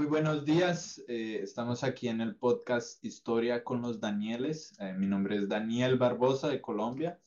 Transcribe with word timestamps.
Muy 0.00 0.06
buenos 0.06 0.44
días, 0.44 1.02
eh, 1.08 1.40
estamos 1.42 1.82
aquí 1.82 2.06
en 2.06 2.20
el 2.20 2.36
podcast 2.36 3.04
Historia 3.04 3.64
con 3.64 3.82
los 3.82 3.98
Danieles. 3.98 4.78
Eh, 4.78 4.92
mi 4.92 5.08
nombre 5.08 5.34
es 5.34 5.48
Daniel 5.48 5.98
Barbosa 5.98 6.46
de 6.46 6.60
Colombia 6.60 7.18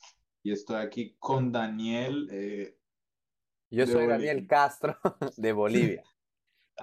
y 0.42 0.54
estoy 0.54 0.78
aquí 0.78 1.18
con 1.20 1.52
Daniel. 1.52 2.29
Eh, 2.31 2.78
Yo 3.71 3.86
soy 3.86 4.07
Daniel 4.07 4.47
Castro 4.47 4.97
de 5.38 5.52
Bolivia. 5.52 6.04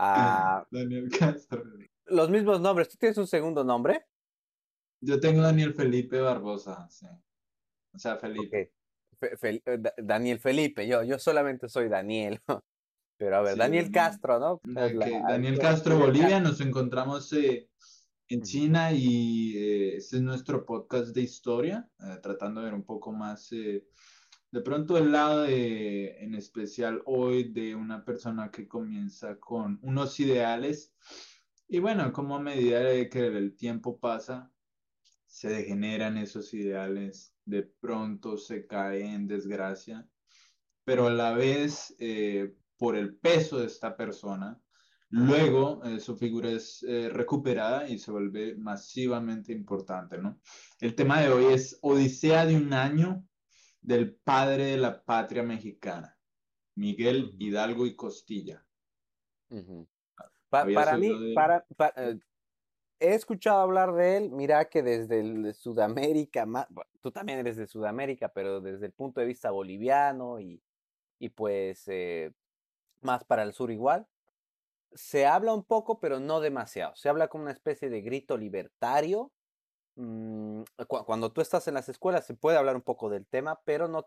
Ah, 0.01 0.65
Daniel 0.71 1.09
Castro. 1.09 1.65
Los 2.05 2.29
mismos 2.29 2.61
nombres. 2.61 2.89
¿Tú 2.91 2.99
tienes 2.99 3.17
un 3.17 3.27
segundo 3.27 3.65
nombre? 3.65 4.05
Yo 5.01 5.19
tengo 5.19 5.41
Daniel 5.41 5.75
Felipe 5.75 6.21
Barbosa, 6.21 6.87
sí. 6.91 7.07
O 7.95 7.99
sea, 7.99 8.17
Felipe. 8.17 8.75
Daniel 9.97 10.39
Felipe, 10.39 10.87
yo, 10.87 11.03
yo 11.03 11.19
solamente 11.19 11.69
soy 11.69 11.89
Daniel. 11.89 12.41
Pero 13.19 13.37
a 13.37 13.43
ver, 13.43 13.59
Daniel 13.59 13.91
Castro, 13.91 14.39
¿no? 14.39 14.61
Daniel 14.65 15.59
Castro, 15.59 15.99
Bolivia, 15.99 16.39
nos 16.39 16.61
encontramos 16.61 17.33
eh, 17.33 17.69
en 18.29 18.43
China 18.43 18.93
y 18.93 19.57
eh, 19.57 19.97
este 19.97 20.17
es 20.17 20.23
nuestro 20.23 20.65
podcast 20.65 21.09
de 21.09 21.23
historia, 21.23 21.91
eh, 21.99 22.19
tratando 22.23 22.61
de 22.61 22.67
ver 22.67 22.75
un 22.75 22.85
poco 22.85 23.13
más, 23.13 23.51
de 23.51 24.61
pronto 24.65 24.97
el 24.97 25.11
lado 25.11 25.43
de, 25.43 26.17
en 26.21 26.37
especial 26.37 27.03
hoy, 27.07 27.53
de 27.53 27.75
una 27.75 28.05
persona 28.05 28.53
que 28.53 28.69
comienza 28.69 29.37
con 29.41 29.81
unos 29.83 30.21
ideales. 30.21 30.95
Y 31.67 31.81
bueno, 31.81 32.13
como 32.13 32.37
a 32.37 32.41
medida 32.41 32.79
de 32.79 33.09
que 33.09 33.27
el 33.27 33.57
tiempo 33.57 33.99
pasa, 33.99 34.53
se 35.27 35.49
degeneran 35.49 36.19
esos 36.19 36.55
ideales, 36.55 37.35
de 37.45 37.65
pronto 37.65 38.37
se 38.37 38.65
cae 38.65 39.13
en 39.13 39.27
desgracia, 39.27 40.09
pero 40.85 41.09
a 41.09 41.11
la 41.11 41.33
vez 41.33 41.97
por 42.79 42.97
el 42.97 43.17
peso 43.17 43.59
de 43.59 43.67
esta 43.67 43.97
persona. 43.97 44.59
Luego 45.11 45.83
eh, 45.85 46.01
su 46.01 46.17
figura 46.17 46.51
es 46.51 46.83
eh, 46.83 47.09
recuperada 47.09 47.89
y 47.89 47.99
se 47.99 48.11
vuelve 48.11 48.55
masivamente 48.57 49.53
importante, 49.53 50.19
¿no? 50.19 50.39
El 50.81 50.95
tema 50.95 51.21
de 51.21 51.31
hoy 51.31 51.53
es 51.55 51.79
Odisea 51.81 52.45
de 52.45 52.57
un 52.57 52.73
año 52.75 53.25
del 53.81 54.15
padre 54.15 54.67
de 54.67 54.77
la 54.77 55.03
patria 55.03 55.43
mexicana, 55.43 56.17
Miguel 56.75 57.35
Hidalgo 57.39 57.87
y 57.87 57.97
Costilla. 57.97 58.65
para 60.51 60.99
mí, 60.99 61.35
para, 61.35 61.65
eh, 61.97 62.19
he 63.01 63.15
escuchado 63.15 63.61
hablar 63.61 63.95
de 63.95 64.19
él, 64.19 64.31
mira 64.31 64.67
que 64.67 64.83
desde 64.83 65.21
el 65.21 65.55
Sudamérica, 65.55 66.47
tú 67.01 67.11
también 67.11 67.39
eres 67.39 67.57
de 67.57 67.67
Sudamérica, 67.67 68.29
pero 68.29 68.61
desde 68.61 68.85
el 68.85 68.93
punto 68.93 69.21
de 69.21 69.27
vista 69.27 69.51
boliviano 69.51 70.39
y, 70.39 70.63
y 71.19 71.31
pues 71.31 71.89
más 73.03 73.25
para 73.25 73.43
el 73.43 73.53
sur 73.53 73.71
igual. 73.71 74.07
Se 74.93 75.27
habla 75.27 75.55
un 75.55 75.65
poco, 75.65 76.01
pero 76.01 76.21
no 76.21 76.41
demasiado. 76.41 76.95
Se 76.97 77.09
habla 77.09 77.29
como 77.29 77.45
una 77.45 77.53
especie 77.53 77.91
de 77.91 78.01
grito 78.03 78.37
libertario. 78.37 79.33
Mm, 79.97 80.63
cuando 80.87 81.33
tú 81.33 81.41
estás 81.41 81.69
en 81.69 81.75
las 81.75 81.89
escuelas 81.89 82.25
se 82.25 82.35
puede 82.35 82.57
hablar 82.57 82.77
un 82.77 82.83
poco 82.83 83.11
del 83.11 83.27
tema, 83.27 83.61
pero 83.65 83.89
no, 83.89 84.07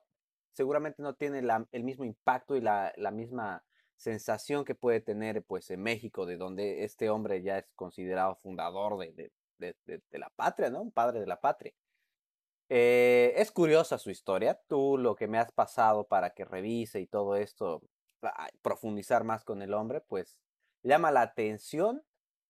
seguramente 0.54 1.02
no 1.02 1.16
tiene 1.16 1.42
el 1.72 1.84
mismo 1.84 2.06
impacto 2.06 2.56
y 2.56 2.62
la, 2.62 2.94
misma 3.12 3.64
sensación 3.98 4.66
que 4.66 4.76
puede 4.76 5.02
tener 5.02 5.44
pues 5.44 5.70
en 5.70 5.82
México, 5.84 6.26
de 6.26 6.38
donde 6.38 6.84
este 6.84 7.10
hombre 7.10 7.42
ya 7.44 7.60
es 7.60 7.66
considerado 7.76 8.36
fundador 8.42 8.98
de, 8.98 9.32
la 10.12 10.30
patria, 10.36 10.70
¿no? 10.70 10.82
Un 10.82 10.92
padre 10.92 11.20
de 11.20 11.28
la 11.28 11.40
patria. 11.40 11.74
Eh, 12.70 13.34
es 13.36 13.52
curiosa 13.52 13.98
su 13.98 14.10
historia. 14.10 14.60
Tú 14.68 14.98
lo 14.98 15.16
que 15.16 15.28
me 15.28 15.38
has 15.38 15.52
pasado 15.52 16.08
para 16.08 16.32
que 16.32 16.46
revise 16.46 17.02
y 17.02 17.08
todo 17.08 17.36
esto 17.36 17.82
profundizar 18.62 19.24
más 19.24 19.44
con 19.44 19.62
el 19.62 19.74
hombre, 19.74 20.02
pues 20.02 20.38
llama 20.84 21.12
la 21.12 21.22
atención, 21.22 22.04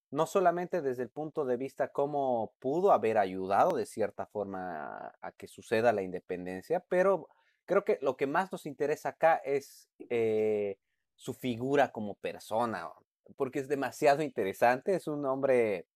no 0.10 0.26
solamente 0.26 0.82
desde 0.82 1.04
el 1.04 1.10
punto 1.10 1.46
de 1.46 1.58
vista 1.58 1.90
cómo 1.90 2.54
pudo 2.60 2.92
haber 2.92 3.18
ayudado 3.18 3.76
de 3.76 3.86
cierta 3.86 4.26
forma 4.26 5.14
a, 5.22 5.32
que 5.34 5.48
suceda 5.48 5.94
la 5.94 6.02
independencia, 6.02 6.82
pero 6.90 7.30
creo 7.66 7.86
que 7.86 7.98
lo 8.02 8.18
que 8.18 8.28
más 8.28 8.52
nos 8.52 8.66
interesa 8.66 9.10
acá 9.10 9.36
es 9.38 9.90
eh, 10.10 10.78
su 11.16 11.34
figura 11.34 11.92
como 11.92 12.16
persona, 12.16 12.90
porque 13.38 13.60
es 13.60 13.68
demasiado 13.70 14.22
interesante, 14.22 14.96
es 14.96 15.08
un 15.08 15.26
hombre, 15.26 15.88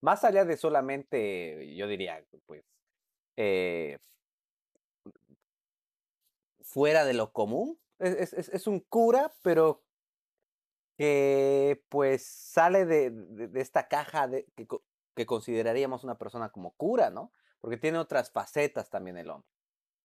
más 0.00 0.24
allá 0.24 0.44
de 0.44 0.56
solamente, 0.56 1.74
yo 1.76 1.86
diría, 1.86 2.24
pues, 2.46 2.64
eh, 3.36 3.98
fuera 6.62 7.04
de 7.04 7.14
lo 7.14 7.32
común, 7.32 7.78
es, 8.00 8.66
un 8.66 8.80
cura, 8.80 9.32
pero 9.42 9.82
que 10.96 11.82
pues 11.88 12.26
sale 12.26 12.84
de, 12.84 13.50
esta 13.54 13.88
caja 13.88 14.28
de, 14.28 14.46
que, 15.14 15.26
consideraríamos 15.26 16.02
una 16.02 16.16
persona 16.16 16.50
como 16.50 16.72
cura, 16.72 17.10
¿no? 17.10 17.30
Porque 17.60 17.76
tiene 17.76 17.98
otras 17.98 18.30
facetas 18.30 18.88
también 18.88 19.18
el 19.18 19.28
hombre. 19.30 19.48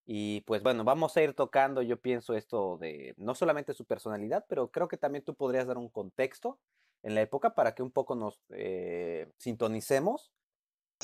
Y 0.05 0.41
pues 0.41 0.61
bueno, 0.61 0.83
vamos 0.83 1.15
a 1.17 1.23
ir 1.23 1.33
tocando, 1.33 1.81
yo 1.81 1.99
pienso, 1.99 2.35
esto 2.35 2.77
de 2.77 3.15
no 3.17 3.33
solamente 3.33 3.73
su 3.73 3.85
personalidad, 3.85 4.45
pero 4.47 4.69
creo 4.71 4.87
que 4.87 4.97
también 4.97 5.23
tú 5.23 5.35
podrías 5.35 5.67
dar 5.67 5.77
un 5.77 5.89
contexto 5.89 6.59
en 7.01 7.15
la 7.15 7.21
época 7.21 7.55
para 7.55 7.73
que 7.73 7.81
un 7.81 7.91
poco 7.91 8.15
nos 8.15 8.41
eh, 8.49 9.31
sintonicemos 9.37 10.31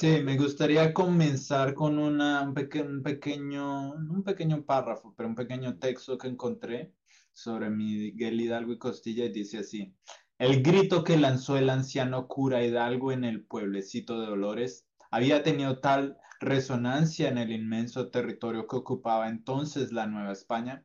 Sí, 0.02 0.20
me 0.24 0.36
gustaría 0.36 0.96
comenzar 0.96 1.76
con 1.76 2.00
una, 2.00 2.42
un, 2.42 2.56
pequeño, 2.56 3.92
un 3.92 4.24
pequeño 4.24 4.66
párrafo, 4.66 5.14
pero 5.16 5.30
un 5.30 5.36
pequeño 5.36 5.78
texto 5.78 6.18
que 6.18 6.28
encontré 6.28 6.92
sobre 7.34 7.70
Miguel 7.70 8.42
Hidalgo 8.42 8.74
y 8.74 8.80
Costilla 8.80 9.26
y 9.26 9.32
dice 9.32 9.60
así, 9.60 9.94
el 10.40 10.64
grito 10.64 11.04
que 11.04 11.18
lanzó 11.18 11.56
el 11.56 11.70
anciano 11.70 12.28
cura 12.28 12.64
Hidalgo 12.64 13.12
en 13.12 13.26
el 13.26 13.46
pueblecito 13.46 14.20
de 14.20 14.26
Dolores 14.26 14.88
había 15.12 15.44
tenido 15.44 15.82
tal 15.82 16.18
resonancia 16.40 17.30
en 17.30 17.38
el 17.38 17.52
inmenso 17.52 18.10
territorio 18.10 18.66
que 18.66 18.78
ocupaba 18.78 19.30
entonces 19.30 19.92
la 19.92 20.08
Nueva 20.08 20.32
España, 20.32 20.84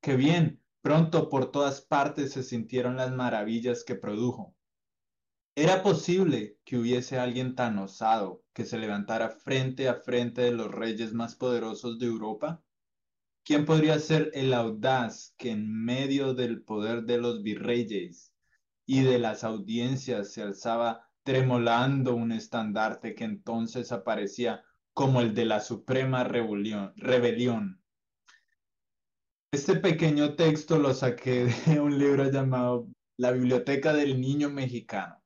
que 0.00 0.16
bien, 0.16 0.60
pronto 0.82 1.28
por 1.28 1.52
todas 1.52 1.80
partes 1.80 2.32
se 2.32 2.42
sintieron 2.42 2.96
las 2.96 3.12
maravillas 3.12 3.84
que 3.84 3.94
produjo. 3.94 4.56
¿Era 5.54 5.84
posible 5.84 6.58
que 6.64 6.76
hubiese 6.76 7.20
alguien 7.20 7.54
tan 7.54 7.78
osado 7.78 8.42
que 8.58 8.64
se 8.64 8.76
levantara 8.76 9.30
frente 9.30 9.88
a 9.88 9.94
frente 9.94 10.40
de 10.42 10.50
los 10.50 10.68
reyes 10.72 11.14
más 11.14 11.36
poderosos 11.36 12.00
de 12.00 12.06
Europa? 12.06 12.60
¿Quién 13.44 13.64
podría 13.64 14.00
ser 14.00 14.32
el 14.34 14.52
audaz 14.52 15.32
que 15.38 15.52
en 15.52 15.72
medio 15.72 16.34
del 16.34 16.62
poder 16.62 17.04
de 17.04 17.18
los 17.18 17.44
virreyes 17.44 18.34
y 18.84 19.02
de 19.02 19.20
las 19.20 19.44
audiencias 19.44 20.32
se 20.32 20.42
alzaba 20.42 21.08
tremolando 21.22 22.16
un 22.16 22.32
estandarte 22.32 23.14
que 23.14 23.22
entonces 23.22 23.92
aparecía 23.92 24.64
como 24.92 25.20
el 25.20 25.36
de 25.36 25.44
la 25.44 25.60
suprema 25.60 26.24
rebelión? 26.24 27.80
Este 29.52 29.76
pequeño 29.76 30.34
texto 30.34 30.80
lo 30.80 30.92
saqué 30.94 31.44
de 31.44 31.78
un 31.80 31.96
libro 31.96 32.28
llamado 32.28 32.88
La 33.18 33.30
Biblioteca 33.30 33.92
del 33.92 34.20
Niño 34.20 34.50
Mexicano 34.50 35.22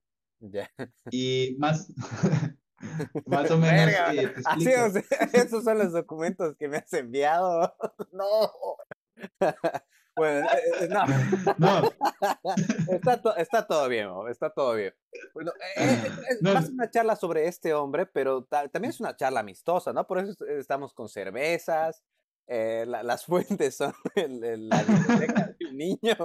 y 1.10 1.56
más, 1.58 1.92
más 3.26 3.50
o 3.50 3.58
menos. 3.58 3.94
Eh, 4.14 4.34
esos 5.32 5.64
son 5.64 5.78
los 5.78 5.92
documentos 5.92 6.56
que 6.56 6.68
me 6.68 6.78
has 6.78 6.92
enviado. 6.92 7.74
no. 8.12 8.52
Bueno, 10.14 10.46
eh, 10.46 10.58
eh, 10.80 10.88
no. 10.88 11.04
no. 11.58 11.92
Está, 12.90 13.20
está, 13.38 13.66
todo 13.66 13.88
bien, 13.88 14.08
está 14.30 14.50
todo 14.50 14.74
bien. 14.74 14.94
Bueno, 15.32 15.52
es, 15.76 16.42
más 16.42 16.68
una 16.68 16.90
charla 16.90 17.16
sobre 17.16 17.48
este 17.48 17.72
hombre, 17.72 18.06
pero 18.06 18.44
también 18.44 18.90
es 18.90 19.00
una 19.00 19.16
charla 19.16 19.40
amistosa, 19.40 19.92
¿no? 19.92 20.06
Por 20.06 20.18
eso 20.18 20.46
estamos 20.46 20.92
con 20.92 21.08
cervezas, 21.08 22.02
eh, 22.46 22.84
las 22.86 23.24
fuentes 23.24 23.76
son 23.76 23.94
la 24.14 24.82
biblioteca 24.82 25.54
del 25.58 25.76
niño, 25.76 26.16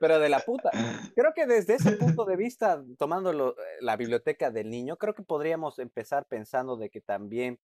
pero 0.00 0.18
de 0.18 0.28
la 0.28 0.40
puta. 0.40 0.70
Creo 1.14 1.32
que 1.34 1.46
desde 1.46 1.74
ese 1.74 1.92
punto 1.92 2.24
de 2.24 2.36
vista, 2.36 2.84
tomando 2.98 3.32
eh, 3.50 3.54
la 3.80 3.96
biblioteca 3.96 4.50
del 4.50 4.70
niño, 4.70 4.96
creo 4.96 5.14
que 5.14 5.22
podríamos 5.22 5.78
empezar 5.78 6.26
pensando 6.26 6.76
de 6.76 6.90
que 6.90 7.00
también 7.00 7.58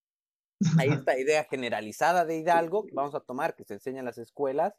hay 0.79 0.89
esta 1.07 1.19
idea 1.19 1.45
generalizada 1.45 2.25
de 2.25 2.39
Hidalgo 2.39 2.87
que 2.87 2.95
vamos 2.95 3.15
a 3.15 3.21
tomar, 3.21 3.55
que 3.55 3.65
se 3.65 3.75
enseña 3.75 4.01
en 4.01 4.05
las 4.07 4.19
escuelas, 4.19 4.75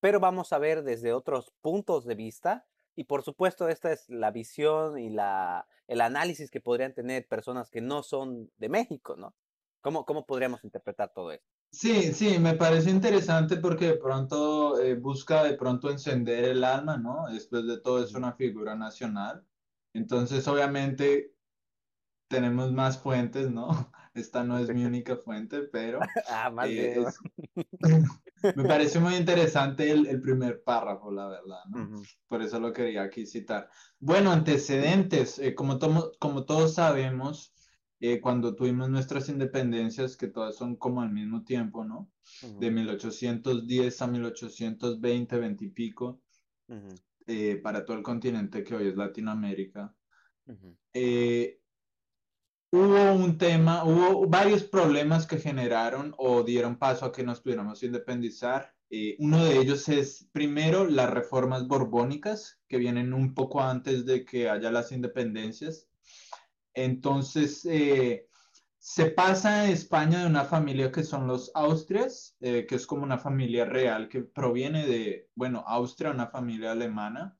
pero 0.00 0.20
vamos 0.20 0.52
a 0.52 0.58
ver 0.58 0.82
desde 0.82 1.12
otros 1.12 1.52
puntos 1.60 2.04
de 2.04 2.14
vista. 2.14 2.66
Y 2.96 3.04
por 3.04 3.22
supuesto, 3.22 3.68
esta 3.68 3.92
es 3.92 4.08
la 4.08 4.30
visión 4.30 4.98
y 4.98 5.10
la, 5.10 5.66
el 5.86 6.00
análisis 6.00 6.50
que 6.50 6.60
podrían 6.60 6.94
tener 6.94 7.26
personas 7.28 7.70
que 7.70 7.80
no 7.80 8.02
son 8.02 8.50
de 8.58 8.68
México, 8.68 9.16
¿no? 9.16 9.34
¿Cómo, 9.80 10.04
cómo 10.04 10.26
podríamos 10.26 10.64
interpretar 10.64 11.12
todo 11.12 11.32
esto? 11.32 11.59
Sí, 11.72 12.12
sí, 12.12 12.38
me 12.40 12.54
parece 12.54 12.90
interesante 12.90 13.56
porque 13.56 13.86
de 13.86 13.96
pronto 13.96 14.80
eh, 14.80 14.96
busca 14.96 15.44
de 15.44 15.54
pronto 15.54 15.88
encender 15.88 16.44
el 16.44 16.64
alma, 16.64 16.96
¿no? 16.96 17.26
Después 17.32 17.64
de 17.66 17.80
todo 17.80 18.02
es 18.02 18.12
una 18.14 18.32
figura 18.32 18.74
nacional. 18.74 19.46
Entonces, 19.94 20.46
obviamente, 20.48 21.32
tenemos 22.28 22.72
más 22.72 22.98
fuentes, 22.98 23.50
¿no? 23.50 23.68
Esta 24.14 24.42
no 24.42 24.58
es 24.58 24.68
mi 24.74 24.84
única 24.84 25.16
fuente, 25.16 25.62
pero 25.62 26.00
ah, 26.28 26.50
más 26.50 26.68
eh, 26.68 27.04
Me 28.56 28.64
parece 28.64 28.98
muy 28.98 29.14
interesante 29.14 29.90
el, 29.90 30.20
primer 30.20 30.64
párrafo, 30.64 31.12
la 31.12 31.28
verdad, 31.28 31.62
¿no? 31.68 32.02
Por 32.26 32.42
eso 32.42 32.58
lo 32.58 32.72
quería 32.72 33.02
aquí 33.02 33.26
citar. 33.26 33.68
Bueno, 33.98 34.32
antecedentes, 34.32 35.38
eh, 35.38 35.54
como, 35.54 35.78
como 36.18 36.44
todos 36.46 36.74
sabemos, 36.74 37.52
eh, 38.00 38.20
cuando 38.20 38.54
tuvimos 38.54 38.88
nuestras 38.88 39.28
independencias, 39.28 40.16
que 40.16 40.28
todas 40.28 40.56
son 40.56 40.76
como 40.76 41.02
al 41.02 41.12
mismo 41.12 41.44
tiempo, 41.44 41.84
¿no? 41.84 42.10
De 42.58 42.70
1810 42.70 44.02
a 44.02 44.06
1820, 44.06 45.38
20 45.38 45.64
y 45.64 45.68
pico, 45.68 46.22
eh, 47.26 47.56
para 47.62 47.84
todo 47.84 47.96
el 47.96 48.02
continente 48.02 48.64
que 48.64 48.74
hoy 48.74 48.88
es 48.88 48.96
Latinoamérica. 48.96 49.94
Hubo 52.72 53.12
un 53.14 53.36
tema, 53.36 53.82
hubo 53.82 54.28
varios 54.28 54.62
problemas 54.62 55.26
que 55.26 55.38
generaron 55.38 56.14
o 56.18 56.44
dieron 56.44 56.78
paso 56.78 57.04
a 57.04 57.10
que 57.10 57.24
nos 57.24 57.40
pudiéramos 57.40 57.82
independizar. 57.82 58.72
Eh, 58.90 59.16
uno 59.18 59.44
de 59.44 59.58
ellos 59.58 59.88
es, 59.88 60.28
primero, 60.30 60.86
las 60.86 61.10
reformas 61.10 61.66
borbónicas, 61.66 62.60
que 62.68 62.78
vienen 62.78 63.12
un 63.12 63.34
poco 63.34 63.60
antes 63.60 64.06
de 64.06 64.24
que 64.24 64.48
haya 64.48 64.70
las 64.70 64.92
independencias. 64.92 65.89
Entonces, 66.74 67.64
eh, 67.64 68.26
se 68.78 69.10
pasa 69.10 69.60
a 69.60 69.70
España 69.70 70.20
de 70.20 70.26
una 70.26 70.44
familia 70.44 70.90
que 70.90 71.04
son 71.04 71.26
los 71.26 71.50
Austrias, 71.54 72.36
eh, 72.40 72.64
que 72.66 72.76
es 72.76 72.86
como 72.86 73.02
una 73.02 73.18
familia 73.18 73.66
real 73.66 74.08
que 74.08 74.22
proviene 74.22 74.86
de, 74.86 75.28
bueno, 75.34 75.62
Austria, 75.66 76.10
una 76.10 76.28
familia 76.28 76.72
alemana. 76.72 77.36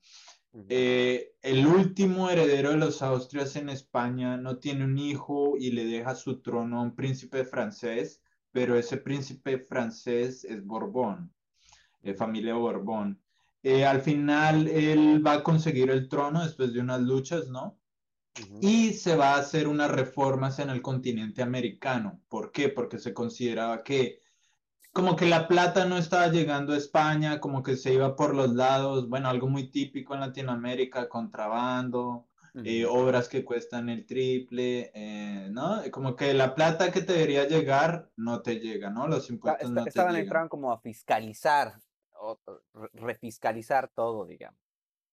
Eh, 0.69 1.33
el 1.41 1.65
último 1.65 2.29
heredero 2.29 2.71
de 2.71 2.77
los 2.77 3.01
Austrias 3.01 3.55
en 3.55 3.69
España 3.69 4.37
no 4.37 4.59
tiene 4.59 4.85
un 4.85 4.97
hijo 4.99 5.55
y 5.57 5.71
le 5.71 5.85
deja 5.85 6.13
su 6.13 6.41
trono 6.41 6.79
a 6.79 6.83
un 6.83 6.95
príncipe 6.95 7.43
francés, 7.43 8.21
pero 8.51 8.77
ese 8.77 8.97
príncipe 8.97 9.57
francés 9.59 10.43
es 10.43 10.63
Borbón, 10.63 11.33
de 12.01 12.13
familia 12.13 12.53
Borbón. 12.53 13.19
Eh, 13.63 13.85
al 13.85 14.01
final 14.01 14.67
él 14.67 15.25
va 15.25 15.33
a 15.33 15.43
conseguir 15.43 15.89
el 15.89 16.07
trono 16.07 16.43
después 16.43 16.73
de 16.73 16.81
unas 16.81 17.01
luchas, 17.01 17.47
¿no? 17.47 17.80
Y 18.61 18.93
se 18.93 19.15
va 19.15 19.35
a 19.35 19.39
hacer 19.39 19.67
unas 19.67 19.91
reformas 19.91 20.59
en 20.59 20.69
el 20.69 20.81
continente 20.81 21.41
americano. 21.41 22.21
¿Por 22.29 22.51
qué? 22.51 22.69
Porque 22.69 22.97
se 22.97 23.13
consideraba 23.13 23.83
que 23.83 24.21
como 24.93 25.15
que 25.15 25.25
la 25.25 25.47
plata 25.47 25.85
no 25.85 25.97
estaba 25.97 26.27
llegando 26.27 26.73
a 26.73 26.77
España, 26.77 27.39
como 27.39 27.63
que 27.63 27.77
se 27.77 27.93
iba 27.93 28.15
por 28.15 28.35
los 28.35 28.53
lados, 28.53 29.07
bueno, 29.07 29.29
algo 29.29 29.47
muy 29.47 29.69
típico 29.69 30.13
en 30.13 30.19
Latinoamérica, 30.19 31.07
contrabando, 31.07 32.27
eh, 32.65 32.85
obras 32.85 33.29
que 33.29 33.45
cuestan 33.45 33.87
el 33.87 34.05
triple, 34.05 34.91
eh, 34.93 35.47
¿no? 35.49 35.81
Como 35.91 36.15
que 36.17 36.33
la 36.33 36.53
plata 36.53 36.91
que 36.91 37.01
te 37.01 37.13
debería 37.13 37.47
llegar 37.47 38.09
no 38.17 38.41
te 38.41 38.59
llega, 38.59 38.89
¿no? 38.89 39.07
Los 39.07 39.29
impuestos 39.29 39.71
no 39.71 39.83
te 39.83 39.89
Estaban 39.89 40.17
entrando 40.17 40.49
como 40.49 40.73
a 40.73 40.79
fiscalizar, 40.79 41.75
o 42.19 42.37
refiscalizar 42.93 43.89
todo, 43.95 44.25
digamos. 44.25 44.59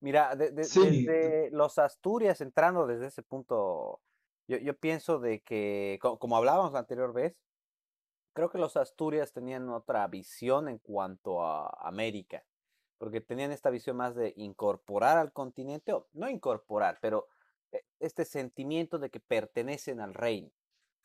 Mira, 0.01 0.37
desde 0.37 1.51
los 1.51 1.79
Asturias, 1.79 2.41
entrando 2.41 2.87
desde 2.87 3.07
ese 3.07 3.23
punto, 3.23 4.01
yo, 4.47 4.59
yo 4.59 4.77
pienso 4.79 5.19
de 5.19 5.43
que, 5.43 5.99
como 6.01 6.37
hablábamos 6.37 6.73
la 6.73 6.79
anterior 6.81 7.13
vez, 7.13 7.37
creo 8.33 8.51
que 8.51 8.59
los 8.59 8.77
Asturias 8.77 9.33
tenían 9.33 9.69
otra 9.69 10.07
visión 10.07 10.69
en 10.69 10.79
cuanto 10.79 11.45
a 11.45 11.69
América, 11.81 12.45
porque 12.99 13.21
tenían 13.21 13.51
esta 13.51 13.71
visión 13.71 13.97
más 13.97 14.15
de 14.15 14.35
incorporar 14.37 15.19
al 15.19 15.33
continente, 15.33 15.93
o 15.93 16.07
no 16.13 16.29
incorporar, 16.29 16.99
pero 17.01 17.27
eh, 17.73 17.85
este 17.99 18.25
sentimiento 18.25 19.01
de 19.01 19.11
que 19.11 19.19
pertenecen 19.19 20.01
al 20.01 20.15
reino. 20.15 20.53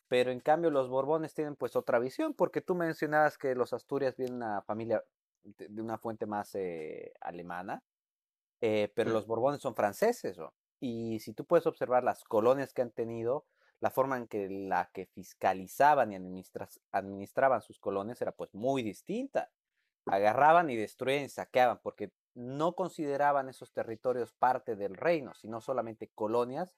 Pero 0.06 0.30
en 0.30 0.38
cambio 0.38 0.70
los 0.70 0.88
Borbones 0.88 1.34
tienen 1.34 1.56
pues 1.56 1.74
otra 1.74 1.98
visión, 1.98 2.34
porque 2.34 2.60
tú 2.60 2.76
mencionabas 2.76 3.36
que 3.36 3.56
los 3.56 3.72
Asturias 3.72 4.16
vienen 4.16 4.36
una 4.36 4.62
familia 4.62 5.02
de 5.42 5.82
una 5.82 5.98
fuente 5.98 6.26
más 6.26 6.54
eh, 6.54 7.12
alemana, 7.20 7.82
eh, 8.66 8.90
pero 8.94 9.10
los 9.10 9.26
Borbones 9.26 9.60
son 9.60 9.74
franceses, 9.74 10.38
y 10.80 11.20
si 11.20 11.34
tú 11.34 11.44
puedes 11.44 11.66
observar 11.66 12.02
las 12.02 12.24
colonias 12.24 12.72
que 12.72 12.80
han 12.80 12.92
tenido, 12.92 13.44
la 13.80 13.90
forma 13.90 14.16
en 14.16 14.26
que 14.26 14.48
la 14.48 14.90
que 14.94 15.04
fiscalizaban 15.04 16.12
y 16.12 16.42
administraban 16.90 17.60
sus 17.60 17.78
colonias 17.78 18.22
era 18.22 18.32
pues 18.32 18.54
muy 18.54 18.82
distinta. 18.82 19.50
Agarraban 20.06 20.70
y 20.70 20.76
destruían 20.76 21.24
y 21.24 21.28
saqueaban 21.28 21.78
porque 21.82 22.10
no 22.32 22.74
consideraban 22.74 23.50
esos 23.50 23.70
territorios 23.70 24.32
parte 24.32 24.76
del 24.76 24.96
reino, 24.96 25.34
sino 25.34 25.60
solamente 25.60 26.10
colonias, 26.14 26.74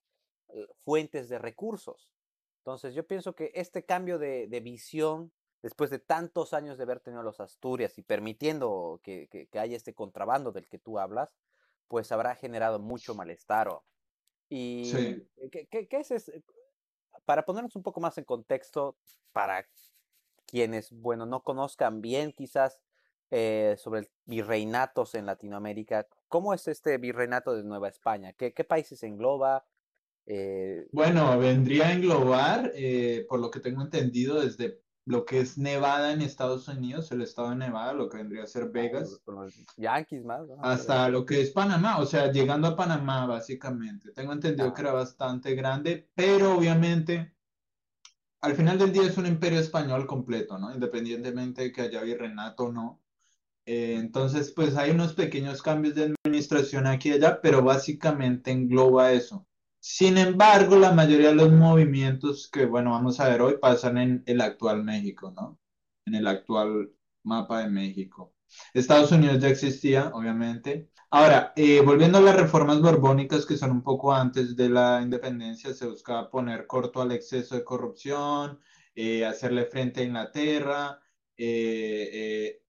eh, 0.49 0.67
fuentes 0.85 1.29
de 1.29 1.39
recursos. 1.39 2.11
Entonces 2.65 2.95
yo 2.95 3.07
pienso 3.07 3.37
que 3.37 3.53
este 3.55 3.85
cambio 3.85 4.19
de, 4.19 4.61
visión, 4.61 5.31
después 5.63 5.91
de 5.91 6.01
tantos 6.01 6.53
años 6.53 6.79
de 6.79 6.83
haber 6.83 6.99
tenido 6.99 7.23
los 7.23 7.39
Asturias 7.39 7.97
y 7.97 8.03
permitiendo 8.03 9.01
que, 9.05 9.49
haya 9.53 9.77
este 9.77 9.95
contrabando 9.95 10.51
del 10.51 10.69
que 10.69 10.81
tú 10.81 10.99
hablas, 10.99 11.31
pues 11.89 12.13
habrá 12.13 12.35
generado 12.35 12.79
mucho 12.79 13.15
malestar. 13.15 13.69
Y 14.49 14.93
¿qué, 15.51 15.67
qué, 15.69 15.89
es, 15.91 16.33
para 17.25 17.45
ponernos 17.45 17.77
un 17.77 17.83
poco 17.83 18.01
más 18.01 18.17
en 18.19 18.25
contexto, 18.25 18.97
para 19.33 19.67
quienes, 20.47 20.93
bueno, 20.93 21.27
no 21.27 21.43
conozcan 21.43 22.01
bien 22.01 22.33
quizás 22.33 22.81
eh, 23.31 23.75
sobre 23.79 24.01
el 24.01 24.09
virreinatos 24.25 25.15
en 25.17 25.27
Latinoamérica, 25.27 26.07
¿cómo 26.29 26.55
es 26.55 26.69
este 26.69 26.97
virreinato 26.99 27.55
de 27.55 27.65
Nueva 27.65 27.89
España? 27.89 28.33
¿Qué, 28.33 28.53
países 28.65 29.03
engloba? 29.03 29.67
Eh, 30.27 30.87
bueno, 30.93 31.37
vendría 31.39 31.89
a 31.89 31.93
englobar, 31.93 32.73
eh, 32.75 33.27
por 33.29 33.41
lo 33.41 33.51
que 33.51 33.61
tengo 33.61 33.83
entendido, 33.83 34.41
desde 34.41 34.81
lo 35.07 35.25
que 35.25 35.39
es 35.39 35.57
Nevada 35.57 36.13
en 36.13 36.21
Estados 36.21 36.67
Unidos, 36.67 37.13
el 37.13 37.23
estado 37.23 37.51
de 37.51 37.57
Nevada, 37.57 37.93
lo 37.93 38.09
que 38.09 38.19
vendría 38.19 38.43
a 38.43 38.47
ser 38.49 38.65
ah, 38.65 38.71
Vegas. 38.73 39.23
Yankees 39.77 40.25
más. 40.25 40.43
Hasta 40.61 41.09
lo 41.09 41.25
que 41.25 41.41
es 41.41 41.51
Panamá, 41.51 41.99
o 41.99 42.07
sea, 42.07 42.31
llegando 42.33 42.67
a 42.67 42.77
Panamá, 42.77 43.25
básicamente. 43.25 44.11
Tengo 44.11 44.33
entendido 44.33 44.75
que 44.75 44.81
era 44.83 44.91
ah. 44.91 44.95
bastante 44.95 45.55
grande, 45.55 46.11
pero 46.15 46.57
obviamente, 46.57 47.33
al 48.41 48.57
final 48.57 48.79
del 48.79 48.93
día 48.93 49.05
es 49.05 49.17
un 49.17 49.27
imperio 49.27 49.61
español 49.61 50.07
completo, 50.09 50.59
¿no? 50.59 50.75
Independientemente 50.75 51.63
de 51.63 51.73
que 51.73 51.83
haya 51.83 52.03
virreinato 52.03 52.65
o 52.65 52.73
no. 52.73 53.01
Eh, 53.65 53.95
entonces, 53.99 54.51
pues 54.51 54.77
hay 54.77 54.91
unos 54.91 55.15
pequeños 55.15 55.63
cambios 55.63 55.95
de 55.95 56.15
administración 56.25 56.89
aquí 56.89 57.11
y 57.11 57.13
allá, 57.13 57.41
pero 57.41 57.63
básicamente 57.63 58.51
engloba 58.51 59.13
eso. 59.13 59.46
Sin 59.89 60.19
embargo, 60.19 60.77
la 60.77 60.91
mayoría 60.91 61.29
de 61.29 61.37
los 61.37 61.53
movimientos 61.53 62.51
que, 62.51 62.67
bueno, 62.67 62.91
vamos 62.91 63.21
a 63.21 63.29
ver 63.29 63.41
hoy 63.41 63.59
pasan 63.59 63.99
en 63.99 64.25
el 64.27 64.41
actual 64.41 64.83
México, 64.83 65.33
¿no? 65.35 65.61
En 66.05 66.17
el 66.17 66.27
actual 66.27 66.91
mapa 67.23 67.61
de 67.61 67.71
México. 67.71 68.35
Estados 68.75 69.13
Unidos 69.13 69.39
ya 69.39 69.49
existía, 69.49 70.11
obviamente. 70.13 70.91
Ahora, 71.09 71.53
eh, 71.55 71.83
volviendo 71.83 72.19
a 72.19 72.21
las 72.21 72.35
reformas 72.35 72.81
borbónicas 72.81 73.47
que 73.47 73.57
son 73.57 73.71
un 73.71 73.83
poco 73.85 74.13
antes 74.13 74.57
de 74.57 74.69
la 74.71 75.01
independencia, 75.01 75.73
se 75.73 75.87
buscaba 75.87 76.31
poner 76.31 76.67
corto 76.67 77.01
al 77.01 77.13
exceso 77.13 77.55
de 77.55 77.63
corrupción, 77.63 78.59
eh, 78.97 79.25
hacerle 79.25 79.67
frente 79.67 80.01
a 80.01 80.05
Inglaterra 80.05 81.01
eh, 81.37 82.61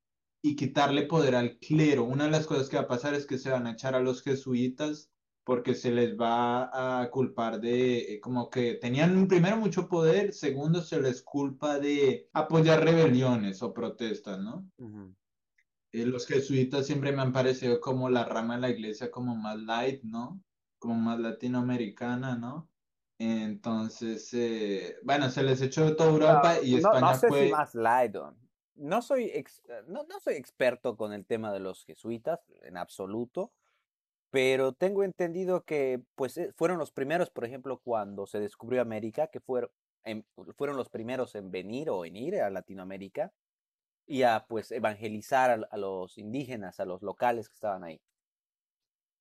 y 0.43 0.55
quitarle 0.55 1.01
poder 1.01 1.33
al 1.35 1.57
clero. 1.57 2.03
Una 2.03 2.25
de 2.25 2.31
las 2.31 2.45
cosas 2.45 2.69
que 2.69 2.77
va 2.77 2.83
a 2.83 2.87
pasar 2.87 3.15
es 3.15 3.25
que 3.25 3.39
se 3.39 3.49
van 3.49 3.65
a 3.65 3.71
echar 3.71 3.95
a 3.95 4.01
los 4.01 4.21
jesuitas 4.21 5.09
porque 5.47 5.75
se 5.75 5.91
les 5.91 6.19
va 6.19 6.99
a 7.01 7.09
culpar 7.09 7.61
de 7.61 7.99
eh, 7.99 8.19
como 8.19 8.49
que 8.49 8.73
tenían 8.73 9.29
primero 9.29 9.55
mucho 9.55 9.87
poder, 9.87 10.33
segundo 10.33 10.81
se 10.81 11.01
les 11.01 11.21
culpa 11.21 11.79
de 11.79 12.27
apoyar 12.33 12.83
rebeliones 12.83 13.63
o 13.63 13.73
protestas, 13.73 14.39
¿no? 14.39 14.69
Eh, 15.93 16.05
los 16.05 16.27
jesuitas 16.27 16.85
siempre 16.85 17.13
me 17.13 17.21
han 17.21 17.31
parecido 17.31 17.79
como 17.79 18.09
la 18.09 18.25
rama 18.25 18.55
de 18.55 18.61
la 18.61 18.69
iglesia 18.71 19.09
como 19.09 19.37
más 19.37 19.57
light, 19.57 20.03
¿no? 20.03 20.43
Como 20.79 20.95
más 20.95 21.17
latinoamericana, 21.17 22.35
¿no? 22.35 22.69
Entonces, 23.17 24.29
eh, 24.33 24.97
bueno, 25.03 25.29
se 25.29 25.43
les 25.43 25.61
echó 25.61 25.85
de 25.85 25.95
toda 25.95 26.09
Europa 26.09 26.57
y 26.61 26.75
España 26.75 26.99
no, 26.99 27.11
no 27.11 27.15
sé 27.15 27.29
Si 27.29 27.51
más 27.53 27.73
light, 27.73 28.17
no 28.75 29.01
soy, 29.01 29.31
no, 29.87 30.03
no 30.03 30.19
soy 30.19 30.33
experto 30.33 30.97
con 30.97 31.13
el 31.13 31.25
tema 31.25 31.53
de 31.53 31.61
los 31.61 31.85
jesuitas 31.85 32.41
en 32.63 32.75
absoluto, 32.75 33.53
pero 34.37 34.71
tengo 34.71 35.03
entendido 35.03 35.63
que 35.63 35.99
pues 36.13 36.37
eh, 36.37 36.53
fueron 36.55 36.77
los 36.77 36.91
primeros, 36.91 37.31
por 37.31 37.43
ejemplo, 37.43 37.79
cuando 37.79 38.27
se 38.27 38.39
descubrió 38.39 38.83
América, 38.83 39.29
que 39.29 39.39
fueron, 39.39 39.71
fueron 40.55 40.77
los 40.77 40.89
primeros 40.89 41.33
en 41.33 41.49
venir 41.49 41.89
o 41.89 42.05
en 42.05 42.15
ir 42.15 42.39
a 42.39 42.51
Latinoamérica 42.51 43.33
y 44.05 44.21
a 44.21 44.45
pues 44.47 44.71
evangelizar 44.71 45.67
a, 45.71 45.77
los 45.77 46.19
indígenas, 46.19 46.79
a 46.79 46.85
los 46.85 47.01
locales 47.01 47.49
que 47.49 47.55
estaban 47.55 47.83
ahí. 47.83 47.99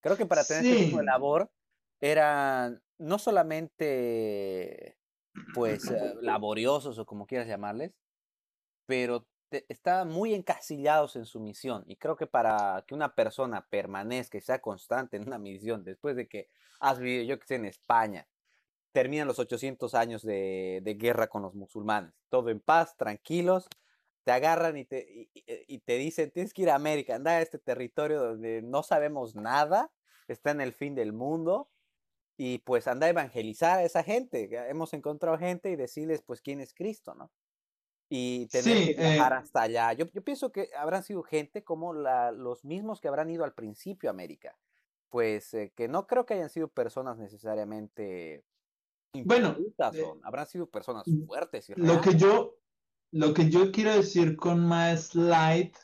Creo 0.03 0.19
que 0.19 0.27
para 0.27 0.45
tener 0.45 0.67
este 0.67 0.85
tipo 0.85 0.99
de 0.99 1.05
labor 1.05 1.51
eran 1.99 2.83
no 2.99 3.19
solamente 3.19 4.99
pues 5.55 5.91
eh, 5.91 6.15
laboriosos 6.21 6.99
o 6.99 7.07
como 7.07 7.27
quieras 7.27 7.49
llamarles, 7.49 7.95
pero 8.85 9.27
estaban 9.51 10.09
muy 10.09 10.35
encasillados 10.35 11.17
en 11.17 11.27
su 11.27 11.41
misión. 11.41 11.85
Y 11.87 11.97
creo 11.97 12.17
que 12.17 12.27
para 12.27 12.85
que 12.87 12.95
una 12.95 13.15
persona 13.15 13.67
permanezca 13.69 14.39
y 14.39 14.41
sea 14.41 14.61
constante 14.61 15.17
en 15.17 15.27
una 15.27 15.39
misión, 15.39 15.85
después 15.85 16.17
de 16.17 16.29
que 16.29 16.49
has 16.81 16.99
vivido, 16.99 17.25
yo 17.25 17.39
que 17.39 17.47
sé, 17.47 17.55
en 17.57 17.67
España, 17.67 18.27
terminan 18.93 19.29
los 19.29 19.39
800 19.39 19.95
años 19.95 20.23
de, 20.23 20.97
guerra 20.99 21.29
con 21.29 21.43
los 21.43 21.55
musulmanes, 21.55 22.15
todo 22.31 22.51
en 22.51 22.61
paz, 22.61 22.97
tranquilos, 22.97 23.69
te 24.25 24.33
agarran 24.33 24.77
y 24.77 24.85
te, 24.85 25.29
y, 25.35 25.79
te 25.81 25.99
dicen, 25.99 26.31
tienes 26.31 26.53
que 26.53 26.63
ir 26.63 26.71
a 26.71 26.75
América, 26.75 27.15
anda 27.15 27.33
a 27.33 27.43
este 27.43 27.59
territorio 27.59 28.21
donde 28.21 28.63
no 28.63 28.83
sabemos 28.83 29.37
nada, 29.37 29.93
está 30.29 30.51
en 30.51 30.61
el 30.61 30.73
fin 30.73 30.95
del 30.95 31.13
mundo, 31.13 31.71
y 32.37 32.59
pues 32.59 32.87
anda 32.89 33.07
a 33.07 33.11
evangelizar 33.11 33.79
a 33.79 33.85
esa 33.85 34.03
gente. 34.03 34.49
Hemos 34.69 34.93
encontrado 34.93 35.39
gente 35.39 35.71
y 35.71 35.77
decirles, 35.77 36.23
pues, 36.23 36.41
quién 36.41 36.61
es 36.61 36.75
Cristo, 36.75 37.15
¿no? 37.15 37.31
Y 38.09 38.47
tener 38.47 38.95
que 38.95 38.95
viajar 38.95 39.33
eh 39.33 39.37
hasta 39.37 39.63
allá. 39.63 39.93
Yo, 39.93 40.07
yo, 40.13 40.23
pienso 40.23 40.53
que 40.53 40.71
habrán 40.79 41.03
sido 41.03 41.23
gente 41.23 41.65
como 41.65 41.93
la, 41.93 42.31
los 42.31 42.65
mismos 42.65 43.01
que 43.01 43.09
habrán 43.09 43.31
ido 43.31 43.45
al 43.45 43.55
principio 43.55 44.09
a 44.09 44.13
América. 44.13 44.57
Pues 45.09 45.55
eh, 45.55 45.73
que 45.75 45.89
no 45.89 46.07
creo 46.07 46.27
que 46.27 46.35
hayan 46.35 46.51
sido 46.51 46.69
personas 46.69 47.19
necesariamente 47.19 48.45
bueno, 49.25 49.57
eh, 49.59 50.05
habrán 50.23 50.47
sido 50.47 50.67
personas 50.69 51.05
fuertes. 51.27 51.71
Y 51.71 51.75
lo 51.77 52.01
que 52.01 52.17
yo, 52.17 52.59
lo 53.13 53.33
que 53.33 53.49
yo 53.49 53.73
quiero 53.73 53.95
decir 53.95 54.37
con 54.37 54.67
más 54.67 55.15
light 55.15 55.77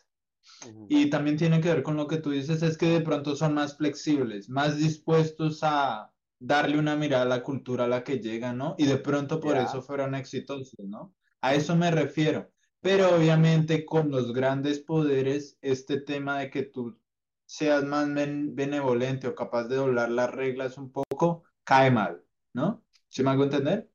y 0.88 1.08
también 1.08 1.36
tiene 1.36 1.60
que 1.60 1.68
ver 1.68 1.82
con 1.82 1.96
lo 1.96 2.08
que 2.08 2.16
tú 2.16 2.30
dices 2.30 2.62
es 2.62 2.76
que 2.76 2.86
de 2.86 3.00
pronto 3.00 3.36
son 3.36 3.54
más 3.54 3.76
flexibles, 3.76 4.48
más 4.48 4.76
dispuestos 4.76 5.60
a 5.62 6.12
darle 6.38 6.78
una 6.78 6.96
mirada 6.96 7.22
a 7.22 7.28
la 7.28 7.42
cultura 7.42 7.84
a 7.84 7.88
la 7.88 8.02
que 8.02 8.18
llegan, 8.18 8.58
¿no? 8.58 8.74
Y 8.76 8.86
de 8.86 8.96
pronto 8.96 9.38
por 9.38 9.56
eso 9.56 9.82
fueron 9.82 10.14
exitosos, 10.14 10.84
¿no? 10.84 11.14
A 11.42 11.54
eso 11.54 11.76
me 11.76 11.90
refiero. 11.90 12.50
Pero 12.80 13.14
obviamente 13.14 13.84
con 13.84 14.10
los 14.10 14.32
grandes 14.32 14.80
poderes, 14.80 15.58
este 15.60 16.00
tema 16.00 16.38
de 16.40 16.50
que 16.50 16.62
tú 16.64 16.98
seas 17.46 17.84
más 17.84 18.08
benevolente 18.12 19.28
o 19.28 19.34
capaz 19.34 19.64
de 19.64 19.76
doblar 19.76 20.10
las 20.10 20.30
reglas 20.32 20.78
un 20.78 20.90
poco, 20.90 21.44
cae 21.64 21.90
mal, 21.90 22.24
¿no? 22.54 22.82
¿Sí 23.08 23.22
me 23.22 23.30
hago 23.30 23.44
entender? 23.44 23.90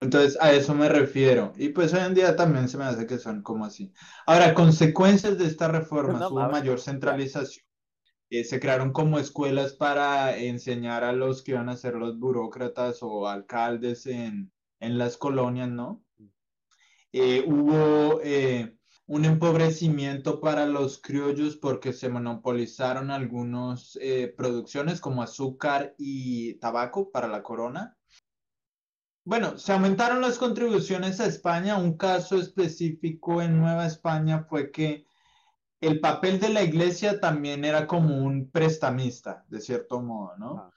Entonces, 0.00 0.38
a 0.40 0.52
eso 0.52 0.74
me 0.74 0.88
refiero. 0.88 1.52
Y 1.56 1.70
pues 1.70 1.92
hoy 1.92 2.00
en 2.00 2.14
día 2.14 2.36
también 2.36 2.68
se 2.68 2.78
me 2.78 2.84
hace 2.84 3.06
que 3.06 3.18
son 3.18 3.42
como 3.42 3.64
así. 3.64 3.92
Ahora, 4.26 4.54
consecuencias 4.54 5.38
de 5.38 5.46
esta 5.46 5.68
reforma, 5.68 6.28
hubo 6.28 6.48
mayor 6.48 6.80
centralización. 6.80 7.64
Eh, 8.30 8.44
se 8.44 8.60
crearon 8.60 8.92
como 8.92 9.18
escuelas 9.18 9.74
para 9.74 10.36
enseñar 10.36 11.04
a 11.04 11.12
los 11.12 11.42
que 11.42 11.52
iban 11.52 11.68
a 11.68 11.76
ser 11.76 11.94
los 11.96 12.18
burócratas 12.18 12.98
o 13.02 13.28
alcaldes 13.28 14.06
en, 14.06 14.52
en 14.78 14.98
las 14.98 15.16
colonias, 15.16 15.68
¿no? 15.68 16.04
Eh, 17.12 17.44
hubo 17.46 18.20
eh, 18.22 18.76
un 19.06 19.24
empobrecimiento 19.24 20.40
para 20.40 20.66
los 20.66 21.00
criollos 21.00 21.56
porque 21.56 21.92
se 21.92 22.08
monopolizaron 22.08 23.10
algunas 23.10 23.98
producciones 24.36 25.00
como 25.00 25.22
azúcar 25.22 25.94
y 25.98 26.54
tabaco 26.54 27.10
para 27.10 27.26
la 27.26 27.42
corona 27.42 27.96
bueno, 29.24 29.58
se 29.58 29.72
aumentaron 29.72 30.20
las 30.22 30.38
contribuciones 30.38 31.20
a 31.20 31.26
España. 31.26 31.76
Un 31.76 31.96
caso 31.96 32.36
específico 32.36 33.42
en 33.42 33.60
Nueva 33.60 33.86
España 33.86 34.44
fue 34.48 34.72
que 34.72 35.06
el 35.80 36.00
papel 36.00 36.40
de 36.40 36.48
la 36.48 36.62
iglesia 36.62 37.20
también 37.20 37.64
era 37.64 37.86
como 37.86 38.16
un 38.24 38.50
prestamista, 38.50 39.44
de 39.48 39.60
cierto 39.60 40.00
modo, 40.02 40.36
¿no? 40.36 40.72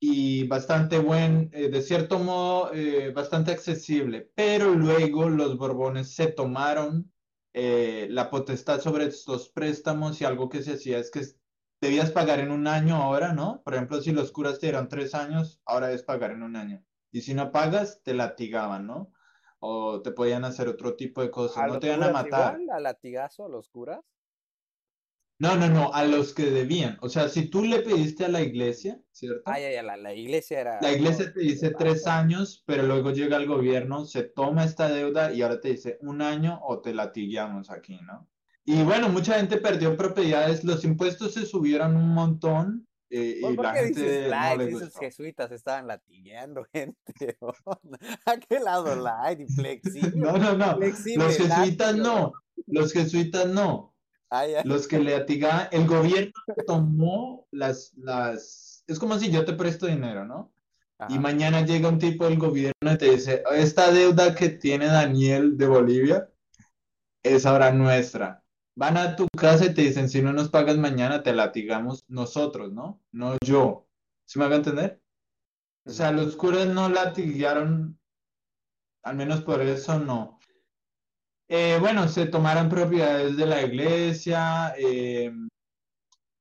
Y 0.00 0.46
bastante 0.46 0.98
buen, 0.98 1.50
eh, 1.52 1.68
de 1.68 1.82
cierto 1.82 2.18
modo, 2.20 2.72
eh, 2.72 3.10
bastante 3.12 3.50
accesible. 3.50 4.30
Pero 4.34 4.74
luego 4.74 5.28
los 5.28 5.58
Borbones 5.58 6.14
se 6.14 6.28
tomaron 6.28 7.12
eh, 7.52 8.06
la 8.10 8.30
potestad 8.30 8.80
sobre 8.80 9.06
estos 9.06 9.48
préstamos 9.48 10.20
y 10.20 10.24
algo 10.24 10.48
que 10.48 10.62
se 10.62 10.74
hacía 10.74 10.98
es 10.98 11.10
que 11.10 11.22
debías 11.80 12.12
pagar 12.12 12.38
en 12.38 12.50
un 12.52 12.66
año 12.66 12.96
ahora, 12.96 13.32
¿no? 13.32 13.62
Por 13.64 13.74
ejemplo, 13.74 14.00
si 14.00 14.12
los 14.12 14.30
curas 14.30 14.60
te 14.60 14.66
dieron 14.66 14.88
tres 14.88 15.14
años, 15.14 15.60
ahora 15.64 15.88
debes 15.88 16.04
pagar 16.04 16.30
en 16.30 16.42
un 16.42 16.56
año. 16.56 16.84
Y 17.10 17.22
si 17.22 17.34
no 17.34 17.50
pagas, 17.50 18.02
te 18.02 18.14
latigaban, 18.14 18.86
¿no? 18.86 19.12
O 19.60 20.02
te 20.02 20.12
podían 20.12 20.44
hacer 20.44 20.68
otro 20.68 20.94
tipo 20.94 21.22
de 21.22 21.30
cosas, 21.30 21.66
no 21.66 21.80
te 21.80 21.88
iban 21.88 22.04
a 22.04 22.10
matar. 22.10 22.60
Igual, 22.60 22.76
¿A 22.76 22.80
latigazo 22.80 23.46
a 23.46 23.48
los 23.48 23.68
curas? 23.68 24.04
No, 25.40 25.56
no, 25.56 25.68
no, 25.68 25.92
a 25.94 26.04
los 26.04 26.34
que 26.34 26.50
debían. 26.50 26.98
O 27.00 27.08
sea, 27.08 27.28
si 27.28 27.46
tú 27.48 27.62
le 27.62 27.80
pediste 27.80 28.24
a 28.24 28.28
la 28.28 28.42
iglesia, 28.42 29.00
¿cierto? 29.12 29.42
Ah, 29.46 29.60
ya, 29.60 29.70
ya, 29.70 29.82
la, 29.84 30.12
iglesia 30.12 30.60
era. 30.60 30.78
La 30.82 30.92
iglesia 30.92 31.32
te 31.32 31.40
dice 31.40 31.70
tres 31.70 32.08
años, 32.08 32.64
pero 32.66 32.82
luego 32.82 33.12
llega 33.12 33.36
el 33.36 33.46
gobierno, 33.46 34.04
se 34.04 34.24
toma 34.24 34.64
esta 34.64 34.88
deuda 34.88 35.32
y 35.32 35.42
ahora 35.42 35.60
te 35.60 35.68
dice 35.68 35.98
un 36.00 36.22
año 36.22 36.58
o 36.64 36.80
te 36.80 36.92
latigueamos 36.92 37.70
aquí, 37.70 38.00
¿no? 38.02 38.28
Y 38.64 38.82
bueno, 38.82 39.08
mucha 39.08 39.34
gente 39.34 39.58
perdió 39.58 39.96
propiedades, 39.96 40.64
los 40.64 40.84
impuestos 40.84 41.34
se 41.34 41.46
subieron 41.46 41.96
un 41.96 42.08
montón 42.08 42.88
y, 43.10 43.40
¿Por, 43.40 43.64
la 43.64 43.72
qué 43.72 43.78
gente 43.84 44.00
dices 44.00 44.28
light? 44.28 44.60
Dices 44.60 44.98
jesuitas 44.98 45.50
estaban 45.52 45.86
latigueando 45.86 46.66
gente. 46.72 47.38
¿A 48.26 48.36
qué 48.38 48.60
lado 48.60 48.94
light 48.96 49.40
y 49.48 49.48
flexible? 49.52 50.12
No, 50.14 50.36
no, 50.36 50.54
no. 50.56 50.78
los 50.78 51.36
jesuitas 51.36 51.96
no. 51.96 52.32
Los 52.66 52.92
jesuitas 52.92 53.46
no. 53.46 53.94
Ah, 54.30 54.44
los 54.64 54.86
que 54.86 54.98
le 54.98 55.16
latigaban, 55.16 55.68
el 55.72 55.86
gobierno 55.86 56.32
tomó 56.66 57.46
las, 57.50 57.92
las, 57.96 58.84
es 58.86 58.98
como 58.98 59.18
si 59.18 59.30
yo 59.30 59.44
te 59.44 59.54
presto 59.54 59.86
dinero, 59.86 60.24
¿no? 60.24 60.52
Y 61.08 61.18
mañana 61.20 61.64
llega 61.64 61.88
un 61.88 62.00
tipo 62.00 62.24
del 62.24 62.38
gobierno 62.38 62.92
y 62.92 62.98
te 62.98 63.10
dice, 63.12 63.44
esta 63.52 63.92
deuda 63.92 64.34
que 64.34 64.48
tiene 64.48 64.86
Daniel 64.86 65.56
de 65.56 65.68
Bolivia 65.68 66.28
es 67.22 67.46
ahora 67.46 67.70
nuestra 67.70 68.42
van 68.78 68.96
a 68.96 69.16
tu 69.16 69.26
casa 69.36 69.66
y 69.66 69.74
te 69.74 69.82
dicen, 69.82 70.08
si 70.08 70.22
no 70.22 70.32
nos 70.32 70.50
pagas 70.50 70.76
mañana, 70.78 71.24
te 71.24 71.32
latigamos 71.32 72.04
nosotros, 72.06 72.72
¿no? 72.72 73.02
No 73.10 73.36
yo. 73.44 73.88
¿Sí 74.24 74.38
me 74.38 74.46
va 74.46 74.54
a 74.54 74.58
entender? 74.58 75.02
O 75.84 75.90
sea, 75.90 76.12
los 76.12 76.36
curas 76.36 76.68
no 76.68 76.88
latigaron, 76.88 77.98
al 79.02 79.16
menos 79.16 79.42
por 79.42 79.62
eso 79.62 79.98
no. 79.98 80.37
Eh, 81.48 81.78
bueno, 81.80 82.08
se 82.08 82.26
tomaron 82.26 82.68
propiedades 82.68 83.36
de 83.36 83.46
la 83.46 83.62
iglesia, 83.62 84.74
eh, 84.78 85.32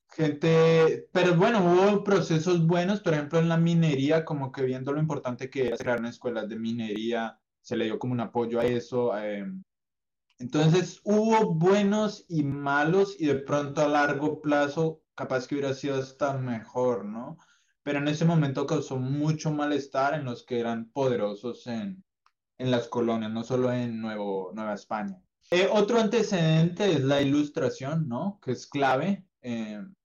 gente, 0.10 1.08
pero 1.14 1.36
bueno, 1.36 1.60
hubo 1.64 2.04
procesos 2.04 2.66
buenos, 2.68 3.00
por 3.02 3.14
ejemplo, 3.14 3.40
en 3.40 3.48
la 3.48 3.58
minería, 3.58 4.26
como 4.26 4.52
que 4.52 4.64
viendo 4.64 4.92
lo 4.92 5.00
importante 5.00 5.50
que 5.50 5.68
era 5.68 5.78
crear 5.78 6.04
escuelas 6.06 6.50
de 6.50 6.60
minería, 6.60 7.40
se 7.62 7.78
le 7.78 7.86
dio 7.86 8.00
como 8.00 8.14
un 8.14 8.20
apoyo 8.22 8.60
a 8.60 8.66
eso. 8.66 9.18
Eh, 9.18 9.46
entonces 10.40 11.00
hubo 11.04 11.54
buenos 11.54 12.26
y 12.28 12.44
malos 12.44 13.16
y 13.20 13.28
de 13.28 13.36
pronto 13.36 13.82
a 13.82 13.88
largo 13.88 14.42
plazo 14.42 15.02
capaz 15.16 15.48
que 15.48 15.56
hubiera 15.56 15.74
sido 15.74 15.96
hasta 16.00 16.38
mejor, 16.38 17.06
¿no? 17.06 17.38
Pero 17.84 18.00
en 18.00 18.08
ese 18.10 18.26
momento 18.26 18.68
causó 18.68 18.98
mucho 18.98 19.52
malestar 19.52 20.16
en 20.16 20.26
los 20.26 20.46
que 20.46 20.60
eran 20.60 20.92
poderosos 20.92 21.66
en, 21.68 22.04
las 22.58 22.88
colonias, 22.88 23.32
no 23.32 23.44
solo 23.44 23.72
en 23.72 24.02
Nuevo, 24.02 24.52
Nueva 24.54 24.74
España. 24.74 25.22
Eh, 25.52 25.70
otro 25.72 26.00
antecedente 26.00 26.92
es 26.92 27.04
la 27.04 27.22
ilustración, 27.22 28.08
¿no? 28.08 28.40
Que 28.42 28.52
es 28.52 28.68
clave. 28.68 29.24
en 29.42 29.96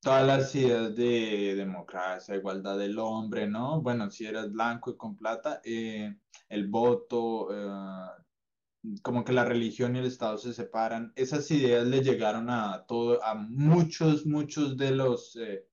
todas 0.00 0.24
las 0.24 0.54
ideas 0.54 0.94
de 0.94 1.54
democracia, 1.56 2.36
igualdad 2.36 2.78
del 2.78 2.96
hombre, 2.98 3.48
¿no? 3.48 3.82
Bueno, 3.82 4.08
si 4.08 4.24
eras 4.24 4.52
blanco 4.52 4.92
y 4.92 4.96
con 4.96 5.16
plata, 5.16 5.60
eh, 5.64 6.16
el 6.48 6.68
voto, 6.68 7.48
eh, 7.50 8.22
como 9.02 9.24
que 9.24 9.32
la 9.32 9.44
religión 9.44 9.96
y 9.96 9.98
el 9.98 10.06
Estado 10.06 10.38
se 10.38 10.54
separan. 10.54 11.12
Esas 11.16 11.50
ideas 11.50 11.86
le 11.86 12.02
llegaron 12.02 12.50
a 12.50 12.84
todo, 12.86 13.22
a 13.22 13.34
muchos, 13.34 14.26
muchos 14.26 14.76
de 14.76 14.92
los, 14.92 15.34
eh, 15.36 15.66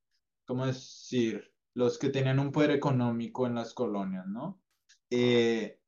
¿cómo 0.45 0.65
decir? 0.65 1.53
Los 1.75 1.97
que 1.97 2.09
tenían 2.09 2.39
un 2.39 2.51
poder 2.51 2.71
económico 2.71 3.45
en 3.45 3.55
las 3.55 3.73
colonias, 3.73 4.25
¿no? 4.27 4.59
Eh, 5.09 5.79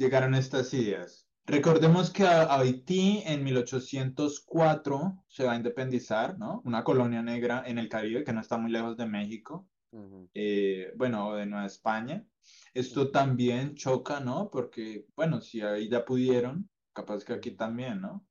llegaron 0.00 0.34
estas 0.34 0.72
ideas. 0.72 1.26
Recordemos 1.44 2.10
que 2.10 2.24
Haití 2.24 3.22
en 3.26 3.44
1804 3.44 5.24
se 5.28 5.44
va 5.44 5.52
a 5.52 5.56
independizar, 5.56 6.38
¿no? 6.38 6.62
Una 6.64 6.82
colonia 6.82 7.22
negra 7.22 7.62
en 7.66 7.78
el 7.78 7.88
Caribe 7.88 8.24
que 8.24 8.32
no 8.32 8.40
está 8.40 8.56
muy 8.56 8.70
lejos 8.70 8.96
de 8.96 9.06
México, 9.06 9.68
eh, 10.32 10.92
bueno, 10.96 11.34
de 11.34 11.44
Nueva 11.44 11.66
España. 11.66 12.24
Esto 12.72 13.10
también 13.10 13.74
choca, 13.74 14.20
¿no? 14.20 14.48
Porque, 14.50 15.06
bueno, 15.14 15.42
si 15.42 15.60
ahí 15.60 15.90
ya 15.90 16.02
pudieron, 16.04 16.70
capaz 16.94 17.22
que 17.22 17.34
aquí 17.34 17.50
también, 17.50 18.00
¿no? 18.00 18.24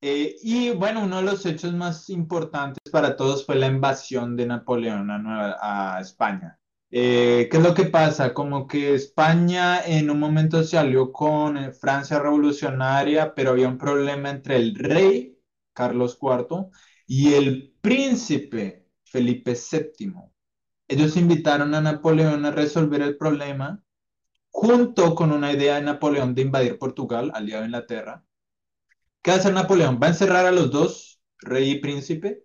Eh, 0.00 0.36
y 0.42 0.70
bueno, 0.70 1.04
uno 1.04 1.16
de 1.16 1.24
los 1.24 1.44
hechos 1.44 1.74
más 1.74 2.08
importantes 2.08 2.90
para 2.90 3.16
todos 3.16 3.44
fue 3.44 3.56
la 3.56 3.66
invasión 3.66 4.36
de 4.36 4.46
Napoleón 4.46 5.10
a, 5.10 5.18
Nueva, 5.18 5.56
a 5.60 6.00
España. 6.00 6.58
Eh, 6.90 7.48
¿Qué 7.50 7.58
es 7.58 7.62
lo 7.62 7.74
que 7.74 7.84
pasa? 7.84 8.32
Como 8.32 8.66
que 8.66 8.94
España 8.94 9.84
en 9.84 10.10
un 10.10 10.18
momento 10.18 10.62
se 10.64 10.78
alió 10.78 11.12
con 11.12 11.56
eh, 11.58 11.72
Francia 11.72 12.18
revolucionaria, 12.18 13.34
pero 13.34 13.50
había 13.50 13.68
un 13.68 13.76
problema 13.78 14.30
entre 14.30 14.56
el 14.56 14.74
rey, 14.74 15.38
Carlos 15.74 16.16
IV, 16.18 16.70
y 17.06 17.34
el 17.34 17.74
príncipe, 17.82 18.86
Felipe 19.04 19.54
VII. 19.54 20.32
Ellos 20.88 21.16
invitaron 21.16 21.74
a 21.74 21.80
Napoleón 21.82 22.46
a 22.46 22.50
resolver 22.52 23.02
el 23.02 23.16
problema 23.18 23.82
junto 24.50 25.14
con 25.14 25.32
una 25.32 25.52
idea 25.52 25.76
de 25.76 25.82
Napoleón 25.82 26.34
de 26.34 26.42
invadir 26.42 26.78
Portugal, 26.78 27.32
aliado 27.34 27.62
de 27.62 27.68
Inglaterra. 27.68 28.24
¿Qué 29.22 29.30
va 29.30 29.36
a 29.36 29.40
hacer 29.40 29.54
Napoleón? 29.54 30.00
Va 30.02 30.08
a 30.08 30.10
encerrar 30.10 30.46
a 30.46 30.52
los 30.52 30.70
dos, 30.72 31.20
rey 31.38 31.70
y 31.72 31.80
príncipe, 31.80 32.44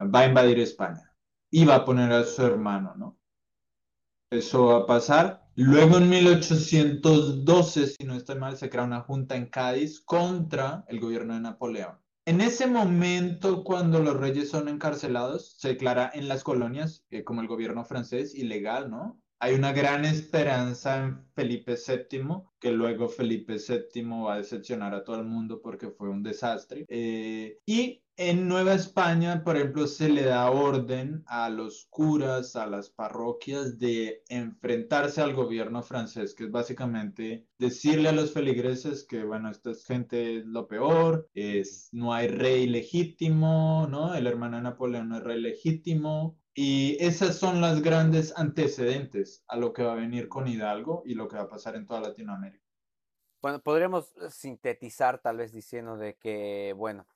va 0.00 0.20
a 0.20 0.26
invadir 0.26 0.58
España 0.60 1.14
y 1.50 1.64
va 1.66 1.76
a 1.76 1.84
poner 1.84 2.12
a 2.12 2.24
su 2.24 2.42
hermano, 2.46 2.94
¿no? 2.96 3.18
Va 4.32 4.78
a 4.78 4.86
pasar. 4.86 5.44
Luego 5.56 5.98
en 5.98 6.08
1812, 6.08 7.86
si 7.86 8.04
no 8.04 8.14
estoy 8.14 8.38
mal, 8.38 8.56
se 8.56 8.70
crea 8.70 8.84
una 8.84 9.02
junta 9.02 9.36
en 9.36 9.44
Cádiz 9.44 10.00
contra 10.00 10.86
el 10.88 11.00
gobierno 11.00 11.34
de 11.34 11.40
Napoleón. 11.40 11.98
En 12.24 12.40
ese 12.40 12.66
momento, 12.66 13.62
cuando 13.62 13.98
los 13.98 14.16
reyes 14.16 14.48
son 14.48 14.68
encarcelados, 14.68 15.56
se 15.58 15.68
declara 15.68 16.10
en 16.14 16.28
las 16.28 16.44
colonias, 16.44 17.04
eh, 17.10 17.24
como 17.24 17.42
el 17.42 17.46
gobierno 17.46 17.84
francés, 17.84 18.34
ilegal, 18.34 18.90
¿no? 18.90 19.20
Hay 19.38 19.54
una 19.54 19.72
gran 19.72 20.06
esperanza 20.06 21.04
en 21.04 21.26
Felipe 21.34 21.74
VII, 21.74 22.44
que 22.58 22.72
luego 22.72 23.10
Felipe 23.10 23.56
VII 23.56 24.02
va 24.24 24.34
a 24.34 24.38
decepcionar 24.38 24.94
a 24.94 25.04
todo 25.04 25.16
el 25.16 25.26
mundo 25.26 25.60
porque 25.60 25.90
fue 25.90 26.08
un 26.08 26.22
desastre. 26.22 26.86
Eh, 26.88 27.58
y 27.66 28.02
en 28.30 28.48
Nueva 28.48 28.74
España, 28.74 29.42
por 29.44 29.56
ejemplo, 29.56 29.86
se 29.86 30.08
le 30.08 30.22
da 30.22 30.50
orden 30.50 31.22
a 31.26 31.50
los 31.50 31.86
curas, 31.90 32.56
a 32.56 32.66
las 32.66 32.90
parroquias 32.90 33.78
de 33.78 34.22
enfrentarse 34.28 35.20
al 35.20 35.34
gobierno 35.34 35.82
francés, 35.82 36.34
que 36.34 36.44
es 36.44 36.50
básicamente 36.50 37.46
decirle 37.58 38.08
a 38.08 38.12
los 38.12 38.32
feligreses 38.32 39.04
que, 39.04 39.24
bueno, 39.24 39.50
esta 39.50 39.72
gente 39.86 40.38
es 40.38 40.46
lo 40.46 40.68
peor, 40.68 41.28
es, 41.34 41.88
no 41.92 42.12
hay 42.12 42.28
rey 42.28 42.66
legítimo, 42.66 43.86
¿no? 43.90 44.14
El 44.14 44.26
hermano 44.26 44.56
de 44.56 44.62
Napoleón 44.62 45.08
no 45.08 45.16
es 45.18 45.24
rey 45.24 45.40
legítimo, 45.40 46.38
y 46.54 46.96
esas 47.02 47.36
son 47.36 47.60
las 47.60 47.82
grandes 47.82 48.34
antecedentes 48.36 49.42
a 49.48 49.56
lo 49.56 49.72
que 49.72 49.82
va 49.82 49.92
a 49.92 49.96
venir 49.96 50.28
con 50.28 50.46
Hidalgo 50.46 51.02
y 51.06 51.14
lo 51.14 51.26
que 51.26 51.36
va 51.36 51.42
a 51.42 51.48
pasar 51.48 51.76
en 51.76 51.86
toda 51.86 52.00
Latinoamérica. 52.00 52.62
Bueno, 53.40 53.60
podríamos 53.60 54.12
sintetizar 54.30 55.20
tal 55.20 55.38
vez 55.38 55.52
diciendo 55.52 55.96
de 55.96 56.14
que, 56.14 56.74
bueno, 56.76 57.06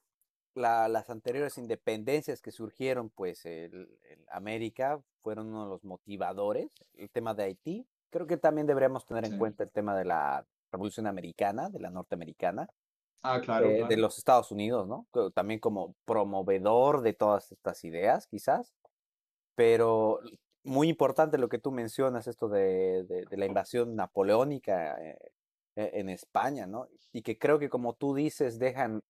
las 0.57 1.11
anteriores 1.11 1.59
independencias 1.59 2.41
que 2.41 2.51
surgieron, 2.51 3.11
pues, 3.11 3.45
en 3.45 3.89
América 4.31 5.01
fueron 5.23 5.49
uno 5.49 5.65
de 5.65 5.71
los 5.71 5.85
motivadores. 5.85 6.71
El 6.95 7.11
tema 7.11 7.35
de 7.35 7.45
Haití, 7.45 7.87
creo 8.11 8.27
que 8.27 8.37
también 8.37 8.67
deberíamos 8.67 9.05
tener 9.05 9.25
en 9.27 9.39
cuenta 9.39 9.65
el 9.65 9.71
tema 9.71 9.97
de 9.97 10.05
la 10.05 10.47
Revolución 10.73 11.07
Americana, 11.07 11.69
de 11.69 11.81
la 11.81 11.91
norteamericana. 11.91 12.69
Ah, 13.23 13.41
claro, 13.41 13.67
eh, 13.67 13.87
De 13.89 13.97
los 13.97 14.19
Estados 14.19 14.51
Unidos, 14.51 14.87
¿no? 14.87 15.07
También 15.35 15.61
como 15.61 15.95
promovedor 16.05 17.03
de 17.03 17.13
todas 17.13 17.53
estas 17.53 17.85
ideas, 17.85 18.27
quizás. 18.27 18.73
Pero 19.55 20.21
muy 20.65 20.89
importante 20.89 21.39
lo 21.39 21.49
que 21.49 21.59
tú 21.59 21.73
mencionas, 21.73 22.27
esto 22.27 22.49
de, 22.49 23.27
la 23.31 23.47
invasión 23.47 23.97
napoleónica 23.97 24.97
eh, 25.03 25.19
e, 25.77 26.01
en 26.01 26.09
España, 26.09 26.67
¿no? 26.67 26.89
Y 27.13 27.23
que 27.23 27.39
creo 27.39 27.59
que 27.59 27.69
como 27.69 27.95
tú 27.95 28.15
dices, 28.15 28.59
dejan 28.59 29.03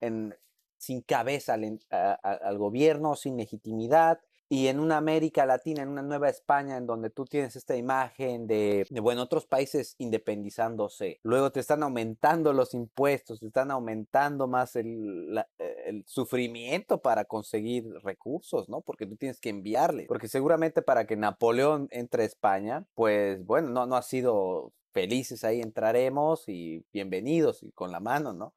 en, 0.00 0.36
sin 0.78 1.02
cabeza 1.02 1.54
al 1.54 2.58
gobierno, 2.58 3.14
sin 3.16 3.36
legitimidad, 3.36 4.20
y 4.50 4.68
en 4.68 4.80
una 4.80 4.96
América 4.96 5.44
Latina, 5.44 5.82
en 5.82 5.90
una 5.90 6.00
Nueva 6.00 6.30
España, 6.30 6.78
en 6.78 6.86
donde 6.86 7.10
tú 7.10 7.26
tienes 7.26 7.54
esta 7.54 7.76
imagen 7.76 8.46
de, 8.46 8.86
bueno, 9.02 9.22
otros 9.22 9.46
países 9.46 9.94
independizándose, 9.98 11.20
luego 11.22 11.52
te 11.52 11.60
están 11.60 11.82
aumentando 11.82 12.54
los 12.54 12.72
impuestos, 12.72 13.40
te 13.40 13.46
están 13.46 13.70
aumentando 13.70 14.48
más 14.48 14.74
el, 14.76 15.44
el 15.58 16.02
sufrimiento 16.06 17.02
para 17.02 17.26
conseguir 17.26 17.84
recursos, 18.02 18.70
¿no? 18.70 18.80
Porque 18.80 19.04
tú 19.04 19.16
tienes 19.16 19.38
que 19.38 19.50
enviarle, 19.50 20.06
porque 20.06 20.28
seguramente 20.28 20.80
para 20.80 21.06
que 21.06 21.16
Napoleón 21.16 21.88
entre 21.90 22.22
a 22.22 22.26
España, 22.26 22.86
pues 22.94 23.44
bueno, 23.44 23.68
no, 23.68 23.84
no 23.84 23.96
ha 23.96 24.02
sido 24.02 24.72
felices 24.92 25.44
ahí 25.44 25.60
entraremos 25.60 26.48
y 26.48 26.86
bienvenidos 26.90 27.62
y 27.62 27.70
con 27.72 27.92
la 27.92 28.00
mano, 28.00 28.32
¿no? 28.32 28.54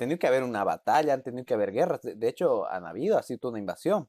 Tenido 0.00 0.18
que 0.18 0.26
haber 0.26 0.44
una 0.44 0.64
batalla, 0.64 1.12
han 1.12 1.22
tenido 1.22 1.44
que 1.44 1.52
haber 1.52 1.72
guerras, 1.72 2.00
de 2.02 2.26
hecho 2.26 2.66
han 2.70 2.86
habido, 2.86 3.18
ha 3.18 3.22
sido 3.22 3.50
una 3.50 3.58
invasión. 3.58 4.08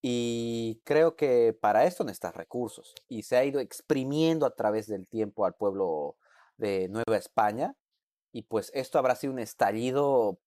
Y 0.00 0.80
creo 0.82 1.14
que 1.14 1.52
para 1.52 1.84
esto 1.84 2.04
necesitas 2.04 2.34
recursos. 2.34 2.94
Y 3.06 3.24
se 3.24 3.36
ha 3.36 3.44
ido 3.44 3.60
exprimiendo 3.60 4.46
a 4.46 4.54
través 4.56 4.86
del 4.86 5.06
tiempo 5.06 5.44
al 5.44 5.56
pueblo 5.56 6.16
de 6.56 6.88
Nueva 6.88 7.18
España. 7.18 7.76
Y 8.32 8.44
pues 8.44 8.70
esto 8.72 8.98
habrá 8.98 9.14
sido 9.14 9.34
un 9.34 9.40
estallido 9.40 10.40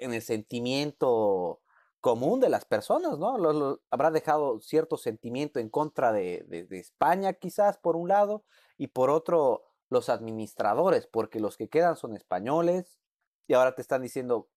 en 0.00 0.12
el 0.12 0.20
sentimiento 0.20 1.62
común 2.02 2.38
de 2.40 2.50
las 2.50 2.66
personas, 2.66 3.18
¿no? 3.18 3.78
habrá 3.90 4.10
dejado 4.10 4.60
cierto 4.60 4.98
sentimiento 4.98 5.58
en 5.58 5.70
contra 5.70 6.12
de, 6.12 6.44
España 6.72 7.32
quizás 7.32 7.78
por 7.78 7.96
un 7.96 8.08
lado 8.08 8.44
y 8.76 8.88
por 8.88 9.08
otro 9.08 9.64
los 9.88 10.10
administradores, 10.10 11.06
porque 11.06 11.40
los 11.40 11.56
que 11.56 11.70
quedan 11.70 11.96
son 11.96 12.14
españoles 12.14 12.99
y 13.50 13.54
ahora 13.54 13.74
te 13.74 13.82
están 13.82 14.00
diciendo, 14.00 14.48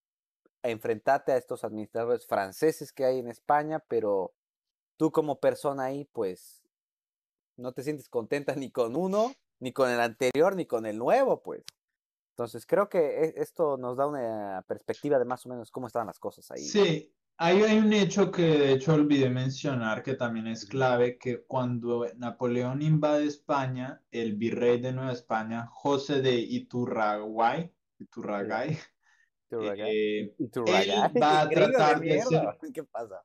enfrentarte 0.62 1.32
a 1.32 1.36
estos 1.36 1.64
administradores 1.64 2.28
franceses 2.28 2.92
que 2.92 3.04
hay 3.04 3.18
en 3.18 3.26
España, 3.26 3.80
pero 3.88 4.34
tú 4.96 5.10
como 5.10 5.40
persona 5.40 5.86
ahí, 5.86 6.04
pues, 6.12 6.62
no 7.56 7.72
te 7.72 7.82
sientes 7.82 8.08
contenta 8.08 8.54
ni 8.54 8.70
con 8.70 8.94
uno, 8.94 9.34
ni 9.58 9.72
con 9.72 9.90
el 9.90 9.98
anterior, 9.98 10.54
ni 10.54 10.66
con 10.66 10.86
el 10.86 10.96
nuevo, 10.96 11.42
pues. 11.42 11.64
Entonces, 12.34 12.66
creo 12.66 12.88
que 12.88 13.24
e, 13.24 13.34
esto 13.38 13.76
nos 13.76 13.96
da 13.96 14.06
una 14.06 14.64
perspectiva 14.68 15.18
de 15.18 15.24
más 15.24 15.44
o 15.44 15.48
menos 15.48 15.72
cómo 15.72 15.88
estaban 15.88 16.06
las 16.06 16.20
cosas 16.20 16.48
ahí. 16.52 16.62
Sí, 16.62 17.12
hay, 17.36 17.62
hay 17.62 17.78
un 17.78 17.92
hecho 17.92 18.30
que 18.30 18.42
de 18.42 18.74
hecho 18.74 18.94
olvidé 18.94 19.28
mencionar 19.28 20.04
que 20.04 20.14
también 20.14 20.46
es 20.46 20.66
clave, 20.66 21.18
que 21.18 21.42
cuando 21.42 22.06
Napoleón 22.14 22.80
invade 22.80 23.26
España, 23.26 24.04
el 24.12 24.36
virrey 24.36 24.80
de 24.80 24.92
Nueva 24.92 25.10
España, 25.10 25.66
José 25.66 26.22
de 26.22 26.36
Iturragay, 26.36 27.74
Iturragay, 28.04 28.78
eh, 29.50 30.34
él 30.38 30.50
va 31.22 31.42
a 31.42 31.48
tratar 31.48 32.00
de, 32.00 32.22
¿Qué 32.72 32.84
pasa? 32.84 33.22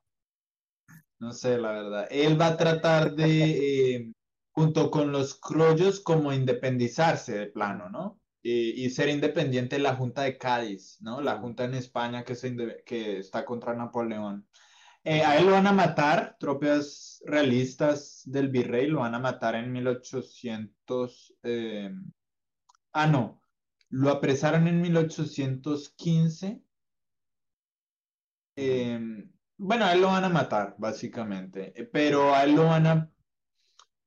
No 1.18 1.32
sé, 1.32 1.58
la 1.58 1.72
verdad. 1.72 2.08
Él 2.10 2.40
va 2.40 2.48
a 2.48 2.56
tratar 2.56 3.14
de, 3.14 3.94
eh, 3.94 4.12
junto 4.52 4.90
con 4.90 5.12
los 5.12 5.38
criollos, 5.38 6.00
como 6.00 6.32
independizarse 6.32 7.38
de 7.38 7.46
plano, 7.46 7.90
¿no? 7.90 8.20
Y, 8.42 8.88
ser 8.88 9.10
independiente 9.10 9.76
de 9.76 9.82
la 9.82 9.96
Junta 9.96 10.22
de 10.22 10.38
Cádiz, 10.38 10.96
¿no? 11.02 11.20
La 11.20 11.36
Junta 11.36 11.64
en 11.64 11.74
España 11.74 12.24
que, 12.24 12.34
que 12.86 13.18
está 13.18 13.44
contra 13.44 13.74
Napoleón. 13.74 14.48
Eh, 15.04 15.22
a 15.22 15.36
él 15.38 15.46
lo 15.46 15.52
van 15.52 15.66
a 15.66 15.72
matar, 15.72 16.36
tropas 16.38 17.22
realistas 17.26 18.22
del 18.24 18.48
virrey 18.48 18.86
lo 18.86 19.00
van 19.00 19.14
a 19.14 19.18
matar 19.18 19.56
en 19.56 19.70
1800. 19.72 21.34
ah, 22.92 23.06
no, 23.06 23.42
lo 23.90 24.10
apresaron 24.10 24.66
en 24.66 24.80
1815. 24.80 26.62
Em, 28.56 29.32
bueno, 29.58 29.84
a 29.84 29.92
él 29.92 30.00
lo 30.00 30.08
van 30.08 30.24
a 30.24 30.28
matar, 30.28 30.74
básicamente, 30.78 31.72
eh, 31.80 31.84
pero 31.84 32.34
a 32.34 32.44
él 32.44 32.54
lo 32.54 32.64
van 32.64 32.86
a... 32.86 33.12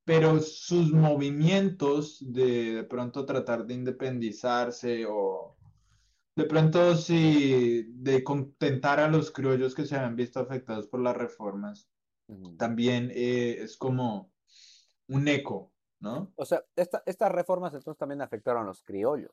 Pero 0.04 0.40
sus 0.40 0.92
movimientos 0.92 2.18
de, 2.20 2.74
de 2.74 2.84
pronto 2.84 3.24
tratar 3.24 3.64
de 3.64 3.74
independizarse 3.74 5.06
o 5.08 5.56
de 6.36 6.44
pronto 6.44 6.94
sí, 6.96 7.86
de 7.88 8.24
contentar 8.24 9.00
a 9.00 9.08
los 9.08 9.30
criollos 9.30 9.74
que 9.74 9.86
se 9.86 9.96
habían 9.96 10.16
visto 10.16 10.40
afectados 10.40 10.88
por 10.88 11.00
las 11.00 11.16
reformas, 11.16 11.88
también 12.58 13.10
eh, 13.14 13.62
es 13.62 13.76
como 13.76 14.32
un 15.08 15.28
eco, 15.28 15.72
¿no? 16.00 16.32
O 16.36 16.44
sea, 16.44 16.64
estas 16.74 17.32
reformas 17.32 17.72
entonces 17.74 17.98
también 17.98 18.20
afectaron 18.20 18.64
a 18.64 18.66
los 18.66 18.82
criollos. 18.82 19.32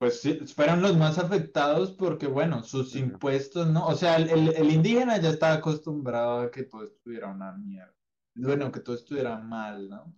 Pues 0.00 0.22
sí, 0.22 0.32
fueron 0.46 0.80
los 0.80 0.96
más 0.96 1.18
afectados 1.18 1.92
porque, 1.92 2.26
bueno, 2.26 2.62
sus 2.62 2.96
impuestos, 2.96 3.68
¿no? 3.68 3.86
O 3.86 3.94
sea, 3.94 4.16
el, 4.16 4.72
indígena 4.72 5.20
ya 5.20 5.28
estaba 5.28 5.52
acostumbrado 5.52 6.40
a 6.40 6.50
que 6.50 6.62
todo 6.62 6.84
estuviera 6.84 7.28
una 7.28 7.52
mierda. 7.52 7.94
Bueno, 8.34 8.72
que 8.72 8.80
todo 8.80 8.96
estuviera 8.96 9.36
mal, 9.36 9.90
¿no? 9.90 10.14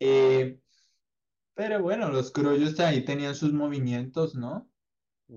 Eh, 0.00 0.60
pero 1.54 1.80
bueno, 1.80 2.10
los 2.10 2.30
criollos 2.30 2.78
ahí 2.78 3.02
tenían 3.06 3.34
sus 3.34 3.54
movimientos, 3.54 4.34
¿no? 4.34 4.70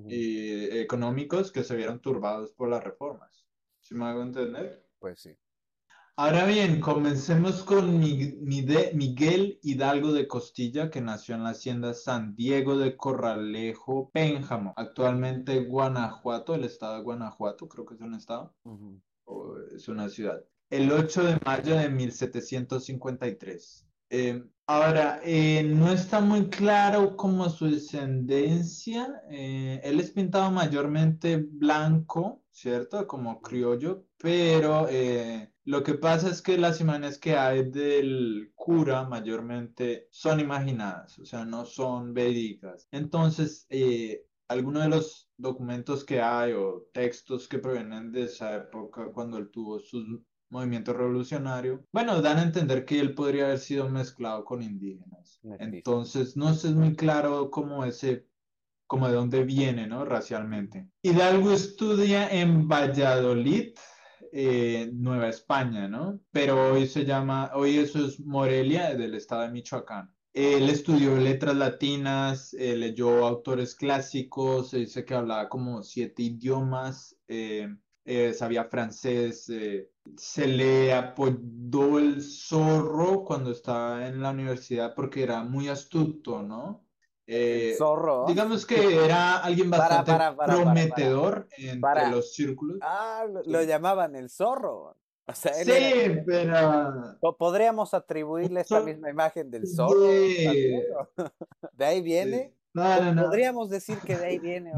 Eh, 0.10 0.82
económicos 0.82 1.50
que 1.50 1.64
se 1.64 1.78
vieron 1.78 2.02
turbados 2.02 2.52
por 2.52 2.68
las 2.68 2.84
reformas. 2.84 3.48
¿Sí 3.80 3.96
me 3.96 4.08
hago 4.08 4.24
entender? 4.24 4.86
Pues 5.00 5.22
sí. 5.22 5.38
Ahora 6.20 6.48
bien, 6.48 6.82
comencemos 6.82 7.62
con 7.62 8.00
Miguel 8.00 9.60
Hidalgo 9.62 10.14
de 10.14 10.28
Costilla, 10.28 10.90
que 10.90 11.00
nació 11.00 11.36
en 11.36 11.44
la 11.44 11.52
hacienda 11.52 11.94
San 11.94 12.36
Diego 12.36 12.76
de 12.76 12.98
Corralejo, 12.98 14.10
Pénjamo, 14.10 14.74
actualmente 14.78 15.66
Guanajuato, 15.66 16.56
el 16.56 16.64
estado 16.64 16.96
de 16.96 17.04
Guanajuato, 17.04 17.70
creo 17.70 17.86
que 17.86 17.94
es 17.94 18.02
un 18.02 18.16
estado, 18.16 18.56
o 19.26 19.60
es 19.76 19.88
una 19.90 20.10
ciudad. 20.10 20.44
El 20.72 20.92
8 20.92 21.24
de 21.24 21.38
mayo 21.46 21.78
de 21.78 21.88
1753. 21.88 23.88
Eh, 24.10 24.44
ahora, 24.66 25.22
eh, 25.24 25.62
no 25.62 25.92
está 25.92 26.20
muy 26.20 26.50
claro 26.50 27.16
cómo 27.16 27.48
su 27.48 27.68
descendencia. 27.68 29.22
Eh, 29.30 29.82
él 29.84 30.00
es 30.00 30.10
pintado 30.10 30.50
mayormente 30.50 31.38
blanco, 31.38 32.42
¿cierto? 32.50 33.06
Como 33.06 33.40
criollo, 33.40 34.08
pero 34.18 34.88
lo 35.68 35.84
que 35.84 35.96
pasa 35.96 36.30
es 36.30 36.42
que 36.42 36.58
las 36.58 36.80
imágenes 36.80 37.20
que 37.20 37.36
hay 37.36 37.70
del 37.70 38.54
cura 38.56 39.04
mayormente 39.04 40.08
son 40.12 40.40
imaginadas, 40.40 41.20
o 41.20 41.26
sea, 41.26 41.44
no 41.44 41.66
son 41.66 42.14
verídicas. 42.14 42.88
Entonces, 42.90 43.68
algunos 44.48 44.84
de 44.84 44.90
los 44.90 45.30
documentos 45.36 46.06
que 46.06 46.22
hay 46.22 46.54
o 46.54 46.88
textos 46.94 47.50
que 47.50 47.60
provienen 47.60 48.14
de 48.14 48.24
esa 48.24 48.56
época, 48.56 49.12
cuando 49.14 49.38
él 49.38 49.50
tuvo 49.52 49.78
sus 49.80 50.06
movimiento 50.50 50.94
revolucionario. 50.94 51.84
Bueno, 51.92 52.22
dan 52.22 52.38
a 52.38 52.44
entender 52.44 52.86
que 52.86 53.02
él 53.02 53.14
podría 53.14 53.48
haber 53.48 53.60
sido 53.60 53.90
mezclado 53.90 54.46
con 54.46 54.62
indígenas. 54.62 55.42
Entonces, 55.60 56.38
no 56.38 56.50
es 56.50 56.64
muy 56.64 56.96
claro 56.96 57.52
cómo 57.52 57.84
ese 57.84 58.26
como 58.88 59.10
de 59.10 59.16
dónde 59.16 59.44
viene, 59.44 59.86
¿no? 59.86 60.06
Racialmente. 60.06 60.88
Hidalgo 61.02 61.52
estudia 61.52 62.30
en 62.30 62.70
Valladolid, 62.70 63.74
eh, 64.40 64.92
Nueva 64.94 65.30
España, 65.30 65.88
¿no? 65.88 66.20
Pero 66.32 66.74
hoy 66.74 66.86
se 66.86 67.06
llama, 67.06 67.50
hoy 67.56 67.80
eso 67.80 68.06
es 68.06 68.20
Morelia, 68.20 68.94
del 68.94 69.16
estado 69.16 69.42
de 69.42 69.50
Michoacán. 69.50 70.14
Él 70.32 70.70
estudió 70.70 71.18
letras 71.18 71.56
latinas, 71.56 72.54
eh, 72.54 72.76
leyó 72.76 73.26
autores 73.26 73.74
clásicos, 73.74 74.70
se 74.70 74.78
dice 74.78 75.04
que 75.06 75.16
hablaba 75.16 75.50
como 75.50 75.82
siete 75.82 76.22
idiomas, 76.22 77.18
eh, 77.28 77.68
sabía 78.36 78.66
francés, 78.66 79.52
se 80.16 80.48
le 80.48 80.94
apodó 80.94 81.98
el 81.98 82.22
zorro 82.22 83.24
cuando 83.26 83.50
estaba 83.50 84.08
en 84.08 84.22
la 84.22 84.30
universidad 84.30 84.94
porque 84.94 85.24
era 85.24 85.44
muy 85.44 85.68
astuto, 85.68 86.44
¿no? 86.44 86.87
Zorro. 87.78 88.26
Digamos 88.28 88.66
que 88.66 89.06
era 89.06 89.38
alguien 89.38 89.70
bastante 89.70 90.14
prometedor 90.46 91.48
entre 91.58 92.10
los 92.12 92.34
círculos. 92.34 92.78
Ah, 92.82 93.26
lo, 93.46 93.64
llamaban 93.64 94.16
el 94.16 94.30
zorro 94.30 94.96
sí, 95.34 96.22
pero... 96.26 97.18
¿Podríamos 97.38 97.94
atribuirle 97.94 98.62
esta 98.62 98.80
misma 98.82 99.10
imagen 99.10 99.52
del 99.52 99.68
zorro? 99.68 100.08
¿De 101.74 101.86
ahí 101.86 102.02
viene? 102.02 102.54
Podríamos 102.74 103.70
decir 103.70 103.98
que 104.00 104.18
de 104.18 104.26
ahí 104.26 104.40
viene. 104.40 104.74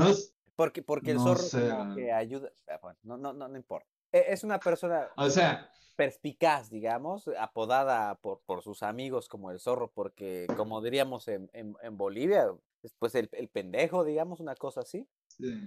Porque, 0.55 0.81
porque 0.81 1.11
el 1.11 1.19
zorro 1.19 1.95
que 1.95 2.11
ayuda. 2.11 2.51
Ah, 2.67 2.79
bueno, 2.81 2.99
no, 3.03 3.17
no, 3.17 3.33
no, 3.33 3.55
importa. 3.55 3.87
E, 4.11 4.25
es 4.29 4.43
una 4.43 4.59
persona. 4.59 5.07
O 5.17 5.29
sea. 5.29 5.71
Perspicaz, 5.95 6.69
digamos, 6.69 7.29
apodada 7.37 8.15
por, 8.15 8.39
por 8.45 8.61
sus 8.61 8.83
amigos 8.83 9.27
como 9.27 9.51
el 9.51 9.59
zorro, 9.59 9.91
porque, 9.91 10.47
como 10.55 10.81
diríamos 10.81 11.27
en, 11.27 11.49
en, 11.51 11.97
Bolivia, 11.97 12.47
después 12.81 13.13
el, 13.15 13.27
el, 13.33 13.49
pendejo, 13.49 14.05
digamos, 14.05 14.39
una 14.39 14.55
cosa 14.55 14.79
así. 14.79 15.05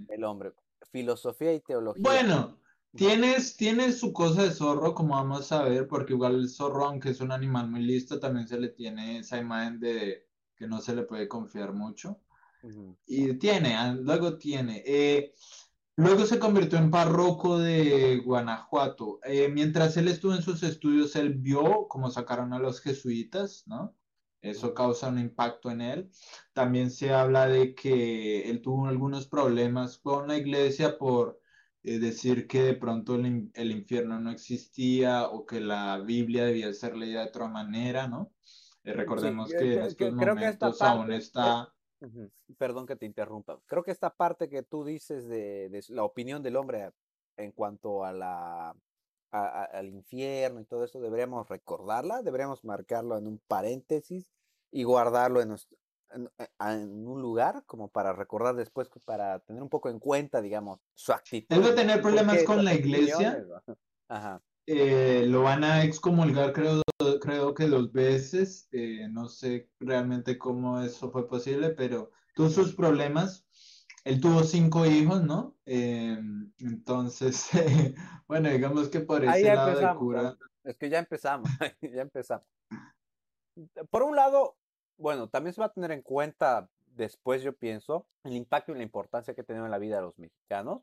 El 0.09 0.23
hombre. 0.23 0.53
Filosofía 0.91 1.53
y 1.53 1.59
teología. 1.59 2.01
Bueno, 2.01 2.57
Tienes, 2.95 3.57
tienes 3.57 3.99
su 3.99 4.13
cosa 4.13 4.43
de 4.43 4.51
zorro, 4.51 4.93
como 4.93 5.15
vamos 5.15 5.51
a 5.51 5.63
ver, 5.63 5.87
porque 5.87 6.13
igual 6.13 6.35
el 6.35 6.49
zorro, 6.49 6.85
aunque 6.85 7.09
es 7.09 7.21
un 7.21 7.31
animal 7.31 7.67
muy 7.67 7.81
listo, 7.81 8.19
también 8.19 8.47
se 8.47 8.59
le 8.59 8.69
tiene 8.69 9.19
esa 9.19 9.39
imagen 9.39 9.79
de 9.79 10.27
que 10.55 10.67
no 10.67 10.79
se 10.79 10.95
le 10.95 11.01
puede 11.01 11.27
confiar 11.27 11.73
mucho. 11.73 12.19
Y 13.07 13.33
tiene, 13.33 13.75
ah, 13.75 13.93
luego 13.93 14.37
tiene. 14.37 14.83
Eh, 14.85 15.33
luego 15.95 16.25
se 16.25 16.39
convirtió 16.39 16.77
en 16.77 16.91
párroco 16.91 17.59
de 17.59 18.21
Guanajuato. 18.25 19.19
Eh, 19.23 19.49
mientras 19.49 19.97
él 19.97 20.07
estuvo 20.07 20.33
en 20.33 20.41
sus 20.41 20.63
estudios, 20.63 21.15
él 21.15 21.35
vio 21.35 21.87
cómo 21.87 22.09
sacaron 22.09 22.53
a 22.53 22.59
los 22.59 22.81
jesuitas, 22.81 23.63
¿no? 23.67 23.95
Eso 24.41 24.73
causa 24.73 25.07
un 25.07 25.19
impacto 25.19 25.71
en 25.71 25.81
él. 25.81 26.11
También 26.51 26.91
se 26.91 27.13
habla 27.13 27.47
de 27.47 27.73
que 27.75 28.49
él 28.49 28.61
tuvo 28.61 28.87
algunos 28.87 29.27
problemas 29.27 29.97
con 29.97 30.27
la 30.27 30.37
iglesia 30.37 30.97
por 30.97 31.39
eh, 31.81 31.99
decir 31.99 32.47
que 32.47 32.61
de 32.61 32.73
pronto 32.73 33.15
el, 33.15 33.51
el, 33.53 33.71
infierno 33.71 34.19
no 34.19 34.31
existía 34.31 35.27
o 35.29 35.45
que 35.45 35.61
la 35.61 35.99
Biblia 35.99 36.45
debía 36.45 36.73
ser 36.73 36.97
leída 36.97 37.21
de 37.21 37.27
otra 37.27 37.47
manera, 37.47 38.07
¿no? 38.07 38.33
Eh, 38.83 38.93
recordemos 38.93 39.49
que 39.49 39.75
en 39.75 39.81
estos 39.83 40.13
momentos 40.13 40.81
aún 40.81 41.11
está... 41.11 41.72
Perdón 42.57 42.85
que 42.85 42.95
te 42.95 43.05
interrumpa. 43.05 43.59
Creo 43.65 43.83
que 43.83 43.91
esta 43.91 44.09
parte 44.09 44.49
que 44.49 44.63
tú 44.63 44.83
dices 44.83 45.27
de, 45.27 45.69
de 45.69 45.83
la 45.89 46.03
opinión 46.03 46.43
del 46.43 46.55
hombre 46.55 46.91
en 47.37 47.51
cuanto 47.51 48.03
a 48.03 48.11
la, 48.11 48.75
al 49.33 49.89
infierno 49.89 50.61
y 50.61 50.65
todo 50.65 50.83
eso, 50.83 50.99
deberíamos 50.99 51.47
recordarla, 51.49 52.21
deberíamos 52.21 52.63
marcarlo 52.63 53.17
en 53.17 53.27
un 53.27 53.41
paréntesis 53.47 54.27
y 54.71 54.83
guardarlo 54.83 55.41
en, 55.41 55.49
nuestro, 55.49 55.77
eh, 56.37 56.47
en, 56.59 57.07
un 57.07 57.21
lugar 57.21 57.63
como 57.65 57.87
para 57.87 58.13
recordar 58.13 58.55
después, 58.55 58.89
para 59.05 59.39
tener 59.39 59.63
un 59.63 59.69
poco 59.69 59.89
en 59.89 59.99
cuenta, 59.99 60.41
digamos, 60.41 60.79
su 60.93 61.13
actitud. 61.13 61.55
Debe 61.55 61.73
tener 61.73 62.01
problemas 62.01 62.43
con 62.43 62.63
la 62.63 62.73
iglesia. 62.73 63.45
Ajá. 64.07 64.41
Eh, 64.65 65.25
lo 65.27 65.43
van 65.43 65.63
a 65.63 65.83
excomulgar, 65.83 66.53
creo, 66.53 66.81
creo 67.19 67.53
que 67.53 67.67
dos 67.67 67.91
veces. 67.91 68.67
Eh, 68.71 69.07
no 69.09 69.27
sé 69.27 69.69
realmente 69.79 70.37
cómo 70.37 70.81
eso 70.81 71.11
fue 71.11 71.27
posible, 71.27 71.69
pero 71.71 72.11
tuvo 72.35 72.49
sus 72.49 72.75
problemas. 72.75 73.45
Él 74.03 74.19
tuvo 74.19 74.43
cinco 74.43 74.85
hijos, 74.85 75.23
¿no? 75.23 75.55
entonces, 75.65 77.49
bueno, 78.27 78.49
digamos 78.49 78.89
que 78.89 78.99
por 78.99 79.23
ese 79.23 79.55
lado 79.55 79.79
de 79.79 79.95
cura. 79.95 80.37
Es 80.63 80.77
que 80.77 80.89
ya 80.89 80.99
empezamos, 80.99 81.49
ya 81.81 82.01
empezamos. 82.01 82.45
Por 83.89 84.03
un 84.03 84.15
lado, 84.15 84.57
bueno, 84.97 85.29
también 85.29 85.53
se 85.53 85.61
va 85.61 85.67
a 85.67 85.73
tener 85.73 85.91
en 85.91 86.01
cuenta 86.01 86.69
después, 86.87 87.41
yo 87.43 87.53
pienso, 87.53 88.07
el 88.23 88.33
impacto 88.33 88.73
y 88.73 88.75
la 88.75 88.83
importancia 88.83 89.33
que 89.33 89.41
ha 89.41 89.45
tenido 89.45 89.65
en 89.65 89.71
la 89.71 89.79
vida 89.79 89.97
de 89.97 90.03
los 90.03 90.17
mexicanos 90.17 90.81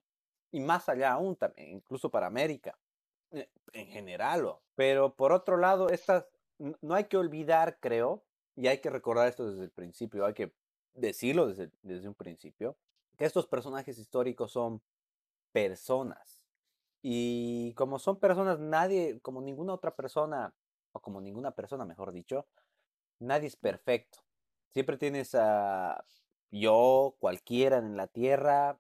y 0.51 0.61
más 0.61 0.88
allá 0.88 1.12
aún, 1.12 1.37
también, 1.37 1.71
incluso 1.71 2.11
para 2.11 2.27
América 2.27 2.71
eh, 2.71 2.89
en 3.31 3.87
general. 3.87 4.57
Pero 4.75 5.14
por 5.14 5.33
otro 5.33 5.57
lado, 5.57 5.88
estas, 5.88 6.27
no 6.59 6.95
hay 6.95 7.05
que 7.05 7.16
olvidar, 7.16 7.79
creo, 7.81 8.25
y 8.57 8.66
hay 8.69 8.81
que 8.81 8.90
recordar 8.90 9.29
esto 9.29 9.51
desde 9.51 9.64
el 9.64 9.71
principio, 9.71 10.27
hay 10.27 10.35
que 10.35 10.55
decirlo 10.95 11.47
desde, 11.47 11.71
desde 11.83 12.09
un 12.09 12.14
principio, 12.14 12.77
que 13.16 13.25
estos 13.25 13.47
personajes 13.47 13.99
históricos 13.99 14.53
son 14.53 14.83
personas. 15.53 16.43
Y 17.03 17.73
como 17.75 17.99
son 17.99 18.19
personas, 18.19 18.59
nadie, 18.59 19.21
como 19.21 19.40
ninguna 19.40 19.75
otra 19.75 19.95
persona, 19.95 20.55
o 20.93 21.01
como 21.01 21.21
ninguna 21.21 21.53
persona, 21.53 21.85
mejor 21.85 22.12
dicho, 22.12 22.47
nadie 23.19 23.47
es 23.49 23.57
perfecto. 23.57 24.19
Siempre 24.73 24.97
tienes 24.97 25.35
a 25.35 26.05
yo, 26.51 27.16
cualquiera 27.19 27.79
en 27.79 27.97
la 27.97 28.07
Tierra, 28.07 28.79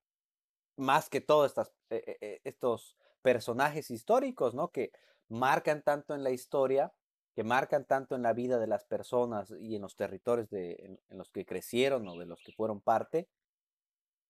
más 0.76 1.08
que 1.08 1.20
todos 1.20 1.46
estas, 1.46 1.72
eh, 1.90 2.02
eh, 2.06 2.18
eh, 2.20 2.40
estos 2.44 2.96
personajes 3.22 3.90
históricos, 3.90 4.54
¿no? 4.54 4.68
Que 4.68 4.92
marcan 5.28 5.82
tanto 5.82 6.14
en 6.14 6.24
la 6.24 6.30
historia, 6.30 6.92
que 7.34 7.44
marcan 7.44 7.84
tanto 7.84 8.14
en 8.16 8.22
la 8.22 8.32
vida 8.32 8.58
de 8.58 8.66
las 8.66 8.84
personas 8.84 9.54
y 9.60 9.76
en 9.76 9.82
los 9.82 9.96
territorios 9.96 10.50
de, 10.50 10.98
en, 11.08 11.18
los 11.18 11.30
que 11.30 11.46
crecieron 11.46 12.06
o 12.08 12.18
de 12.18 12.26
los 12.26 12.42
que 12.42 12.52
fueron 12.52 12.80
parte. 12.80 13.28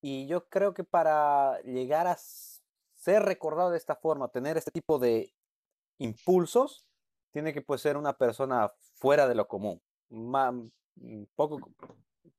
Y 0.03 0.27
yo 0.27 0.49
creo 0.49 0.75
que 0.75 0.85
para 0.85 1.61
llegar 1.63 2.07
a 2.07 2.17
ser 2.17 3.23
recordado 3.23 3.71
de 3.71 3.79
esta 3.79 3.97
forma, 3.97 4.29
tener 4.29 4.57
este 4.57 4.71
tipo 4.71 4.99
de 4.99 5.33
impulsos, 5.99 6.87
tiene 7.33 7.53
que 7.53 7.63
pues, 7.63 7.81
ser 7.81 7.97
una 7.97 8.17
persona 8.17 8.73
fuera 8.95 9.29
de 9.29 9.35
lo 9.35 9.47
común. 9.49 9.81
Mm, 10.11 11.25
poco, 11.35 11.61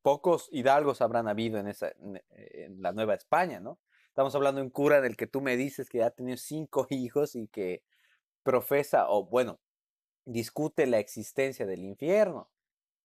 pocos 0.02 0.50
hidalgos 0.52 1.02
habrán 1.02 1.28
habido 1.28 1.58
en, 1.60 1.68
esa, 1.68 1.92
en, 1.98 2.82
la 2.82 2.92
Nueva 2.92 3.16
España, 3.16 3.60
¿no? 3.60 3.80
Estamos 4.12 4.36
hablando 4.36 4.60
de 4.60 4.66
un 4.66 4.72
cura 4.72 5.00
del 5.00 5.16
que 5.16 5.26
tú 5.26 5.40
me 5.40 5.56
dices 5.56 5.90
que 5.90 6.04
ha 6.04 6.12
tenido 6.12 6.36
cinco 6.36 6.86
hijos 6.90 7.34
y 7.36 7.48
que 7.48 7.82
profesa, 8.44 9.10
o 9.10 9.26
bueno, 9.26 9.62
discute 10.26 10.86
la 10.86 11.00
existencia 11.00 11.66
del 11.66 11.86
infierno. 11.86 12.50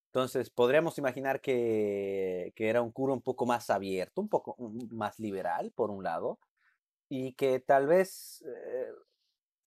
Entonces, 0.07 0.51
podríamos 0.51 0.99
imaginar 0.99 1.41
que, 1.41 2.53
que, 2.57 2.69
era 2.69 2.83
un 2.83 2.91
cura 2.91 3.13
un 3.13 3.23
poco 3.23 3.47
más 3.47 3.71
abierto, 3.71 4.21
un 4.21 4.29
poco 4.29 4.57
más 4.91 5.21
liberal, 5.21 5.73
por 5.77 5.91
un 5.91 6.03
lado, 6.03 6.41
y 7.09 7.35
que 7.35 7.61
tal 7.61 7.87
vez 7.87 8.43
eh, 8.45 8.89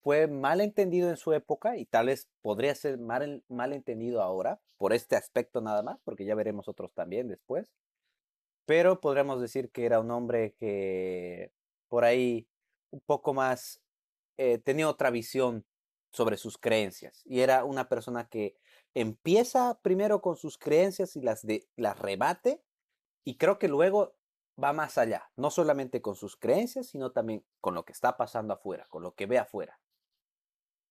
fue 0.02 0.26
mal 0.26 0.60
entendido 0.60 1.08
en 1.08 1.16
su 1.16 1.32
época 1.32 1.78
y 1.78 1.86
tal 1.86 2.08
vez 2.08 2.28
podría 2.42 2.74
ser 2.74 2.98
mal, 2.98 3.42
mal 3.48 3.72
entendido 3.72 4.22
ahora, 4.22 4.60
por 4.76 4.92
este 4.92 5.16
aspecto 5.16 5.62
nada 5.62 5.82
más, 5.82 5.98
porque 6.04 6.26
ya 6.26 6.34
veremos 6.34 6.68
otros 6.68 6.92
también 6.92 7.28
después. 7.28 7.72
Pero 8.70 9.00
podríamos 9.00 9.40
decir 9.40 9.72
que 9.72 9.84
era 9.84 9.98
un 9.98 10.12
hombre 10.12 10.54
que 10.54 11.52
por 11.88 12.04
ahí 12.04 12.46
un 12.90 13.00
poco 13.00 13.34
más 13.34 13.82
eh, 14.36 14.58
tenía 14.58 14.88
otra 14.88 15.10
visión 15.10 15.66
sobre 16.12 16.36
sus 16.36 16.56
creencias 16.56 17.20
y 17.24 17.40
era 17.40 17.64
una 17.64 17.88
persona 17.88 18.28
que 18.28 18.54
empieza 18.94 19.80
primero 19.82 20.20
con 20.22 20.36
sus 20.36 20.56
creencias 20.56 21.16
y 21.16 21.20
las, 21.20 21.44
de, 21.44 21.66
las 21.74 21.98
rebate 21.98 22.62
y 23.24 23.38
creo 23.38 23.58
que 23.58 23.66
luego 23.66 24.14
va 24.62 24.72
más 24.72 24.98
allá, 24.98 25.32
no 25.34 25.50
solamente 25.50 26.00
con 26.00 26.14
sus 26.14 26.36
creencias, 26.36 26.86
sino 26.86 27.10
también 27.10 27.44
con 27.60 27.74
lo 27.74 27.84
que 27.84 27.92
está 27.92 28.16
pasando 28.16 28.54
afuera, 28.54 28.86
con 28.88 29.02
lo 29.02 29.16
que 29.16 29.26
ve 29.26 29.38
afuera. 29.38 29.80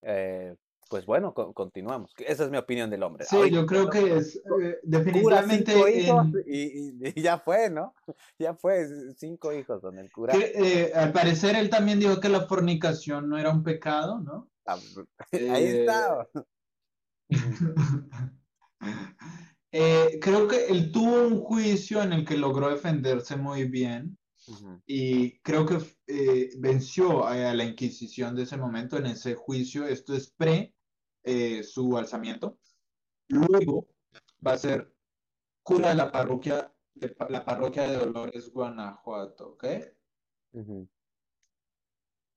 Eh, 0.01 0.53
pues 0.89 1.05
bueno, 1.05 1.33
continuamos. 1.33 2.11
Esa 2.17 2.45
es 2.45 2.49
mi 2.49 2.57
opinión 2.57 2.89
del 2.89 3.03
hombre. 3.03 3.25
Sí, 3.25 3.37
yo 3.51 3.65
creo 3.65 3.89
que 3.89 4.17
es 4.17 4.37
eh, 4.37 4.79
definitivamente. 4.83 5.75
y, 6.47 7.21
ya 7.21 7.37
fue, 7.37 7.69
¿no? 7.69 7.93
Ya 8.39 8.55
fue, 8.55 8.87
cinco 9.15 9.53
hijos 9.53 9.81
con 9.81 9.99
el 9.99 10.11
cura. 10.11 10.33
Eh, 10.35 10.91
al 10.95 11.11
parecer 11.11 11.55
él 11.55 11.69
también 11.69 11.99
dijo 11.99 12.19
que 12.19 12.29
la 12.29 12.47
fornicación 12.47 13.29
no 13.29 13.37
era 13.37 13.51
un 13.51 13.63
pecado, 13.63 14.19
¿no? 14.19 14.49
Ah, 14.65 14.79
ahí 15.31 15.65
está. 15.65 16.27
creo 20.21 20.47
que 20.47 20.65
él 20.69 20.91
tuvo 20.91 21.27
un 21.27 21.41
juicio 21.41 22.01
en 22.01 22.13
el 22.13 22.25
que 22.25 22.35
logró 22.35 22.69
defenderse 22.69 23.35
muy 23.35 23.65
bien. 23.65 24.17
Y 24.85 25.39
creo 25.39 25.65
que 25.65 25.77
eh, 26.07 26.49
venció 26.57 27.27
a, 27.27 27.53
la 27.53 27.63
Inquisición 27.63 28.35
de 28.35 28.43
ese 28.43 28.57
momento 28.57 28.97
en 28.97 29.05
ese 29.05 29.35
juicio. 29.35 29.85
Esto 29.85 30.15
es 30.15 30.31
pre 30.31 30.73
eh, 31.29 31.63
su 31.63 31.95
alzamiento. 31.95 32.57
Luego 33.27 33.87
va 34.45 34.53
a 34.53 34.57
ser 34.57 34.91
cura 35.61 35.89
de 35.89 35.95
la 35.95 36.11
parroquia 36.11 36.73
de 36.95 37.15
la 37.29 37.45
parroquia 37.45 37.83
de 37.83 37.97
Dolores, 37.97 38.51
Guanajuato, 38.51 39.51
¿ok? 39.51 39.63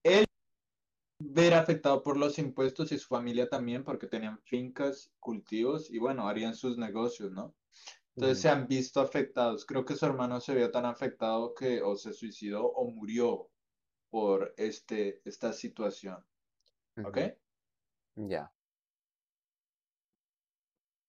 Él 0.04 0.24
ver 1.18 1.54
afectado 1.54 2.02
por 2.02 2.18
los 2.18 2.38
impuestos 2.38 2.92
y 2.92 2.98
su 2.98 3.08
familia 3.08 3.48
también, 3.48 3.82
porque 3.82 4.06
tenían 4.06 4.38
fincas, 4.40 5.10
cultivos 5.18 5.90
y 5.90 5.98
bueno, 5.98 6.28
harían 6.28 6.54
sus 6.54 6.76
negocios, 6.76 7.32
¿no? 7.32 7.54
Entonces 8.14 8.40
se 8.40 8.50
han 8.50 8.66
visto 8.66 9.00
afectados. 9.00 9.64
Creo 9.64 9.86
que 9.86 9.96
su 9.96 10.04
hermano 10.04 10.38
se 10.38 10.54
vio 10.54 10.70
tan 10.70 10.84
afectado 10.84 11.54
que 11.54 11.80
o 11.80 11.96
se 11.96 12.12
suicidó 12.12 12.66
o 12.66 12.90
murió 12.90 13.48
por 14.10 14.52
este, 14.58 15.22
esta 15.24 15.54
situación. 15.54 16.22
¿Ok? 17.02 17.18
Ya. 18.16 18.51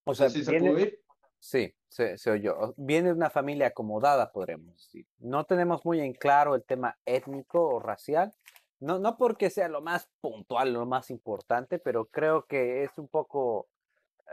O 0.05 0.15
sea, 0.15 0.29
¿sí 0.29 0.43
se 0.43 0.55
ir? 0.55 0.99
Sí, 1.39 1.73
se, 1.89 2.17
se, 2.17 2.31
oyó. 2.31 2.73
Viene 2.77 3.09
de 3.09 3.15
una 3.15 3.29
familia 3.29 3.67
acomodada, 3.67 4.31
podremos 4.31 4.75
decir. 4.75 5.05
No 5.19 5.43
tenemos 5.43 5.83
muy 5.83 5.99
en 5.99 6.13
claro 6.13 6.55
el 6.55 6.63
tema 6.63 6.97
étnico 7.05 7.67
o 7.67 7.79
racial. 7.79 8.33
No, 8.79 8.99
no 8.99 9.17
porque 9.17 9.49
sea 9.49 9.67
lo 9.67 9.81
más 9.81 10.09
puntual, 10.21 10.73
lo 10.73 10.85
más 10.85 11.09
importante, 11.09 11.79
pero 11.79 12.05
creo 12.05 12.45
que 12.45 12.83
es 12.83 12.97
un 12.97 13.07
poco 13.07 13.67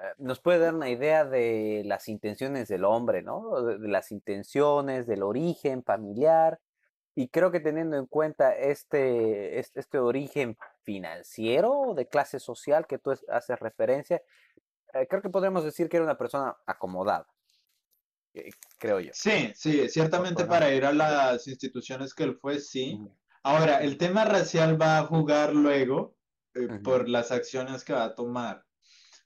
eh, 0.00 0.14
nos 0.18 0.40
puede 0.40 0.60
dar 0.60 0.74
una 0.74 0.88
idea 0.88 1.24
de 1.24 1.82
las 1.84 2.08
intenciones 2.08 2.68
del 2.68 2.84
hombre, 2.84 3.22
¿no? 3.22 3.62
De, 3.62 3.88
las 3.88 4.12
intenciones, 4.12 5.06
del 5.06 5.22
origen 5.22 5.82
familiar. 5.82 6.60
Y 7.14 7.28
creo 7.28 7.50
que 7.50 7.60
teniendo 7.60 7.96
en 7.96 8.06
cuenta 8.06 8.56
este, 8.56 9.58
este, 9.58 9.98
origen 9.98 10.56
financiero 10.84 11.92
de 11.94 12.06
clase 12.06 12.38
social 12.38 12.86
que 12.86 12.98
tú 12.98 13.12
haces 13.28 13.58
referencia, 13.58 14.22
eh, 14.92 15.06
creo 15.08 15.22
que 15.22 15.30
podemos 15.30 15.64
decir 15.64 15.88
que 15.88 15.96
era 15.96 16.04
una 16.04 16.18
persona 16.18 16.56
acomodada, 16.66 17.26
eh, 18.34 18.50
creo 18.78 19.00
yo. 19.00 19.10
Sí, 19.14 19.52
sí, 19.54 19.88
ciertamente 19.88 20.44
para 20.44 20.72
ir 20.72 20.84
a 20.84 20.92
las 20.92 21.46
instituciones 21.46 22.14
que 22.14 22.24
él 22.24 22.38
fue, 22.40 22.60
sí. 22.60 22.98
Ahora, 23.42 23.82
el 23.82 23.96
tema 23.96 24.24
racial 24.24 24.80
va 24.80 24.98
a 24.98 25.06
jugar 25.06 25.54
luego 25.54 26.16
por 26.82 27.08
las 27.08 27.30
acciones 27.30 27.84
que 27.84 27.92
va 27.92 28.04
a 28.04 28.14
tomar. 28.14 28.64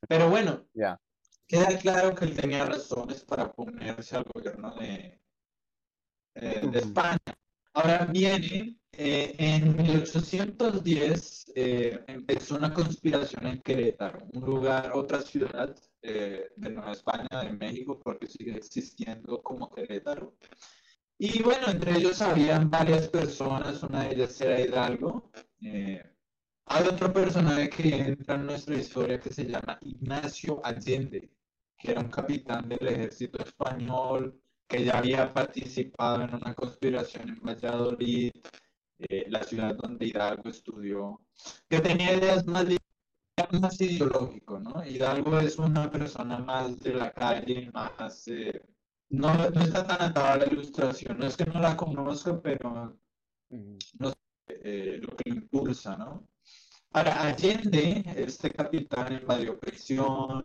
Pero 0.09 0.29
bueno, 0.29 0.67
ya 0.73 1.01
queda 1.47 1.79
claro 1.79 2.15
que 2.15 2.25
él 2.25 2.37
tenía 2.37 2.65
razones 2.65 3.25
para 3.25 3.45
oponerse 3.45 4.17
al 4.17 4.25
gobierno 4.25 4.75
de, 4.77 5.21
eh, 6.35 6.61
de 6.71 6.79
España. 6.79 7.19
Ahora 7.73 8.07
viene, 8.07 8.79
eh, 8.99 9.35
en 9.39 9.77
1810 9.77 11.53
eh, 11.55 12.05
empezó 12.07 12.57
una 12.57 12.73
conspiración 12.73 13.47
en 13.47 13.61
Querétaro, 13.63 14.27
un 14.33 14.45
lugar, 14.45 14.93
otra 14.95 15.21
ciudad 15.23 15.75
de 16.03 16.51
Nueva 16.71 16.93
España, 16.93 17.27
de 17.43 17.53
México, 17.53 17.99
porque 17.99 18.27
sigue 18.27 18.57
existiendo 18.57 19.43
como 19.43 19.71
Querétaro. 19.71 20.37
Y 21.17 21.43
bueno, 21.43 21.69
entre 21.69 21.97
ellos 21.97 22.21
habían 22.21 22.71
varias 22.71 23.09
personas, 23.09 23.83
una 23.83 24.05
de 24.05 24.15
ellas 24.15 24.39
era 24.41 24.61
Hidalgo. 24.61 25.31
Hay 26.67 26.87
otro 26.89 27.13
personaje 27.13 27.71
que 27.71 27.95
entra 27.95 28.35
en 28.37 28.47
nuestra 28.47 28.77
historia 28.77 29.21
que 29.21 29.33
se 29.33 29.45
llama 29.45 29.79
Ignacio 29.83 30.61
Allende, 30.65 31.31
que 31.79 31.93
era 31.93 32.01
un 32.01 32.09
capitán 32.11 32.69
del 32.69 32.89
ejército 32.89 33.43
español, 33.43 34.41
que 34.67 34.85
ya 34.85 34.99
había 34.99 35.33
participado 35.33 36.23
en 36.25 36.35
una 36.35 36.55
conspiración 36.55 37.29
en 37.29 37.41
Valladolid, 37.41 38.33
eh, 38.99 39.27
la 39.29 39.43
ciudad 39.43 39.75
donde 39.77 40.07
Hidalgo 40.07 40.49
estudió, 40.49 41.21
que 41.69 41.81
tenía 41.81 42.17
ideas 42.17 42.47
más, 42.47 42.67
más 43.61 43.81
ideológico, 43.81 44.59
¿no? 44.61 44.85
Hidalgo 44.85 45.39
es 45.41 45.59
una 45.59 45.91
persona 45.91 46.39
más 46.39 46.81
de 46.81 46.95
la 46.95 47.13
calle, 47.13 47.71
más... 47.73 48.29
Eh, 48.29 48.61
no, 49.11 49.33
no, 49.51 49.61
está 49.61 49.87
tan 49.87 50.03
atada 50.03 50.33
a 50.35 50.37
la 50.39 50.47
ilustración, 50.47 51.19
no 51.19 51.27
es 51.27 51.37
que 51.37 51.47
no 51.47 51.61
la 51.61 51.77
conozca, 51.77 52.41
pero 52.41 52.99
no 53.99 54.09
sé 54.11 54.17
eh, 54.49 54.99
lo 55.01 55.17
que 55.17 55.31
impulsa, 55.31 55.97
¿no? 55.97 56.27
Para 56.91 57.23
Allende, 57.23 58.05
este 58.17 58.51
capitán 58.51 59.13
invadió 59.13 59.59
prisión, 59.59 60.45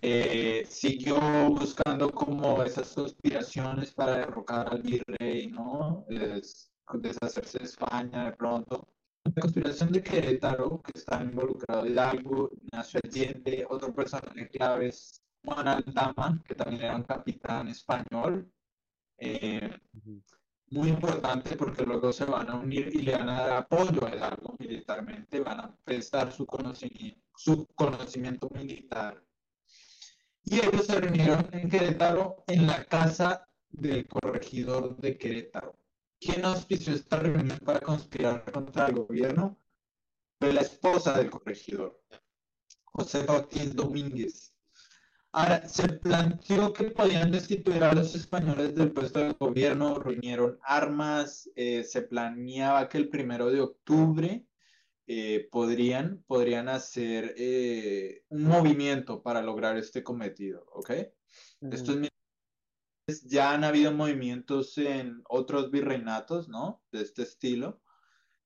eh, 0.00 0.64
siguió 0.68 1.18
buscando 1.50 2.12
como 2.12 2.62
esas 2.62 2.92
conspiraciones 2.92 3.92
para 3.92 4.18
derrocar 4.18 4.68
al 4.72 4.82
virrey, 4.82 5.48
¿no? 5.48 6.06
Deshacerse 6.94 7.58
de 7.58 7.64
España 7.64 8.26
de 8.26 8.32
pronto. 8.32 8.88
La 9.24 9.32
conspiración 9.40 9.90
de 9.90 10.02
Querétaro, 10.02 10.82
que 10.82 10.98
está 10.98 11.22
involucrado 11.22 11.86
Hidalgo, 11.86 12.50
Ignacio 12.62 13.00
Allende, 13.02 13.66
otro 13.68 13.94
personaje 13.94 14.48
clave 14.48 14.88
es 14.88 15.22
Juan 15.44 15.66
Aldama, 15.66 16.42
que 16.46 16.54
también 16.54 16.82
era 16.82 16.96
un 16.96 17.04
capitán 17.04 17.68
español. 17.68 18.50
Eh, 19.16 19.70
muy 20.70 20.88
importante 20.88 21.56
porque 21.56 21.84
luego 21.84 22.12
se 22.12 22.24
van 22.24 22.50
a 22.50 22.56
unir 22.56 22.88
y 22.92 23.02
le 23.02 23.12
van 23.12 23.28
a 23.28 23.40
dar 23.40 23.52
apoyo 23.52 24.06
a 24.06 24.14
Hidalgo 24.14 24.56
militarmente, 24.58 25.40
van 25.40 25.60
a 25.60 25.76
prestar 25.84 26.32
su 26.32 26.44
conocimiento, 26.46 27.20
su 27.36 27.66
conocimiento 27.74 28.50
militar. 28.50 29.22
Y 30.42 30.56
ellos 30.60 30.86
se 30.86 31.00
reunieron 31.00 31.48
en 31.52 31.70
Querétaro 31.70 32.44
en 32.46 32.66
la 32.66 32.84
casa 32.84 33.48
del 33.70 34.06
corregidor 34.06 34.96
de 34.98 35.16
Querétaro. 35.16 35.78
¿Quién 36.24 36.42
auspició 36.46 36.94
esta 36.94 37.18
reunión 37.18 37.58
para 37.58 37.80
conspirar 37.80 38.50
contra 38.50 38.86
el 38.86 38.94
gobierno? 38.94 39.58
Fue 40.40 40.54
la 40.54 40.62
esposa 40.62 41.18
del 41.18 41.28
corregidor, 41.28 42.02
José 42.84 43.26
Joaquín 43.26 43.76
Domínguez. 43.76 44.54
Ahora, 45.32 45.68
se 45.68 45.86
planteó 45.86 46.72
que 46.72 46.84
podían 46.84 47.30
destituir 47.30 47.84
a 47.84 47.92
los 47.92 48.14
españoles 48.14 48.74
del 48.74 48.92
puesto 48.92 49.18
de 49.18 49.32
gobierno, 49.38 49.98
reunieron 49.98 50.58
armas, 50.62 51.50
eh, 51.56 51.84
se 51.84 52.00
planeaba 52.00 52.88
que 52.88 52.96
el 52.96 53.10
primero 53.10 53.50
de 53.50 53.60
octubre 53.60 54.46
eh, 55.06 55.48
podrían, 55.50 56.24
podrían 56.26 56.70
hacer 56.70 57.34
eh, 57.36 58.22
un 58.28 58.44
movimiento 58.44 59.22
para 59.22 59.42
lograr 59.42 59.76
este 59.76 60.02
cometido, 60.02 60.64
¿ok? 60.72 60.90
Estos 61.70 61.98
ya 63.24 63.52
han 63.52 63.64
habido 63.64 63.92
movimientos 63.92 64.78
en 64.78 65.22
otros 65.28 65.70
virreinatos, 65.70 66.48
¿no? 66.48 66.82
De 66.90 67.02
este 67.02 67.22
estilo, 67.22 67.82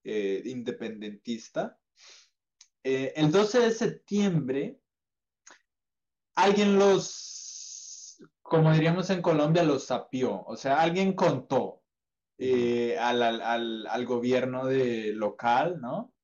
independentista. 0.04 1.78
el 2.82 3.30
12 3.30 3.60
de 3.60 3.70
septiembre 3.72 4.80
alguien 6.38 6.78
los, 6.78 8.22
como 8.42 8.72
diríamos 8.72 9.10
en 9.10 9.22
Colombia, 9.22 9.64
los 9.64 9.84
sapió. 9.84 10.44
O 10.44 10.56
sea, 10.56 10.80
alguien 10.80 11.14
contó 11.14 11.82
eh, 12.38 12.96
al, 12.96 14.06
gobierno 14.06 14.66
de 14.66 15.12
local, 15.14 15.80
¿no? 15.80 16.14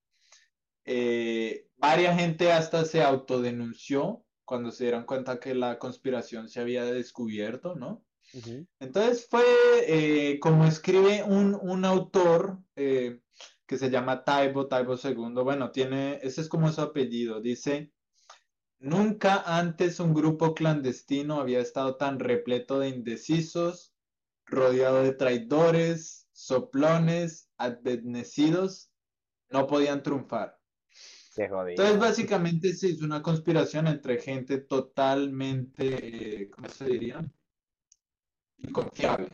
Eh, 0.84 1.66
varia 1.76 2.14
gente 2.14 2.52
hasta 2.52 2.84
se 2.84 3.02
autodenunció 3.02 4.24
cuando 4.44 4.70
se 4.70 4.84
dieron 4.84 5.04
cuenta 5.04 5.40
que 5.40 5.54
la 5.54 5.78
conspiración 5.78 6.48
se 6.48 6.60
había 6.60 6.84
descubierto, 6.84 7.74
¿no? 7.74 8.03
Entonces 8.80 9.26
fue, 9.28 9.44
eh, 9.86 10.40
como 10.40 10.64
escribe 10.66 11.22
un, 11.22 11.58
un 11.60 11.84
autor 11.84 12.58
que 12.74 13.78
se 13.78 13.90
llama 13.90 14.24
Taibo, 14.24 14.68
Taibo 14.68 14.96
II, 15.02 15.42
bueno, 15.42 15.70
tiene, 15.70 16.18
ese 16.22 16.40
es 16.40 16.48
como 16.48 16.70
su 16.72 16.80
apellido, 16.80 17.40
dice, 17.40 17.92
Nunca 18.84 19.42
antes 19.46 19.98
un 19.98 20.12
grupo 20.12 20.54
clandestino 20.54 21.40
había 21.40 21.60
estado 21.60 21.96
tan 21.96 22.18
repleto 22.18 22.78
de 22.80 22.90
indecisos, 22.90 23.94
rodeado 24.44 25.02
de 25.02 25.14
traidores, 25.14 26.28
soplones, 26.32 27.48
advenecidos, 27.56 28.90
no 29.48 29.66
podían 29.66 30.02
triunfar. 30.02 30.58
Entonces, 31.70 31.98
básicamente 31.98 32.74
se 32.74 32.88
hizo 32.88 33.06
una 33.06 33.22
conspiración 33.22 33.86
entre 33.86 34.20
gente 34.20 34.58
totalmente, 34.58 36.42
eh, 36.42 36.50
¿cómo 36.50 36.68
se 36.68 36.84
diría? 36.84 37.24
Inconfiable. 38.66 39.28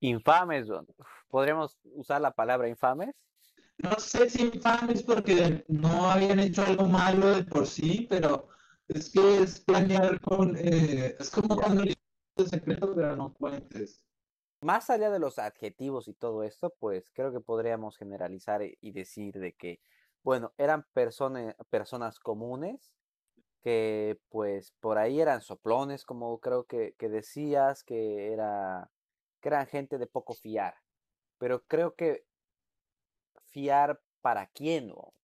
Infames, 0.00 0.68
¿podríamos 1.28 1.78
usar 1.84 2.20
la 2.20 2.32
palabra 2.32 2.68
infames? 2.68 3.14
No 3.78 3.98
sé 3.98 4.28
si 4.28 4.42
infames 4.42 5.02
porque 5.02 5.64
no 5.68 6.10
habían 6.10 6.40
hecho 6.40 6.62
algo 6.62 6.86
malo 6.86 7.34
de 7.36 7.44
por 7.44 7.66
sí, 7.66 8.06
pero 8.10 8.48
es 8.88 9.10
que 9.10 9.42
es 9.42 9.60
planear 9.60 10.20
con. 10.20 10.56
Eh, 10.56 11.16
es 11.18 11.30
como 11.30 11.56
cuando 11.56 11.82
le 11.84 11.96
secreto, 12.46 12.94
pero 12.94 13.16
no 13.16 13.32
cuentes. 13.34 14.04
Más 14.62 14.90
allá 14.90 15.10
de 15.10 15.18
los 15.18 15.38
adjetivos 15.38 16.08
y 16.08 16.14
todo 16.14 16.42
esto, 16.42 16.74
pues 16.78 17.10
creo 17.12 17.32
que 17.32 17.40
podríamos 17.40 17.96
generalizar 17.96 18.62
y 18.62 18.92
decir 18.92 19.38
de 19.38 19.54
que, 19.54 19.80
bueno, 20.22 20.52
eran 20.56 20.86
personas 20.92 22.20
comunes 22.20 22.92
que 23.62 24.18
pues 24.28 24.72
por 24.80 24.98
ahí 24.98 25.20
eran 25.20 25.40
soplones, 25.40 26.04
como 26.04 26.38
creo 26.40 26.64
que, 26.64 26.94
que 26.98 27.08
decías, 27.08 27.84
que, 27.84 28.32
era, 28.32 28.90
que 29.40 29.48
eran 29.48 29.66
gente 29.66 29.98
de 29.98 30.06
poco 30.06 30.34
fiar. 30.34 30.74
pero 31.38 31.64
creo 31.66 31.94
que 31.94 32.24
fiar 33.46 34.00
para 34.20 34.46
quién, 34.48 34.88
¿no? 34.88 35.14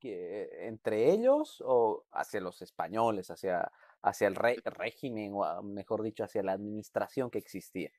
entre 0.00 1.10
ellos 1.10 1.62
o 1.64 2.06
hacia 2.12 2.40
los 2.40 2.62
españoles, 2.62 3.30
hacia, 3.30 3.70
hacia 4.02 4.28
el 4.28 4.34
régimen, 4.34 5.32
o 5.34 5.62
mejor 5.62 6.02
dicho, 6.02 6.24
hacia 6.24 6.42
la 6.42 6.52
administración 6.52 7.30
que 7.30 7.38
existía. 7.38 7.90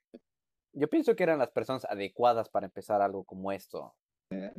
Yo 0.73 0.88
pienso 0.89 1.15
que 1.15 1.23
eran 1.23 1.39
las 1.39 1.51
personas 1.51 1.86
adecuadas 1.86 2.49
para 2.49 2.65
empezar 2.65 3.01
algo 3.01 3.23
como 3.23 3.51
esto. 3.51 3.95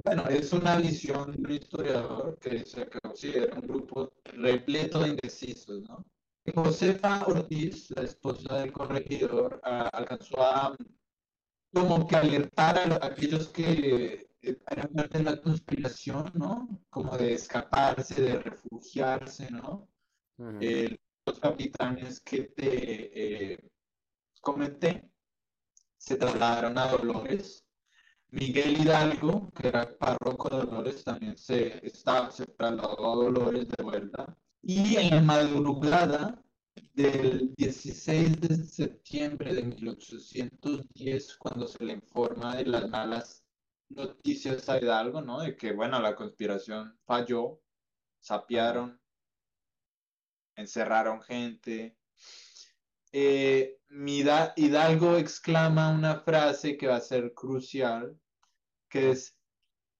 Bueno, 0.05 0.27
es 0.29 0.53
una 0.53 0.77
visión 0.79 1.33
de 1.33 1.38
un 1.38 1.51
historiador 1.51 2.38
que 2.38 2.64
se 2.64 2.87
considera 3.09 3.55
un 3.55 3.66
grupo 3.66 4.12
repleto 4.25 5.01
de 5.01 5.09
indecisos, 5.09 5.83
¿no? 5.83 6.05
Josefa 6.55 7.27
Ortiz, 7.27 7.90
la 7.90 8.03
esposa 8.03 8.59
del 8.59 8.73
corregidor, 8.73 9.61
alcanzó 9.62 10.42
a 10.42 10.77
como 11.73 12.07
que 12.07 12.16
alertar 12.16 12.79
a, 12.79 13.07
aquellos 13.07 13.49
que 13.49 14.29
eran 14.40 14.88
parte 14.88 15.18
de 15.18 15.25
la 15.25 15.40
conspiración, 15.40 16.31
¿no? 16.35 16.68
Como 16.88 17.16
de 17.18 17.35
escaparse, 17.35 18.23
de 18.23 18.38
refugiarse, 18.38 19.51
¿no? 19.51 19.88
los 20.38 21.40
capitanes 21.40 22.21
que 22.21 22.44
te 22.44 23.53
eh, 23.53 23.59
comenté 24.40 25.11
se 25.99 26.16
trasladaron 26.16 26.79
a 26.79 26.87
Dolores. 26.87 27.68
Miguel 28.31 28.81
Hidalgo, 28.81 29.51
que 29.55 29.69
era 29.69 29.88
párroco 29.99 30.51
de 30.51 30.67
Dolores, 30.67 31.05
también 31.05 31.37
se, 31.37 31.85
estaba, 31.87 32.31
se 32.31 32.47
trasladó 32.47 33.12
a 33.12 33.25
Dolores 33.25 33.69
de 33.69 33.83
vuelta. 33.83 34.37
Y 34.62 34.97
en 34.97 35.11
la 35.11 35.23
madrugada 35.23 36.43
del 36.93 37.55
16 37.57 38.41
de 38.41 38.57
septiembre 38.57 39.55
de 39.55 39.62
1810, 39.62 41.37
cuando 41.37 41.67
se 41.67 41.85
le 41.85 41.95
informa 41.95 42.57
de 42.57 42.67
las 42.67 42.88
malas 42.88 43.45
noticias 43.88 44.69
a 44.69 44.79
Hidalgo, 44.79 45.23
¿no? 45.23 45.41
De 45.41 45.57
que, 45.57 45.73
bueno, 45.73 46.01
la 46.01 46.14
conspiración 46.14 46.99
falló, 47.07 47.61
sapearon, 48.21 49.01
encerraron 50.57 51.23
gente. 51.23 51.98
Eh, 53.12 53.79
Hidalgo 54.57 55.16
exclama 55.16 55.90
una 55.90 56.21
frase 56.21 56.77
que 56.77 56.87
va 56.87 56.97
a 56.97 57.01
ser 57.01 57.33
crucial, 57.33 58.18
que 58.88 59.12
es, 59.12 59.37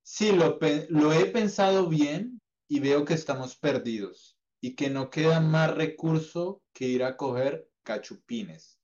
sí, 0.03 0.33
lo, 0.33 0.59
lo 0.91 1.13
he 1.13 1.27
pensado 1.27 1.89
bien 1.89 2.41
y 2.69 2.81
veo 2.81 3.05
que 3.05 3.15
estamos 3.15 3.57
perdidos 3.57 4.39
y 4.61 4.75
que 4.75 4.91
no 4.91 5.09
queda 5.11 5.41
más 5.41 5.75
recurso 5.75 6.63
que 6.73 6.87
ir 6.87 7.03
a 7.03 7.17
coger 7.17 7.71
cachupines. 7.83 8.79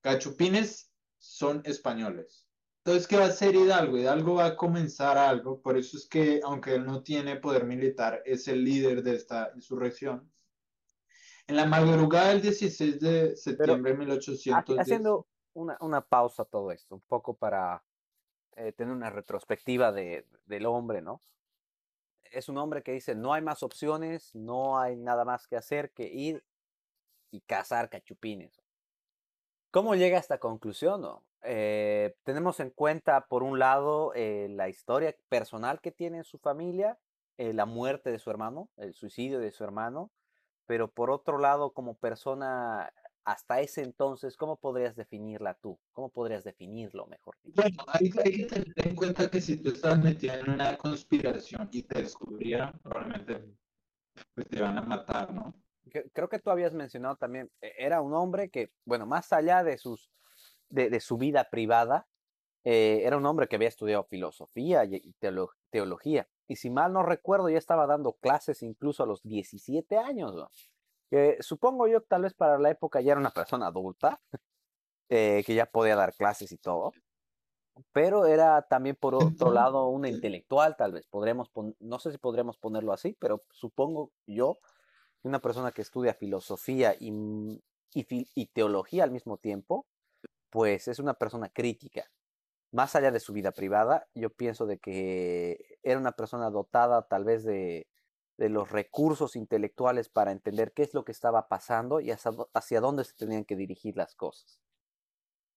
Cachupines 0.00 0.90
son 1.18 1.62
españoles. 1.64 2.48
Entonces, 2.84 3.06
¿qué 3.06 3.16
va 3.16 3.24
a 3.24 3.28
hacer 3.28 3.54
Hidalgo? 3.54 3.98
Hidalgo 3.98 4.34
va 4.36 4.46
a 4.46 4.56
comenzar 4.56 5.18
algo, 5.18 5.60
por 5.60 5.76
eso 5.76 5.96
es 5.98 6.06
que, 6.08 6.40
aunque 6.42 6.74
él 6.74 6.86
no 6.86 7.02
tiene 7.02 7.36
poder 7.36 7.64
militar, 7.64 8.22
es 8.24 8.48
el 8.48 8.64
líder 8.64 9.02
de 9.02 9.14
esta 9.14 9.52
insurrección. 9.54 10.32
En 11.48 11.56
la 11.56 11.64
madrugada 11.64 12.28
del 12.28 12.42
16 12.42 13.00
de 13.00 13.34
septiembre 13.34 13.92
de 13.92 13.98
1810. 13.98 14.78
Haciendo 14.78 15.26
una, 15.54 15.78
una, 15.80 16.02
pausa 16.02 16.44
todo 16.44 16.70
esto, 16.72 16.94
un 16.94 17.00
poco 17.00 17.38
para 17.38 17.82
eh, 18.54 18.72
tener 18.72 18.92
una 18.94 19.08
retrospectiva 19.08 19.90
de, 19.90 20.26
del 20.44 20.66
hombre, 20.66 21.00
¿no? 21.00 21.22
Es 22.30 22.50
un 22.50 22.58
hombre 22.58 22.82
que 22.82 22.92
dice, 22.92 23.14
no 23.14 23.32
hay 23.32 23.40
más 23.40 23.62
opciones, 23.62 24.34
no 24.34 24.78
hay 24.78 24.96
nada 24.96 25.24
más 25.24 25.46
que 25.46 25.56
hacer 25.56 25.90
que 25.92 26.04
ir 26.08 26.44
y 27.30 27.40
cazar 27.40 27.88
cachupines. 27.88 28.62
¿Cómo 29.70 29.94
llega 29.94 30.18
a 30.18 30.20
esta 30.20 30.38
conclusión? 30.38 31.00
No? 31.00 31.24
Eh, 31.40 32.14
tenemos 32.24 32.60
en 32.60 32.68
cuenta, 32.68 33.26
por 33.26 33.42
un 33.42 33.58
lado, 33.58 34.12
eh, 34.14 34.48
la 34.50 34.68
historia 34.68 35.16
personal 35.30 35.80
que 35.80 35.92
tiene 35.92 36.24
su 36.24 36.38
familia, 36.38 36.98
la 37.38 37.66
muerte 37.66 38.10
de 38.10 38.18
su 38.18 38.30
hermano, 38.30 38.68
el 38.76 38.94
suicidio 38.94 39.38
de 39.38 39.52
su 39.52 39.62
hermano, 39.62 40.10
pero 40.68 40.88
por 40.88 41.10
otro 41.10 41.38
lado, 41.38 41.72
como 41.72 41.94
persona 41.94 42.92
hasta 43.24 43.60
ese 43.60 43.82
entonces, 43.82 44.36
¿cómo 44.36 44.56
podrías 44.56 44.96
definirla 44.96 45.54
tú? 45.54 45.78
¿Cómo 45.92 46.10
podrías 46.10 46.44
definirlo 46.44 47.06
mejor? 47.06 47.36
Bueno, 47.42 47.84
hay, 47.88 48.10
que 48.10 48.44
tener 48.44 48.72
en 48.76 48.94
cuenta 48.94 49.30
que 49.30 49.40
si 49.40 49.56
tú 49.56 49.70
estás 49.70 49.98
metido 49.98 50.34
en 50.34 50.50
una 50.50 50.76
conspiración 50.76 51.68
y 51.72 51.82
te 51.82 52.02
descubrieran, 52.02 52.78
probablemente 52.82 53.44
pues, 54.34 54.46
te 54.48 54.60
van 54.60 54.78
a 54.78 54.82
matar, 54.82 55.32
¿no? 55.32 55.54
Creo 56.12 56.28
que 56.28 56.38
tú 56.38 56.50
habías 56.50 56.74
mencionado 56.74 57.16
también, 57.16 57.50
e, 57.62 57.72
era 57.78 58.02
un 58.02 58.12
hombre 58.12 58.50
que, 58.50 58.70
bueno, 58.84 59.06
más 59.06 59.32
allá 59.32 59.64
de 59.64 59.78
sus 59.78 60.10
de, 60.68 61.00
su 61.00 61.16
vida 61.16 61.48
privada, 61.50 62.06
eh, 62.64 63.00
era 63.04 63.16
un 63.16 63.24
hombre 63.24 63.48
que 63.48 63.56
había 63.56 63.68
estudiado 63.68 64.04
filosofía 64.04 64.84
y, 64.84 65.14
teología. 65.70 66.28
Y 66.48 66.56
si 66.56 66.70
mal 66.70 66.92
no 66.92 67.02
recuerdo, 67.02 67.50
ya 67.50 67.58
estaba 67.58 67.86
dando 67.86 68.14
clases 68.14 68.62
incluso 68.62 69.02
a 69.02 69.06
los 69.06 69.22
17 69.22 69.98
años. 69.98 70.34
supongo 71.40 71.86
yo 71.86 72.00
que 72.00 72.08
tal 72.08 72.22
vez 72.22 72.34
para 72.34 72.58
la 72.58 72.70
época 72.70 73.00
ya 73.02 73.12
era 73.12 73.20
una 73.20 73.30
persona 73.30 73.66
adulta, 73.66 74.20
eh, 75.10 75.44
que 75.46 75.54
ya 75.54 75.66
podía 75.66 75.94
dar 75.94 76.14
clases 76.14 76.50
y 76.50 76.56
todo. 76.56 76.92
Pero 77.92 78.26
era 78.26 78.62
también, 78.62 78.96
por 78.96 79.14
otro 79.14 79.52
lado, 79.52 79.88
un 79.88 80.06
intelectual, 80.06 80.74
tal 80.76 80.92
vez. 80.92 81.06
Podremos 81.06 81.50
no 81.78 81.98
sé 81.98 82.10
si 82.10 82.18
podríamos 82.18 82.56
ponerlo 82.56 82.92
así, 82.92 83.16
pero 83.20 83.44
supongo 83.50 84.10
yo, 84.26 84.58
una 85.22 85.40
persona 85.40 85.70
que 85.72 85.82
estudia 85.82 86.14
filosofía 86.14 86.96
y, 86.98 87.12
y 87.92 88.46
teología 88.46 89.04
al 89.04 89.10
mismo 89.10 89.36
tiempo, 89.36 89.86
pues 90.50 90.88
es 90.88 90.98
una 90.98 91.14
persona 91.14 91.50
crítica. 91.50 92.10
Más 92.70 92.94
allá 92.94 93.10
de 93.10 93.20
su 93.20 93.32
vida 93.32 93.52
privada, 93.52 94.08
yo 94.14 94.30
pienso 94.30 94.66
de 94.66 94.78
que 94.78 95.78
era 95.82 95.98
una 95.98 96.12
persona 96.12 96.50
dotada 96.50 97.06
tal 97.08 97.24
vez 97.24 97.44
de, 97.44 97.86
los 98.36 98.70
recursos 98.70 99.34
intelectuales 99.34 100.08
para 100.08 100.30
entender 100.30 100.72
qué 100.72 100.82
es 100.82 100.94
lo 100.94 101.04
que 101.04 101.10
estaba 101.10 101.48
pasando 101.48 102.00
y 102.00 102.10
hacia, 102.12 102.80
dónde 102.80 103.04
se 103.04 103.14
tenían 103.14 103.44
que 103.44 103.56
dirigir 103.56 103.96
las 103.96 104.14
cosas. 104.14 104.60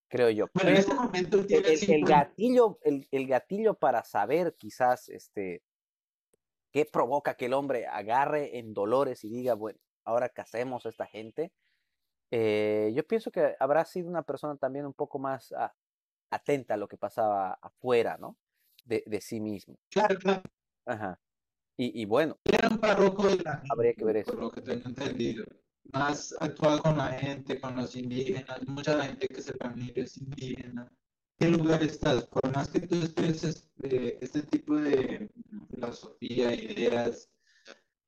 Creo 0.08 0.30
yo. 0.30 0.48
Pero 0.52 0.70
en 0.70 0.76
este 0.76 0.94
momento 0.94 1.38
el, 1.48 2.04
gatillo, 2.04 2.78
el, 2.82 3.26
gatillo 3.28 3.74
para 3.74 4.02
saber 4.02 4.56
quizás 4.58 5.08
este, 5.10 5.62
qué 6.72 6.84
provoca 6.84 7.34
que 7.34 7.46
el 7.46 7.52
hombre 7.52 7.86
agarre 7.86 8.58
en 8.58 8.74
dolores 8.74 9.22
y 9.22 9.28
diga, 9.28 9.54
bueno, 9.54 9.78
ahora 10.04 10.28
casemos 10.28 10.84
a 10.84 10.88
esta 10.88 11.06
gente, 11.06 11.52
eh, 12.32 12.90
yo 12.94 13.06
pienso 13.06 13.30
que 13.30 13.54
habrá 13.60 13.84
sido 13.84 14.08
una 14.08 14.22
persona 14.22 14.56
también 14.56 14.86
un 14.86 14.94
poco 14.94 15.18
más 15.18 15.54
atenta 16.32 16.74
a 16.74 16.76
lo 16.76 16.88
que 16.88 16.96
pasaba 16.96 17.58
afuera, 17.60 18.16
¿no? 18.18 18.36
De, 18.84 19.20
sí 19.20 19.40
mismo. 19.40 19.78
Claro, 19.90 20.18
claro. 20.18 20.42
Ajá. 20.86 21.20
Y, 21.76 22.04
bueno. 22.04 22.38
Era 22.44 22.68
un 22.68 22.78
párroco 22.78 23.26
de 23.28 23.42
la 23.42 23.62
Habría 23.70 23.94
que 23.94 24.04
ver 24.04 24.18
eso. 24.18 24.32
Por 24.32 24.40
lo 24.40 24.50
que 24.50 24.60
tengo 24.60 24.88
entendido. 24.88 25.44
Más 25.92 26.34
actual 26.40 26.80
con 26.80 26.98
la 26.98 27.08
gente, 27.08 27.60
con 27.60 27.76
los 27.76 27.96
indígenas. 27.96 28.66
Mucha 28.66 29.02
gente 29.02 29.26
que 29.28 29.42
se 29.42 29.52
familia 29.54 30.04
es 30.04 30.16
indígena. 30.16 30.92
¿Qué 31.38 31.48
lugar 31.48 31.82
estás? 31.82 32.24
Por 32.26 32.52
más 32.54 32.68
que 32.68 32.80
tú 32.80 33.02
estés 33.02 33.42
este, 33.42 34.24
este 34.24 34.42
tipo 34.42 34.76
de 34.76 35.28
filosofía, 35.70 36.54
ideas, 36.54 37.31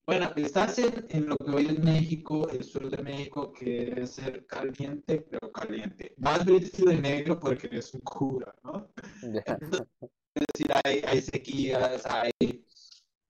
bueno, 0.06 0.30
estás 0.36 0.78
en, 0.78 1.26
lo 1.26 1.36
que 1.36 1.50
hoy 1.50 1.66
es 1.66 1.78
México, 1.78 2.48
el 2.50 2.62
sur 2.62 2.90
de 2.90 3.02
México, 3.02 3.52
que 3.52 3.86
debe 3.86 4.06
ser 4.06 4.44
caliente, 4.46 5.26
pero 5.30 5.50
caliente. 5.50 6.14
Más 6.18 6.44
vestido 6.44 6.90
de 6.90 7.00
negro 7.00 7.40
porque 7.40 7.68
es 7.72 7.94
un 7.94 8.00
cura, 8.00 8.54
¿no? 8.62 8.90
es 9.22 10.46
decir, 10.52 10.72
hay, 10.84 11.22
sequías, 11.22 12.04
hay 12.06 12.32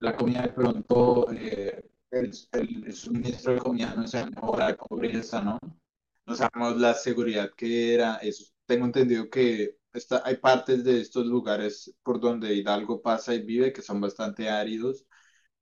la 0.01 0.17
comida 0.17 0.43
de 0.43 0.49
pronto, 0.49 1.31
eh, 1.33 1.89
el, 2.11 2.33
el, 2.53 2.93
suministro 2.93 3.55
de 3.55 3.61
comida 3.61 3.95
no 3.95 4.07
se 4.07 4.27
mejora, 4.27 4.71
la 4.71 4.77
pobreza, 4.77 5.43
¿no? 5.43 5.59
No 6.27 6.35
sabemos 6.35 6.77
la 6.79 6.95
seguridad 6.95 7.51
que 7.57 7.95
era. 7.95 8.17
Eso, 8.17 8.45
tengo 8.67 8.87
entendido 8.87 9.29
que 9.31 9.79
está, 9.93 10.23
hay 10.25 10.37
partes 10.39 10.83
de 10.85 11.01
estos 11.01 11.27
lugares 11.27 11.95
por 12.03 12.21
donde 12.21 12.55
Hidalgo 12.55 13.01
pasa 13.03 13.35
y 13.35 13.43
vive 13.43 13.73
que 13.73 13.83
son 13.83 14.01
bastante 14.01 14.49
áridos 14.49 15.07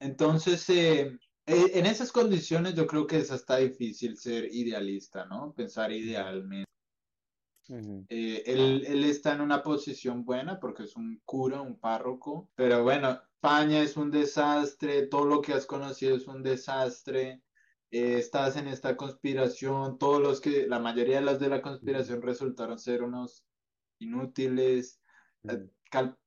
entonces, 0.02 0.68
eh, 0.68 1.16
eh, 1.46 1.70
en 1.74 1.86
esas 1.86 2.10
condiciones 2.10 2.74
yo 2.74 2.88
creo 2.88 3.06
que 3.06 3.18
es 3.18 3.30
hasta 3.30 3.58
difícil 3.58 4.16
ser 4.16 4.52
idealista, 4.52 5.24
¿no? 5.26 5.52
Pensar 5.54 5.92
idealmente. 5.92 6.66
Eh, 8.08 8.42
él, 8.44 8.84
él, 8.86 9.04
está 9.04 9.32
en 9.32 9.40
una 9.40 9.62
posición 9.62 10.24
buena 10.24 10.58
porque 10.58 10.82
es 10.82 10.96
un 10.96 11.22
cura, 11.24 11.60
un 11.60 11.78
párroco, 11.78 12.50
pero 12.56 12.82
bueno, 12.82 13.20
España 13.36 13.80
es 13.80 13.96
un 13.96 14.10
desastre, 14.10 15.06
todo 15.06 15.24
lo 15.24 15.40
que 15.40 15.52
has 15.52 15.66
conocido 15.66 16.16
es 16.16 16.26
un 16.26 16.42
desastre, 16.42 17.40
estás 17.90 18.56
en 18.56 18.66
esta 18.66 18.96
conspiración, 18.96 19.98
todos 19.98 20.20
los 20.20 20.40
que, 20.40 20.66
la 20.66 20.80
mayoría 20.80 21.20
de 21.20 21.24
las 21.24 21.38
de 21.38 21.48
la 21.48 21.62
conspiración 21.62 22.20
resultaron 22.20 22.78
ser 22.78 23.04
unos 23.04 23.44
inútiles, 24.00 25.00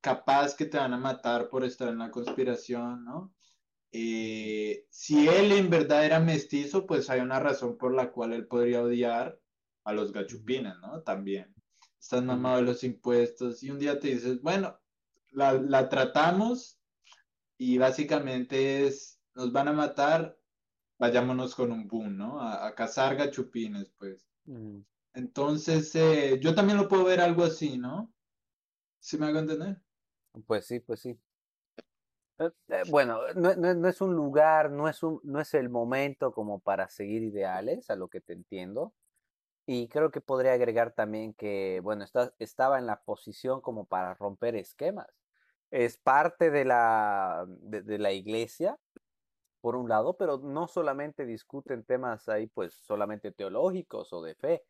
capaz 0.02 0.56
que 0.56 0.66
te 0.66 0.78
van 0.78 0.94
a 0.94 0.98
matar 0.98 1.50
por 1.50 1.66
estar 1.66 1.90
en 1.90 2.00
la 2.00 2.12
conspiración, 2.12 3.04
¿no? 3.04 3.35
Eh, 3.98 4.86
si 4.90 5.30
él 5.30 5.54
en 5.54 5.70
verdad 5.70 6.06
era 6.06 6.20
mestizo, 6.20 6.86
pues 6.86 7.10
hay 7.10 7.22
una 7.22 7.40
razón 7.40 7.78
por 7.78 7.94
la 7.94 8.12
cual 8.12 8.34
él 8.34 8.46
podría 8.46 8.84
odiar 8.84 9.40
a 9.86 9.94
los 9.94 10.12
gachupines, 10.12 10.74
¿no? 10.82 11.02
También. 11.04 11.56
Estás 11.98 12.22
mamado 12.22 12.58
de 12.58 12.64
los 12.64 12.84
impuestos 12.84 13.64
y 13.64 13.72
un 13.72 13.80
día 13.80 13.98
te 13.98 14.10
dices, 14.10 14.42
bueno, 14.42 14.78
la, 15.32 15.54
la 15.54 15.88
tratamos 15.88 16.78
y 17.58 17.78
básicamente 17.78 18.86
es, 18.86 19.22
nos 19.34 19.54
van 19.54 19.70
a 19.70 19.74
matar, 19.74 20.38
vayámonos 21.00 21.56
con 21.56 21.72
un 21.72 21.88
boom, 21.88 22.18
¿no? 22.18 22.42
A, 22.42 22.68
a 22.68 22.76
cazar 22.76 23.16
gachupines, 23.16 23.94
pues. 23.98 24.28
Mm. 24.44 24.80
Entonces, 25.14 25.96
eh, 25.96 26.38
yo 26.42 26.54
también 26.54 26.78
lo 26.78 26.90
puedo 26.90 27.06
ver 27.06 27.22
algo 27.22 27.46
así, 27.46 27.78
¿no? 27.78 28.14
¿Sí 29.00 29.18
me 29.18 29.28
hago 29.28 29.40
entender? 29.40 29.82
Pues 30.46 30.66
sí, 30.66 30.82
pues 30.82 31.00
sí. 31.00 31.18
Eh, 32.40 32.50
eh, 32.70 32.84
bueno, 32.90 33.20
no, 33.36 33.88
es 33.90 34.02
un 34.02 34.16
lugar, 34.16 34.72
no 34.72 34.90
es 34.90 35.04
un, 35.04 35.20
no 35.24 35.40
es 35.40 35.54
el 35.54 35.70
momento 35.70 36.32
como 36.34 36.60
para 36.60 36.90
seguir 36.90 37.24
ideales, 37.24 37.90
a 37.90 37.96
lo 37.96 38.10
que 38.10 38.22
te 38.22 38.34
entiendo. 38.34 38.94
Y 39.68 39.90
creo 39.90 40.12
que 40.12 40.22
podría 40.22 40.54
agregar 40.54 40.94
también 40.94 41.34
que, 41.34 41.82
bueno, 41.84 42.04
está- 42.06 42.34
estaba 42.40 42.80
en 42.80 42.88
la 42.88 43.02
posición 43.04 43.62
como 43.62 43.86
para 43.88 44.16
romper 44.16 44.56
esquemas. 44.56 45.08
Es 45.72 45.98
parte 45.98 46.52
de 46.52 46.66
la, 46.66 47.46
de 47.50 48.00
la 48.00 48.12
iglesia, 48.14 48.80
por 49.62 49.76
un 49.78 49.90
lado, 49.90 50.18
pero 50.18 50.38
no 50.40 50.68
solamente 50.68 51.26
discuten 51.26 51.84
temas 51.86 52.30
ahí, 52.30 52.48
pues, 52.48 52.76
solamente 52.76 53.32
teológicos 53.32 54.14
o 54.14 54.24
de 54.24 54.36
fe. 54.36 54.64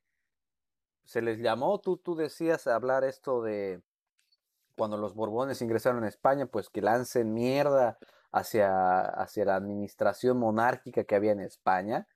Se 1.06 1.22
les 1.22 1.40
llamó, 1.40 1.80
tú, 1.80 1.98
tú 1.98 2.16
decías 2.16 2.68
hablar 2.68 3.04
esto 3.04 3.42
de 3.42 3.82
cuando 4.76 4.98
los 4.98 5.16
Borbones 5.16 5.62
ingresaron 5.62 6.04
a 6.04 6.08
España, 6.10 6.46
pues 6.48 6.70
que 6.70 6.82
lancen 6.82 7.34
mierda 7.34 7.98
hacia, 8.32 9.02
hacia 9.02 9.46
la 9.46 9.56
administración 9.56 10.38
monárquica 10.40 11.04
que 11.06 11.16
había 11.16 11.32
en 11.34 11.42
España. 11.42 12.08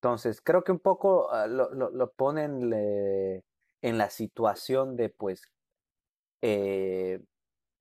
Entonces, 0.00 0.40
creo 0.42 0.64
que 0.64 0.72
un 0.72 0.80
poco 0.80 1.30
ah, 1.32 1.46
lo, 1.46 1.70
lo- 1.74 1.90
lo 1.90 2.12
ponen 2.12 2.72
en 3.82 3.98
la 3.98 4.10
situación 4.10 4.96
de, 4.96 5.10
pues, 5.10 5.42
eh, 6.42 7.20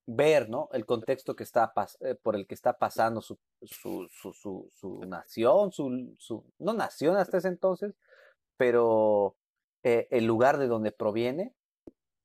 ver, 0.07 0.49
¿no? 0.49 0.69
El 0.73 0.85
contexto 0.85 1.35
que 1.35 1.43
está 1.43 1.73
eh, 2.01 2.15
por 2.21 2.35
el 2.35 2.47
que 2.47 2.55
está 2.55 2.77
pasando 2.77 3.21
su, 3.21 3.39
su, 3.63 4.07
su, 4.11 4.69
su, 4.73 5.01
nación, 5.07 5.71
su, 5.71 6.43
no 6.59 6.73
nación 6.73 7.17
hasta 7.17 7.37
ese 7.37 7.49
entonces, 7.49 7.95
pero 8.57 9.35
eh, 9.83 10.07
el 10.11 10.25
lugar 10.25 10.57
de 10.57 10.67
donde 10.67 10.91
proviene 10.91 11.53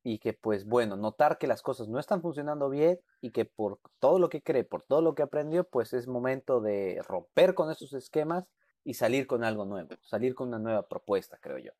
y 0.03 0.19
que 0.19 0.33
pues 0.33 0.65
bueno, 0.65 0.97
notar 0.97 1.39
que 1.39 1.47
las 1.47 1.63
cosas 1.63 1.89
no 1.89 1.99
están 1.99 2.23
funcionando 2.23 2.71
bien 2.71 3.01
y 3.21 3.33
que 3.33 3.45
por 3.45 3.81
todo 3.99 4.19
lo 4.19 4.29
que 4.29 4.43
cree, 4.43 4.65
por 4.65 4.83
todo 4.83 5.03
lo 5.03 5.15
que 5.15 5.23
aprendió, 5.23 5.65
pues 5.65 5.93
es 5.93 6.07
momento 6.07 6.61
de 6.61 7.03
romper 7.07 7.55
con 7.55 7.71
esos 7.71 7.93
esquemas 7.93 8.47
y 8.85 8.95
salir 8.95 9.27
con 9.27 9.45
algo 9.45 9.65
nuevo, 9.65 9.97
salir 10.03 10.35
con 10.35 10.49
una 10.49 10.59
nueva 10.59 10.89
propuesta, 10.89 11.39
creo 11.41 11.59
yo. 11.59 11.73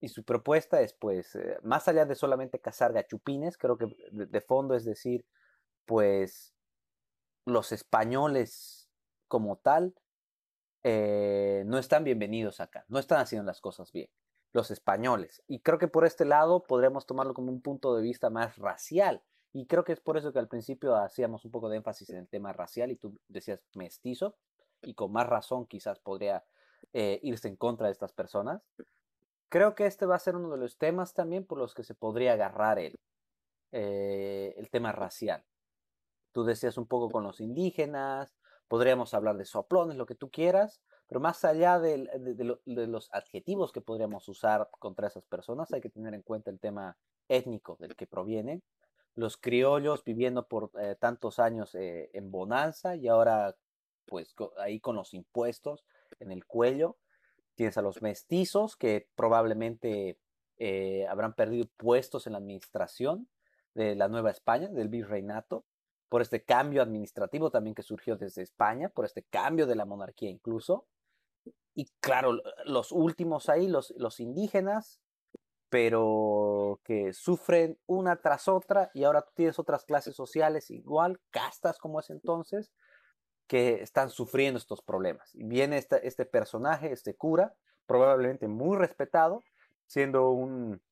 Y 0.00 0.08
su 0.08 0.24
propuesta 0.24 0.80
es 0.80 0.94
pues, 0.94 1.36
eh, 1.36 1.58
más 1.62 1.86
allá 1.86 2.04
de 2.04 2.16
solamente 2.16 2.58
cazar 2.58 2.92
gachupines, 2.92 3.56
creo 3.56 3.78
que 3.78 3.86
de, 4.10 4.40
fondo 4.40 4.74
es 4.74 4.84
decir, 4.84 5.24
pues 5.84 6.52
los 7.44 7.70
españoles 7.70 8.88
como 9.28 9.56
tal 9.58 9.94
eh, 10.82 11.62
no 11.66 11.78
están 11.78 12.02
bienvenidos 12.02 12.58
acá, 12.60 12.84
no 12.88 12.98
están 12.98 13.20
haciendo 13.20 13.46
las 13.46 13.60
cosas 13.60 13.92
bien, 13.92 14.10
los 14.52 14.70
españoles. 14.70 15.42
Y 15.48 15.60
creo 15.60 15.78
que 15.78 15.88
por 15.88 16.04
este 16.04 16.24
lado 16.24 16.64
podríamos 16.64 17.06
tomarlo 17.06 17.34
como 17.34 17.50
un 17.50 17.62
punto 17.62 17.96
de 17.96 18.02
vista 18.02 18.30
más 18.30 18.56
racial. 18.56 19.22
Y 19.52 19.66
creo 19.66 19.84
que 19.84 19.92
es 19.92 20.00
por 20.00 20.16
eso 20.16 20.32
que 20.32 20.38
al 20.38 20.48
principio 20.48 20.96
hacíamos 20.96 21.44
un 21.44 21.50
poco 21.50 21.68
de 21.68 21.76
énfasis 21.76 22.10
en 22.10 22.18
el 22.18 22.28
tema 22.28 22.52
racial 22.52 22.90
y 22.90 22.96
tú 22.96 23.18
decías 23.28 23.64
mestizo, 23.74 24.36
y 24.80 24.94
con 24.94 25.12
más 25.12 25.26
razón 25.26 25.66
quizás 25.66 25.98
podría 25.98 26.44
eh, 26.92 27.20
irse 27.22 27.48
en 27.48 27.56
contra 27.56 27.86
de 27.86 27.92
estas 27.92 28.12
personas. 28.12 28.62
Creo 29.48 29.74
que 29.74 29.86
este 29.86 30.06
va 30.06 30.16
a 30.16 30.20
ser 30.20 30.36
uno 30.36 30.50
de 30.50 30.58
los 30.58 30.78
temas 30.78 31.12
también 31.12 31.44
por 31.44 31.58
los 31.58 31.74
que 31.74 31.84
se 31.84 31.94
podría 31.94 32.32
agarrar 32.32 32.78
el, 32.78 32.98
eh, 33.72 34.54
el 34.56 34.70
tema 34.70 34.92
racial. 34.92 35.44
Tú 36.32 36.44
decías 36.44 36.78
un 36.78 36.86
poco 36.86 37.10
con 37.10 37.22
los 37.22 37.40
indígenas, 37.40 38.34
podríamos 38.68 39.12
hablar 39.12 39.36
de 39.36 39.44
soplones, 39.44 39.98
lo 39.98 40.06
que 40.06 40.14
tú 40.14 40.30
quieras, 40.30 40.80
pero 41.12 41.20
más 41.20 41.44
allá 41.44 41.78
del- 41.78 42.08
de, 42.20 42.32
de 42.32 42.44
lo- 42.44 42.62
de 42.64 42.86
los 42.86 43.10
adjetivos 43.12 43.70
que 43.70 43.82
podríamos 43.82 44.26
usar 44.30 44.70
contra 44.78 45.08
esas 45.08 45.26
personas, 45.26 45.70
hay 45.70 45.82
que 45.82 45.90
tener 45.90 46.14
en 46.14 46.22
cuenta 46.22 46.50
el 46.50 46.58
tema 46.58 46.96
étnico 47.28 47.76
del 47.78 47.94
que 47.96 48.06
provienen. 48.06 48.62
Los 49.14 49.36
criollos 49.36 50.04
viviendo 50.04 50.48
por 50.48 50.70
eh, 50.80 50.96
tantos 50.98 51.38
años 51.38 51.74
eh, 51.74 52.08
en 52.14 52.30
bonanza 52.30 52.96
y 52.96 53.08
ahora 53.08 53.54
pues 54.06 54.34
ahí 54.56 54.80
con 54.80 54.96
los 54.96 55.12
impuestos 55.12 55.84
en 56.18 56.32
el 56.32 56.46
cuello. 56.46 56.96
Tienes 57.56 57.76
a 57.76 57.82
los 57.82 58.00
mestizos 58.00 58.74
que 58.74 59.06
probablemente 59.14 60.18
eh, 60.56 61.06
habrán 61.08 61.34
perdido 61.34 61.68
puestos 61.76 62.26
en 62.26 62.32
la 62.32 62.38
administración 62.38 63.28
de 63.74 63.96
la 63.96 64.08
Nueva 64.08 64.30
España, 64.30 64.68
del 64.68 64.88
virreinato 64.88 65.66
por 66.08 66.22
este 66.22 66.42
cambio 66.42 66.80
administrativo 66.80 67.50
también 67.50 67.74
que 67.74 67.82
surgió 67.82 68.16
desde 68.16 68.40
España, 68.40 68.88
por 68.88 69.04
este 69.04 69.24
cambio 69.24 69.66
de 69.66 69.74
la 69.74 69.84
monarquía 69.84 70.30
incluso. 70.30 70.86
Y 71.74 71.86
claro, 72.00 72.38
los 72.64 72.92
últimos 72.92 73.48
ahí, 73.48 73.66
los, 73.68 73.92
los 73.96 74.20
indígenas, 74.20 75.00
pero 75.70 76.80
que 76.84 77.12
sufren 77.14 77.78
una 77.86 78.16
tras 78.16 78.46
otra 78.48 78.90
y 78.94 79.04
ahora 79.04 79.22
tú 79.22 79.32
tienes 79.34 79.58
otras 79.58 79.84
clases 79.84 80.14
sociales 80.14 80.70
igual, 80.70 81.20
castas 81.30 81.78
como 81.78 81.98
es 82.00 82.10
entonces, 82.10 82.72
que 83.46 83.82
están 83.82 84.10
sufriendo 84.10 84.58
estos 84.58 84.82
problemas. 84.82 85.34
Y 85.34 85.44
viene 85.44 85.78
este, 85.78 86.06
este 86.06 86.26
personaje, 86.26 86.92
este 86.92 87.14
cura, 87.14 87.54
probablemente 87.86 88.48
muy 88.48 88.76
respetado, 88.76 89.40
siendo 89.86 90.30
un 90.30 90.82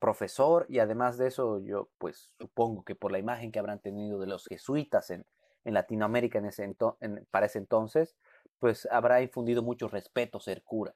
profesor 0.00 0.66
y 0.68 0.78
además 0.78 1.18
de 1.18 1.26
eso 1.28 1.60
yo 1.60 1.90
pues 1.98 2.32
supongo 2.38 2.84
que 2.84 2.94
por 2.94 3.10
la 3.10 3.18
imagen 3.18 3.50
que 3.50 3.58
habrán 3.58 3.80
tenido 3.80 4.20
de 4.20 4.28
los 4.28 4.46
jesuitas 4.46 5.10
en, 5.10 5.26
en 5.64 5.74
Latinoamérica 5.74 6.38
en 6.38 6.46
ese 6.46 6.64
en- 7.00 7.26
para 7.30 7.46
ese 7.46 7.58
entonces, 7.58 8.16
pues 8.58 8.86
habrá 8.90 9.22
infundido 9.22 9.62
mucho 9.62 9.88
respeto 9.88 10.40
ser 10.40 10.62
cura. 10.62 10.94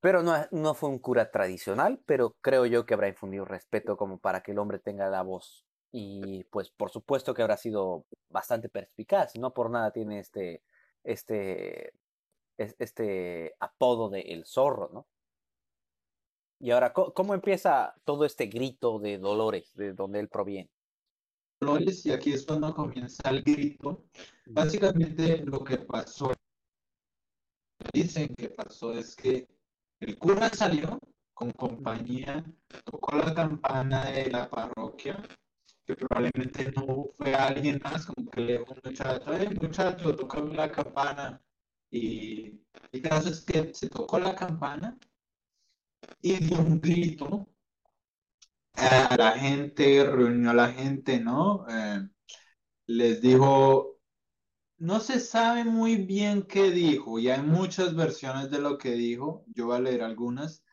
Pero 0.00 0.22
no, 0.22 0.34
no 0.50 0.74
fue 0.74 0.88
un 0.88 0.98
cura 0.98 1.30
tradicional, 1.30 2.00
pero 2.06 2.36
creo 2.40 2.66
yo 2.66 2.84
que 2.86 2.94
habrá 2.94 3.08
infundido 3.08 3.44
respeto 3.44 3.96
como 3.96 4.18
para 4.18 4.42
que 4.42 4.50
el 4.52 4.58
hombre 4.58 4.78
tenga 4.80 5.08
la 5.08 5.22
voz. 5.22 5.64
Y 5.92 6.44
pues 6.44 6.70
por 6.70 6.90
supuesto 6.90 7.34
que 7.34 7.42
habrá 7.42 7.56
sido 7.56 8.06
bastante 8.28 8.68
perspicaz, 8.68 9.36
no 9.36 9.54
por 9.54 9.70
nada 9.70 9.92
tiene 9.92 10.18
este, 10.18 10.62
este, 11.04 11.92
es- 12.58 12.76
este 12.80 13.54
apodo 13.60 14.10
de 14.10 14.20
el 14.22 14.46
zorro, 14.46 14.90
¿no? 14.92 15.08
Y 16.58 16.70
ahora, 16.70 16.94
¿co- 16.94 17.12
¿cómo 17.12 17.34
empieza 17.34 17.94
todo 18.04 18.24
este 18.24 18.46
grito 18.46 18.98
de 18.98 19.18
Dolores, 19.18 19.74
de 19.74 19.92
donde 19.92 20.20
él 20.20 20.28
proviene? 20.30 20.70
Y 22.04 22.10
aquí 22.10 22.32
es 22.32 22.44
cuando 22.44 22.74
comienza 22.74 23.30
el 23.30 23.42
grito. 23.42 24.04
Básicamente 24.46 25.44
lo 25.44 25.62
que 25.62 25.78
pasó, 25.78 26.32
dicen 27.92 28.34
que 28.36 28.48
pasó 28.48 28.92
es 28.92 29.14
que 29.14 29.46
el 30.00 30.18
cura 30.18 30.48
salió 30.48 30.98
con 31.32 31.52
compañía, 31.52 32.44
tocó 32.84 33.16
la 33.16 33.32
campana 33.32 34.06
de 34.06 34.28
la 34.30 34.50
parroquia, 34.50 35.22
que 35.86 35.94
probablemente 35.94 36.72
no 36.72 37.06
fue 37.14 37.32
alguien 37.32 37.80
más, 37.84 38.06
como 38.06 38.28
que 38.28 38.40
le 38.40 38.58
dijo 38.58 38.72
un 38.72 38.80
muchacho, 38.84 39.32
eh, 39.32 39.50
muchacho, 39.60 40.16
toca 40.16 40.40
la 40.40 40.72
campana. 40.72 41.40
Y 41.92 42.60
el 42.90 43.02
caso 43.02 43.28
es 43.28 43.40
que 43.42 43.72
se 43.72 43.88
tocó 43.88 44.18
la 44.18 44.34
campana 44.34 44.98
y 46.20 46.34
dio 46.38 46.58
un 46.58 46.80
grito 46.80 47.46
a 48.74 49.16
la 49.16 49.32
gente, 49.32 50.04
reunió 50.04 50.50
a 50.50 50.54
la 50.54 50.72
gente, 50.72 51.20
¿no? 51.20 51.66
Eh, 51.68 52.08
les 52.86 53.20
dijo, 53.20 54.00
no 54.78 55.00
se 55.00 55.20
sabe 55.20 55.64
muy 55.64 55.96
bien 55.96 56.42
qué 56.42 56.70
dijo, 56.70 57.18
y 57.18 57.30
hay 57.30 57.42
muchas 57.42 57.94
versiones 57.94 58.50
de 58.50 58.60
lo 58.60 58.78
que 58.78 58.92
dijo, 58.92 59.44
yo 59.54 59.66
voy 59.66 59.76
a 59.76 59.80
leer 59.80 60.02
algunas, 60.02 60.64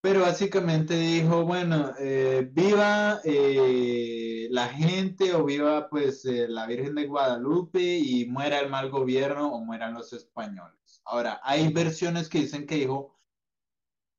pero 0.00 0.20
básicamente 0.20 0.94
dijo, 0.94 1.44
bueno, 1.44 1.92
eh, 1.98 2.48
viva 2.52 3.20
eh, 3.24 4.46
la 4.50 4.68
gente 4.68 5.34
o 5.34 5.44
viva 5.44 5.88
pues 5.88 6.24
la 6.24 6.66
Virgen 6.66 6.94
de 6.94 7.06
Guadalupe 7.06 7.80
y 7.80 8.26
muera 8.26 8.60
el 8.60 8.70
mal 8.70 8.88
gobierno 8.90 9.52
o 9.52 9.64
mueran 9.64 9.94
los 9.94 10.12
españoles. 10.12 11.02
Ahora, 11.04 11.40
hay 11.42 11.72
versiones 11.72 12.28
que 12.28 12.40
dicen 12.40 12.66
que 12.66 12.76
dijo, 12.76 13.15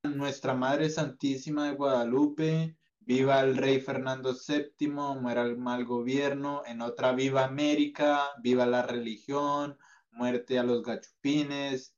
Nuestra 0.03 0.53
Madre 0.53 0.89
Santísima 0.89 1.69
de 1.69 1.75
Guadalupe, 1.75 2.77
viva 2.99 3.41
el 3.41 3.57
Rey 3.57 3.81
Fernando 3.81 4.33
VII, 4.33 4.87
muera 4.89 5.43
el 5.43 5.57
mal 5.57 5.85
gobierno, 5.85 6.61
en 6.65 6.81
otra 6.81 7.13
viva 7.13 7.45
América, 7.45 8.21
viva 8.41 8.65
la 8.65 8.83
religión, 8.83 9.77
muerte 10.11 10.59
a 10.59 10.63
los 10.63 10.83
gachupines, 10.83 11.95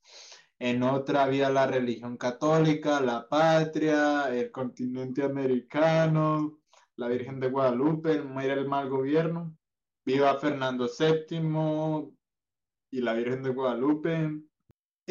en 0.60 0.84
otra 0.84 1.28
viva 1.28 1.50
la 1.50 1.68
religión 1.68 2.18
católica, 2.18 3.02
la 3.02 3.28
patria, 3.28 4.34
el 4.34 4.52
continente 4.52 5.24
americano, 5.24 6.60
la 6.96 7.08
Virgen 7.08 7.40
de 7.40 7.50
Guadalupe, 7.50 8.22
muera 8.22 8.54
el 8.54 8.68
mal 8.68 8.90
gobierno, 8.90 9.58
viva 10.06 10.40
Fernando 10.40 10.88
VII 10.88 12.14
y 12.92 13.02
la 13.02 13.14
Virgen 13.14 13.44
de 13.44 13.50
Guadalupe. 13.50 14.49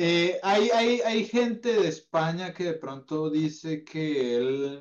Eh, 0.01 0.39
hay, 0.45 0.71
hay, 0.71 1.01
hay 1.01 1.25
gente 1.25 1.73
de 1.73 1.89
España 1.89 2.55
que 2.55 2.63
de 2.63 2.75
pronto 2.75 3.29
dice 3.31 3.83
que 3.83 4.37
él 4.37 4.81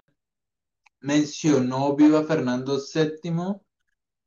mencionó 0.99 1.95
Viva 1.95 2.23
Fernando 2.23 2.77
VII, 2.77 3.59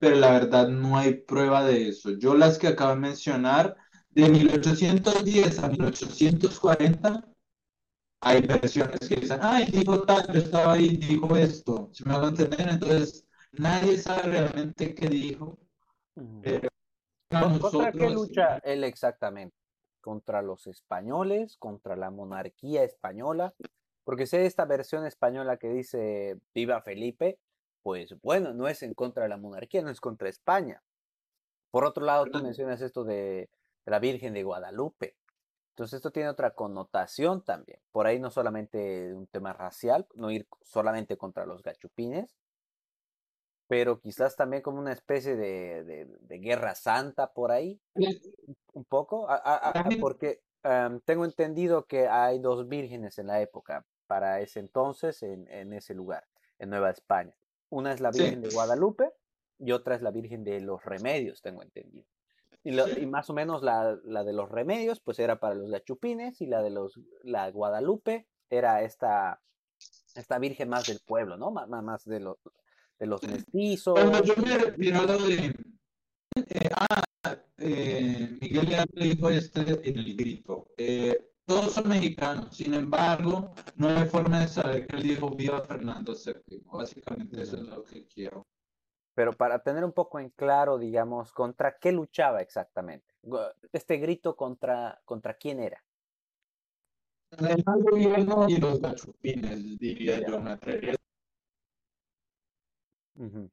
pero 0.01 0.17
la 0.17 0.33
verdad 0.33 0.67
no 0.67 0.99
hay 0.99 1.15
prueba 1.15 1.63
de 1.65 1.91
eso. 1.91 2.19
Yo 2.19 2.35
las 2.35 2.59
que 2.59 2.67
acabo 2.67 2.91
de 2.97 3.03
mencionar, 3.03 3.77
de 4.09 4.31
1810 4.31 5.61
a 5.61 5.69
1840, 5.69 7.25
hay 8.23 8.41
versiones 8.43 9.09
que 9.09 9.15
dicen, 9.15 9.39
ay, 9.43 9.67
dijo 9.67 10.03
tal, 10.03 10.27
yo 10.33 10.41
estaba 10.41 10.73
ahí, 10.73 10.97
dijo 10.97 11.37
esto. 11.37 11.89
Si 11.93 12.03
me 12.03 12.15
hago 12.15 12.27
entender, 12.27 12.69
entonces 12.69 13.25
nadie 13.53 13.97
sabe 13.97 14.23
realmente 14.23 14.93
qué 14.93 15.09
dijo. 15.09 15.57
Pero 16.43 16.69
¿Contra 17.61 17.93
qué 17.93 18.11
lucha 18.11 18.59
él 18.65 18.83
exactamente? 18.83 19.60
¿Contra 20.01 20.43
los 20.43 20.67
españoles? 20.67 21.57
¿Contra 21.57 21.97
la 21.97 22.11
monarquía 22.11 22.85
española? 22.85 23.55
Porque 24.05 24.27
sé 24.27 24.47
esta 24.47 24.65
versión 24.65 25.07
española 25.07 25.57
que 25.57 25.69
dice 25.69 26.39
Viva 26.55 26.81
Felipe, 26.83 27.39
pues 27.83 28.15
bueno, 28.23 28.53
no 28.53 28.69
es 28.69 28.83
en 28.83 28.95
contra 28.95 29.25
de 29.25 29.29
la 29.29 29.37
monarquía, 29.37 29.83
no 29.83 29.91
es 29.91 30.01
contra 30.01 30.29
España. 30.29 30.83
Por 31.71 31.85
otro 31.85 32.05
lado, 32.05 32.27
tú 32.27 32.43
mencionas 32.43 32.81
esto 32.81 33.05
de, 33.05 33.49
la 33.87 33.99
Virgen 33.99 34.35
de 34.35 34.43
Guadalupe. 34.43 35.17
Entonces 35.71 35.99
esto 35.99 36.11
tiene 36.11 36.29
otra 36.29 36.55
connotación 36.55 37.43
también. 37.43 37.81
Por 37.93 38.07
ahí 38.07 38.19
no 38.19 38.31
solamente 38.31 39.15
un 39.15 39.27
tema 39.27 39.53
racial, 39.53 40.07
no 40.15 40.31
ir 40.31 40.47
solamente 40.63 41.17
contra 41.17 41.47
los 41.47 41.63
gachupines, 41.63 42.37
pero 43.71 44.01
quizás 44.01 44.35
también 44.35 44.63
como 44.63 44.81
una 44.81 44.93
especie 44.93 45.37
de, 45.37 46.41
guerra 46.41 46.75
santa 46.75 47.33
por 47.33 47.53
ahí, 47.53 47.81
un 48.73 48.85
poco, 48.85 49.29
porque 50.01 50.43
tengo 51.05 51.25
entendido 51.25 51.87
que 51.87 52.09
hay 52.09 52.41
dos 52.41 52.67
vírgenes 52.67 53.21
en 53.21 53.29
la 53.29 53.41
época, 53.41 53.87
para 54.09 54.41
ese 54.41 54.59
entonces, 54.59 55.23
en, 55.23 55.73
ese 55.73 55.95
lugar, 55.95 56.27
en 56.59 56.71
Nueva 56.71 56.91
España. 56.91 57.33
Una 57.69 57.93
es 57.93 58.01
la 58.01 58.11
Virgen 58.11 58.43
de 58.43 58.49
Guadalupe 58.49 59.13
y 59.61 59.71
otra 59.71 59.95
es 59.95 60.03
la 60.03 60.11
Virgen 60.11 60.43
de 60.43 60.61
los 60.61 60.85
Remedios, 60.85 61.41
tengo 61.41 61.63
entendido. 61.63 62.09
Y, 62.65 63.07
más 63.07 63.31
o 63.31 63.35
menos 63.35 63.63
la, 63.63 63.95
de 63.95 64.33
los 64.33 64.51
Remedios, 64.51 64.99
pues 64.99 65.21
era 65.21 65.39
para 65.39 65.55
los 65.55 65.71
gachupines 65.71 66.41
y 66.41 66.47
la 66.47 66.61
de 66.61 66.71
los, 66.71 66.99
la 67.23 67.49
Guadalupe 67.53 68.27
era 68.49 68.83
esta, 68.83 69.41
esta 70.17 70.41
Virgen 70.41 70.71
más 70.71 70.89
del 70.89 70.99
pueblo, 71.07 71.37
¿no? 71.37 71.53
Más, 71.53 71.69
más 71.69 72.05
de 72.05 72.19
los 72.19 72.37
de 73.01 73.07
los 73.07 73.23
mestizos. 73.23 73.99
yo 74.25 74.35
me 74.37 74.59
refiero 74.59 75.07
de. 75.07 75.47
Eh, 76.37 76.71
ah, 76.77 77.03
eh, 77.59 78.39
Miguel 78.41 78.87
le 78.93 79.05
dijo 79.05 79.31
este 79.31 79.61
en 79.89 79.99
el 79.99 80.17
grito. 80.17 80.69
Eh, 80.77 81.33
todos 81.45 81.73
son 81.73 81.89
mexicanos, 81.89 82.55
sin 82.55 82.75
embargo, 82.75 83.53
no 83.75 83.89
hay 83.89 84.07
forma 84.07 84.41
de 84.41 84.49
saber 84.49 84.87
que 84.87 84.97
él 84.97 85.03
dijo 85.03 85.31
viva 85.31 85.63
Fernando 85.63 86.15
VII. 86.15 86.63
Básicamente 86.67 87.43
eso 87.43 87.57
es 87.57 87.63
lo 87.63 87.83
que 87.83 88.07
quiero. 88.07 88.47
Pero 89.15 89.33
para 89.33 89.61
tener 89.61 89.85
un 89.85 89.93
poco 89.93 90.21
en 90.21 90.31
claro, 90.31 90.79
digamos, 90.79 91.33
¿contra 91.33 91.77
qué 91.81 91.91
luchaba 91.91 92.41
exactamente? 92.41 93.13
Este 93.73 93.97
grito 93.97 94.37
contra, 94.37 95.01
contra 95.05 95.35
quién 95.35 95.59
era. 95.59 95.83
El 97.37 97.65
mal 97.65 97.83
gobierno 97.83 98.49
y 98.49 98.57
los 98.59 98.81
gachupines, 98.81 99.79
diría 99.79 100.21
yo, 100.27 100.41
me 100.41 100.53
atrevería 100.53 101.00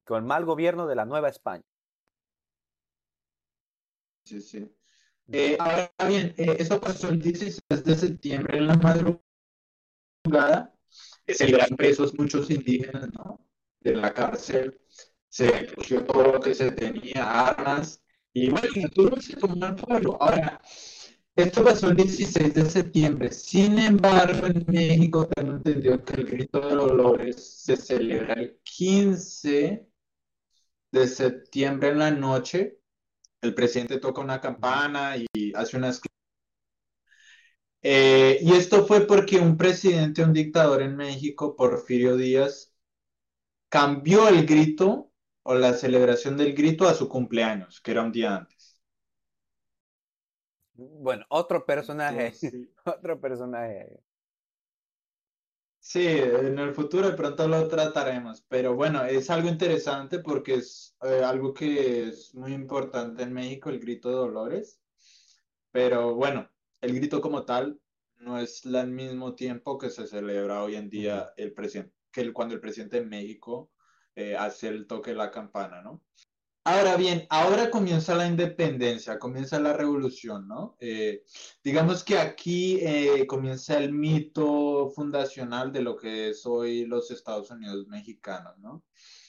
con 0.03 0.17
el 0.17 0.23
mal 0.23 0.45
gobierno 0.45 0.87
de 0.87 0.95
la 0.95 1.05
Nueva 1.05 1.29
España. 1.29 1.63
Sí, 4.23 4.41
sí. 4.41 4.69
Eh, 5.31 5.57
ahora 5.59 5.91
bien, 6.07 6.33
eh, 6.37 6.55
eso 6.59 6.79
pasó 6.79 7.09
el 7.09 7.21
16 7.21 7.83
de 7.83 7.95
septiembre 7.95 8.57
en 8.57 8.67
la 8.67 8.75
madrugada. 8.75 10.73
Se 11.27 11.45
liberaron 11.45 11.75
presos 11.75 12.17
muchos 12.17 12.49
indígenas 12.49 13.09
¿no? 13.13 13.45
de 13.81 13.95
la 13.95 14.13
cárcel. 14.13 14.79
Se 15.29 15.73
cogió 15.75 16.05
todo 16.05 16.31
lo 16.33 16.39
que 16.39 16.55
se 16.55 16.71
tenía, 16.71 17.47
armas. 17.47 18.01
Y 18.33 18.49
bueno, 18.49 18.89
todo 18.93 19.19
se 19.19 19.35
tomó 19.35 19.65
el 19.65 19.75
pueblo. 19.75 20.17
Ahora, 20.21 20.61
esto 21.37 21.63
pasó 21.63 21.89
el 21.89 21.95
16 21.95 22.53
de 22.53 22.69
septiembre. 22.69 23.31
Sin 23.31 23.77
embargo, 23.77 24.47
en 24.47 24.65
México 24.67 25.27
tengo 25.27 25.53
entendido 25.53 26.03
que 26.03 26.13
el 26.15 26.25
grito 26.25 26.59
de 26.59 26.75
Dolores 26.75 27.61
se 27.63 27.77
celebra 27.77 28.33
el 28.33 28.59
15 28.63 29.87
de 30.91 31.07
septiembre 31.07 31.89
en 31.89 31.99
la 31.99 32.11
noche. 32.11 32.79
El 33.41 33.53
presidente 33.53 33.99
toca 33.99 34.21
una 34.21 34.41
campana 34.41 35.15
y 35.15 35.53
hace 35.53 35.77
unas... 35.77 36.01
Eh, 37.83 38.39
y 38.41 38.53
esto 38.53 38.85
fue 38.87 39.05
porque 39.05 39.37
un 39.37 39.57
presidente, 39.57 40.23
un 40.23 40.33
dictador 40.33 40.81
en 40.81 40.95
México, 40.95 41.55
Porfirio 41.55 42.17
Díaz, 42.17 42.73
cambió 43.69 44.27
el 44.27 44.45
grito 44.45 45.11
o 45.43 45.55
la 45.55 45.73
celebración 45.73 46.35
del 46.35 46.53
grito 46.53 46.87
a 46.87 46.95
su 46.95 47.07
cumpleaños, 47.07 47.79
que 47.81 47.91
era 47.91 48.01
un 48.03 48.11
día 48.11 48.35
antes. 48.37 48.56
Bueno, 50.77 51.25
otro 51.29 51.65
personaje, 51.65 52.31
otro 52.85 53.19
personaje. 53.19 53.99
Sí, 55.79 56.05
en 56.05 56.59
el 56.59 56.73
futuro 56.73 57.09
de 57.09 57.15
pronto 57.15 57.47
lo 57.47 57.67
trataremos, 57.67 58.41
pero 58.47 58.75
bueno, 58.75 59.03
es 59.05 59.29
algo 59.29 59.47
interesante 59.47 60.19
porque 60.19 60.55
es 60.55 60.95
eh, 61.01 61.23
algo 61.23 61.53
que 61.53 62.03
es 62.09 62.35
muy 62.35 62.53
importante 62.53 63.23
en 63.23 63.33
México, 63.33 63.69
el 63.69 63.79
grito 63.79 64.09
de 64.09 64.15
Dolores, 64.15 64.81
pero 65.71 66.13
bueno, 66.13 66.49
el 66.81 66.93
grito 66.93 67.21
como 67.21 67.45
tal 67.45 67.79
no 68.17 68.37
es 68.37 68.65
al 68.65 68.91
mismo 68.91 69.33
tiempo 69.33 69.77
que 69.77 69.89
se 69.89 70.07
celebra 70.07 70.61
hoy 70.61 70.75
en 70.75 70.89
día 70.89 71.33
el 71.37 71.53
presidente, 71.53 71.93
que 72.11 72.33
cuando 72.33 72.53
el 72.53 72.61
presidente 72.61 72.99
de 72.99 73.05
México 73.05 73.71
eh, 74.15 74.35
hace 74.35 74.67
el 74.67 74.87
toque 74.87 75.11
de 75.11 75.17
la 75.17 75.31
campana, 75.31 75.81
¿no? 75.81 76.03
Ahora 76.69 76.97
bien, 76.97 77.25
ahora 77.29 77.71
comienza 77.71 78.13
la 78.13 78.27
independencia, 78.27 79.17
comienza 79.17 79.57
la 79.57 79.71
revolución, 79.71 80.49
¿no? 80.49 80.75
Eh, 80.81 81.23
digamos 81.63 82.03
que 82.03 82.17
aquí 82.17 82.77
eh, 82.81 83.25
comienza 83.25 83.77
el 83.77 83.93
mito 83.93 84.89
fundacional 84.89 85.71
de 85.71 85.81
lo 85.81 85.95
que 85.95 86.31
es 86.31 86.45
hoy 86.45 86.85
los 86.85 87.09
Estados 87.09 87.49
Unidos 87.51 87.87
mexicanos, 87.87 88.57
¿no? 88.57 88.83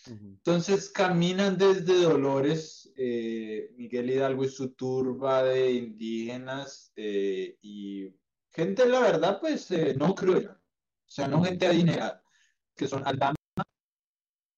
Entonces 0.08 0.90
caminan 0.90 1.56
desde 1.56 2.02
Dolores, 2.02 2.92
eh, 2.96 3.70
Miguel 3.76 4.10
Hidalgo 4.10 4.42
y 4.42 4.48
su 4.48 4.70
turba 4.70 5.44
de 5.44 5.70
indígenas 5.74 6.92
y 6.96 8.12
gente, 8.50 8.88
la 8.88 8.98
verdad, 8.98 9.38
pues 9.40 9.70
no 9.96 10.12
cruel, 10.16 10.48
o 10.48 10.56
sea, 11.06 11.28
no 11.28 11.44
gente 11.44 11.68
adinerada, 11.68 12.20
que 12.74 12.88
son 12.88 13.06
Aldama 13.06 13.37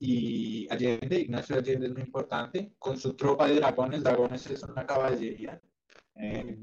y 0.02 0.66
Allende, 0.70 1.20
Ignacio 1.20 1.56
Allende 1.56 1.86
es 1.86 1.92
muy 1.92 2.02
importante, 2.02 2.72
con 2.78 2.96
su 2.96 3.14
tropa 3.14 3.46
de 3.46 3.56
dragones, 3.56 4.02
dragones 4.02 4.46
es 4.46 4.62
una 4.62 4.86
caballería. 4.86 5.60
Eh, 6.14 6.56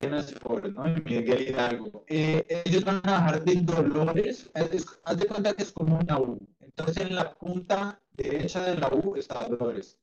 ¿no? 0.00 0.84
Miguel 1.04 1.48
Hidalgo. 1.48 2.04
Eh, 2.08 2.62
ellos 2.64 2.84
van 2.84 3.00
a 3.04 3.12
bajar 3.12 3.44
de 3.44 3.54
Dolores, 3.62 4.50
haz 4.52 5.16
de 5.18 5.26
cuenta 5.26 5.54
que 5.54 5.62
es 5.62 5.72
como 5.72 5.98
una 5.98 6.18
U. 6.18 6.38
Entonces 6.60 7.06
en 7.06 7.14
la 7.14 7.32
punta 7.34 8.02
derecha 8.10 8.64
de 8.64 8.76
la 8.76 8.88
U 8.88 9.14
está 9.14 9.46
Dolores. 9.46 9.96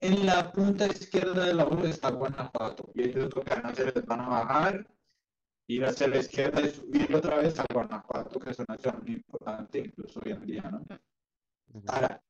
En 0.00 0.26
la 0.26 0.52
punta 0.52 0.86
izquierda 0.86 1.44
de 1.44 1.54
la 1.54 1.66
U 1.66 1.84
está 1.84 2.10
Guanajuato. 2.10 2.90
Y 2.94 3.02
ellos 3.02 3.34
lo 3.34 3.42
que 3.42 3.54
van 3.54 3.66
a 3.66 3.70
hacer 3.70 3.92
es 3.96 4.06
van 4.06 4.20
a 4.20 4.28
bajar 4.28 4.86
ir 5.68 5.84
hacia 5.84 6.08
la 6.08 6.18
izquierda 6.18 6.62
y 6.62 6.70
subir 6.70 7.14
otra 7.14 7.36
vez 7.36 7.58
a 7.58 7.66
Guanajuato, 7.72 8.40
que 8.40 8.50
es 8.50 8.58
una 8.58 8.76
ciudad 8.78 8.98
muy 9.02 9.12
importante 9.12 9.78
incluso 9.78 10.20
hoy 10.24 10.32
en 10.32 10.46
día, 10.46 10.62
¿no? 10.62 10.82
Ahora, 11.86 12.22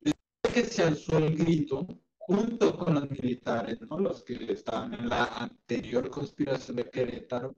después 0.00 0.52
que 0.52 0.64
se 0.64 0.82
alzó 0.82 1.18
el 1.18 1.36
grito, 1.36 1.86
junto 2.18 2.76
con 2.76 2.94
los 2.94 3.08
militares, 3.08 3.80
¿no? 3.82 3.98
Los 3.98 4.24
que 4.24 4.52
estaban 4.52 4.92
en 4.94 5.08
la 5.08 5.24
anterior 5.24 6.10
conspiración 6.10 6.76
de 6.76 6.90
Querétaro, 6.90 7.54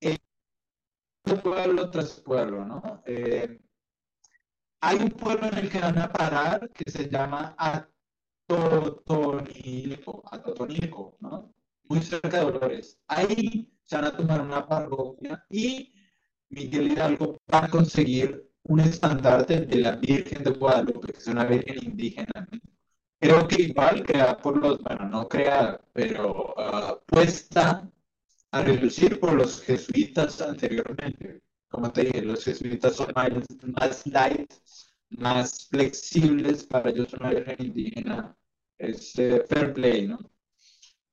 eh, 0.00 0.18
pueblo 1.42 1.88
tras 1.88 2.20
pueblo, 2.20 2.64
¿no? 2.64 3.02
Eh, 3.06 3.60
hay 4.80 4.96
un 4.96 5.10
pueblo 5.10 5.46
en 5.46 5.58
el 5.58 5.70
que 5.70 5.78
van 5.78 5.98
a 5.98 6.12
parar 6.12 6.68
que 6.70 6.90
se 6.90 7.08
llama 7.08 7.54
Atotonilco, 8.48 10.22
Atotonilco, 10.30 11.16
¿no? 11.20 11.53
Muy 11.84 12.00
cerca 12.02 12.38
de 12.38 12.44
Dolores. 12.52 12.98
Ahí 13.08 13.70
se 13.84 13.96
van 13.96 14.06
a 14.06 14.16
tomar 14.16 14.40
una 14.40 14.66
parroquia 14.66 15.44
y 15.50 15.92
Miguel 16.50 16.92
Hidalgo 16.92 17.38
va 17.52 17.64
a 17.64 17.68
conseguir 17.70 18.50
un 18.64 18.80
estandarte 18.80 19.60
de 19.66 19.76
la 19.76 19.96
Virgen 19.96 20.44
de 20.44 20.50
Guadalupe, 20.50 21.12
que 21.12 21.18
es 21.18 21.26
una 21.26 21.44
virgen 21.44 21.84
indígena. 21.84 22.48
Creo 23.20 23.48
que 23.48 23.62
igual 23.62 24.04
creada 24.04 24.36
por 24.38 24.56
los, 24.58 24.78
bueno, 24.82 25.08
no 25.08 25.28
creada, 25.28 25.80
pero 25.92 26.54
uh, 26.56 26.98
puesta 27.06 27.90
a 28.50 28.62
reducir 28.62 29.18
por 29.20 29.34
los 29.34 29.62
jesuitas 29.62 30.40
anteriormente. 30.40 31.42
Como 31.68 31.92
te 31.92 32.04
dije, 32.04 32.22
los 32.22 32.44
jesuitas 32.44 32.96
son 32.96 33.12
más, 33.14 34.06
light, 34.06 34.52
más 35.10 35.68
flexibles, 35.68 36.64
para 36.64 36.90
ellos 36.90 37.12
una 37.14 37.30
virgen 37.30 37.66
indígena 37.66 38.36
es 38.78 39.18
eh, 39.18 39.44
fair 39.48 39.72
play, 39.72 40.08
¿no? 40.08 40.18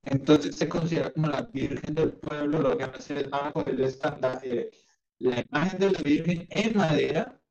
Entonces 0.03 0.55
se 0.55 0.67
considera 0.67 1.11
como 1.11 1.27
la 1.27 1.43
Virgen 1.43 1.93
del 1.93 2.13
Pueblo, 2.13 2.61
lo 2.61 2.77
que 2.77 2.85
van 2.85 2.95
a 2.95 3.69
el 3.69 3.81
estandarte, 3.81 4.71
la 5.19 5.41
imagen 5.41 5.79
de 5.79 5.91
la 5.91 5.99
Virgen 5.99 6.47
en 6.49 6.77
madera, 6.77 7.41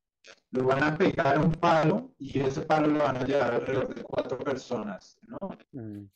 lo 0.51 0.67
van 0.67 0.83
a 0.83 0.99
pegar 0.99 1.37
a 1.37 1.41
un 1.41 1.53
palo 1.53 2.13
y 2.19 2.41
ese 2.41 2.63
palo 2.63 2.89
lo 2.89 2.99
van 2.99 3.19
a 3.19 3.25
llevar 3.25 3.55
alrededor 3.55 3.95
de 3.95 4.03
cuatro 4.03 4.39
personas, 4.39 5.19
¿no? 5.23 5.39
Mm. 5.73 6.07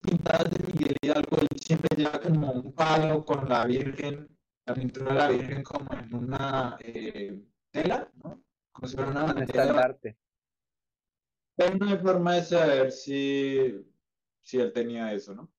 Pintadas 0.00 0.50
de 0.50 0.72
Miguel 0.72 0.96
Hidalgo, 1.02 1.36
él 1.40 1.48
siempre 1.60 1.96
lleva 1.96 2.20
como 2.20 2.52
un 2.52 2.72
palo 2.72 3.24
con 3.24 3.48
la 3.48 3.64
Virgen, 3.64 4.28
la 4.66 4.74
pintura 4.74 5.12
de 5.12 5.18
la 5.18 5.28
Virgen 5.28 5.62
como 5.62 5.94
en 5.94 6.14
una 6.14 6.76
eh, 6.80 7.42
tela, 7.70 8.10
¿no? 8.22 8.42
Como 8.72 8.88
si 8.88 8.96
fuera 8.96 9.10
una 9.10 9.32
bandera. 9.32 9.96
Pero 11.56 11.74
no 11.76 11.88
hay 11.88 11.98
forma 11.98 12.34
de 12.34 12.42
saber 12.44 12.92
si, 12.92 13.86
si 14.46 14.58
él 14.58 14.72
tenía 14.72 15.12
eso, 15.12 15.34
¿no? 15.34 15.50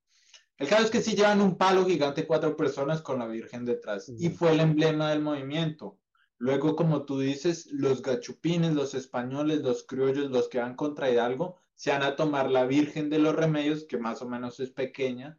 El 0.58 0.68
caso 0.68 0.86
es 0.86 0.92
que 0.92 1.02
sí 1.02 1.16
llevan 1.16 1.42
un 1.42 1.58
palo 1.58 1.86
gigante, 1.86 2.26
cuatro 2.26 2.56
personas 2.56 3.02
con 3.02 3.20
la 3.20 3.28
Virgen 3.28 3.66
detrás. 3.66 4.10
Y 4.10 4.30
fue 4.30 4.54
el 4.54 4.62
emblema 4.62 5.12
del 5.12 5.22
movimiento. 5.22 6.00
Luego, 6.40 6.76
como 6.76 7.06
tú 7.06 7.20
dices, 7.20 7.68
los 7.72 8.02
gachupines, 8.02 8.74
los 8.74 8.96
españoles, 8.96 9.62
los 9.62 9.84
criollos, 9.84 10.32
los 10.32 10.48
que 10.48 10.60
van 10.60 10.76
contra 10.76 11.12
Hidalgo, 11.12 11.58
se 11.76 11.92
van 11.92 12.02
a 12.02 12.16
tomar 12.16 12.50
la 12.50 12.66
Virgen 12.66 13.10
de 13.10 13.20
los 13.20 13.36
Remedios, 13.36 13.84
que 13.84 13.98
más 13.98 14.22
o 14.22 14.30
menos 14.30 14.60
es 14.60 14.72
pequeña. 14.72 15.38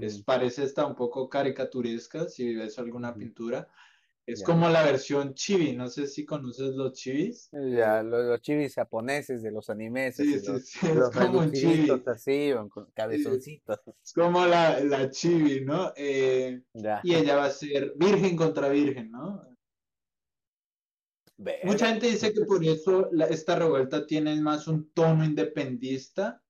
es, 0.00 0.22
parece 0.22 0.62
estar 0.62 0.84
un 0.84 0.94
poco 0.94 1.28
caricaturesca, 1.28 2.28
si 2.28 2.54
ves 2.54 2.78
alguna 2.78 3.14
pintura. 3.14 3.66
Es 4.32 4.42
como 4.42 4.68
la 4.68 4.82
versión 4.82 5.34
chibi, 5.34 5.76
no 5.76 5.88
sé 5.88 6.06
si 6.06 6.24
conoces 6.24 6.74
los 6.74 6.92
chibis. 6.92 7.48
Ya, 7.52 8.02
los, 8.02 8.40
chivis 8.40 8.74
japoneses 8.74 9.42
de 9.42 9.50
los 9.50 9.68
animes. 9.70 10.16
Sí, 10.16 10.38
sí, 10.38 10.60
sí, 10.60 10.86
es 10.86 11.10
como 11.10 11.40
un 11.40 11.52
chibi. 11.52 11.90
así, 12.06 12.52
con 12.70 12.90
cabezoncitos. 12.94 13.80
Es 14.02 14.12
como 14.12 14.46
la, 14.46 14.80
la 14.80 15.10
chibi, 15.10 15.64
¿no? 15.64 15.92
Eh, 15.96 16.62
y 17.02 17.14
ella 17.14 17.36
va 17.36 17.46
a 17.46 17.50
ser 17.50 17.94
virgen 17.96 18.36
contra 18.36 18.68
virgen, 18.68 19.10
¿no? 19.10 19.50
Mucha 21.64 21.88
gente 21.88 22.06
dice 22.06 22.34
que 22.34 22.44
por 22.44 22.62
eso 22.62 23.10
esta 23.30 23.56
revuelta 23.56 24.06
tiene 24.06 24.38
más 24.40 24.68
un 24.68 24.90
tono 24.92 25.24
independista 25.24 26.42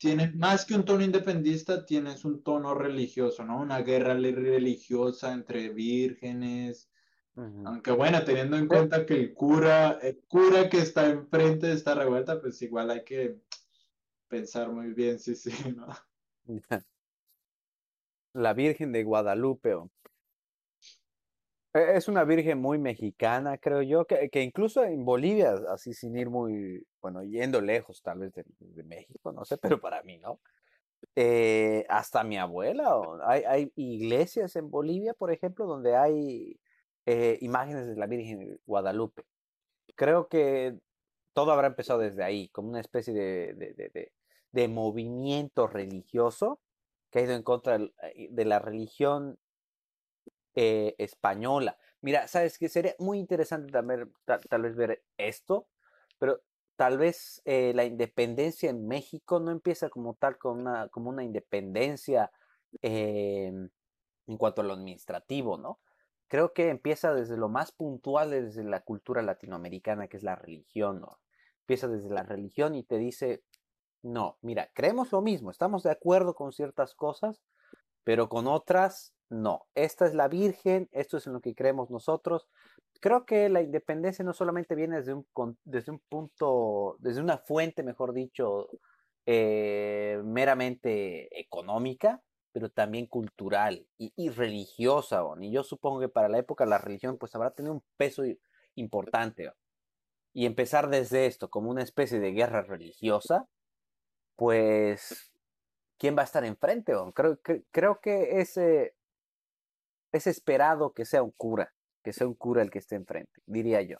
tienes 0.00 0.34
más 0.34 0.64
que 0.64 0.74
un 0.74 0.86
tono 0.86 1.04
independista, 1.04 1.84
tienes 1.84 2.24
un 2.24 2.42
tono 2.42 2.74
religioso, 2.74 3.44
¿no? 3.44 3.60
Una 3.60 3.82
guerra 3.82 4.14
religiosa 4.14 5.30
entre 5.34 5.68
vírgenes. 5.68 6.90
Aunque 7.36 7.90
bueno, 7.92 8.24
teniendo 8.24 8.56
en 8.56 8.66
cuenta 8.66 9.04
que 9.04 9.14
el 9.14 9.34
cura, 9.34 9.98
el 10.02 10.20
cura 10.26 10.70
que 10.70 10.78
está 10.78 11.06
enfrente 11.06 11.66
de 11.66 11.74
esta 11.74 11.94
revuelta, 11.94 12.40
pues 12.40 12.60
igual 12.62 12.90
hay 12.90 13.04
que 13.04 13.40
pensar 14.26 14.72
muy 14.72 14.94
bien, 14.94 15.18
sí, 15.18 15.34
sí, 15.34 15.52
¿no? 15.76 15.86
La 18.32 18.54
Virgen 18.54 18.92
de 18.92 19.04
Guadalupe. 19.04 19.72
E, 19.72 19.76
es 21.72 22.08
una 22.08 22.24
virgen 22.24 22.58
muy 22.58 22.78
mexicana, 22.78 23.58
creo 23.58 23.82
yo, 23.82 24.06
que, 24.06 24.28
que, 24.30 24.42
incluso 24.42 24.84
en 24.84 25.04
Bolivia, 25.04 25.54
así 25.72 25.94
sin 25.94 26.16
ir 26.16 26.28
muy, 26.28 26.84
bueno, 27.00 27.22
yendo 27.22 27.60
lejos 27.60 28.02
tal 28.02 28.18
vez 28.20 28.32
de, 28.34 28.82
México, 28.84 29.32
no 29.32 29.44
sé, 29.44 29.56
pero 29.58 29.80
para 29.80 30.02
mí, 30.02 30.18
¿no? 30.18 30.40
Eh, 31.16 31.86
hasta 31.88 32.24
mi 32.24 32.38
abuela, 32.38 32.92
hay, 33.24 33.44
hay, 33.44 33.72
iglesias 33.76 34.56
en 34.56 34.70
Bolivia, 34.70 35.14
por 35.14 35.32
ejemplo, 35.32 35.66
donde 35.66 35.96
hay 35.96 36.60
eh, 37.06 37.38
imágenes 37.40 37.86
de 37.86 37.96
la 37.96 38.06
Virgen 38.06 38.40
de 38.40 38.58
Guadalupe. 38.66 39.22
Creo 39.94 40.28
que 40.28 40.76
todo 41.32 41.52
habrá 41.52 41.68
empezado 41.68 42.00
desde 42.00 42.24
ahí, 42.24 42.48
como 42.50 42.70
una 42.70 42.80
especie 42.80 43.14
de, 43.14 43.54
de, 43.54 43.74
de, 43.74 44.12
de 44.52 44.68
movimiento 44.68 45.66
religioso 45.68 46.60
que 47.10 47.20
ha 47.20 47.22
ido 47.22 47.34
en 47.34 47.42
contra 47.42 47.78
de 47.78 48.44
la 48.44 48.58
religión 48.58 49.38
eh, 50.54 50.94
española. 50.98 51.78
Mira, 52.00 52.26
sabes 52.28 52.58
que 52.58 52.68
sería 52.68 52.94
muy 52.98 53.18
interesante 53.18 53.70
también, 53.70 54.12
tal, 54.24 54.62
vez 54.62 54.74
ver 54.74 55.04
esto, 55.16 55.68
pero 56.18 56.40
tal 56.76 56.98
vez 56.98 57.42
eh, 57.44 57.72
la 57.74 57.84
independencia 57.84 58.70
en 58.70 58.88
México 58.88 59.38
no 59.38 59.50
empieza 59.50 59.90
como 59.90 60.14
tal 60.14 60.38
con 60.38 60.60
una, 60.60 60.88
como 60.88 61.10
una 61.10 61.22
independencia 61.22 62.32
em, 62.82 63.68
en 64.26 64.36
cuanto 64.38 64.62
a 64.62 64.64
lo 64.64 64.72
administrativo, 64.72 65.58
¿no? 65.58 65.80
Creo 66.28 66.52
que 66.52 66.68
empieza 66.68 67.12
desde 67.14 67.36
lo 67.36 67.48
más 67.48 67.72
puntual, 67.72 68.30
desde 68.30 68.64
la 68.64 68.80
cultura 68.80 69.20
latinoamericana, 69.22 70.08
que 70.08 70.16
es 70.16 70.22
la 70.22 70.36
religión, 70.36 71.00
¿no? 71.00 71.20
Empieza 71.60 71.88
desde 71.88 72.10
la 72.10 72.22
religión 72.22 72.74
y 72.74 72.82
te 72.82 72.98
dice, 72.98 73.42
no, 74.02 74.38
mira, 74.40 74.70
creemos 74.72 75.12
lo 75.12 75.22
mismo, 75.22 75.50
estamos 75.50 75.82
de 75.82 75.90
acuerdo 75.90 76.34
con 76.34 76.52
ciertas 76.52 76.94
cosas, 76.94 77.42
pero 78.04 78.28
con 78.28 78.46
otras 78.46 79.14
no, 79.30 79.68
esta 79.76 80.06
es 80.06 80.14
la 80.14 80.26
Virgen, 80.26 80.88
esto 80.90 81.16
es 81.16 81.26
en 81.26 81.32
lo 81.32 81.40
que 81.40 81.54
creemos 81.54 81.88
nosotros. 81.90 82.48
Creo 83.00 83.24
que 83.24 83.48
la 83.48 83.62
independencia 83.62 84.24
no 84.24 84.32
solamente 84.32 84.74
viene 84.74 84.96
desde 84.96 85.14
un, 85.14 85.26
desde 85.64 85.92
un 85.92 86.00
punto, 86.00 86.96
desde 86.98 87.20
una 87.20 87.38
fuente, 87.38 87.84
mejor 87.84 88.12
dicho, 88.12 88.68
eh, 89.26 90.20
meramente 90.24 91.28
económica, 91.40 92.20
pero 92.52 92.70
también 92.70 93.06
cultural 93.06 93.86
y, 93.96 94.30
religiosa. 94.30 95.22
Y 95.40 95.52
yo 95.52 95.62
supongo 95.62 96.00
que 96.00 96.08
para 96.08 96.28
la 96.28 96.38
época 96.38 96.66
la 96.66 96.78
religión 96.78 97.16
pues 97.16 97.32
habrá 97.36 97.52
tenido 97.52 97.74
un 97.74 97.84
peso 97.96 98.24
importante. 98.74 99.52
Y 100.32 100.46
empezar 100.46 100.88
desde 100.90 101.26
esto 101.26 101.50
como 101.50 101.70
una 101.70 101.82
especie 101.82 102.18
de 102.18 102.32
guerra 102.32 102.62
religiosa, 102.62 103.48
pues, 104.36 105.32
¿quién 105.98 106.16
va 106.16 106.22
a 106.22 106.24
estar 106.24 106.44
enfrente? 106.44 106.94
Creo, 107.14 107.38
creo 107.70 108.00
que 108.00 108.40
ese 108.40 108.94
es 110.12 110.26
esperado 110.26 110.92
que 110.92 111.04
sea 111.04 111.22
un 111.22 111.32
cura, 111.32 111.72
que 112.02 112.12
sea 112.12 112.26
un 112.26 112.34
cura 112.34 112.62
el 112.62 112.70
que 112.70 112.78
esté 112.78 112.96
enfrente, 112.96 113.40
diría 113.46 113.82
yo. 113.82 113.98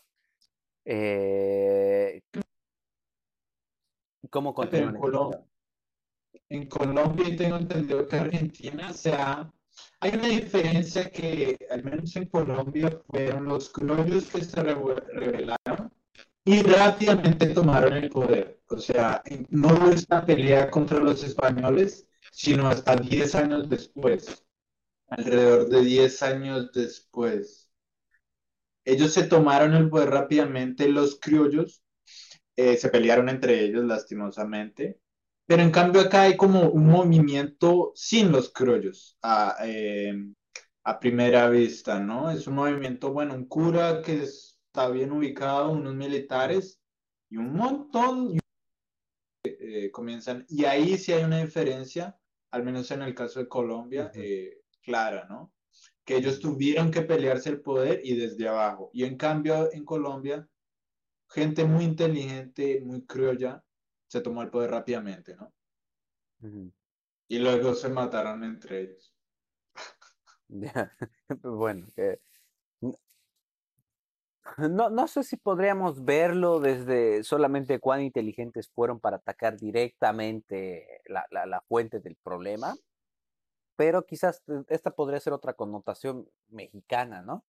Eh, 0.85 2.21
¿Cómo 4.29 4.53
continúa? 4.53 5.45
En, 6.49 6.67
Colombia, 6.67 7.35
tengo 7.37 7.57
entendido 7.57 8.07
que 8.07 8.15
Argentina, 8.15 8.93
sea, 8.93 9.51
hay 9.99 10.15
una 10.15 10.27
diferencia 10.27 11.09
que, 11.09 11.57
al 11.69 11.83
menos 11.83 12.15
en 12.15 12.25
Colombia, 12.27 13.01
fueron 13.07 13.45
los 13.45 13.69
criollos 13.69 14.29
que 14.29 14.43
se 14.43 14.61
rebelaron 14.61 15.91
y 16.43 16.61
rápidamente 16.63 17.47
tomaron 17.47 17.93
el 17.93 18.09
poder. 18.09 18.61
O 18.69 18.77
sea, 18.77 19.21
no 19.49 19.69
hubo 19.69 19.91
esta 19.91 20.25
pelea 20.25 20.69
contra 20.69 20.99
los 20.99 21.23
españoles, 21.23 22.07
sino 22.31 22.67
hasta 22.67 22.95
10 22.95 23.35
años 23.35 23.69
después 23.69 24.43
alrededor 25.11 25.69
de 25.69 25.81
10 25.83 26.23
años 26.23 26.71
después. 26.73 27.69
Ellos 28.85 29.13
se 29.13 29.23
tomaron 29.23 29.73
el 29.75 29.89
poder 29.89 30.09
rápidamente, 30.09 30.87
los 30.89 31.19
criollos 31.19 31.83
eh, 32.57 32.77
se 32.77 32.89
pelearon 32.89 33.29
entre 33.29 33.63
ellos 33.65 33.85
lastimosamente, 33.85 34.99
pero 35.47 35.63
en 35.63 35.71
cambio 35.71 36.01
acá 36.01 36.23
hay 36.23 36.37
como 36.37 36.69
un 36.69 36.87
movimiento 36.87 37.91
sin 37.95 38.31
los 38.31 38.51
criollos 38.53 39.17
a, 39.23 39.57
em, 39.61 40.35
a 40.83 40.99
primera 40.99 41.49
vista, 41.49 41.99
¿no? 41.99 42.31
Es 42.31 42.47
un 42.47 42.55
movimiento, 42.55 43.13
bueno, 43.13 43.35
un 43.35 43.45
cura 43.47 44.01
que 44.03 44.23
está 44.23 44.89
bien 44.89 45.11
ubicado, 45.11 45.71
unos 45.71 45.95
militares 45.95 46.79
y 47.29 47.37
un 47.37 47.53
montón 47.53 48.39
eh, 49.43 49.91
comienzan, 49.91 50.45
y 50.49 50.65
ahí 50.65 50.97
sí 50.97 51.13
hay 51.13 51.23
una 51.23 51.41
diferencia, 51.43 52.17
al 52.51 52.63
menos 52.63 52.91
en 52.91 53.01
el 53.01 53.15
caso 53.15 53.39
de 53.39 53.47
Colombia, 53.47 54.11
clara, 54.81 55.25
¿no? 55.29 55.53
Que 56.03 56.17
ellos 56.17 56.39
tuvieron 56.39 56.91
que 56.91 57.01
pelearse 57.01 57.49
el 57.49 57.61
poder 57.61 58.01
y 58.03 58.15
desde 58.15 58.47
abajo. 58.47 58.89
Y 58.93 59.03
en 59.05 59.17
cambio, 59.17 59.71
en 59.71 59.85
Colombia, 59.85 60.47
gente 61.29 61.63
muy 61.65 61.85
inteligente, 61.85 62.81
muy 62.83 63.05
criolla, 63.05 63.63
se 64.07 64.21
tomó 64.21 64.41
el 64.41 64.49
poder 64.49 64.71
rápidamente, 64.71 65.35
¿no? 65.35 65.53
Y 67.27 67.39
luego 67.39 67.73
se 67.75 67.89
mataron 67.89 68.43
entre 68.43 68.81
ellos. 68.81 69.15
bueno, 71.43 71.87
no, 74.57 74.89
no 74.89 75.07
sé 75.07 75.23
si 75.23 75.37
podríamos 75.37 76.03
verlo 76.03 76.59
desde 76.59 77.23
solamente 77.23 77.79
cuán 77.79 78.01
inteligentes 78.01 78.69
fueron 78.69 78.99
para 78.99 79.17
atacar 79.17 79.57
directamente 79.57 81.01
la, 81.05 81.25
la 81.45 81.61
fuente 81.61 81.99
del 82.01 82.17
problema 82.17 82.75
pero 83.81 84.05
quizás 84.05 84.43
eh, 84.47 84.63
esta 84.67 84.91
podría 84.91 85.19
ser 85.19 85.33
otra 85.33 85.55
connotación 85.55 86.29
mexicana, 86.49 87.23
¿no? 87.23 87.43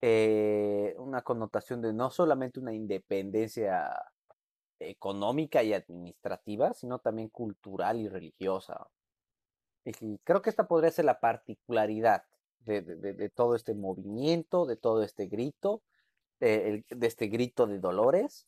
Eh, 0.00 0.94
una 0.96 1.20
connotación 1.20 1.82
de 1.82 1.92
no 1.92 2.08
solamente 2.10 2.58
una 2.58 2.72
independencia 2.72 3.94
económica 4.78 5.62
y 5.62 5.74
administrativa, 5.74 6.72
sino 6.72 7.00
también 7.00 7.28
cultural 7.28 8.00
y 8.00 8.08
religiosa. 8.08 8.88
Y 9.84 10.16
creo 10.24 10.40
que 10.40 10.48
esta 10.48 10.66
podría 10.66 10.90
ser 10.90 11.04
la 11.04 11.20
particularidad 11.20 12.24
de, 12.60 13.30
todo 13.34 13.54
este 13.54 13.74
movimiento, 13.74 14.64
de 14.64 14.76
todo 14.76 15.02
este 15.02 15.26
grito, 15.26 15.82
de, 16.40 16.82
de 16.88 17.06
este 17.06 17.26
grito 17.26 17.66
de 17.66 17.78
Dolores. 17.78 18.46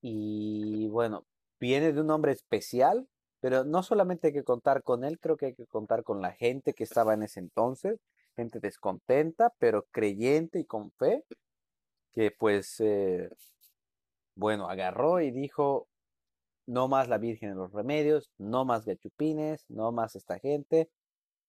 Y 0.00 0.88
bueno, 0.88 1.24
viene 1.60 1.92
de 1.92 2.00
un 2.00 2.10
hombre 2.10 2.32
especial, 2.32 3.08
pero 3.40 3.64
no 3.64 3.82
solamente 3.82 4.28
hay 4.28 4.32
que 4.32 4.44
contar 4.44 4.82
con 4.82 5.04
él, 5.04 5.18
creo 5.20 5.36
que 5.36 5.46
hay 5.46 5.54
que 5.54 5.66
contar 5.66 6.02
con 6.02 6.20
la 6.20 6.32
gente 6.32 6.74
que 6.74 6.84
estaba 6.84 7.14
en 7.14 7.22
ese 7.22 7.40
entonces 7.40 8.00
gente 8.36 8.60
descontenta, 8.60 9.52
pero 9.58 9.86
creyente 9.90 10.60
y 10.60 10.64
con 10.64 10.92
fe, 10.92 11.24
que 12.12 12.30
pues, 12.30 12.80
eh, 12.80 13.30
bueno, 14.36 14.68
agarró 14.68 15.20
y 15.20 15.30
dijo, 15.30 15.88
no 16.66 16.88
más 16.88 17.08
la 17.08 17.18
Virgen 17.18 17.50
de 17.50 17.56
los 17.56 17.72
Remedios, 17.72 18.30
no 18.38 18.64
más 18.64 18.84
gachupines, 18.84 19.64
no 19.68 19.90
más 19.92 20.14
esta 20.14 20.38
gente, 20.38 20.90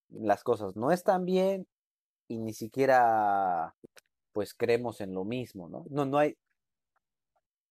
las 0.10 0.44
cosas 0.44 0.76
no 0.76 0.92
están 0.92 1.26
bien 1.26 1.68
y 2.28 2.40
ni 2.40 2.54
siquiera 2.54 3.76
pues 4.32 4.54
creemos 4.54 5.02
en 5.02 5.14
lo 5.14 5.26
mismo, 5.26 5.68
¿no? 5.68 5.86
No, 5.90 6.06
no 6.06 6.18
hay, 6.20 6.38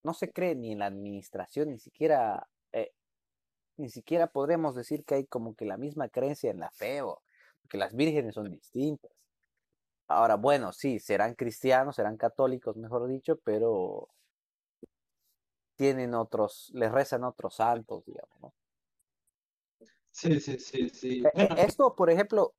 no 0.02 0.14
se 0.14 0.32
cree 0.32 0.54
ni 0.56 0.72
en 0.72 0.80
la 0.80 0.86
administración, 0.86 1.70
ni 1.70 1.78
siquiera, 1.78 2.48
ni 3.76 3.88
siquiera 3.90 4.26
podremos 4.26 4.74
decir 4.74 5.04
que 5.04 5.16
hay 5.16 5.26
como 5.26 5.54
que 5.54 5.64
la 5.64 5.76
misma 5.76 6.08
creencia 6.08 6.50
en 6.50 6.60
la 6.60 6.70
fe 6.70 7.02
o 7.02 7.22
que 7.68 7.78
las 7.78 7.94
vírgenes 7.94 8.34
son 8.34 8.50
distintas. 8.50 9.10
Ahora, 10.08 10.36
bueno, 10.36 10.72
sí, 10.72 11.00
serán 11.00 11.34
cristianos, 11.34 11.96
serán 11.96 12.16
católicos, 12.16 12.76
mejor 12.76 13.08
dicho, 13.08 13.38
pero 13.42 14.08
tienen 15.74 16.14
otros, 16.14 16.70
les 16.74 16.90
rezan 16.90 17.24
otros 17.24 17.56
santos, 17.56 18.04
digamos, 18.04 18.40
¿no? 18.40 18.54
Sí, 20.10 20.40
sí, 20.40 20.58
sí, 20.58 20.88
sí. 20.88 21.22
E, 21.34 21.42
e, 21.42 21.62
esto, 21.66 21.94
por 21.94 22.08
ejemplo, 22.08 22.54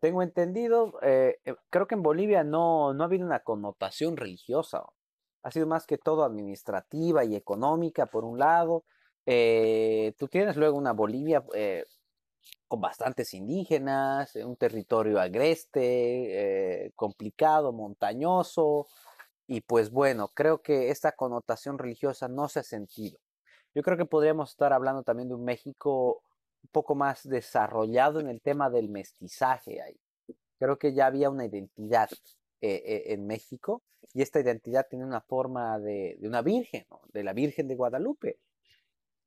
tengo 0.00 0.22
entendido, 0.22 0.98
eh, 1.02 1.38
eh, 1.44 1.54
creo 1.70 1.86
que 1.86 1.94
en 1.94 2.02
Bolivia 2.02 2.44
no, 2.44 2.92
no 2.92 3.02
ha 3.02 3.06
habido 3.06 3.24
una 3.24 3.40
connotación 3.40 4.16
religiosa. 4.16 4.82
Ha 5.42 5.50
sido 5.50 5.66
más 5.66 5.86
que 5.86 5.96
todo 5.96 6.24
administrativa 6.24 7.24
y 7.24 7.36
económica, 7.36 8.06
por 8.06 8.24
un 8.24 8.38
lado. 8.38 8.84
Eh, 9.26 10.14
tú 10.18 10.28
tienes 10.28 10.56
luego 10.56 10.76
una 10.76 10.92
Bolivia 10.92 11.44
con 12.68 12.80
bastantes 12.80 13.34
indígenas, 13.34 14.34
un 14.36 14.56
territorio 14.56 15.20
agreste, 15.20 16.92
complicado, 16.96 17.72
montañoso, 17.72 18.86
y 19.50 19.62
pues 19.62 19.90
bueno, 19.90 20.28
creo 20.32 20.62
que 20.62 20.90
esta 20.90 21.10
connotación 21.10 21.76
religiosa 21.76 22.28
no 22.28 22.48
se 22.48 22.60
ha 22.60 22.62
sentido. 22.62 23.18
Yo 23.74 23.82
creo 23.82 23.96
que 23.96 24.04
podríamos 24.04 24.50
estar 24.50 24.72
hablando 24.72 25.02
también 25.02 25.28
de 25.28 25.34
un 25.34 25.44
México 25.44 26.22
un 26.62 26.70
poco 26.70 26.94
más 26.94 27.28
desarrollado 27.28 28.20
en 28.20 28.28
el 28.28 28.40
tema 28.40 28.70
del 28.70 28.88
mestizaje 28.88 29.82
ahí. 29.82 29.98
Creo 30.60 30.78
que 30.78 30.92
ya 30.92 31.06
había 31.06 31.30
una 31.30 31.46
identidad 31.46 32.08
eh, 32.60 32.82
eh, 32.84 33.02
en 33.06 33.26
México 33.26 33.82
y 34.14 34.22
esta 34.22 34.38
identidad 34.38 34.86
tiene 34.88 35.04
una 35.04 35.20
forma 35.20 35.80
de, 35.80 36.16
una 36.22 36.42
virgen, 36.42 36.86
de 37.12 37.24
la 37.24 37.32
Virgen 37.32 37.66
de 37.66 37.74
Guadalupe. 37.74 38.38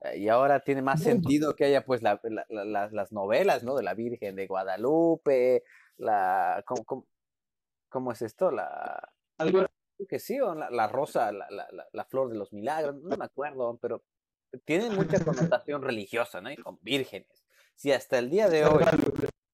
Eh, 0.03 0.19
y 0.19 0.29
ahora 0.29 0.59
tiene 0.61 0.81
más 0.81 1.01
sentido 1.01 1.55
que 1.55 1.65
haya 1.65 1.85
pues 1.85 2.01
las 2.01 3.11
novelas, 3.11 3.63
¿no? 3.63 3.75
De 3.75 3.83
la 3.83 3.93
Virgen 3.93 4.35
de 4.35 4.47
Guadalupe, 4.47 5.63
la... 5.97 6.63
¿Cómo, 6.65 7.07
cómo 7.89 8.11
es 8.11 8.21
esto? 8.21 8.51
La 8.51 9.13
que 10.07 10.19
sí, 10.19 10.39
o 10.39 10.53
la, 10.53 10.87
rosa, 10.87 11.31
la, 11.31 12.05
flor 12.05 12.29
de 12.29 12.37
los 12.37 12.53
milagros, 12.53 12.95
no 13.01 13.17
me 13.17 13.25
acuerdo, 13.25 13.77
pero 13.81 14.03
tienen 14.65 14.95
mucha 14.95 15.23
connotación 15.23 15.81
religiosa, 15.81 16.41
¿no? 16.41 16.51
Y 16.51 16.57
con 16.57 16.77
vírgenes. 16.81 17.45
Si 17.75 17.91
hasta 17.91 18.19
el 18.19 18.29
día 18.29 18.49
de 18.49 18.65
hoy 18.65 18.83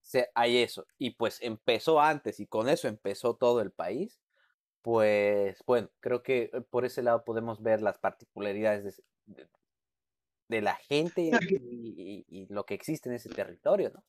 se, 0.02 0.30
hay 0.34 0.58
eso, 0.58 0.86
y 0.98 1.12
pues 1.12 1.40
empezó 1.42 2.02
antes, 2.02 2.40
y 2.40 2.48
con 2.48 2.70
eso 2.70 2.88
empezó 2.88 3.36
todo 3.36 3.62
el 3.62 3.72
país, 3.72 4.20
pues 4.82 5.62
bueno, 5.66 5.90
creo 6.00 6.24
que 6.24 6.50
eh, 6.54 6.62
por 6.62 6.86
ese 6.86 7.04
lado 7.04 7.24
podemos 7.24 7.62
ver 7.62 7.82
las 7.82 7.98
particularidades 7.98 9.04
de, 9.26 9.48
la 10.50 10.76
gente 10.76 11.22
y, 11.22 12.26
y, 12.28 12.48
lo 12.48 12.66
que 12.66 12.74
existe 12.74 13.08
en 13.10 13.16
ese 13.16 13.30
territorio, 13.30 13.92
¿no? 13.94 14.04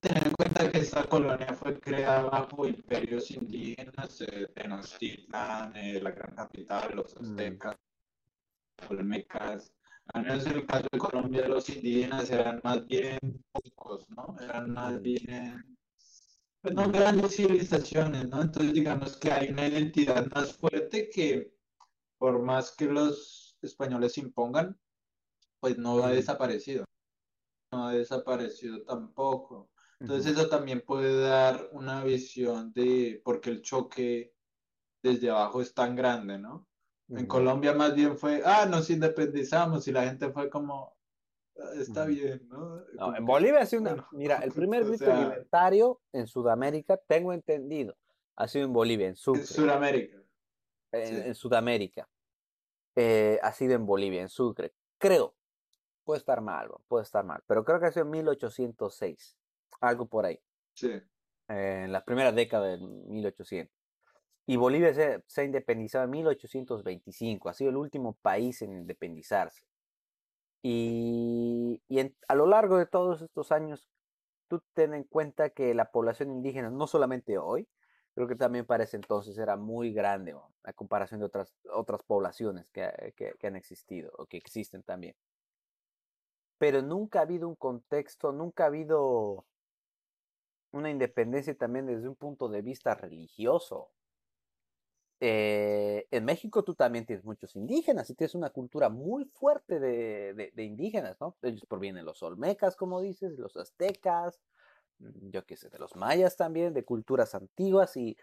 Tener 0.00 0.26
en 0.26 0.32
cuenta 0.32 0.70
que 0.70 0.78
esta 0.78 1.04
colonia 1.04 1.54
fue 1.54 1.78
creada 1.78 2.22
bajo 2.22 2.66
imperios 2.66 3.30
indígenas, 3.30 4.20
eh, 4.22 4.46
Tenochtitlan, 4.54 5.76
eh, 5.76 6.00
la 6.00 6.10
gran 6.10 6.34
capital, 6.34 6.94
los 6.94 7.14
mm. 7.14 7.24
aztecas, 7.24 7.76
los 8.78 8.90
olmecas. 8.90 9.72
Al 10.12 10.22
menos 10.22 10.46
en 10.46 10.52
el 10.52 10.66
caso 10.66 10.86
de 10.90 10.98
Colombia, 10.98 11.48
los 11.48 11.68
indígenas 11.68 12.30
eran 12.30 12.60
más 12.64 12.86
bien 12.86 13.18
pocos, 13.52 14.08
¿no? 14.10 14.36
Eran 14.40 14.72
más 14.72 15.00
bien, 15.02 15.76
pues 16.62 16.74
no 16.74 16.90
grandes 16.90 17.36
civilizaciones, 17.36 18.28
¿no? 18.28 18.42
Entonces 18.42 18.72
digamos 18.72 19.16
que 19.16 19.30
hay 19.30 19.48
una 19.50 19.68
identidad 19.68 20.26
más 20.34 20.54
fuerte 20.54 21.10
que 21.10 21.52
por 22.18 22.42
más 22.42 22.72
que 22.72 22.86
los 22.86 23.56
españoles 23.62 24.18
impongan, 24.18 24.78
pues 25.60 25.78
no 25.78 26.02
ha 26.02 26.10
desaparecido. 26.10 26.84
No 27.72 27.86
ha 27.86 27.92
desaparecido 27.92 28.82
tampoco. 28.82 29.70
Entonces 30.00 30.32
eso 30.32 30.48
también 30.48 30.80
puede 30.80 31.20
dar 31.20 31.68
una 31.72 32.02
visión 32.02 32.72
de 32.72 33.20
por 33.22 33.40
qué 33.40 33.50
el 33.50 33.62
choque 33.62 34.34
desde 35.02 35.30
abajo 35.30 35.60
es 35.60 35.74
tan 35.74 35.94
grande, 35.94 36.38
¿no? 36.38 36.66
En 37.08 37.26
Colombia 37.26 37.72
más 37.74 37.94
bien 37.94 38.16
fue, 38.16 38.40
ah, 38.44 38.66
nos 38.66 38.88
independizamos 38.88 39.86
y 39.88 39.92
la 39.92 40.04
gente 40.04 40.30
fue 40.30 40.48
como, 40.48 40.96
ah, 41.58 41.72
está 41.76 42.04
bien, 42.04 42.48
¿no? 42.48 42.84
en 43.16 43.26
Bolivia 43.26 43.60
ha 43.60 43.66
sido 43.66 43.82
una, 43.82 44.06
mira, 44.12 44.36
el 44.38 44.52
primer 44.54 44.84
grito 44.84 45.12
libertario 45.12 46.00
en 46.12 46.28
Sudamérica, 46.28 46.96
tengo 47.08 47.32
entendido, 47.32 47.96
ha 48.36 48.46
sido 48.46 48.64
en 48.64 48.72
Bolivia, 48.72 49.08
en 49.08 49.16
Sucre. 49.16 49.40
En 49.40 49.46
Sudamérica. 49.46 50.22
En, 50.92 51.34
Sudamérica. 51.34 52.08
Eh, 52.96 53.40
ha 53.42 53.52
sido 53.52 53.74
en 53.74 53.86
Bolivia, 53.86 54.22
en 54.22 54.28
Sucre. 54.28 54.72
Creo, 54.98 55.34
puede 56.10 56.18
estar 56.18 56.40
mal, 56.40 56.68
puede 56.88 57.04
estar 57.04 57.24
mal, 57.24 57.40
pero 57.46 57.64
creo 57.64 57.78
que 57.78 57.86
ha 57.86 57.92
sido 57.92 58.04
en 58.04 58.10
1806 58.10 59.38
algo 59.80 60.06
por 60.06 60.26
ahí. 60.26 60.40
Sí. 60.74 61.00
en 61.46 61.92
la 61.92 62.04
primera 62.04 62.32
década 62.32 62.66
de 62.66 62.78
1800. 62.78 63.72
Y 64.44 64.56
Bolivia 64.56 64.92
se, 64.92 65.22
se, 65.28 65.40
ha 65.40 65.44
independizado 65.44 66.06
en 66.06 66.10
1825, 66.10 67.48
ha 67.48 67.54
sido 67.54 67.70
el 67.70 67.76
último 67.76 68.14
país 68.14 68.60
en 68.62 68.72
independizarse. 68.72 69.62
Y, 70.62 71.80
y 71.86 72.00
a 72.26 72.34
lo 72.34 72.48
largo 72.48 72.76
de 72.78 72.86
todos 72.86 73.22
estos 73.22 73.52
años, 73.52 73.88
tú 74.48 74.60
ten 74.74 74.92
en 74.94 75.04
cuenta 75.04 75.50
que 75.50 75.74
la 75.74 75.92
población 75.92 76.32
indígena, 76.32 76.70
no 76.70 76.88
solamente 76.88 77.38
hoy, 77.38 77.68
creo 78.16 78.26
que 78.26 78.34
también 78.34 78.66
para 78.66 78.82
ese 78.82 78.96
entonces 78.96 79.38
era 79.38 79.56
muy 79.56 79.92
grande 79.92 80.34
a 80.64 80.72
comparación 80.72 81.20
de 81.20 81.26
otras, 81.26 81.54
otras 81.72 82.02
poblaciones 82.02 82.68
que, 82.72 83.14
que, 83.16 83.34
que 83.38 83.46
han 83.46 83.54
existido 83.54 84.10
o 84.18 84.26
que 84.26 84.38
existen 84.38 84.82
también. 84.82 85.14
Pero 86.60 86.82
nunca 86.82 87.20
ha 87.20 87.22
habido 87.22 87.48
un 87.48 87.54
contexto, 87.54 88.32
nunca 88.32 88.64
ha 88.64 88.66
habido 88.66 89.46
una 90.72 90.90
independencia 90.90 91.56
también 91.56 91.86
desde 91.86 92.06
un 92.06 92.16
punto 92.16 92.50
de 92.50 92.60
vista 92.60 92.94
religioso. 92.94 93.88
Eh, 95.20 96.06
en 96.10 96.24
México 96.26 96.62
tú 96.62 96.74
también 96.74 97.06
tienes 97.06 97.24
muchos 97.24 97.56
indígenas 97.56 98.10
y 98.10 98.14
tienes 98.14 98.34
una 98.34 98.50
cultura 98.50 98.90
muy 98.90 99.24
fuerte 99.24 99.80
de, 99.80 100.52
indígenas, 100.62 101.18
¿no? 101.18 101.34
Ellos 101.40 101.64
provienen 101.64 102.04
los 102.04 102.22
olmecas, 102.22 102.76
como 102.76 103.00
dices, 103.00 103.38
los 103.38 103.56
aztecas, 103.56 104.38
mm, 104.98 105.30
yo 105.30 105.46
qué 105.46 105.56
sé, 105.56 105.70
de 105.70 105.78
los 105.78 105.96
mayas 105.96 106.36
también, 106.36 106.74
de 106.74 106.84
culturas 106.84 107.34
antiguas 107.34 107.96
y 107.96 108.18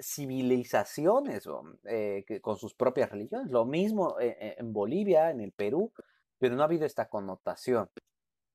civilizaciones 0.00 1.46
eh, 1.84 2.24
que, 2.26 2.40
con 2.40 2.56
sus 2.56 2.72
propias 2.72 3.10
religiones. 3.10 3.50
Lo 3.50 3.66
mismo 3.66 4.18
eh, 4.18 4.56
en 4.58 4.72
Bolivia, 4.72 5.30
en 5.30 5.42
el 5.42 5.52
Perú, 5.52 5.92
pero 6.38 6.54
no 6.54 6.62
ha 6.62 6.66
habido 6.66 6.86
esta 6.86 7.08
connotación. 7.08 7.90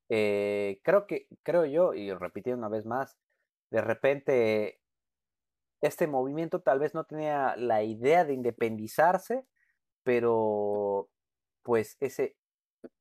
Eh, 0.09 0.79
creo 0.84 1.07
que, 1.07 1.27
creo 1.43 1.65
yo, 1.65 1.93
y 1.93 2.13
repitiendo 2.13 2.59
una 2.59 2.69
vez 2.69 2.86
más, 2.86 3.17
de 3.71 3.82
repente 3.82 4.82
este 5.82 6.05
movimiento 6.07 6.61
tal 6.61 6.79
vez 6.79 6.93
no 6.93 7.05
tenía 7.05 7.55
la 7.57 7.84
idea 7.84 8.23
de 8.23 8.34
independizarse, 8.34 9.45
pero 10.03 11.09
pues 11.63 11.97
ese, 11.99 12.36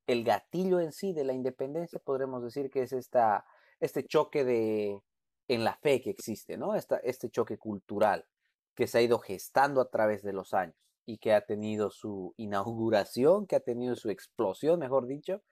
el 0.07 0.25
gatillo 0.25 0.81
en 0.81 0.93
sí 0.93 1.13
de 1.13 1.25
la 1.25 1.33
independencia, 1.33 1.99
podremos 1.99 2.43
decir 2.43 2.71
que 2.71 2.83
es 2.83 2.93
esta, 2.93 3.45
este 3.81 4.07
choque 4.07 4.45
de, 4.45 5.03
en 5.49 5.65
la 5.65 5.77
fe 5.77 6.01
que 6.01 6.11
existe, 6.11 6.57
¿no? 6.57 6.75
Esta, 6.75 6.97
este 6.99 7.31
choque 7.31 7.59
cultural 7.59 8.27
que 8.75 8.87
se 8.87 8.99
ha 8.99 9.03
ido 9.03 9.19
gestando 9.19 9.81
a 9.81 9.91
través 9.91 10.23
de 10.23 10.33
los 10.33 10.55
años 10.55 10.90
y 11.07 11.19
que 11.19 11.35
ha 11.35 11.43
tenido 11.43 11.91
su 11.91 12.35
inauguración, 12.37 13.47
que 13.47 13.57
ha 13.57 13.61
tenido 13.61 13.97
su 13.97 14.11
explosión, 14.11 14.79
mejor 14.81 15.07
dicho, 15.07 15.43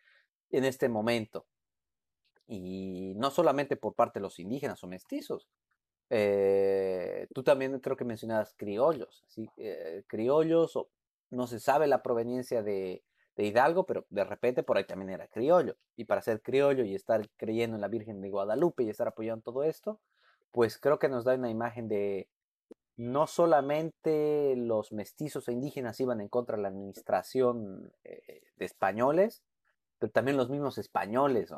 en 0.51 0.65
este 0.65 0.89
momento. 0.89 1.47
Y 2.47 3.15
no 3.17 3.31
solamente 3.31 3.77
por 3.77 3.95
parte 3.95 4.19
de 4.19 4.23
los 4.23 4.39
indígenas 4.39 4.83
o 4.83 4.87
mestizos. 4.87 5.49
Eh, 6.11 7.27
tú 7.35 7.43
también 7.43 7.79
creo 7.81 7.97
que 7.97 8.05
mencionabas 8.05 8.55
criollos, 8.57 9.25
¿sí? 9.29 9.51
Eh, 9.59 10.05
criollos, 10.07 10.75
o, 10.77 10.89
no 11.31 11.47
se 11.47 11.61
sabe 11.61 11.87
la 11.87 12.03
proveniencia 12.03 12.63
de, 12.63 13.05
de, 13.37 13.45
Hidalgo, 13.45 13.85
pero 13.85 14.07
de 14.09 14.25
repente 14.25 14.63
por 14.63 14.79
ahí 14.79 14.85
también 14.85 15.11
era 15.11 15.29
criollo. 15.29 15.77
Y 15.97 16.05
para 16.05 16.23
ser 16.23 16.41
criollo 16.41 16.85
y 16.85 16.95
estar 16.95 17.29
creyendo 17.37 17.77
en 17.77 17.83
la 17.83 17.89
Virgen 17.89 18.21
de 18.23 18.31
Guadalupe 18.31 18.85
y 18.85 18.89
estar 18.91 19.09
apoyando 19.09 19.43
todo 19.43 19.65
esto, 19.65 20.01
pues 20.51 20.79
creo 20.79 20.99
que 20.99 21.09
nos 21.09 21.25
da 21.25 21.35
una 21.35 21.51
imagen 21.51 21.89
de 21.89 22.29
no 22.99 23.29
solamente 23.29 24.57
los 24.57 24.93
mestizos 24.93 25.49
e 25.49 25.53
indígenas 25.53 26.01
iban 26.01 26.21
en 26.21 26.29
contra 26.29 26.57
de 26.57 26.63
la 26.63 26.69
administración 26.69 27.93
eh, 28.03 28.43
de 28.57 28.65
españoles, 28.65 29.45
pero 29.99 30.11
también 30.11 30.37
los 30.37 30.51
mismos 30.51 30.79
españoles, 30.79 31.51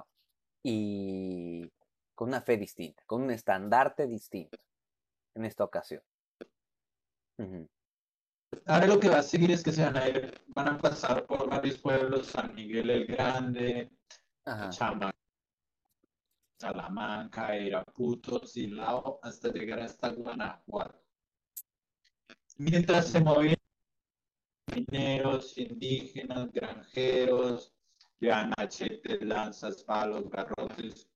Y 0.63 1.67
con 2.15 2.29
una 2.29 2.43
fe 2.43 2.59
distinta, 2.59 3.03
con 3.07 3.23
un 3.23 3.31
estandarte 3.31 4.07
distinto 4.07 4.59
en 5.35 5.47
esta 5.47 5.65
ocasión. 5.65 6.03
Ahora 8.67 8.87
lo 8.87 9.01
que 9.01 9.09
va 9.09 9.21
a 9.21 9.23
seguir 9.23 9.51
es 9.51 9.63
que 9.63 9.73
se 9.73 9.83
van 9.83 9.97
a 9.97 10.09
ir, 10.09 10.43
van 10.49 10.69
a 10.69 10.79
pasar 10.79 11.25
por 11.25 11.49
varios 11.49 11.79
pueblos, 11.79 12.27
San 12.27 12.55
Miguel 12.55 12.91
el 12.91 13.07
Grande, 13.07 13.91
Chama, 14.69 15.11
Salamanca, 16.59 17.57
Iraputo, 17.57 18.47
Silao, 18.47 19.21
hasta 19.23 19.49
llegar 19.49 19.81
hasta 19.81 20.11
Guanajuato. 20.11 21.10
Mientras 22.61 23.07
se 23.07 23.21
movían 23.23 23.57
mineros, 24.77 25.57
indígenas, 25.57 26.53
granjeros, 26.53 27.73
ya 28.21 28.51
machetes, 28.59 29.23
lanzas, 29.23 29.83
palos, 29.83 30.29
garrotes. 30.29 31.09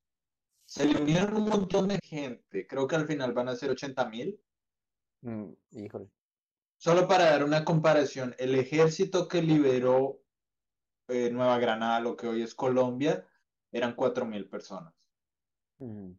Se 0.65 0.87
le 0.87 1.03
unieron 1.03 1.37
un 1.37 1.51
montón 1.51 1.89
de 1.89 1.99
gente. 2.03 2.67
Creo 2.67 2.89
que 2.89 2.97
al 2.97 3.07
final 3.07 3.35
van 3.35 3.51
a 3.51 3.57
ser 3.57 3.71
80 3.71 4.09
mil. 4.09 4.41
Mm, 5.21 5.51
híjole. 5.73 6.09
Solo 6.79 7.07
para 7.07 7.27
dar 7.27 7.45
una 7.45 7.63
comparación, 7.63 8.35
el 8.39 8.55
ejército 8.55 9.29
que 9.29 9.43
liberó 9.43 10.23
eh, 11.09 11.29
Nueva 11.31 11.59
Granada, 11.59 12.01
lo 12.01 12.17
que 12.17 12.27
hoy 12.27 12.41
es 12.41 12.55
Colombia, 12.55 13.29
eran 13.71 13.95
4 13.95 14.25
mil 14.25 14.49
personas. 14.49 14.95
Mm. 15.77 16.13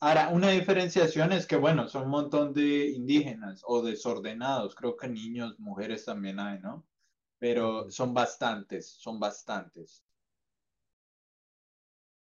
Ahora, 0.00 0.28
una 0.28 0.50
diferenciación 0.50 1.32
es 1.32 1.46
que, 1.46 1.56
bueno, 1.56 1.88
son 1.88 2.04
un 2.04 2.10
montón 2.10 2.52
de 2.52 2.90
indígenas 2.90 3.62
o 3.66 3.82
desordenados, 3.82 4.74
creo 4.74 4.96
que 4.96 5.08
niños, 5.08 5.58
mujeres 5.58 6.04
también 6.04 6.38
hay, 6.38 6.60
¿no? 6.60 6.86
Pero 7.38 7.90
son 7.90 8.14
bastantes, 8.14 8.88
son 8.88 9.18
bastantes. 9.20 10.04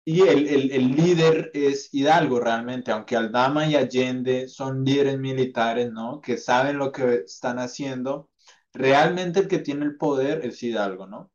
Y 0.04 0.22
el, 0.22 0.72
el, 0.72 0.96
líder 0.96 1.50
es 1.54 1.92
Hidalgo 1.92 2.40
realmente, 2.40 2.90
aunque 2.90 3.16
Aldama 3.16 3.66
y 3.68 3.76
Allende 3.76 4.48
son 4.48 4.84
líderes 4.84 5.18
militares, 5.18 5.92
¿no? 5.92 6.20
Que 6.20 6.36
saben 6.38 6.78
lo 6.78 6.90
que 6.90 7.16
están 7.26 7.58
haciendo. 7.58 8.30
Realmente 8.72 9.40
el 9.40 9.48
que 9.48 9.58
tiene 9.58 9.84
el 9.84 9.96
poder 9.96 10.44
es 10.44 10.62
Hidalgo, 10.62 11.06
¿no? 11.06 11.30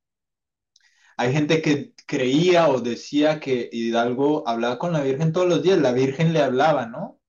Hay 1.18 1.32
gente 1.32 1.62
que 1.62 1.94
creía 2.06 2.70
o 2.70 2.82
decía 2.82 3.40
que 3.40 3.70
Hidalgo 3.72 4.48
hablaba 4.48 4.78
con 4.78 4.94
la 4.94 5.02
Virgen 5.02 5.32
todos 5.32 5.48
los 5.48 5.64
días, 5.64 5.80
la 5.80 5.94
Virgen 5.94 6.34
le 6.34 6.42
hablaba, 6.42 6.86
¿no? 6.86 7.20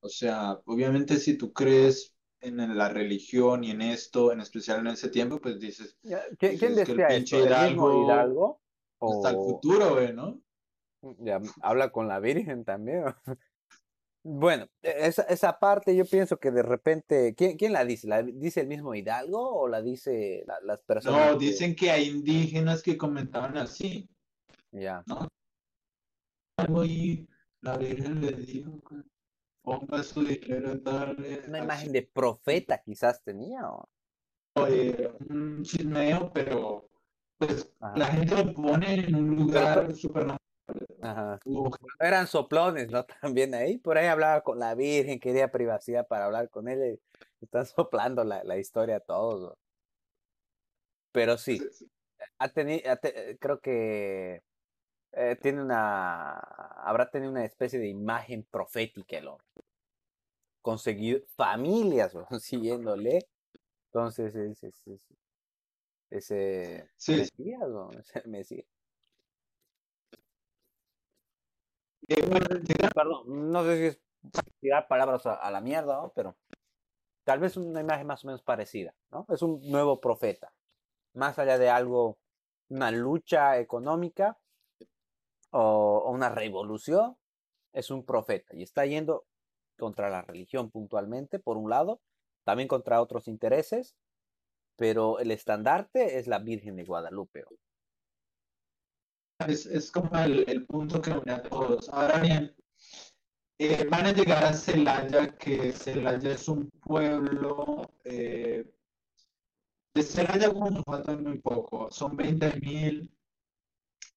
O 0.00 0.08
sea, 0.08 0.60
obviamente 0.64 1.16
si 1.16 1.36
tú 1.36 1.52
crees 1.52 2.14
en 2.40 2.76
la 2.76 2.88
religión 2.88 3.64
y 3.64 3.70
en 3.70 3.82
esto, 3.82 4.32
en 4.32 4.40
especial 4.40 4.80
en 4.80 4.88
ese 4.88 5.08
tiempo, 5.08 5.40
pues 5.40 5.58
dices... 5.58 5.96
¿Quién, 6.38 6.74
decía 6.74 7.08
eso? 7.08 7.38
Hidalgo, 7.38 8.04
Hidalgo? 8.04 8.60
Hasta 9.00 9.30
el 9.30 9.36
futuro, 9.36 10.12
¿no? 10.12 10.40
Ya, 11.18 11.40
habla 11.60 11.90
con 11.90 12.08
la 12.08 12.20
Virgen 12.20 12.64
también. 12.64 13.04
Bueno, 14.26 14.66
e, 14.82 15.06
esa, 15.06 15.22
esa 15.24 15.58
parte 15.58 15.94
yo 15.94 16.06
pienso 16.06 16.38
que 16.38 16.50
de 16.50 16.62
repente, 16.62 17.34
¿quién, 17.36 17.58
quién 17.58 17.74
la 17.74 17.84
dice? 17.84 18.08
¿La 18.08 18.22
dice 18.22 18.62
el 18.62 18.68
mismo 18.68 18.94
Hidalgo 18.94 19.60
o 19.60 19.68
la 19.68 19.82
dice 19.82 20.44
las 20.62 20.80
personas? 20.80 21.32
No, 21.32 21.38
dicen 21.38 21.76
que 21.76 21.90
hay 21.90 22.08
indígenas 22.08 22.82
que 22.82 22.96
comentaban 22.96 23.58
así. 23.58 24.08
Ya. 24.72 25.04
¿no? 25.06 25.28
Y 26.84 27.28
la 27.60 27.76
Virgen 27.76 28.22
le 28.22 28.32
dijo 28.32 28.80
que 28.88 28.96
ponga 29.62 30.02
su 30.02 30.24
dinero 30.24 30.74
darle. 30.76 31.42
Una 31.46 31.58
imagen 31.58 31.92
de 31.92 32.02
profeta 32.02 32.80
quizás 32.82 33.22
tenía. 33.22 33.68
¿o? 33.68 33.88
Eh, 34.66 35.12
un 35.28 35.62
chismeo, 35.64 36.32
pero 36.32 36.88
pues 37.36 37.70
la 37.94 38.06
gente 38.06 38.42
lo 38.42 38.54
pone 38.54 38.94
en 38.94 39.14
un 39.16 39.36
lugar 39.36 39.94
súper 39.94 40.26
Ajá. 41.04 41.38
Eran 42.00 42.26
soplones, 42.26 42.90
¿no? 42.90 43.04
También 43.20 43.54
ahí, 43.54 43.76
por 43.78 43.98
ahí 43.98 44.06
hablaba 44.06 44.42
con 44.42 44.58
la 44.58 44.74
Virgen, 44.74 45.20
quería 45.20 45.52
privacidad 45.52 46.06
para 46.06 46.24
hablar 46.24 46.48
con 46.48 46.68
él. 46.68 46.98
Y 47.40 47.44
están 47.44 47.66
soplando 47.66 48.24
la, 48.24 48.42
la 48.44 48.56
historia 48.56 48.96
a 48.96 49.00
todos. 49.00 49.58
Pero 51.12 51.36
sí, 51.36 51.60
ha 52.38 52.48
tenido, 52.48 52.82
creo 53.38 53.60
que 53.60 54.42
eh, 55.12 55.36
tiene 55.40 55.62
una, 55.62 56.32
habrá 56.32 57.08
tenido 57.10 57.30
una 57.30 57.44
especie 57.44 57.78
de 57.78 57.88
imagen 57.88 58.42
profética 58.42 59.18
el 59.18 59.28
hombre. 59.28 59.46
Conseguido 60.60 61.20
familias 61.36 62.16
siguiéndole. 62.40 63.20
Entonces, 63.86 64.34
ese, 64.34 64.68
ese, 64.68 64.98
ese, 66.10 66.88
sí. 66.96 67.12
Mesías, 68.26 68.64
Eh, 72.08 72.90
perdón, 72.94 73.52
no 73.52 73.64
sé 73.64 73.78
si 73.78 73.84
es 73.86 74.00
tirar 74.60 74.88
palabras 74.88 75.26
a, 75.26 75.50
la 75.50 75.60
mierda, 75.60 76.10
pero 76.14 76.36
tal 77.24 77.40
vez 77.40 77.56
una 77.56 77.80
imagen 77.80 78.06
más 78.06 78.24
o 78.24 78.26
menos 78.26 78.42
parecida, 78.42 78.94
¿no? 79.10 79.26
Es 79.28 79.42
un 79.42 79.60
nuevo 79.70 80.00
profeta. 80.00 80.52
Más 81.14 81.38
allá 81.38 81.58
de 81.58 81.70
algo, 81.70 82.18
una 82.68 82.90
lucha 82.90 83.58
económica 83.58 84.38
o, 85.50 86.10
una 86.10 86.28
revolución, 86.28 87.16
es 87.72 87.90
un 87.90 88.04
profeta 88.04 88.54
y 88.54 88.62
está 88.62 88.86
yendo 88.86 89.24
contra 89.78 90.10
la 90.10 90.22
religión 90.22 90.70
puntualmente, 90.70 91.38
por 91.38 91.56
un 91.56 91.70
lado, 91.70 92.00
también 92.44 92.68
contra 92.68 93.00
otros 93.00 93.28
intereses, 93.28 93.96
pero 94.76 95.18
el 95.18 95.30
estandarte 95.30 96.18
es 96.18 96.26
la 96.26 96.38
Virgen 96.38 96.76
de 96.76 96.84
Guadalupe 96.84 97.44
es, 99.38 99.90
como 99.90 100.16
el, 100.18 100.66
punto 100.66 101.00
que 101.00 101.10
une 101.10 101.32
a 101.32 101.42
todos. 101.42 101.88
Ahora 101.88 102.18
bien, 102.20 102.54
eh, 103.58 103.86
van 103.90 104.06
a 104.06 104.12
llegar 104.12 104.44
a 104.44 104.52
Celaya, 104.52 105.36
que 105.36 105.72
Celaya 105.72 106.32
es 106.32 106.48
un 106.48 106.70
pueblo. 106.70 107.90
Eh, 108.04 108.64
de 109.94 110.02
Celaya, 110.02 110.50
faltan 110.84 111.22
muy 111.22 111.38
poco, 111.38 111.90
son 111.90 112.16
20 112.16 112.60
mil. 112.60 113.10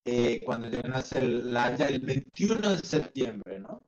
Eh, 0.06 0.42
cuando 0.46 0.70
lleguen 0.70 0.94
a 0.94 1.02
Celaya 1.02 1.88
el 1.88 2.00
21 2.00 2.76
de 2.78 2.80
septiembre, 2.80 3.60
¿no? 3.60 3.82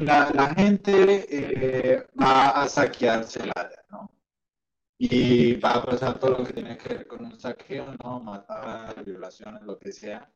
la, 0.00 0.30
la, 0.34 0.54
gente 0.54 2.06
va 2.20 2.62
a 2.62 2.68
saquear 2.68 3.24
Celaya, 3.24 3.84
¿no? 3.90 4.10
Y 5.02 5.54
va 5.54 5.76
a 5.76 5.82
pasar 5.82 6.18
todo 6.18 6.32
lo 6.32 6.44
que 6.44 6.52
tiene 6.52 6.76
que 6.76 6.88
ver 6.90 7.06
con 7.06 7.24
un 7.24 7.40
saqueo, 7.40 7.94
¿no? 8.04 8.20
Matar, 8.20 9.02
violaciones, 9.02 9.62
lo 9.62 9.78
que 9.78 9.92
sea. 9.92 10.30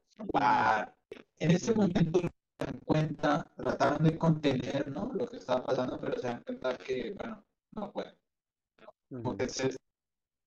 En 1.39 1.51
ese 1.51 1.75
momento 1.75 2.21
se 2.21 2.31
dan 2.65 2.81
cuenta, 2.81 3.53
trataron 3.55 4.05
de 4.05 4.17
contener, 4.17 4.91
¿no? 4.91 5.12
Lo 5.12 5.27
que 5.27 5.37
estaba 5.37 5.62
pasando, 5.62 6.01
pero 6.01 6.19
se 6.19 6.29
dan 6.29 6.43
cuenta 6.45 6.79
que, 6.79 7.12
bueno, 7.12 7.45
no 7.73 7.93
pueden. 7.93 8.15
Porque 9.23 9.51
se, 9.51 9.77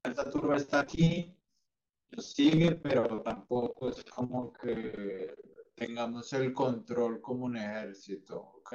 esta 0.04 0.30
turba 0.32 0.58
está 0.58 0.80
aquí, 0.80 1.38
sigue, 2.18 2.72
pero 2.72 3.22
tampoco 3.22 3.90
es 3.90 4.04
como 4.06 4.52
que 4.52 5.36
tengamos 5.76 6.34
el 6.34 6.54
control 6.54 7.22
como 7.22 7.46
un 7.46 7.58
ejército, 7.58 8.40
¿ok? 8.40 8.74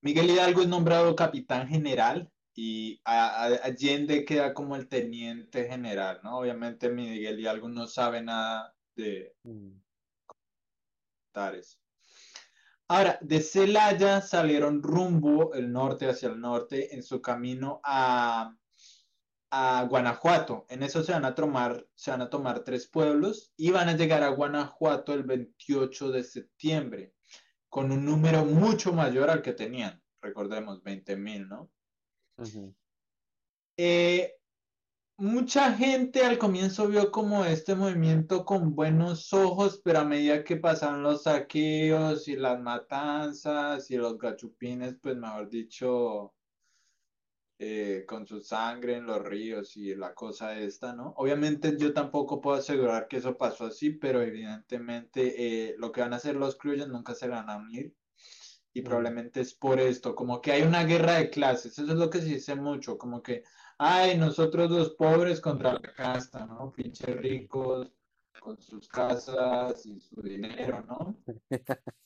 Miguel 0.00 0.30
Hidalgo 0.30 0.62
es 0.62 0.68
nombrado 0.68 1.14
capitán 1.14 1.68
general 1.68 2.28
y 2.54 3.00
Allende 3.04 4.24
queda 4.24 4.52
como 4.52 4.76
el 4.76 4.88
teniente 4.88 5.68
general, 5.68 6.20
¿no? 6.22 6.38
Obviamente 6.38 6.88
Miguel 6.90 7.40
Hidalgo 7.40 7.68
no 7.68 7.86
sabe 7.86 8.22
nada 8.22 8.74
de 8.94 9.34
mm. 9.44 9.82
Ahora, 12.88 13.18
de 13.22 13.40
Celaya 13.40 14.20
salieron 14.20 14.82
rumbo 14.82 15.54
el 15.54 15.72
norte 15.72 16.08
hacia 16.10 16.28
el 16.28 16.38
norte 16.38 16.94
en 16.94 17.02
su 17.02 17.22
camino 17.22 17.80
a, 17.84 18.54
a 19.50 19.86
Guanajuato. 19.88 20.66
En 20.68 20.82
eso 20.82 21.02
se 21.02 21.12
van 21.12 21.24
a 21.24 21.34
tomar, 21.34 21.86
se 21.94 22.10
van 22.10 22.20
a 22.20 22.28
tomar 22.28 22.64
tres 22.64 22.86
pueblos 22.86 23.52
y 23.56 23.70
van 23.70 23.88
a 23.88 23.96
llegar 23.96 24.22
a 24.22 24.28
Guanajuato 24.28 25.14
el 25.14 25.22
28 25.22 26.10
de 26.10 26.22
septiembre 26.22 27.14
con 27.70 27.90
un 27.92 28.04
número 28.04 28.44
mucho 28.44 28.92
mayor 28.92 29.30
al 29.30 29.40
que 29.40 29.54
tenían. 29.54 30.02
Recordemos, 30.20 30.82
20 30.82 31.16
Eh, 33.76 34.34
mucha 35.16 35.72
gente 35.72 36.24
al 36.24 36.38
comienzo 36.38 36.88
vio 36.88 37.10
como 37.10 37.44
este 37.44 37.74
movimiento 37.74 38.44
con 38.44 38.74
buenos 38.74 39.32
ojos, 39.32 39.80
pero 39.84 40.00
a 40.00 40.04
medida 40.04 40.44
que 40.44 40.56
pasaron 40.56 41.02
los 41.02 41.24
saqueos 41.24 42.28
y 42.28 42.36
las 42.36 42.60
matanzas 42.60 43.90
y 43.90 43.96
los 43.96 44.18
gachupines, 44.18 44.96
pues 45.00 45.16
mejor 45.16 45.48
dicho, 45.48 46.34
eh, 47.58 48.04
con 48.08 48.26
su 48.26 48.40
sangre 48.40 48.96
en 48.96 49.06
los 49.06 49.22
ríos 49.22 49.76
y 49.76 49.94
la 49.94 50.14
cosa 50.14 50.58
esta, 50.58 50.94
¿no? 50.94 51.14
Obviamente 51.16 51.76
yo 51.78 51.92
tampoco 51.92 52.40
puedo 52.40 52.56
asegurar 52.56 53.06
que 53.08 53.18
eso 53.18 53.38
pasó 53.38 53.66
así, 53.66 53.90
pero 53.90 54.20
evidentemente 54.20 55.70
eh, 55.70 55.74
lo 55.78 55.92
que 55.92 56.00
van 56.00 56.12
a 56.12 56.16
hacer 56.16 56.34
los 56.36 56.56
criollos 56.56 56.88
nunca 56.88 57.14
se 57.14 57.28
van 57.28 57.48
a 57.48 57.56
unir 57.56 57.94
y 58.74 58.82
probablemente 58.82 59.40
es 59.40 59.54
por 59.54 59.78
esto, 59.78 60.14
como 60.14 60.40
que 60.40 60.52
hay 60.52 60.62
una 60.62 60.84
guerra 60.84 61.14
de 61.14 61.30
clases, 61.30 61.78
eso 61.78 61.92
es 61.92 61.98
lo 61.98 62.08
que 62.08 62.20
se 62.20 62.26
dice 62.26 62.54
mucho, 62.54 62.96
como 62.96 63.22
que, 63.22 63.44
ay, 63.78 64.16
nosotros 64.16 64.70
los 64.70 64.90
pobres 64.90 65.40
contra 65.40 65.74
la 65.74 65.80
casta, 65.80 66.46
¿no? 66.46 66.72
Pinches 66.72 67.16
ricos, 67.16 67.92
con 68.40 68.60
sus 68.60 68.88
casas 68.88 69.84
y 69.86 70.00
su 70.00 70.20
dinero, 70.22 70.84
¿no? 70.86 71.16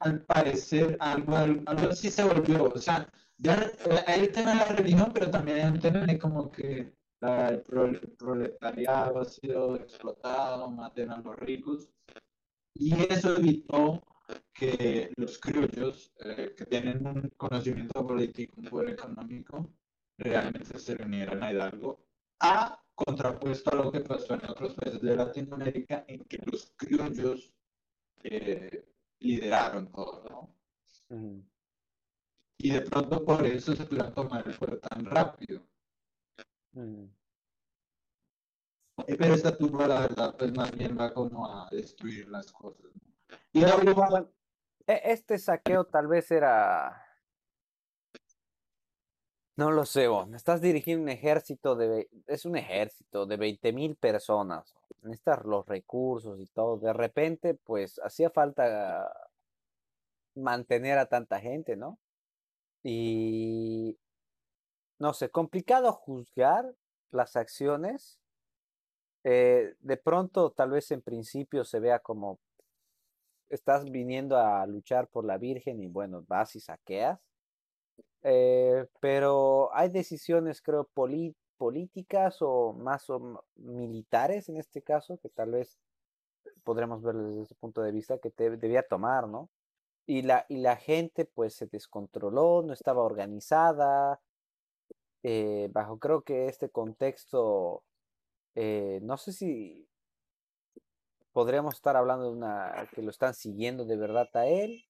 Al 0.00 0.22
parecer 0.22 0.96
algo, 0.98 1.36
algo, 1.36 1.90
así 1.90 2.10
se 2.10 2.24
volvió, 2.24 2.64
o 2.64 2.78
sea, 2.78 3.06
ya 3.36 3.70
hay 4.06 4.20
el 4.20 4.32
tema 4.32 4.52
de 4.52 4.56
la 4.56 4.64
religión, 4.66 5.10
pero 5.12 5.30
también 5.30 5.58
hay 5.58 5.72
un 5.72 5.78
tema 5.78 6.06
de 6.06 6.18
como 6.18 6.50
que 6.50 6.94
el 7.20 7.62
proletariado 8.18 9.20
ha 9.20 9.24
sido 9.26 9.76
explotado, 9.76 10.70
maten 10.70 11.10
a 11.10 11.18
los 11.18 11.36
ricos, 11.36 11.88
y 12.74 12.94
eso 13.12 13.36
evitó 13.36 14.02
que 14.52 15.12
los 15.16 15.38
criollos, 15.38 16.12
eh, 16.20 16.54
que 16.56 16.66
tienen 16.66 17.06
un 17.06 17.30
conocimiento 17.36 18.06
político, 18.06 18.54
un 18.58 18.64
poder 18.66 18.90
económico, 18.90 19.70
realmente 20.18 20.78
se 20.78 20.94
reunieran 20.94 21.42
a 21.42 21.52
Hidalgo, 21.52 22.06
a 22.40 22.82
contrapuesto 22.94 23.70
a 23.72 23.76
lo 23.76 23.92
que 23.92 24.00
pasó 24.00 24.34
en 24.34 24.48
otros 24.48 24.74
países 24.74 25.00
de 25.00 25.16
Latinoamérica, 25.16 26.04
en 26.06 26.24
que 26.24 26.38
los 26.44 26.72
criollos 26.76 27.52
eh, 28.22 28.84
lideraron 29.20 29.90
todo, 29.90 30.24
¿no? 30.28 30.56
Y 32.58 32.70
de 32.70 32.82
pronto 32.82 33.24
por 33.24 33.46
eso 33.46 33.74
se 33.74 33.84
pudo 33.84 34.12
tomar 34.12 34.46
el 34.46 34.56
poder 34.58 34.80
tan 34.80 35.04
rápido. 35.06 35.62
Eh, 39.06 39.16
pero 39.16 39.34
esta 39.34 39.56
turba, 39.56 39.86
la 39.88 40.00
verdad, 40.00 40.36
pues 40.38 40.52
más 40.54 40.70
bien 40.76 40.96
va 40.98 41.12
como 41.12 41.46
a 41.46 41.68
destruir 41.70 42.28
las 42.28 42.52
cosas. 42.52 42.90
E, 44.86 45.00
este 45.04 45.38
saqueo 45.38 45.84
tal 45.84 46.06
vez 46.06 46.30
era. 46.30 47.06
No 49.56 49.70
lo 49.70 49.84
sé, 49.84 50.08
vos. 50.08 50.32
Estás 50.32 50.60
dirigiendo 50.60 51.02
un 51.04 51.08
ejército 51.10 51.76
de. 51.76 52.08
Es 52.26 52.44
un 52.44 52.56
ejército 52.56 53.26
de 53.26 53.36
20 53.36 53.72
mil 53.72 53.96
personas. 53.96 54.74
Necesitas 55.02 55.44
los 55.44 55.66
recursos 55.66 56.40
y 56.40 56.46
todo. 56.46 56.78
De 56.78 56.92
repente, 56.92 57.54
pues 57.54 58.00
hacía 58.04 58.30
falta 58.30 59.12
mantener 60.34 60.98
a 60.98 61.06
tanta 61.06 61.40
gente, 61.40 61.76
¿no? 61.76 61.98
Y. 62.82 63.98
No 64.98 65.14
sé, 65.14 65.30
complicado 65.30 65.92
juzgar 65.92 66.74
las 67.10 67.36
acciones 67.36 68.20
eh, 69.24 69.74
de 69.80 69.96
pronto, 69.96 70.50
tal 70.52 70.70
vez 70.70 70.90
en 70.92 71.02
principio 71.02 71.64
se 71.64 71.80
vea 71.80 71.98
como 71.98 72.38
estás 73.50 73.84
viniendo 73.90 74.36
a 74.38 74.66
luchar 74.66 75.08
por 75.08 75.24
la 75.24 75.38
Virgen 75.38 75.82
y 75.82 75.88
bueno, 75.88 76.24
vas 76.28 76.56
y 76.56 76.60
saqueas. 76.60 77.20
Eh, 78.22 78.86
pero 79.00 79.70
hay 79.74 79.88
decisiones, 79.90 80.62
creo, 80.62 80.88
políticas 81.58 82.38
o 82.40 82.72
más 82.72 83.10
o 83.10 83.44
militares 83.56 84.48
en 84.48 84.56
este 84.56 84.82
caso, 84.82 85.18
que 85.18 85.28
tal 85.28 85.52
vez 85.52 85.78
podremos 86.64 87.02
ver 87.02 87.16
desde 87.16 87.42
ese 87.42 87.54
punto 87.56 87.82
de 87.82 87.92
vista 87.92 88.18
que 88.18 88.30
te 88.30 88.56
debía 88.56 88.82
tomar, 88.82 89.28
¿no? 89.28 89.50
Y 90.06 90.22
la, 90.22 90.46
y 90.48 90.58
la 90.58 90.76
gente 90.76 91.24
pues 91.26 91.54
se 91.54 91.66
descontroló, 91.66 92.62
no 92.62 92.72
estaba 92.72 93.02
organizada, 93.02 94.20
eh, 95.22 95.68
bajo 95.72 95.98
creo 95.98 96.22
que 96.22 96.48
este 96.48 96.70
contexto 96.70 97.84
eh, 98.54 99.00
no 99.02 99.16
sé 99.16 99.32
si 99.32 99.88
podríamos 101.32 101.74
estar 101.74 101.96
hablando 101.96 102.24
de 102.26 102.32
una 102.32 102.88
que 102.94 103.02
lo 103.02 103.10
están 103.10 103.34
siguiendo 103.34 103.84
de 103.84 103.96
verdad 103.96 104.28
a 104.34 104.46
él 104.46 104.84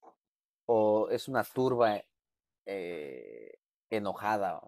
o 0.67 1.09
es 1.11 1.29
una 1.29 1.45
turba 1.45 2.01
eh, 2.67 3.59
enojada. 3.91 4.61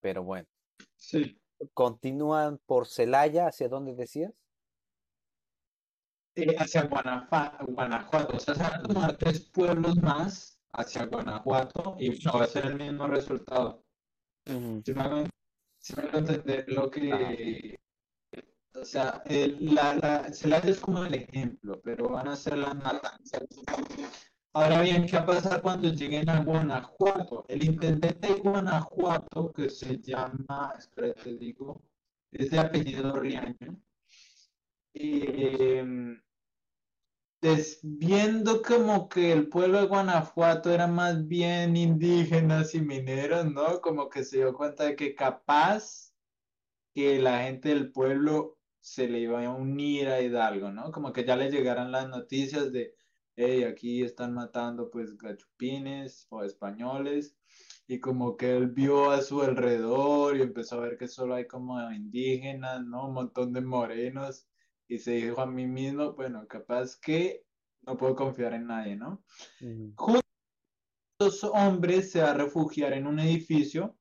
Pero 0.00 0.22
bueno. 0.22 0.46
Sí. 0.96 1.40
¿Continúan 1.72 2.58
por 2.66 2.86
Celaya? 2.86 3.46
¿Hacia 3.46 3.68
dónde 3.68 3.94
decías? 3.94 4.32
Eh, 6.36 6.54
hacia 6.58 6.82
Guanajuato, 6.82 7.64
Guanajuato. 7.66 8.36
O 8.36 8.40
sea, 8.40 8.54
se 8.54 8.62
van 8.62 8.74
a 8.74 8.82
tomar 8.82 9.16
tres 9.16 9.40
pueblos 9.50 9.96
más 9.96 10.60
hacia 10.72 11.06
Guanajuato 11.06 11.96
y 11.98 12.10
no 12.24 12.32
va 12.34 12.44
a 12.44 12.48
ser 12.48 12.66
el 12.66 12.76
mismo 12.76 13.06
resultado. 13.06 13.84
Si 14.44 15.94
me 15.94 16.02
entender 16.12 16.64
lo 16.68 16.90
que. 16.90 17.78
O 18.74 18.84
sea, 18.84 19.22
el, 19.26 19.74
la, 19.74 19.94
la, 19.94 20.32
Celaya 20.32 20.70
es 20.70 20.80
como 20.80 21.04
el 21.04 21.14
ejemplo, 21.14 21.80
pero 21.82 22.08
van 22.08 22.28
a 22.28 22.36
ser 22.36 22.58
las 22.58 22.74
matanzas. 22.74 23.42
Ahora 24.52 24.82
bien, 24.82 25.06
¿qué 25.06 25.16
va 25.16 25.22
a 25.22 25.26
pasar 25.26 25.62
cuando 25.62 25.88
lleguen 25.88 26.28
a 26.28 26.42
Guanajuato? 26.42 27.44
El 27.48 27.64
intendente 27.64 28.28
de 28.28 28.34
Guanajuato, 28.34 29.52
que 29.52 29.70
se 29.70 29.98
llama, 29.98 30.74
espera, 30.78 31.14
te 31.14 31.34
digo, 31.36 31.82
es 32.32 32.50
de 32.50 32.58
apellido 32.58 33.14
Riaño. 33.14 33.80
Eh, 34.94 36.16
viendo 37.82 38.62
como 38.62 39.08
que 39.08 39.32
el 39.32 39.48
pueblo 39.48 39.80
de 39.80 39.86
Guanajuato 39.86 40.72
era 40.72 40.86
más 40.86 41.26
bien 41.26 41.76
indígenas 41.76 42.74
y 42.74 42.80
mineros, 42.80 43.46
¿no? 43.52 43.80
Como 43.80 44.08
que 44.08 44.24
se 44.24 44.38
dio 44.38 44.54
cuenta 44.54 44.84
de 44.84 44.96
que 44.96 45.14
capaz 45.14 46.12
que 46.94 47.18
la 47.18 47.42
gente 47.42 47.68
del 47.70 47.92
pueblo 47.92 48.58
se 48.84 49.08
le 49.08 49.18
iba 49.20 49.42
a 49.42 49.50
unir 49.50 50.08
a 50.08 50.20
Hidalgo, 50.20 50.70
¿no? 50.70 50.92
Como 50.92 51.10
que 51.10 51.24
ya 51.24 51.36
le 51.36 51.50
llegaran 51.50 51.90
las 51.90 52.06
noticias 52.06 52.70
de, 52.70 52.94
hey, 53.34 53.64
aquí 53.64 54.02
están 54.02 54.34
matando 54.34 54.90
pues 54.90 55.16
gachupines 55.16 56.26
o 56.28 56.44
españoles, 56.44 57.34
y 57.86 57.98
como 57.98 58.36
que 58.36 58.54
él 58.54 58.66
vio 58.68 59.10
a 59.10 59.22
su 59.22 59.40
alrededor 59.40 60.36
y 60.36 60.42
empezó 60.42 60.76
a 60.76 60.80
ver 60.80 60.98
que 60.98 61.08
solo 61.08 61.34
hay 61.34 61.46
como 61.46 61.80
indígenas, 61.92 62.84
¿no? 62.84 63.08
Un 63.08 63.14
montón 63.14 63.54
de 63.54 63.62
morenos 63.62 64.46
y 64.86 64.98
se 64.98 65.12
dijo 65.12 65.40
a 65.40 65.46
mí 65.46 65.66
mismo, 65.66 66.12
bueno, 66.12 66.46
capaz 66.46 66.96
que 67.00 67.46
no 67.86 67.96
puedo 67.96 68.14
confiar 68.14 68.52
en 68.52 68.66
nadie, 68.66 68.96
¿no? 68.96 69.24
Juntos 69.96 71.42
hombres 71.54 72.10
se 72.10 72.20
va 72.20 72.32
a 72.32 72.34
refugiar 72.34 72.92
en 72.92 73.06
un 73.06 73.18
edificio 73.18 73.96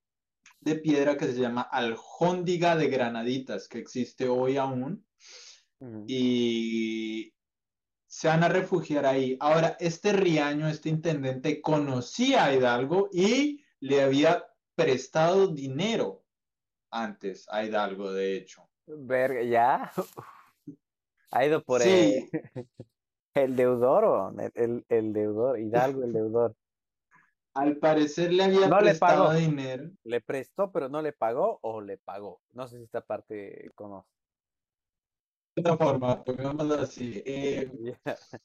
de 0.63 0.75
piedra 0.75 1.17
que 1.17 1.27
se 1.27 1.39
llama 1.39 1.61
Aljóndiga 1.61 2.75
de 2.75 2.87
Granaditas, 2.87 3.67
que 3.67 3.79
existe 3.79 4.27
hoy 4.27 4.57
aún, 4.57 5.05
y 6.07 7.33
se 8.07 8.27
van 8.29 8.43
a 8.43 8.49
refugiar 8.49 9.05
ahí. 9.05 9.35
Ahora, 9.39 9.75
este 9.79 10.13
Riaño, 10.13 10.67
este 10.67 10.87
intendente, 10.87 11.61
conocía 11.61 12.45
a 12.45 12.53
Hidalgo 12.53 13.09
y 13.11 13.63
le 13.81 14.01
había 14.01 14.45
prestado 14.75 15.47
dinero 15.47 16.23
antes 16.89 17.47
a 17.49 17.65
Hidalgo, 17.65 18.13
de 18.13 18.37
hecho. 18.37 18.69
Verga, 18.85 19.43
ya. 19.43 19.91
Ha 21.31 21.45
ido 21.45 21.63
por 21.63 21.81
el, 21.81 22.29
el 23.33 23.55
deudor, 23.55 24.33
el, 24.53 24.85
el, 24.87 25.13
deudor, 25.13 25.59
Hidalgo 25.59 26.03
el 26.03 26.13
deudor. 26.13 26.55
Al 27.55 27.77
parecer 27.77 28.33
le 28.33 28.43
había 28.43 28.69
prestado 28.69 29.33
dinero. 29.33 29.91
Le 30.03 30.21
prestó, 30.21 30.71
pero 30.71 30.89
no 30.89 31.01
le 31.01 31.13
pagó 31.13 31.59
o 31.61 31.81
le 31.81 31.97
pagó. 31.97 32.41
No 32.51 32.67
sé 32.67 32.77
si 32.77 32.83
esta 32.83 33.01
parte 33.01 33.71
conoce. 33.75 34.09
De 35.55 35.61
otra 35.61 35.77
forma, 35.77 36.23
pongámoslo 36.23 36.75
así. 36.75 37.21
Eh... 37.25 37.71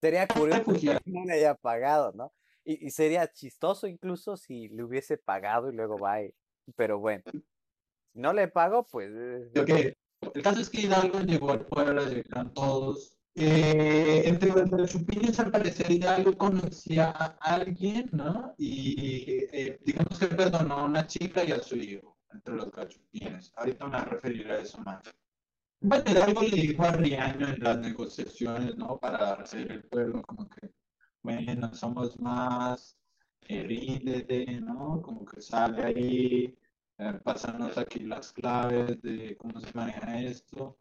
Sería 0.00 0.26
curioso 0.26 0.72
que 0.72 0.98
no 1.04 1.24
le 1.24 1.34
haya 1.34 1.54
pagado, 1.54 2.12
¿no? 2.12 2.32
Y, 2.64 2.86
y, 2.86 2.90
sería 2.90 3.30
chistoso 3.30 3.86
incluso 3.86 4.36
si 4.36 4.68
le 4.68 4.82
hubiese 4.82 5.16
pagado 5.16 5.70
y 5.70 5.74
luego 5.74 5.98
va. 5.98 6.18
Pero 6.74 6.98
bueno, 6.98 7.22
si 8.12 8.18
no 8.18 8.32
le 8.32 8.48
pagó, 8.48 8.84
pues. 8.84 9.10
Okay. 9.56 9.94
El 10.34 10.42
caso 10.42 10.60
es 10.60 10.70
que 10.70 10.82
Hidalgo 10.82 11.20
llegó 11.20 11.52
al 11.52 11.66
pueblo, 11.66 12.04
llegaron 12.06 12.52
todos. 12.54 13.16
Eh, 13.34 14.28
entre 14.28 14.50
los 14.50 14.90
chupines, 14.90 15.40
al 15.40 15.50
parecer, 15.50 15.90
Hidalgo 15.90 16.36
conocía 16.36 17.10
a 17.10 17.36
alguien, 17.54 18.10
¿no? 18.12 18.54
Y 18.58 19.44
eh, 19.52 19.80
digamos 19.84 20.18
que 20.18 20.26
perdonó 20.26 20.74
a 20.74 20.84
una 20.84 21.06
chica 21.06 21.42
y 21.42 21.52
a 21.52 21.62
su 21.62 21.76
hijo, 21.76 22.18
entre 22.30 22.54
los 22.54 22.70
cachupines. 22.70 23.52
Ahorita 23.56 23.86
me 23.86 24.20
voy 24.20 24.42
a 24.50 24.58
eso 24.58 24.78
más. 24.82 25.02
Bueno, 25.80 26.04
Hidalgo 26.10 26.42
le 26.42 26.56
dijo 26.56 26.82
a 26.84 26.92
Riaño 26.92 27.48
en 27.48 27.62
las 27.62 27.78
negociaciones, 27.78 28.76
¿no? 28.76 28.98
Para 28.98 29.32
hacer 29.34 29.72
el 29.72 29.82
pueblo, 29.84 30.22
como 30.22 30.48
que, 30.48 30.70
bueno, 31.22 31.74
somos 31.74 32.20
más, 32.20 32.96
eh, 33.48 33.62
ríndete, 33.62 34.60
¿no? 34.60 35.00
Como 35.02 35.24
que 35.24 35.40
sale 35.40 35.82
ahí, 35.84 36.58
eh, 36.98 37.12
pasarnos 37.24 37.78
aquí 37.78 38.00
las 38.00 38.32
claves 38.32 39.00
de 39.02 39.36
cómo 39.38 39.60
se 39.60 39.72
maneja 39.74 40.20
esto. 40.20 40.78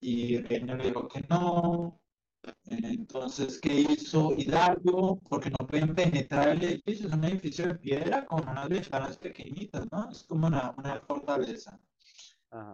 Y 0.00 0.38
Reina 0.38 0.74
le 0.76 0.84
dijo 0.84 1.08
que 1.08 1.20
no. 1.28 2.00
Entonces, 2.66 3.60
¿qué 3.60 3.74
hizo 3.82 4.34
Hidalgo? 4.36 5.20
Porque 5.28 5.50
no 5.50 5.66
pueden 5.66 5.94
penetrar 5.94 6.48
el 6.50 6.64
edificio, 6.64 7.08
es 7.08 7.12
un 7.14 7.24
edificio 7.24 7.66
de 7.68 7.74
piedra 7.76 8.24
con 8.26 8.48
unas 8.48 8.68
ventanas 8.68 9.18
pequeñitas, 9.18 9.86
¿no? 9.92 10.10
Es 10.10 10.24
como 10.24 10.46
una, 10.46 10.74
una 10.78 11.00
fortaleza. 11.00 11.78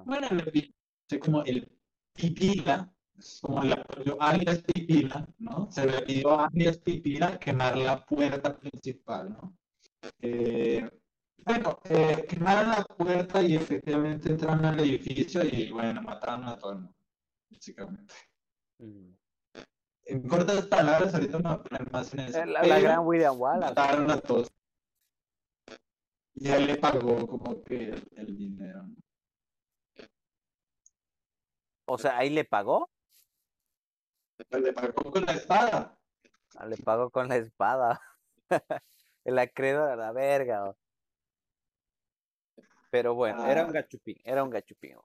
Bueno, 0.04 0.28
le 0.30 1.20
como 1.20 1.42
el 1.44 1.70
Pipila, 2.14 2.92
es 3.18 3.40
como 3.42 3.62
el 3.62 3.72
apoyo 3.72 4.16
alias 4.20 4.62
Pipila, 4.62 5.26
¿no? 5.38 5.68
Se 5.70 5.86
le 5.86 6.02
pidió 6.02 6.30
a 6.40 6.46
alias 6.46 6.78
Pipila 6.78 7.38
quemar 7.38 7.76
la 7.76 8.04
puerta 8.04 8.56
principal, 8.58 9.30
¿no? 9.32 9.56
Eh, 10.20 10.88
bueno, 11.38 11.78
eh, 11.84 12.26
quemaron 12.28 12.70
la 12.70 12.84
puerta 12.84 13.42
y 13.42 13.56
efectivamente 13.56 14.30
entraron 14.30 14.64
al 14.64 14.80
edificio 14.80 15.44
y 15.44 15.70
bueno, 15.70 16.02
mataron 16.02 16.44
a 16.48 16.58
todo 16.58 16.72
el 16.72 16.78
mundo, 16.80 16.95
básicamente. 17.50 18.14
Mm. 18.78 19.12
En 20.08 20.28
cortas 20.28 20.66
palabras, 20.66 21.14
ahorita 21.14 21.38
me 21.38 21.42
voy 21.42 21.52
a 21.52 21.62
poner 21.62 21.92
más 21.92 22.14
en 22.14 22.20
eso. 22.20 22.44
La, 22.44 22.62
la 22.62 22.78
gran 22.78 23.06
William 23.06 23.34
Wallace. 23.38 23.74
Mataron 23.74 24.10
a 24.10 24.20
todos. 24.20 24.48
Y 26.38 26.50
él 26.50 26.66
le 26.66 26.76
pagó 26.76 27.26
como 27.26 27.62
que 27.64 27.94
el, 28.12 28.36
dinero. 28.36 28.86
O 31.86 31.96
sea, 31.96 32.18
¿ahí 32.18 32.30
le 32.30 32.44
pagó? 32.44 32.90
Le 34.50 34.72
pagó 34.72 35.10
con 35.10 35.24
la 35.24 35.32
espada. 35.32 35.98
Ah, 36.56 36.66
le 36.66 36.76
pagó 36.76 37.10
con 37.10 37.28
la 37.28 37.36
espada. 37.36 38.00
el 39.24 39.38
acreedor 39.38 39.90
a 39.90 39.96
la 39.96 40.12
verga. 40.12 40.76
Pero 42.90 43.14
bueno, 43.14 43.46
era 43.46 43.64
un 43.64 43.70
ah. 43.70 43.80
gachupín, 43.80 44.16
era 44.22 44.44
un 44.44 44.50
gachupín. 44.50 44.96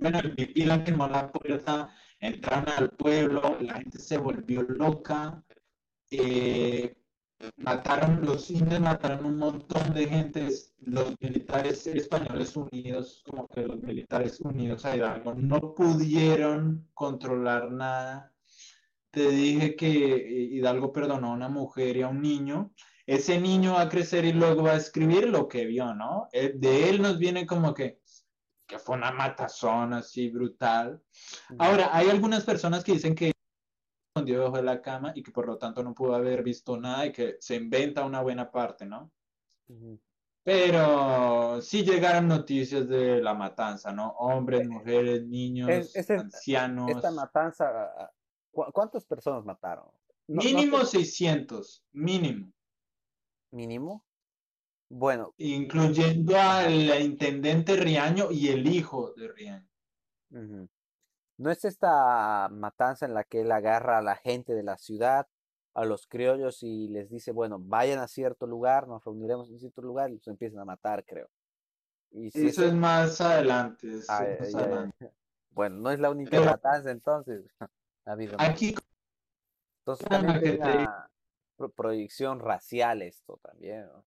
Bueno, 0.00 0.18
el 0.20 0.34
pipila 0.34 0.84
quemó 0.84 1.08
la 1.08 1.30
puerta, 1.30 1.94
entraron 2.20 2.68
al 2.68 2.90
pueblo, 2.90 3.58
la 3.60 3.74
gente 3.74 3.98
se 3.98 4.16
volvió 4.16 4.62
loca, 4.62 5.42
eh, 6.10 6.94
mataron 7.56 8.24
los 8.24 8.50
indios, 8.50 8.80
mataron 8.80 9.26
un 9.26 9.38
montón 9.38 9.92
de 9.92 10.06
gente, 10.06 10.48
los 10.80 11.14
militares 11.20 11.86
españoles 11.86 12.56
unidos, 12.56 13.22
como 13.28 13.48
que 13.48 13.62
los 13.62 13.82
militares 13.82 14.40
unidos 14.40 14.84
a 14.84 14.96
Hidalgo, 14.96 15.34
no 15.34 15.74
pudieron 15.74 16.88
controlar 16.94 17.70
nada. 17.70 18.32
Te 19.10 19.30
dije 19.30 19.76
que 19.76 20.14
eh, 20.14 20.42
Hidalgo 20.52 20.92
perdonó 20.92 21.28
a 21.32 21.34
una 21.34 21.48
mujer 21.48 21.96
y 21.96 22.02
a 22.02 22.08
un 22.08 22.20
niño. 22.22 22.72
Ese 23.06 23.40
niño 23.40 23.74
va 23.74 23.82
a 23.82 23.88
crecer 23.88 24.24
y 24.24 24.32
luego 24.32 24.64
va 24.64 24.72
a 24.72 24.76
escribir 24.76 25.28
lo 25.28 25.48
que 25.48 25.64
vio, 25.64 25.94
¿no? 25.94 26.28
Eh, 26.32 26.52
de 26.54 26.88
él 26.90 27.00
nos 27.00 27.18
viene 27.18 27.46
como 27.46 27.72
que, 27.72 28.00
que 28.66 28.78
fue 28.78 28.96
una 28.96 29.12
matazón 29.12 29.92
así 29.92 30.28
brutal. 30.28 31.02
Ahora, 31.58 31.90
hay 31.92 32.10
algunas 32.10 32.44
personas 32.44 32.82
que 32.82 32.92
dicen 32.92 33.14
que 33.14 33.32
escondió 34.14 34.38
debajo 34.38 34.56
de 34.56 34.62
la 34.62 34.82
cama 34.82 35.12
y 35.14 35.22
que 35.22 35.30
por 35.30 35.46
lo 35.46 35.58
tanto 35.58 35.82
no 35.82 35.94
pudo 35.94 36.14
haber 36.14 36.42
visto 36.42 36.76
nada 36.76 37.06
y 37.06 37.12
que 37.12 37.36
se 37.40 37.56
inventa 37.56 38.04
una 38.04 38.22
buena 38.22 38.50
parte, 38.50 38.86
¿no? 38.86 39.12
Pero 40.42 41.60
sí 41.60 41.84
llegaron 41.84 42.28
noticias 42.28 42.88
de 42.88 43.20
la 43.20 43.34
matanza, 43.34 43.92
¿no? 43.92 44.10
Hombres, 44.18 44.62
eh, 44.62 44.68
mujeres, 44.68 45.26
niños, 45.26 45.68
ancianos. 46.08 46.90
Esta 46.90 47.10
matanza, 47.10 48.12
¿cuántas 48.50 49.04
personas 49.04 49.44
mataron? 49.44 49.86
mínimo 50.28 50.84
600, 50.84 51.84
mínimo. 51.92 52.52
¿Mínimo? 53.52 54.05
Bueno. 54.88 55.34
Incluyendo 55.38 56.38
al 56.38 57.00
intendente 57.02 57.76
Riaño 57.76 58.30
y 58.30 58.48
el 58.48 58.66
hijo 58.66 59.12
de 59.14 59.28
Riaño. 59.28 59.68
No 61.38 61.50
es 61.50 61.64
esta 61.64 62.48
matanza 62.50 63.06
en 63.06 63.14
la 63.14 63.24
que 63.24 63.42
él 63.42 63.52
agarra 63.52 63.98
a 63.98 64.02
la 64.02 64.16
gente 64.16 64.54
de 64.54 64.62
la 64.62 64.78
ciudad, 64.78 65.26
a 65.74 65.84
los 65.84 66.06
criollos 66.06 66.62
y 66.62 66.88
les 66.88 67.10
dice, 67.10 67.32
bueno, 67.32 67.58
vayan 67.60 67.98
a 67.98 68.08
cierto 68.08 68.46
lugar, 68.46 68.88
nos 68.88 69.04
reuniremos 69.04 69.50
en 69.50 69.58
cierto 69.58 69.82
lugar 69.82 70.10
y 70.10 70.14
los 70.14 70.26
empiezan 70.28 70.60
a 70.60 70.64
matar, 70.64 71.04
creo. 71.04 71.28
Y 72.10 72.28
Eso 72.28 72.64
es 72.64 72.74
más 72.74 73.20
adelante. 73.20 73.88
Bueno, 75.50 75.76
no 75.76 75.90
es 75.90 75.98
la 75.98 76.10
única 76.10 76.38
matanza 76.38 76.90
entonces. 76.90 77.46
ha 78.04 78.12
habido 78.12 78.36
Aquí. 78.38 78.74
Entonces 79.80 80.06
también 80.06 80.60
una 80.60 81.08
proyección 81.74 82.40
racial 82.40 83.00
esto 83.00 83.40
también. 83.42 83.86
¿no? 83.86 84.04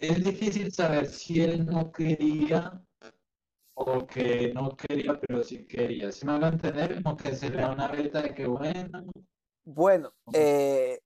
Es 0.00 0.24
difícil 0.24 0.72
saber 0.72 1.06
si 1.06 1.42
él 1.42 1.66
no 1.66 1.90
quería 1.90 2.82
o 3.74 4.06
que 4.06 4.52
no 4.54 4.76
quería, 4.76 5.18
pero 5.20 5.42
sí 5.42 5.66
quería. 5.66 6.12
Si 6.12 6.24
me 6.26 6.32
van 6.32 6.44
a 6.44 6.48
entender, 6.48 7.02
como 7.02 7.16
que 7.16 7.34
se 7.34 7.50
le 7.50 7.56
da 7.56 7.72
una 7.72 7.88
beta 7.88 8.22
de 8.22 8.34
que 8.34 8.46
bueno. 8.46 9.04
Bueno, 9.64 10.14
eh, 10.32 11.00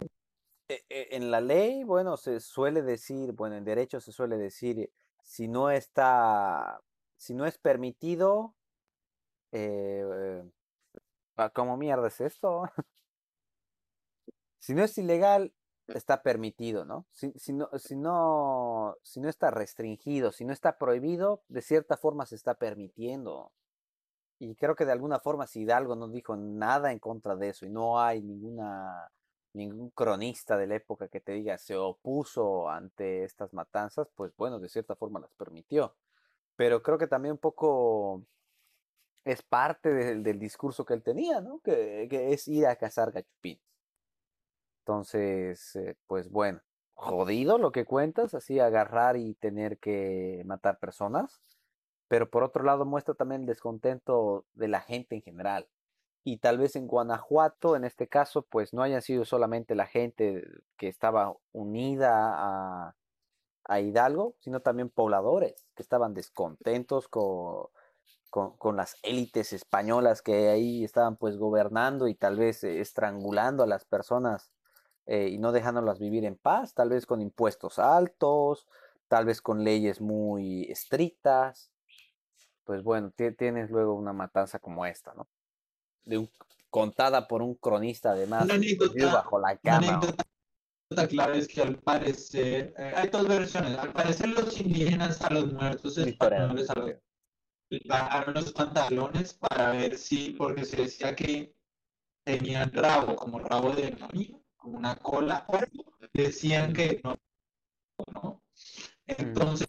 eh, 0.68 0.84
eh, 0.90 1.08
en 1.12 1.30
la 1.30 1.40
ley, 1.40 1.82
bueno, 1.84 2.16
se 2.16 2.40
suele 2.40 2.82
decir, 2.82 3.32
bueno, 3.32 3.56
en 3.56 3.64
derecho 3.64 4.00
se 4.00 4.12
suele 4.12 4.36
decir, 4.36 4.92
si 5.22 5.48
no 5.48 5.70
está, 5.70 6.82
si 7.16 7.34
no 7.34 7.46
es 7.46 7.56
permitido, 7.56 8.54
eh, 9.52 10.44
¿cómo 11.54 11.78
mierda 11.78 12.08
es 12.08 12.20
esto? 12.20 12.64
si 14.58 14.74
no 14.74 14.84
es 14.84 14.98
ilegal, 14.98 15.54
está 15.88 16.22
permitido, 16.22 16.84
¿no? 16.84 17.06
Si, 17.12 17.32
si, 17.36 17.52
no, 17.52 17.68
si, 17.78 17.96
no, 17.96 18.96
si 19.02 19.20
no 19.20 19.28
está 19.28 19.50
restringido, 19.50 20.32
si 20.32 20.44
no 20.44 20.52
está 20.52 20.78
prohibido, 20.78 21.42
de 21.48 21.62
cierta 21.62 21.96
forma 21.96 22.26
se 22.26 22.36
está 22.36 22.54
permitiendo. 22.54 23.52
Y 24.38 24.54
creo 24.54 24.76
que 24.76 24.84
de 24.84 24.92
alguna 24.92 25.18
forma 25.20 25.46
si 25.46 25.62
Hidalgo 25.62 25.96
no 25.96 26.08
dijo 26.08 26.36
nada 26.36 26.92
en 26.92 26.98
contra 27.00 27.36
de 27.36 27.48
eso 27.50 27.66
y 27.66 27.70
no 27.70 28.00
hay 28.00 28.22
ninguna 28.22 29.10
ningún 29.54 29.90
cronista 29.90 30.56
de 30.56 30.66
la 30.66 30.76
época 30.76 31.08
que 31.08 31.20
te 31.20 31.32
diga 31.32 31.58
se 31.58 31.76
opuso 31.76 32.68
ante 32.68 33.24
estas 33.24 33.52
matanzas, 33.52 34.08
pues 34.14 34.32
bueno, 34.36 34.60
de 34.60 34.68
cierta 34.68 34.94
forma 34.94 35.20
las 35.20 35.32
permitió. 35.34 35.96
Pero 36.56 36.82
creo 36.82 36.98
que 36.98 37.06
también 37.08 37.32
un 37.32 37.38
poco 37.38 38.24
es 39.24 39.42
parte 39.42 39.90
del 40.16 40.38
discurso 40.38 40.84
que 40.84 40.94
él 40.94 41.02
tenía, 41.02 41.40
¿no? 41.40 41.60
Que, 41.60 42.06
que 42.10 42.32
es 42.32 42.48
ir 42.48 42.66
a 42.66 42.76
cazar 42.76 43.12
gachupines. 43.12 43.67
Entonces, 44.88 45.76
eh, 45.76 45.96
pues 46.06 46.30
bueno, 46.30 46.62
jodido 46.94 47.58
lo 47.58 47.72
que 47.72 47.84
cuentas, 47.84 48.32
así 48.32 48.58
agarrar 48.58 49.18
y 49.18 49.34
tener 49.34 49.78
que 49.78 50.42
matar 50.46 50.78
personas, 50.78 51.42
pero 52.08 52.30
por 52.30 52.42
otro 52.42 52.64
lado 52.64 52.86
muestra 52.86 53.14
también 53.14 53.42
el 53.42 53.46
descontento 53.46 54.46
de 54.54 54.68
la 54.68 54.80
gente 54.80 55.16
en 55.16 55.20
general. 55.20 55.68
Y 56.24 56.38
tal 56.38 56.56
vez 56.56 56.74
en 56.74 56.86
Guanajuato, 56.86 57.76
en 57.76 57.84
este 57.84 58.08
caso, 58.08 58.46
pues 58.48 58.72
no 58.72 58.82
hayan 58.82 59.02
sido 59.02 59.26
solamente 59.26 59.74
la 59.74 59.84
gente 59.86 60.42
que 60.78 60.88
estaba 60.88 61.36
unida 61.52 62.32
a, 62.32 62.96
a 63.64 63.80
Hidalgo, 63.80 64.36
sino 64.40 64.60
también 64.60 64.88
pobladores 64.88 65.66
que 65.74 65.82
estaban 65.82 66.14
descontentos 66.14 67.08
con, 67.08 67.66
con, 68.30 68.56
con, 68.56 68.76
las 68.76 68.96
élites 69.02 69.52
españolas 69.52 70.22
que 70.22 70.48
ahí 70.48 70.82
estaban 70.82 71.16
pues 71.18 71.36
gobernando 71.36 72.08
y 72.08 72.14
tal 72.14 72.38
vez 72.38 72.64
estrangulando 72.64 73.62
a 73.62 73.66
las 73.66 73.84
personas 73.84 74.50
eh, 75.10 75.30
y 75.30 75.38
no 75.38 75.52
dejándolas 75.52 75.98
vivir 75.98 76.26
en 76.26 76.36
paz, 76.36 76.74
tal 76.74 76.90
vez 76.90 77.06
con 77.06 77.22
impuestos 77.22 77.78
altos, 77.78 78.68
tal 79.08 79.24
vez 79.24 79.40
con 79.40 79.64
leyes 79.64 80.02
muy 80.02 80.64
estrictas. 80.70 81.70
Pues 82.64 82.82
bueno, 82.82 83.10
tienes 83.38 83.70
luego 83.70 83.94
una 83.94 84.12
matanza 84.12 84.58
como 84.58 84.84
esta, 84.84 85.14
¿no? 85.14 85.26
De 86.04 86.18
un, 86.18 86.30
contada 86.68 87.26
por 87.26 87.40
un 87.40 87.54
cronista 87.54 88.10
además, 88.10 88.46
bajo 89.10 89.40
la 89.40 89.56
cama. 89.56 90.00
La 90.90 91.08
clave 91.08 91.38
es 91.38 91.48
que 91.48 91.62
al 91.62 91.76
parecer, 91.76 92.74
eh, 92.76 92.92
hay 92.94 93.08
dos 93.08 93.26
versiones, 93.26 93.78
al 93.78 93.92
parecer 93.92 94.28
los 94.28 94.60
indígenas 94.60 95.22
a 95.22 95.32
los 95.32 95.50
muertos 95.52 95.96
españoles 95.96 96.68
a 96.68 96.78
los, 96.78 96.92
bajaron 97.86 98.34
los 98.34 98.52
pantalones 98.52 99.32
para 99.34 99.72
ver 99.72 99.96
si, 99.96 100.30
porque 100.30 100.66
se 100.66 100.76
decía 100.76 101.16
que 101.16 101.54
tenían 102.24 102.70
rabo, 102.72 103.16
como 103.16 103.38
rabo 103.38 103.70
de 103.72 103.90
demonio, 103.90 104.42
una 104.68 104.96
cola, 104.96 105.46
decían 106.12 106.72
que 106.72 107.00
no, 107.04 107.16
¿no? 108.12 108.42
Entonces, 109.06 109.68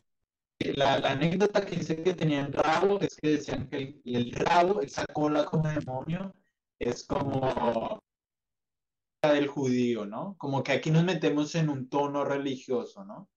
la, 0.60 0.96
anécdota 0.96 1.66
que 1.66 1.78
dice 1.78 2.04
que 2.04 2.14
tenían 2.14 2.52
rabo 2.52 3.00
es 3.00 3.16
que 3.16 3.32
decían 3.32 3.68
que 3.70 4.02
el, 4.06 4.32
rabo, 4.32 4.82
esa 4.82 5.06
cola 5.08 5.46
como 5.46 5.70
demonio, 5.70 6.34
es 6.80 7.06
como 7.06 8.02
del 9.22 9.48
judío, 9.48 10.06
¿no? 10.06 10.36
Como 10.38 10.64
que 10.64 10.74
aquí 10.74 10.92
nos 10.92 11.04
metemos 11.04 11.56
en 11.56 11.70
un 11.70 11.90
tono 11.90 12.24
religioso, 12.24 13.04
¿no? 13.06 13.30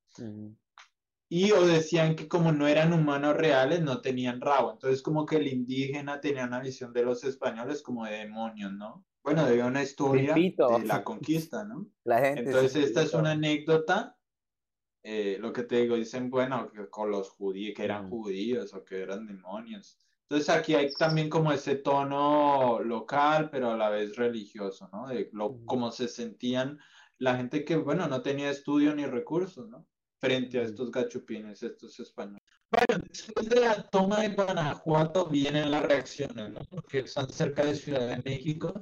Y 1.28 1.51
o 1.52 1.66
decían 1.66 2.14
que 2.14 2.28
como 2.28 2.52
no 2.52 2.66
eran 2.68 2.93
humanos 2.93 3.36
reales, 3.36 3.80
no 3.80 4.01
tenían 4.01 4.40
rabo. 4.40 4.72
Entonces 4.72 5.02
como 5.02 5.24
que 5.24 5.36
el 5.36 5.47
indígena 5.48 6.20
tenía 6.20 6.44
una 6.44 6.60
visión 6.60 6.93
de 6.93 7.05
los 7.05 7.24
españoles 7.24 7.82
como 7.82 8.05
de 8.05 8.18
demonios, 8.18 8.72
¿no? 8.72 9.05
Bueno, 9.23 9.47
de 9.47 9.62
una 9.62 9.82
historia 9.82 10.35
de 10.35 10.85
la 10.85 11.05
conquista, 11.05 11.65
¿no? 11.65 11.86
Entonces, 12.05 12.77
esta 12.77 13.03
es 13.03 13.15
una 13.15 13.32
anécdota. 13.32 14.19
Eh, 15.05 15.36
lo 15.40 15.53
que 15.53 15.62
te 15.62 15.82
digo, 15.82 15.97
dicen, 15.97 16.31
bueno, 16.31 16.70
que 16.73 16.89
con 16.89 17.11
los 17.11 17.31
judíos, 17.31 17.74
que 17.77 17.85
eran 17.85 18.07
mm. 18.07 18.11
judíos 18.11 18.74
o 18.74 18.85
que 18.85 19.03
eran 19.03 19.27
demonios. 19.27 19.99
Entonces, 20.23 20.49
aquí 20.49 20.74
hay 20.74 20.93
también 20.94 21.28
como 21.28 21.53
ese 21.53 21.77
tono 21.77 22.81
local, 22.81 23.51
pero 23.51 23.73
a 23.73 23.77
la 23.77 23.90
vez 23.90 24.16
religioso, 24.16 24.89
¿no? 24.93 25.07
De 25.07 25.28
lo, 25.32 25.59
cómo 25.66 25.93
se 25.93 26.09
sentían 26.09 26.78
la 27.19 27.36
gente 27.36 27.65
que, 27.65 27.77
bueno, 27.77 28.09
no 28.09 28.23
tenía 28.23 28.51
estudio 28.51 28.94
ni 28.94 29.07
recursos, 29.07 29.69
¿no? 29.69 29.86
Frente 30.19 30.59
a 30.59 30.62
estos 30.62 30.90
gachupines, 30.90 31.62
estos 31.62 31.99
españoles. 32.01 32.43
Bueno, 32.70 33.05
después 33.09 33.49
de 33.49 33.61
la 33.61 33.82
toma 33.90 34.23
de 34.23 34.31
Guanajuato 34.31 35.27
vienen 35.27 35.70
las 35.70 35.82
reacciones, 35.82 36.51
¿no? 36.51 36.61
Porque 36.70 37.01
están 37.01 37.28
cerca 37.28 37.65
de 37.65 37.74
Ciudad 37.74 38.09
de 38.09 38.23
México. 38.24 38.81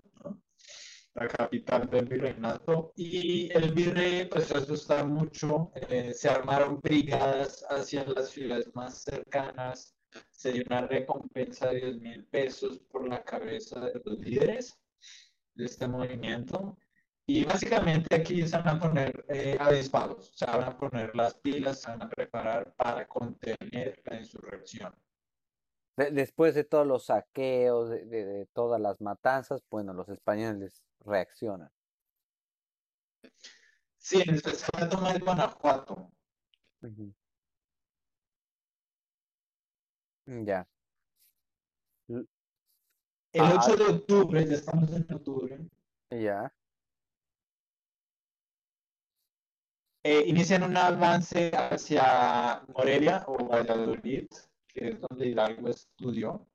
La 1.15 1.29
capital 1.29 1.89
del 1.91 2.07
virreinato. 2.07 2.93
Y 2.97 3.53
el 3.53 3.73
virrey 3.73 4.27
pues 4.27 4.53
asustar 4.53 5.07
mucho, 5.07 5.73
eh, 5.89 6.13
se 6.15 6.29
armaron 6.29 6.81
brigadas 6.81 7.65
hacia 7.69 8.05
las 8.05 8.31
ciudades 8.31 8.75
más 8.75 9.03
cercanas, 9.03 9.97
se 10.31 10.53
dio 10.53 10.65
una 10.67 10.87
recompensa 10.87 11.69
de 11.69 11.81
10 11.81 12.01
mil 12.01 12.25
pesos 12.27 12.79
por 12.91 13.09
la 13.09 13.23
cabeza 13.23 13.81
de 13.81 14.01
los 14.05 14.19
líderes 14.19 14.79
de 15.55 15.65
este 15.65 15.87
movimiento. 15.87 16.77
Y 17.27 17.45
básicamente 17.45 18.17
aquí 18.17 18.47
se 18.47 18.57
van 18.57 18.69
a 18.69 18.81
poner 18.81 19.25
eh, 19.29 19.57
avispados, 19.61 20.33
se 20.35 20.47
van 20.47 20.65
a 20.65 20.77
poner 20.77 21.15
las 21.15 21.35
pilas, 21.35 21.81
se 21.81 21.89
van 21.89 22.03
a 22.03 22.09
preparar 22.09 22.75
para 22.75 23.07
contener 23.07 24.03
la 24.05 24.17
insurrección. 24.19 24.93
Después 25.97 26.55
de 26.55 26.65
todos 26.65 26.87
los 26.87 27.07
saqueos, 27.07 27.91
de, 27.91 28.49
todas 28.53 28.81
las 28.81 29.01
matanzas, 29.01 29.63
bueno, 29.71 29.93
los 29.93 30.09
españoles 30.09 30.83
reaccionan. 31.01 31.71
Sí, 33.99 34.23
en 34.23 34.35
especial 34.35 34.89
toma 34.89 35.13
de 35.13 35.19
Guanajuato. 35.21 36.11
Ya. 40.27 40.67
El 42.09 42.27
8 43.43 43.61
ah, 43.61 43.77
de 43.77 43.85
octubre, 43.85 44.47
ya 44.47 44.55
estamos 44.55 44.91
en 44.91 45.15
octubre. 45.15 45.59
Ya. 46.11 46.53
Eh, 50.03 50.25
inician 50.27 50.63
un 50.63 50.77
avance 50.77 51.51
hacia 51.55 52.65
Morelia 52.75 53.23
o 53.27 53.47
Valladolid, 53.47 54.27
que 54.67 54.89
es 54.89 55.01
donde 55.01 55.29
Hidalgo 55.29 55.69
estudió. 55.69 56.50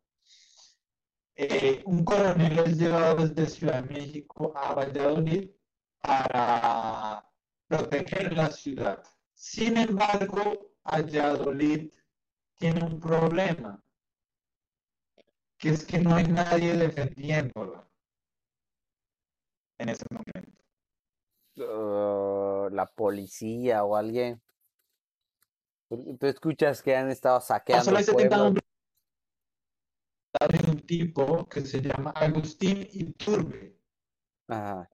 Eh, 1.38 1.84
un 1.86 2.06
coronel 2.06 2.60
es 2.60 2.78
llevado 2.78 3.28
desde 3.28 3.48
Ciudad 3.48 3.84
de 3.84 3.94
México 3.94 4.54
a 4.56 4.74
Valladolid 4.74 5.50
para 6.00 7.30
proteger 7.68 8.32
la 8.34 8.50
ciudad. 8.50 9.04
Sin 9.34 9.76
embargo, 9.76 10.72
Valladolid 10.86 11.92
tiene 12.56 12.86
un 12.86 13.02
problema, 13.02 13.84
que 15.58 15.70
es 15.70 15.86
que 15.86 16.00
no 16.00 16.16
hay 16.16 16.28
nadie 16.28 16.74
defendiéndola 16.74 17.86
en 19.78 19.90
ese 19.90 20.06
momento. 20.10 20.64
Uh, 21.58 22.70
la 22.70 22.86
policía 22.86 23.84
o 23.84 23.98
alguien. 23.98 24.42
Tú 25.90 26.28
escuchas 26.28 26.82
que 26.82 26.96
han 26.96 27.10
estado 27.10 27.42
saqueando. 27.42 27.86
Solo 27.86 28.54
un 30.68 30.80
tipo 30.82 31.48
que 31.48 31.62
se 31.62 31.82
llama 31.82 32.12
Agustín 32.12 32.88
Iturbe. 32.92 33.78
Ajá. 34.48 34.90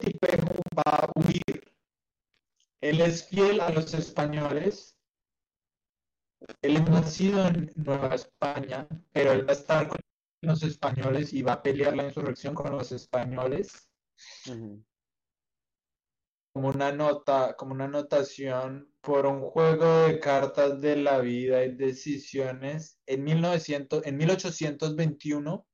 El 0.00 0.12
tipo 0.12 0.26
va 0.76 0.82
a 0.84 1.12
huir. 1.14 1.72
Él 2.80 3.00
es 3.00 3.28
fiel 3.28 3.60
a 3.60 3.70
los 3.70 3.92
españoles. 3.94 4.96
Él 6.62 6.76
es 6.76 6.88
nacido 6.88 7.46
en 7.48 7.72
Nueva 7.74 8.14
España, 8.14 8.86
pero 9.12 9.32
él 9.32 9.46
va 9.46 9.50
a 9.50 9.56
estar 9.56 9.88
con 9.88 9.98
los 10.42 10.62
españoles 10.62 11.32
y 11.32 11.42
va 11.42 11.54
a 11.54 11.62
pelear 11.62 11.96
la 11.96 12.04
insurrección 12.04 12.54
con 12.54 12.70
los 12.70 12.92
españoles 12.92 13.88
como 16.58 16.70
una 16.70 16.90
nota, 16.90 17.54
como 17.56 17.72
una 17.72 17.84
anotación 17.84 18.90
por 19.00 19.26
un 19.26 19.42
juego 19.42 20.08
de 20.08 20.18
cartas 20.18 20.80
de 20.80 20.96
la 20.96 21.20
vida 21.20 21.64
y 21.64 21.76
decisiones. 21.76 22.98
En, 23.06 23.22
1900, 23.22 24.04
en 24.04 24.16
1821, 24.16 25.64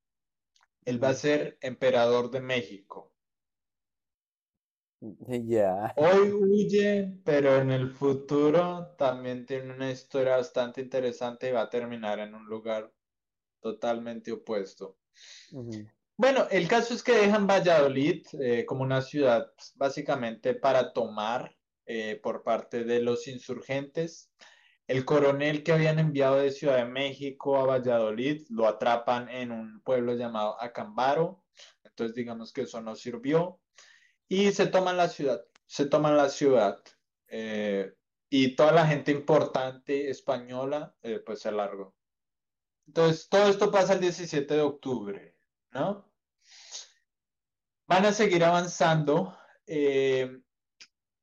él 0.85 1.03
va 1.03 1.09
a 1.09 1.15
ser 1.15 1.57
emperador 1.63 2.31
de 2.31 2.43
México. 2.43 3.15
Ya. 5.47 5.95
Hoy 5.97 6.33
huye, 6.33 7.19
pero 7.25 7.57
en 7.57 7.71
el 7.71 7.91
futuro 7.91 8.95
también 8.99 9.47
tiene 9.47 9.73
una 9.73 9.91
historia 9.91 10.37
bastante 10.37 10.83
interesante 10.83 11.49
y 11.49 11.53
va 11.53 11.63
a 11.63 11.71
terminar 11.71 12.19
en 12.19 12.35
un 12.35 12.45
lugar 12.45 12.93
totalmente 13.61 14.33
opuesto. 14.33 14.99
Bueno, 16.17 16.47
el 16.53 16.69
caso 16.69 16.95
es 16.95 17.03
que 17.03 17.13
dejan 17.13 17.49
Valladolid 17.49 18.25
eh, 18.41 18.65
como 18.67 18.85
una 18.85 19.03
ciudad 19.03 19.53
pues, 19.57 19.73
básicamente 19.75 20.55
para 20.55 20.93
tomar 20.93 21.57
eh, 21.87 22.21
por 22.23 22.45
parte 22.45 22.85
de 22.85 23.01
los 23.01 23.27
insurgentes. 23.27 24.31
El 24.87 25.05
coronel 25.05 25.65
que 25.65 25.73
habían 25.73 25.99
enviado 25.99 26.37
de 26.37 26.53
Ciudad 26.53 26.77
de 26.77 26.85
México 26.85 27.57
a 27.57 27.67
Valladolid 27.67 28.47
lo 28.49 28.69
atrapan 28.69 29.29
en 29.29 29.51
un 29.51 29.81
pueblo 29.83 30.15
llamado 30.15 30.61
Acambaro. 30.63 31.43
Entonces 31.83 32.15
digamos 32.15 32.53
que 32.53 32.63
eso 32.63 32.81
no 32.81 32.95
sirvió. 32.95 33.61
Y 34.29 34.53
se 34.53 34.67
toman 34.67 34.97
la 34.97 35.09
ciudad, 35.09 35.45
se 35.67 35.87
toman 35.87 36.17
la 36.17 36.29
ciudad. 36.29 36.79
Eh, 37.27 37.93
y 38.31 38.55
toda 38.55 38.71
la 38.73 38.87
gente 38.87 39.11
importante 39.11 40.11
española 40.11 40.95
pues 41.27 41.41
se 41.41 41.51
largó. 41.51 41.97
Entonces 42.87 43.29
todo 43.29 43.49
esto 43.49 43.71
pasa 43.73 43.95
el 43.95 44.01
17 44.01 44.55
de 44.55 44.61
octubre. 44.61 45.34
¿No? 45.75 46.11
Van 47.87 48.07
a 48.07 48.13
seguir 48.13 48.45
avanzando. 48.45 49.37
Eh, 49.67 50.41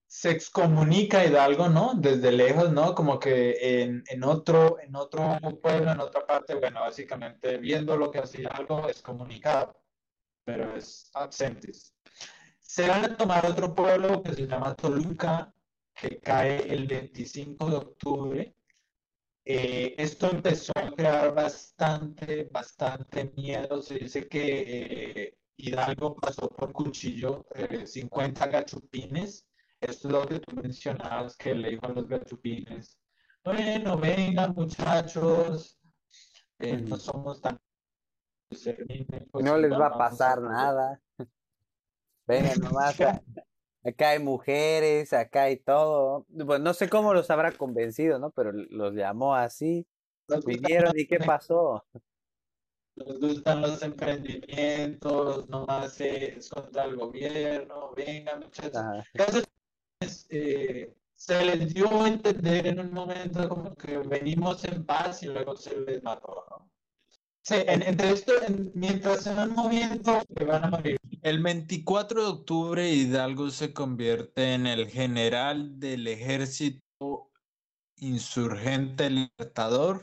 se 0.06 0.30
excomunica 0.30 1.26
Hidalgo, 1.26 1.70
¿no? 1.70 1.94
Desde 1.96 2.32
lejos, 2.34 2.72
¿no? 2.72 2.94
Como 2.94 3.18
que 3.18 3.82
en, 3.82 4.24
otro, 4.24 4.78
en 4.80 4.96
otro 4.96 5.40
pueblo, 5.62 5.92
en 5.92 6.02
otra 6.02 6.28
parte, 6.28 6.54
bueno, 6.56 6.82
básicamente 6.82 7.58
viendo 7.58 7.96
lo 7.96 8.12
que 8.12 8.20
hace 8.20 8.42
Hidalgo 8.42 8.90
es 8.90 9.02
comunicado, 9.02 9.82
pero 10.44 10.76
es 10.76 11.10
absentis. 11.14 11.96
Se 12.60 12.88
van 12.88 13.06
a 13.06 13.18
tomar 13.18 13.46
otro 13.46 13.74
pueblo 13.74 14.22
que 14.22 14.34
se 14.34 14.48
llama 14.48 14.76
Toluca, 14.76 15.54
que 15.94 16.20
cae 16.20 16.72
el 16.74 16.88
25 16.88 17.70
de 17.70 17.76
octubre 17.78 18.56
eh, 19.44 19.96
esto 19.98 20.30
empezó 20.30 20.72
a 20.76 20.92
crear 20.92 21.34
bastante, 21.34 22.46
bastante 22.52 23.32
miedo. 23.36 23.82
Se 23.82 23.96
dice 23.96 24.28
que 24.28 25.24
eh, 25.26 25.38
Hidalgo 25.58 26.16
pasó 26.16 26.48
por 26.50 26.72
cuchillo 26.72 27.46
50 27.86 28.46
eh, 28.46 28.50
gachupines. 28.50 29.48
Esto 29.80 30.08
es 30.08 30.14
lo 30.14 30.28
que 30.28 30.40
tú 30.40 30.56
mencionabas, 30.56 31.36
que 31.36 31.56
le 31.56 31.72
dijo 31.72 31.88
a 31.88 31.90
los 31.90 32.08
gachupines, 32.08 33.00
bueno, 33.44 33.98
vengan 33.98 34.54
muchachos, 34.54 35.80
no 36.60 36.98
somos 36.98 37.42
tan... 37.42 37.60
Pues, 38.48 39.44
no 39.44 39.58
les 39.58 39.72
va 39.72 39.88
a 39.88 39.98
pasar 39.98 40.40
nada. 40.42 41.02
Vengan 42.28 42.60
nomás. 42.60 42.96
Acá 43.84 44.12
hay 44.12 44.20
mujeres, 44.20 45.12
acá 45.14 45.44
hay 45.44 45.58
todo. 45.58 46.26
Pues 46.46 46.60
no 46.60 46.74
sé 46.74 46.90
cómo 46.90 47.14
los 47.14 47.30
habrá 47.32 47.52
convencido, 47.52 48.20
¿no? 48.20 48.32
Pero 48.32 48.52
los 48.52 48.94
llamó 48.94 49.36
así. 49.36 49.88
Vinieron 50.46 50.94
y 50.98 51.08
qué 51.08 51.20
pasó. 51.20 51.84
Les 52.96 53.20
gustan 53.20 53.62
los 53.62 53.82
emprendimientos, 53.82 55.50
nomás 55.50 56.00
es 56.02 56.50
contra 56.50 56.86
el 56.86 56.98
gobierno, 56.98 57.94
venga 57.96 58.38
muchachos. 58.38 59.44
Eh, 60.30 60.94
se 61.14 61.46
les 61.46 61.74
dio 61.74 62.04
a 62.04 62.08
entender 62.08 62.68
en 62.68 62.80
un 62.80 62.92
momento 62.92 63.48
como 63.48 63.76
que 63.76 63.98
venimos 64.00 64.64
en 64.66 64.86
paz 64.86 65.24
y 65.24 65.28
luego 65.28 65.56
se 65.56 65.80
les 65.80 66.04
mató, 66.04 66.46
¿no? 66.50 66.72
Sí, 67.44 67.56
entre 67.66 68.12
esto, 68.12 68.34
mientras 68.76 69.24
se 69.24 69.34
van 69.34 69.54
moviendo, 69.54 70.22
se 70.38 70.46
van 70.46 70.66
a 70.66 70.70
morir. 70.70 70.98
El 71.24 71.42
24 71.42 72.22
de 72.22 72.30
octubre, 72.30 72.90
Hidalgo 72.90 73.50
se 73.50 73.74
convierte 73.74 74.54
en 74.54 74.68
el 74.68 74.88
general 74.88 75.80
del 75.80 76.08
ejército 76.08 77.32
insurgente 77.98 79.10
libertador. 79.10 80.02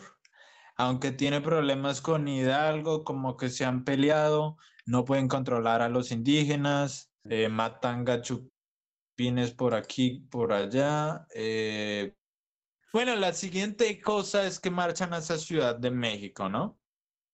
Aunque 0.77 1.13
tiene 1.13 1.41
problemas 1.41 2.01
con 2.01 2.27
Hidalgo, 2.27 3.05
como 3.05 3.37
que 3.37 3.51
se 3.51 3.65
han 3.65 3.85
peleado, 3.85 4.57
no 4.87 5.05
pueden 5.05 5.29
controlar 5.29 5.83
a 5.83 5.89
los 5.89 6.11
indígenas, 6.11 7.13
eh, 7.25 7.49
matan 7.49 8.05
gachupines 8.05 9.53
por 9.57 9.75
aquí, 9.75 10.27
por 10.31 10.53
allá. 10.53 11.27
Eh. 11.35 12.15
Bueno, 12.93 13.15
la 13.17 13.33
siguiente 13.33 14.01
cosa 14.01 14.47
es 14.47 14.59
que 14.59 14.71
marchan 14.71 15.13
hacia 15.13 15.37
Ciudad 15.37 15.77
de 15.77 15.91
México, 15.91 16.49
¿no? 16.49 16.78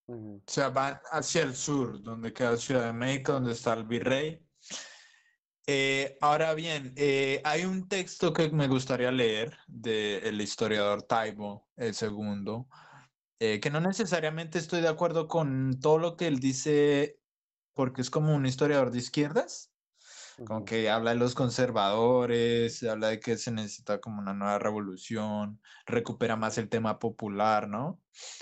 O 0.07 0.43
sea, 0.47 0.69
van 0.69 1.01
hacia 1.11 1.43
el 1.43 1.55
sur, 1.55 2.03
donde 2.03 2.33
queda 2.33 2.57
Ciudad 2.57 2.87
de 2.87 2.93
México, 2.93 3.33
donde 3.33 3.53
está 3.53 3.73
el 3.73 3.85
virrey. 3.85 4.45
Eh, 5.67 6.19
ahora 6.21 6.53
bien, 6.53 6.93
eh, 6.97 7.41
hay 7.43 7.65
un 7.65 7.89
texto 7.89 8.35
que 8.35 8.51
me 8.51 8.69
gustaría 8.69 9.11
leer 9.11 9.57
del 9.67 10.41
historiador 10.41 11.03
Taibo 11.05 11.69
el 11.77 11.95
segundo, 11.95 12.69
eh, 13.41 13.61
que 13.61 13.71
no 13.71 13.81
necesariamente 13.81 14.59
estoy 14.59 14.83
de 14.83 14.89
acuerdo 14.89 15.27
con 15.27 15.81
todo 15.81 15.99
lo 15.99 16.17
que 16.17 16.27
él 16.27 16.39
dice, 16.39 17.19
porque 17.73 18.03
es 18.03 18.11
como 18.11 18.35
un 18.35 18.45
historiador 18.45 18.91
de 18.91 18.99
izquierdas, 18.99 19.74
como 20.47 20.65
que 20.65 20.91
habla 20.91 21.13
de 21.13 21.17
los 21.17 21.35
conservadores, 21.35 22.83
habla 22.83 23.09
de 23.09 23.21
que 23.21 23.37
se 23.37 23.53
necesita 23.53 24.01
como 24.01 24.21
una 24.21 24.35
nueva 24.35 24.59
revolución, 24.59 25.61
recupera 25.87 26.37
más 26.37 26.59
el 26.59 26.69
tema 26.69 26.99
popular, 26.99 27.69
¿no? 27.69 28.01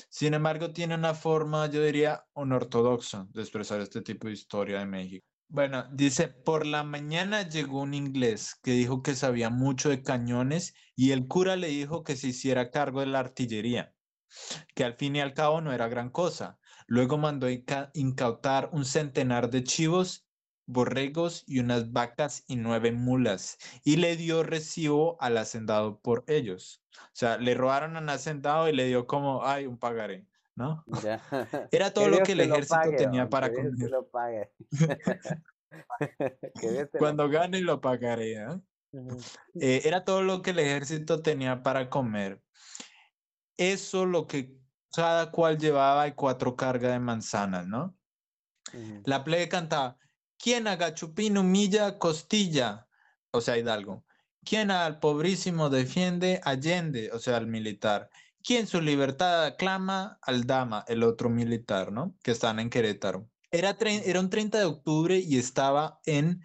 Sin 0.08 0.34
embargo, 0.34 0.72
tiene 0.72 0.94
una 0.94 1.14
forma, 1.14 1.66
yo 1.66 1.82
diría, 1.82 2.24
ortodoxa 2.34 3.26
de 3.30 3.42
expresar 3.42 3.80
este 3.80 4.02
tipo 4.02 4.26
de 4.26 4.34
historia 4.34 4.78
de 4.78 4.86
México. 4.86 5.26
Bueno, 5.48 5.86
dice, 5.92 6.28
por 6.28 6.64
la 6.64 6.82
mañana 6.82 7.46
llegó 7.46 7.82
un 7.82 7.92
inglés 7.92 8.54
que 8.62 8.70
dijo 8.70 9.02
que 9.02 9.14
sabía 9.14 9.50
mucho 9.50 9.90
de 9.90 10.02
cañones 10.02 10.74
y 10.96 11.10
el 11.10 11.26
cura 11.26 11.56
le 11.56 11.68
dijo 11.68 12.04
que 12.04 12.16
se 12.16 12.28
hiciera 12.28 12.70
cargo 12.70 13.00
de 13.00 13.06
la 13.06 13.18
artillería, 13.18 13.94
que 14.74 14.84
al 14.84 14.94
fin 14.94 15.16
y 15.16 15.20
al 15.20 15.34
cabo 15.34 15.60
no 15.60 15.72
era 15.74 15.88
gran 15.88 16.08
cosa. 16.08 16.58
Luego 16.86 17.18
mandó 17.18 17.48
incautar 17.92 18.70
un 18.72 18.86
centenar 18.86 19.50
de 19.50 19.62
chivos, 19.62 20.26
borregos 20.66 21.44
y 21.46 21.58
unas 21.58 21.92
vacas 21.92 22.44
y 22.46 22.56
nueve 22.56 22.92
mulas 22.92 23.58
y 23.84 23.96
le 23.96 24.16
dio 24.16 24.42
recibo 24.42 25.16
al 25.20 25.36
hacendado 25.38 26.00
por 26.00 26.24
ellos. 26.26 26.82
O 26.96 27.14
sea, 27.14 27.38
le 27.38 27.54
robaron 27.54 27.96
al 27.96 28.08
hacendado 28.08 28.68
y 28.68 28.72
le 28.72 28.86
dio 28.86 29.06
como, 29.06 29.44
ay, 29.44 29.66
un 29.66 29.78
pagaré. 29.78 30.26
¿no? 30.54 30.84
Era 31.72 31.92
todo 31.92 32.08
lo 32.08 32.18
que 32.22 32.32
el 32.32 32.40
ejército 32.40 32.90
tenía 32.96 33.28
para 33.28 33.50
comer. 33.52 34.52
Cuando 36.98 37.28
gane 37.28 37.60
lo 37.60 37.80
pagaré. 37.80 38.34
¿eh? 38.34 38.60
Eh, 39.54 39.82
era 39.84 40.04
todo 40.04 40.22
lo 40.22 40.42
que 40.42 40.50
el 40.50 40.58
ejército 40.58 41.22
tenía 41.22 41.62
para 41.62 41.88
comer. 41.88 42.42
Eso 43.56 44.04
lo 44.04 44.26
que 44.26 44.54
cada 44.94 45.30
cual 45.30 45.58
llevaba 45.58 46.06
y 46.06 46.12
cuatro 46.12 46.56
cargas 46.56 46.92
de 46.92 46.98
manzanas, 46.98 47.66
¿no? 47.66 47.96
La 49.04 49.24
plebe 49.24 49.48
cantaba, 49.48 49.98
¿quién 50.42 50.66
a 50.66 50.76
Gachupín 50.76 51.38
humilla 51.38 51.98
costilla? 51.98 52.88
O 53.30 53.40
sea, 53.40 53.56
Hidalgo. 53.56 54.04
¿Quién 54.44 54.70
al 54.70 54.98
pobrísimo 54.98 55.70
defiende 55.70 56.40
Allende? 56.44 57.10
O 57.12 57.18
sea, 57.18 57.36
al 57.36 57.46
militar 57.46 58.10
quien 58.42 58.66
su 58.66 58.80
libertad 58.80 59.44
aclama 59.44 60.18
al 60.22 60.46
Dama, 60.46 60.84
el 60.88 61.02
otro 61.02 61.30
militar, 61.30 61.92
¿no? 61.92 62.16
Que 62.22 62.32
están 62.32 62.58
en 62.58 62.70
Querétaro. 62.70 63.28
Era, 63.50 63.76
era 63.80 64.20
un 64.20 64.30
30 64.30 64.58
de 64.58 64.64
octubre 64.64 65.18
y 65.18 65.38
estaba 65.38 66.00
en 66.06 66.42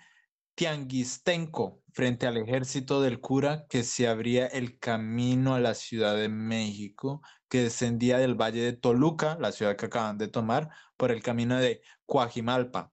Tianguistenco, 0.55 1.81
frente 1.93 2.27
al 2.27 2.37
ejército 2.37 3.01
del 3.01 3.19
cura, 3.19 3.65
que 3.69 3.83
se 3.83 4.07
abría 4.07 4.47
el 4.47 4.77
camino 4.79 5.55
a 5.55 5.59
la 5.59 5.73
Ciudad 5.73 6.15
de 6.15 6.29
México, 6.29 7.21
que 7.49 7.63
descendía 7.63 8.17
del 8.17 8.35
valle 8.35 8.61
de 8.61 8.73
Toluca, 8.73 9.37
la 9.39 9.51
ciudad 9.51 9.75
que 9.75 9.87
acaban 9.87 10.17
de 10.17 10.27
tomar, 10.27 10.69
por 10.97 11.11
el 11.11 11.21
camino 11.23 11.57
de 11.57 11.81
Coajimalpa. 12.05 12.91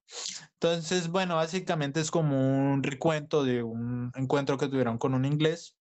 Entonces, 0.55 1.09
bueno, 1.09 1.37
básicamente 1.37 2.01
es 2.01 2.11
como 2.11 2.73
un 2.73 2.83
recuento 2.83 3.45
de 3.45 3.63
un 3.63 4.13
encuentro 4.15 4.59
que 4.59 4.69
tuvieron 4.69 4.99
con 4.99 5.15
un 5.15 5.25
inglés 5.25 5.77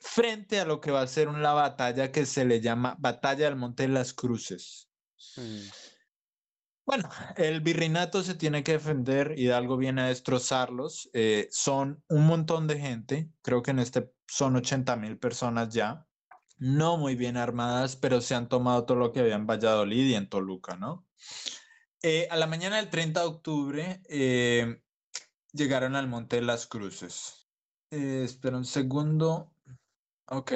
frente 0.00 0.60
a 0.60 0.64
lo 0.64 0.80
que 0.80 0.90
va 0.90 1.02
a 1.02 1.06
ser 1.06 1.28
una 1.28 1.52
batalla 1.52 2.10
que 2.10 2.26
se 2.26 2.44
le 2.44 2.60
llama 2.60 2.96
Batalla 2.98 3.44
del 3.46 3.56
Monte 3.56 3.84
de 3.84 3.90
las 3.90 4.12
Cruces. 4.14 4.88
Mm. 5.36 5.68
Bueno, 6.88 7.10
el 7.36 7.60
virreinato 7.60 8.22
se 8.22 8.34
tiene 8.34 8.62
que 8.62 8.72
defender, 8.72 9.34
Hidalgo 9.36 9.76
viene 9.76 10.00
a 10.00 10.06
destrozarlos, 10.06 11.10
eh, 11.12 11.46
son 11.50 12.02
un 12.08 12.26
montón 12.26 12.66
de 12.66 12.78
gente, 12.78 13.30
creo 13.42 13.62
que 13.62 13.72
en 13.72 13.80
este 13.80 14.10
son 14.26 14.56
80 14.56 14.96
mil 14.96 15.18
personas 15.18 15.68
ya, 15.68 16.07
no 16.58 16.96
muy 16.96 17.14
bien 17.14 17.36
armadas, 17.36 17.96
pero 17.96 18.20
se 18.20 18.34
han 18.34 18.48
tomado 18.48 18.84
todo 18.84 18.98
lo 18.98 19.12
que 19.12 19.20
había 19.20 19.36
en 19.36 19.46
Valladolid 19.46 20.06
y 20.06 20.14
en 20.14 20.28
Toluca, 20.28 20.76
¿no? 20.76 21.06
Eh, 22.02 22.28
a 22.30 22.36
la 22.36 22.46
mañana 22.46 22.76
del 22.76 22.90
30 22.90 23.20
de 23.20 23.26
octubre 23.26 24.02
eh, 24.08 24.82
llegaron 25.52 25.96
al 25.96 26.08
Monte 26.08 26.36
de 26.36 26.42
las 26.42 26.66
Cruces. 26.66 27.48
espera 27.90 28.56
un 28.56 28.64
segundo. 28.64 29.52
Ok. 30.26 30.52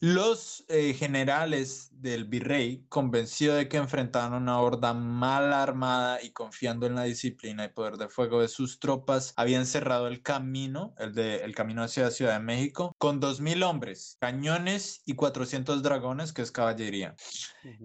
Los 0.00 0.64
eh, 0.68 0.94
generales 0.94 1.90
del 1.92 2.24
virrey, 2.24 2.84
convencidos 2.88 3.56
de 3.56 3.68
que 3.68 3.76
enfrentaban 3.76 4.34
una 4.34 4.60
horda 4.60 4.92
mal 4.94 5.52
armada 5.52 6.22
y 6.22 6.30
confiando 6.30 6.86
en 6.86 6.94
la 6.94 7.04
disciplina 7.04 7.64
y 7.64 7.68
poder 7.68 7.96
de 7.96 8.08
fuego 8.08 8.40
de 8.40 8.48
sus 8.48 8.78
tropas, 8.78 9.32
habían 9.36 9.66
cerrado 9.66 10.08
el 10.08 10.22
camino, 10.22 10.94
el, 10.98 11.14
de, 11.14 11.36
el 11.36 11.54
camino 11.54 11.82
hacia 11.82 12.04
la 12.04 12.10
Ciudad 12.10 12.34
de 12.34 12.44
México, 12.44 12.94
con 12.98 13.20
2.000 13.20 13.62
hombres, 13.64 14.16
cañones 14.20 15.02
y 15.06 15.14
400 15.14 15.82
dragones, 15.82 16.32
que 16.32 16.42
es 16.42 16.52
caballería. 16.52 17.14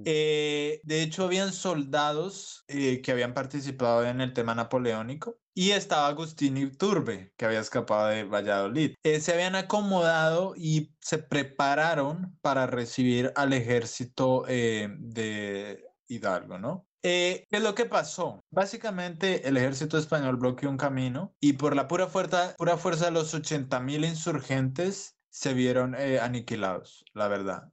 Eh, 0.05 0.81
de 0.83 1.01
hecho, 1.01 1.23
habían 1.25 1.53
soldados 1.53 2.65
eh, 2.67 3.01
que 3.01 3.11
habían 3.11 3.33
participado 3.33 4.05
en 4.05 4.21
el 4.21 4.33
tema 4.33 4.55
napoleónico 4.55 5.39
y 5.53 5.71
estaba 5.71 6.07
Agustín 6.07 6.57
Iturbe, 6.57 7.33
que 7.37 7.45
había 7.45 7.59
escapado 7.59 8.07
de 8.07 8.23
Valladolid. 8.23 8.95
Eh, 9.03 9.19
se 9.19 9.33
habían 9.33 9.55
acomodado 9.55 10.53
y 10.55 10.95
se 10.99 11.17
prepararon 11.17 12.37
para 12.41 12.67
recibir 12.67 13.31
al 13.35 13.53
ejército 13.53 14.45
eh, 14.47 14.89
de 14.99 15.85
Hidalgo, 16.07 16.57
¿no? 16.59 16.87
Eh, 17.01 17.45
¿Qué 17.49 17.57
es 17.57 17.63
lo 17.63 17.75
que 17.75 17.85
pasó? 17.85 18.41
Básicamente 18.51 19.47
el 19.47 19.57
ejército 19.57 19.97
español 19.97 20.35
bloqueó 20.35 20.69
un 20.69 20.77
camino 20.77 21.33
y 21.39 21.53
por 21.53 21.75
la 21.75 21.87
pura 21.87 22.07
fuerza, 22.07 22.55
pura 22.57 22.77
fuerza 22.77 23.05
de 23.05 23.11
los 23.11 23.33
80 23.33 23.79
mil 23.79 24.03
insurgentes 24.03 25.15
se 25.29 25.53
vieron 25.53 25.95
aniquilados, 25.95 27.05
la 27.13 27.27
verdad. 27.27 27.69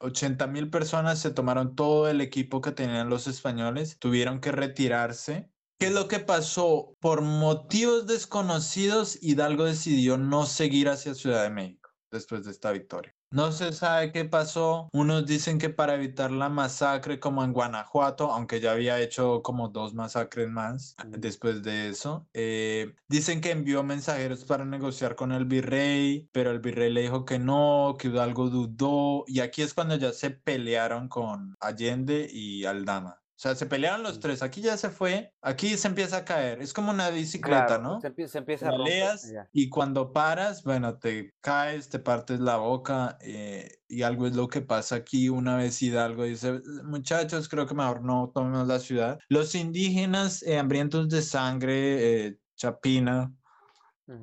80 0.00 0.46
mil 0.46 0.70
personas 0.70 1.20
se 1.20 1.30
tomaron 1.30 1.76
todo 1.76 2.08
el 2.08 2.20
equipo 2.20 2.60
que 2.60 2.72
tenían 2.72 3.10
los 3.10 3.28
españoles, 3.28 3.98
tuvieron 3.98 4.40
que 4.40 4.50
retirarse 4.50 5.50
¿Qué 5.80 5.86
es 5.86 5.92
lo 5.92 6.08
que 6.08 6.18
pasó? 6.18 6.94
Por 7.00 7.22
motivos 7.22 8.06
desconocidos, 8.06 9.18
Hidalgo 9.22 9.64
decidió 9.64 10.18
no 10.18 10.44
seguir 10.44 10.90
hacia 10.90 11.14
Ciudad 11.14 11.42
de 11.42 11.48
México 11.48 11.88
después 12.10 12.44
de 12.44 12.50
esta 12.50 12.70
victoria. 12.70 13.16
No 13.30 13.50
se 13.50 13.72
sabe 13.72 14.12
qué 14.12 14.26
pasó. 14.26 14.90
Unos 14.92 15.24
dicen 15.24 15.58
que 15.58 15.70
para 15.70 15.94
evitar 15.94 16.32
la 16.32 16.50
masacre 16.50 17.18
como 17.18 17.44
en 17.44 17.54
Guanajuato, 17.54 18.30
aunque 18.30 18.60
ya 18.60 18.72
había 18.72 19.00
hecho 19.00 19.40
como 19.40 19.70
dos 19.70 19.94
masacres 19.94 20.50
más 20.50 20.96
después 21.06 21.62
de 21.62 21.88
eso. 21.88 22.28
Eh, 22.34 22.92
dicen 23.08 23.40
que 23.40 23.52
envió 23.52 23.82
mensajeros 23.82 24.44
para 24.44 24.66
negociar 24.66 25.16
con 25.16 25.32
el 25.32 25.46
virrey, 25.46 26.28
pero 26.30 26.50
el 26.50 26.58
virrey 26.58 26.92
le 26.92 27.02
dijo 27.02 27.24
que 27.24 27.38
no, 27.38 27.96
que 27.98 28.08
Hidalgo 28.08 28.50
dudó. 28.50 29.24
Y 29.26 29.40
aquí 29.40 29.62
es 29.62 29.72
cuando 29.72 29.96
ya 29.96 30.12
se 30.12 30.30
pelearon 30.30 31.08
con 31.08 31.56
Allende 31.58 32.28
y 32.30 32.66
Aldama. 32.66 33.19
O 33.40 33.42
sea, 33.42 33.54
se 33.54 33.64
pelearon 33.64 34.02
los 34.02 34.20
tres. 34.20 34.42
Aquí 34.42 34.60
ya 34.60 34.76
se 34.76 34.90
fue. 34.90 35.32
Aquí 35.40 35.74
se 35.78 35.88
empieza 35.88 36.18
a 36.18 36.24
caer. 36.26 36.60
Es 36.60 36.74
como 36.74 36.90
una 36.90 37.08
bicicleta, 37.08 37.78
¿no? 37.78 37.98
Se 37.98 38.08
empieza, 38.08 38.32
se 38.32 38.38
empieza 38.38 38.68
a 38.68 38.72
romper, 38.72 39.16
y 39.50 39.70
cuando 39.70 40.12
paras, 40.12 40.62
bueno, 40.62 40.98
te 40.98 41.32
caes, 41.40 41.88
te 41.88 41.98
partes 42.00 42.38
la 42.38 42.58
boca. 42.58 43.16
Eh, 43.22 43.78
y 43.88 44.02
algo 44.02 44.26
es 44.26 44.36
lo 44.36 44.46
que 44.46 44.60
pasa 44.60 44.96
aquí. 44.96 45.30
Una 45.30 45.56
vez 45.56 45.80
Hidalgo 45.80 46.24
dice, 46.24 46.60
muchachos, 46.84 47.48
creo 47.48 47.66
que 47.66 47.74
mejor 47.74 48.04
no 48.04 48.30
tomemos 48.34 48.68
la 48.68 48.78
ciudad. 48.78 49.18
Los 49.30 49.54
indígenas 49.54 50.42
eh, 50.42 50.58
hambrientos 50.58 51.08
de 51.08 51.22
sangre, 51.22 52.26
eh, 52.26 52.36
Chapina, 52.56 53.32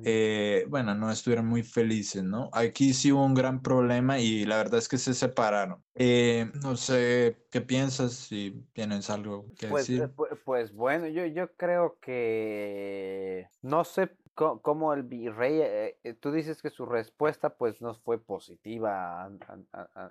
eh, 0.04 0.66
bueno, 0.68 0.94
no 0.94 1.10
estuvieron 1.10 1.46
muy 1.46 1.62
felices, 1.62 2.22
¿no? 2.22 2.50
Aquí 2.52 2.92
sí 2.92 3.12
hubo 3.12 3.24
un 3.24 3.34
gran 3.34 3.62
problema 3.62 4.18
y 4.18 4.44
la 4.44 4.56
verdad 4.56 4.78
es 4.78 4.88
que 4.88 4.98
se 4.98 5.14
separaron. 5.14 5.82
Eh, 5.94 6.50
no 6.62 6.76
sé 6.76 7.46
qué 7.50 7.60
piensas, 7.60 8.12
si 8.12 8.66
tienes 8.72 9.10
algo 9.10 9.46
que 9.58 9.68
pues, 9.68 9.86
decir. 9.86 10.10
Pues, 10.14 10.32
pues, 10.44 10.72
bueno, 10.72 11.06
yo, 11.08 11.24
yo 11.26 11.52
creo 11.56 11.98
que 12.00 13.48
no 13.62 13.84
sé 13.84 14.10
cómo 14.34 14.92
el 14.94 15.02
virrey, 15.02 15.60
eh, 15.60 16.16
tú 16.20 16.30
dices 16.30 16.62
que 16.62 16.70
su 16.70 16.86
respuesta 16.86 17.56
pues 17.56 17.82
no 17.82 17.94
fue 17.94 18.22
positiva 18.22 19.24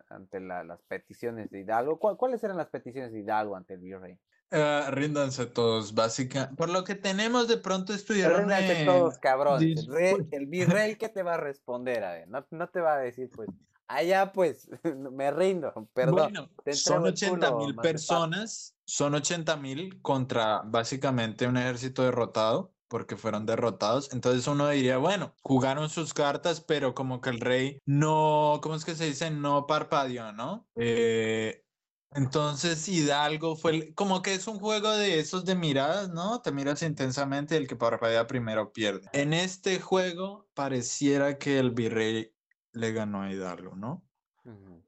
ante 0.09 0.39
las 0.41 0.81
peticiones 0.83 1.49
de 1.49 1.61
Hidalgo. 1.61 1.97
¿Cuáles 1.97 2.43
eran 2.43 2.57
las 2.57 2.67
peticiones 2.67 3.13
de 3.13 3.19
Hidalgo 3.19 3.55
ante 3.55 3.75
el 3.75 3.79
virrey? 3.79 4.17
Uh, 4.49 4.91
ríndanse 4.91 5.45
todos, 5.45 5.93
básica. 5.93 6.51
Por 6.55 6.69
lo 6.69 6.85
que 6.85 6.95
tenemos 6.95 7.49
de 7.49 7.57
pronto 7.57 7.93
estudiaron. 7.93 8.41
Ríndanse 8.41 8.85
todos, 8.85 9.17
cabrón. 9.17 9.61
El, 9.61 10.45
virrey, 10.47 10.95
¿qué 10.95 11.09
te 11.09 11.21
va 11.21 11.33
a 11.33 11.37
responder? 11.37 12.03
A 12.03 12.13
ver, 12.13 12.27
no, 12.29 12.69
te 12.69 12.79
va 12.79 12.93
a 12.93 12.97
decir, 12.99 13.29
pues, 13.35 13.49
allá, 13.87 14.31
pues, 14.31 14.69
me 15.11 15.31
rindo, 15.31 15.73
perdón. 15.93 16.31
Bueno, 16.31 16.49
son 16.73 17.05
80 17.05 17.55
mil 17.55 17.75
personas, 17.75 18.75
son 18.85 19.15
80 19.15 19.57
mil 19.57 20.01
contra 20.01 20.61
básicamente 20.63 21.45
un 21.45 21.57
ejército 21.57 22.03
derrotado 22.03 22.73
porque 22.87 23.17
fueron 23.17 23.45
derrotados. 23.45 24.13
Entonces 24.13 24.47
uno 24.47 24.69
diría, 24.69 24.97
bueno, 24.97 25.35
jugaron 25.43 25.89
sus 25.89 26.13
cartas, 26.13 26.61
pero 26.61 26.95
como 26.95 27.21
que 27.21 27.29
el 27.29 27.39
rey 27.39 27.81
no, 27.85 28.59
¿cómo 28.63 28.75
es 28.75 28.85
que 28.85 28.95
se 28.95 29.05
dice? 29.05 29.29
No 29.29 29.67
parpadeó, 29.67 30.31
¿no? 30.31 30.67
Eh, 30.75 31.65
entonces 32.11 32.87
Hidalgo 32.87 33.55
fue 33.55 33.93
como 33.93 34.21
que 34.21 34.33
es 34.33 34.47
un 34.47 34.59
juego 34.59 34.91
de 34.91 35.19
esos 35.19 35.45
de 35.45 35.55
miradas, 35.55 36.09
¿no? 36.09 36.41
Te 36.41 36.51
miras 36.51 36.81
intensamente 36.83 37.57
el 37.57 37.67
que 37.67 37.75
parpadea 37.75 38.27
primero 38.27 38.71
pierde. 38.71 39.09
En 39.13 39.33
este 39.33 39.79
juego 39.79 40.47
pareciera 40.53 41.37
que 41.37 41.59
el 41.59 41.71
virrey 41.71 42.33
le 42.71 42.91
ganó 42.91 43.21
a 43.21 43.31
Hidalgo, 43.31 43.75
¿no? 43.75 44.03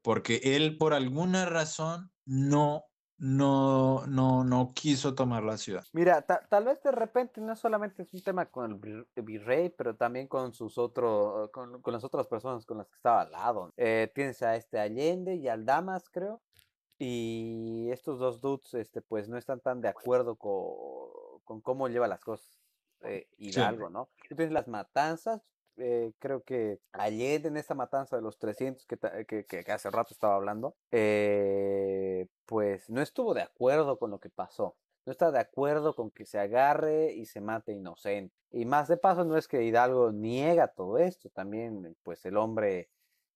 Porque 0.02 0.40
él 0.42 0.78
por 0.78 0.94
alguna 0.94 1.44
razón 1.44 2.10
no 2.24 2.90
no, 3.20 4.06
no, 4.06 4.44
no 4.44 4.72
quiso 4.74 5.14
tomar 5.14 5.42
la 5.42 5.58
ciudad. 5.58 5.84
Mira, 5.92 6.22
tal 6.22 6.64
vez 6.64 6.82
de 6.82 6.90
repente 6.90 7.40
no 7.42 7.54
solamente 7.54 8.02
es 8.02 8.14
un 8.14 8.22
tema 8.22 8.46
con 8.46 8.80
el 9.14 9.22
virrey, 9.22 9.68
pero 9.68 9.94
también 9.94 10.26
con 10.26 10.54
sus 10.54 10.78
otros, 10.78 11.50
con, 11.50 11.82
las 11.84 12.02
otras 12.02 12.26
personas 12.26 12.64
con 12.64 12.78
las 12.78 12.88
que 12.88 12.96
estaba 12.96 13.20
al 13.20 13.30
lado. 13.30 13.72
Eh, 13.76 14.10
tienes 14.14 14.42
a 14.42 14.56
este 14.56 14.80
Allende 14.80 15.34
y 15.36 15.48
al 15.48 15.66
Damas, 15.66 16.08
creo. 16.08 16.40
Y 17.02 17.88
estos 17.90 18.18
dos 18.18 18.42
dudes, 18.42 18.74
este, 18.74 19.00
pues 19.00 19.26
no 19.26 19.38
están 19.38 19.60
tan 19.60 19.80
de 19.80 19.88
acuerdo 19.88 20.36
con, 20.36 21.62
cómo 21.62 21.88
lleva 21.88 22.06
las 22.06 22.20
cosas 22.20 22.60
eh, 23.00 23.26
Hidalgo, 23.38 23.88
¿no? 23.88 24.10
Tú 24.28 24.36
tienes 24.36 24.52
las 24.52 24.68
matanzas, 24.68 25.40
eh, 25.78 26.12
creo 26.18 26.42
que 26.42 26.78
ayer 26.92 27.46
en 27.46 27.56
esta 27.56 27.74
matanza 27.74 28.16
de 28.16 28.22
los 28.22 28.38
300 28.38 28.86
que, 28.86 29.46
que, 29.46 29.72
hace 29.72 29.90
rato 29.90 30.12
estaba 30.12 30.34
hablando, 30.34 30.76
eh, 30.90 32.26
pues 32.44 32.90
no 32.90 33.00
estuvo 33.00 33.32
de 33.32 33.40
acuerdo 33.40 33.98
con 33.98 34.10
lo 34.10 34.20
que 34.20 34.28
pasó. 34.28 34.76
No 35.06 35.12
está 35.12 35.30
de 35.30 35.40
acuerdo 35.40 35.96
con 35.96 36.10
que 36.10 36.26
se 36.26 36.38
agarre 36.38 37.14
y 37.14 37.24
se 37.24 37.40
mate 37.40 37.72
inocente. 37.72 38.36
Y 38.50 38.66
más 38.66 38.88
de 38.88 38.98
paso 38.98 39.24
no 39.24 39.38
es 39.38 39.48
que 39.48 39.62
Hidalgo 39.62 40.12
niega 40.12 40.68
todo 40.68 40.98
esto, 40.98 41.30
también 41.30 41.96
pues 42.02 42.26
el 42.26 42.36
hombre 42.36 42.90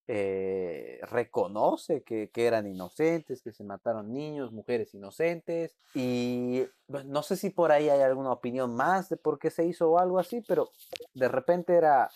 eh, 0.07 1.01
reconoce 1.11 2.03
que, 2.03 2.31
que, 2.31 2.47
eran 2.47 2.67
inocentes, 2.67 3.43
que 3.43 3.53
se 3.53 3.65
mataron 3.65 4.13
niños, 4.13 4.53
mujeres 4.53 4.93
inocentes. 4.95 5.77
Y 5.95 6.65
no 6.89 7.23
sé 7.23 7.37
si 7.37 7.51
por 7.51 7.73
ahí 7.73 7.89
hay 7.89 8.01
alguna 8.01 8.33
opinión 8.33 8.75
más 8.75 9.09
de 9.09 9.17
por 9.17 9.39
qué 9.39 9.51
se 9.51 9.65
hizo 9.65 9.91
o 9.91 9.99
algo 9.99 10.19
así, 10.19 10.43
pero 10.47 10.71
de 11.15 11.29
repente 11.29 11.75
era 11.75 12.11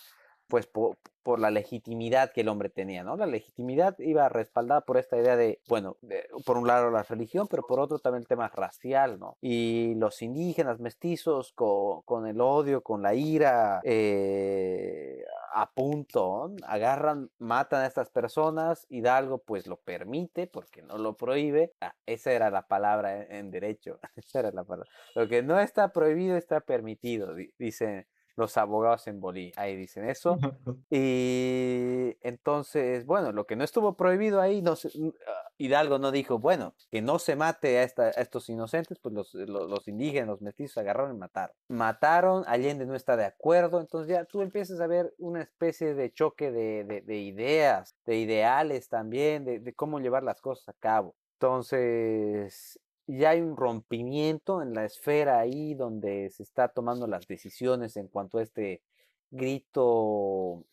pues 0.49 0.67
por, 0.67 0.97
la 1.39 1.51
legitimidad 1.51 2.33
que 2.33 2.41
el 2.41 2.49
hombre 2.49 2.71
tenía, 2.71 3.05
¿no? 3.05 3.15
La 3.15 3.27
legitimidad 3.27 3.99
iba 3.99 4.31
respaldada 4.31 4.81
por 4.81 4.97
esta 4.97 5.19
idea 5.19 5.37
de, 5.37 5.61
bueno, 5.69 5.99
por 6.47 6.57
un 6.57 6.67
lado 6.67 6.91
la 6.91 7.03
religión, 7.03 7.49
pero 7.51 7.67
por 7.67 7.81
otro 7.81 7.99
también 7.99 8.23
el 8.23 8.27
tema 8.27 8.49
racial, 8.49 9.19
¿no? 9.19 9.37
Y 9.43 9.95
los 9.97 10.23
indígenas 10.23 10.81
mestizos 10.81 11.53
con, 11.53 12.27
el 12.27 12.41
odio, 12.41 12.83
con 12.83 13.03
la 13.03 13.15
ira, 13.15 13.83
eh, 13.85 15.23
a 15.53 15.71
punto, 15.71 16.55
agarran, 16.67 17.31
matan 17.39 17.83
a 17.83 17.87
estas 17.87 18.09
personas, 18.09 18.87
Hidalgo 18.89 19.37
pues 19.37 19.67
lo 19.67 19.77
permite 19.77 20.47
porque 20.47 20.81
no 20.81 20.97
lo 20.97 21.15
prohíbe, 21.15 21.75
ah, 21.83 21.95
esa 22.07 22.33
era 22.33 22.49
la 22.49 22.67
palabra 22.67 23.25
en, 23.25 23.33
en 23.35 23.51
derecho, 23.51 24.01
esa 24.17 24.39
era 24.39 24.51
la 24.53 24.65
palabra. 24.65 24.91
Lo 25.15 25.29
que 25.29 25.43
no 25.43 25.61
está 25.61 25.93
prohibido 25.93 26.39
está 26.39 26.61
permitido, 26.61 27.35
dice 27.59 28.07
los 28.39 28.57
abogados 28.57 29.07
en 29.09 29.21
Bolivia. 29.21 29.53
Ahí 29.57 29.77
dicen 29.77 30.09
eso. 30.09 30.39
Y 30.91 32.17
entonces, 32.23 33.05
bueno, 33.05 33.33
lo 33.33 33.47
que 33.47 33.57
no 33.57 33.65
estuvo 33.65 33.97
prohibido 33.97 34.41
ahí, 34.41 34.63
no 34.63 34.73
ah, 34.73 35.51
Hidalgo 35.59 35.99
no 35.99 36.11
dijo, 36.11 36.39
bueno, 36.39 36.75
que 36.91 37.03
no 37.03 37.19
se 37.19 37.37
mate 37.37 37.79
a, 37.79 37.83
estos 37.83 38.49
inocentes, 38.49 38.99
pues 39.01 39.15
los, 39.15 39.35
los, 39.35 39.89
indígenas, 39.89 40.29
los 40.29 40.41
mestizos 40.41 40.79
agarraron 40.79 41.15
y 41.17 41.19
mataron. 41.19 41.55
Mataron, 41.69 42.45
Allende 42.47 42.87
no 42.87 42.95
está 42.95 43.17
de 43.17 43.27
acuerdo, 43.27 43.81
entonces 43.81 44.09
ya 44.09 44.25
tú 44.25 44.41
empiezas 44.41 44.81
a 44.81 44.87
ver 44.87 45.13
una 45.19 45.43
especie 45.43 45.95
de 45.95 46.13
choque 46.13 46.51
de, 46.51 47.17
ideas, 47.17 47.97
de 48.07 48.17
ideales 48.17 48.89
también, 48.89 49.45
de, 49.45 49.59
de 49.59 49.75
cómo 49.75 49.99
llevar 50.01 50.23
las 50.23 50.41
cosas 50.41 50.69
a 50.69 50.79
cabo. 50.79 51.17
Entonces, 51.35 52.81
ya 53.17 53.31
hay 53.31 53.41
un 53.41 53.57
rompimiento 53.57 54.63
en 54.63 54.75
la 54.75 54.85
esfera 54.85 55.41
ahí 55.41 55.75
donde 55.75 56.29
se 56.31 56.43
está 56.43 56.69
tomando 56.69 57.07
las 57.07 57.27
decisiones 57.27 57.97
en 57.97 58.09
cuanto 58.09 58.39
a 58.39 58.43
este 58.43 58.83
grito 59.31 60.65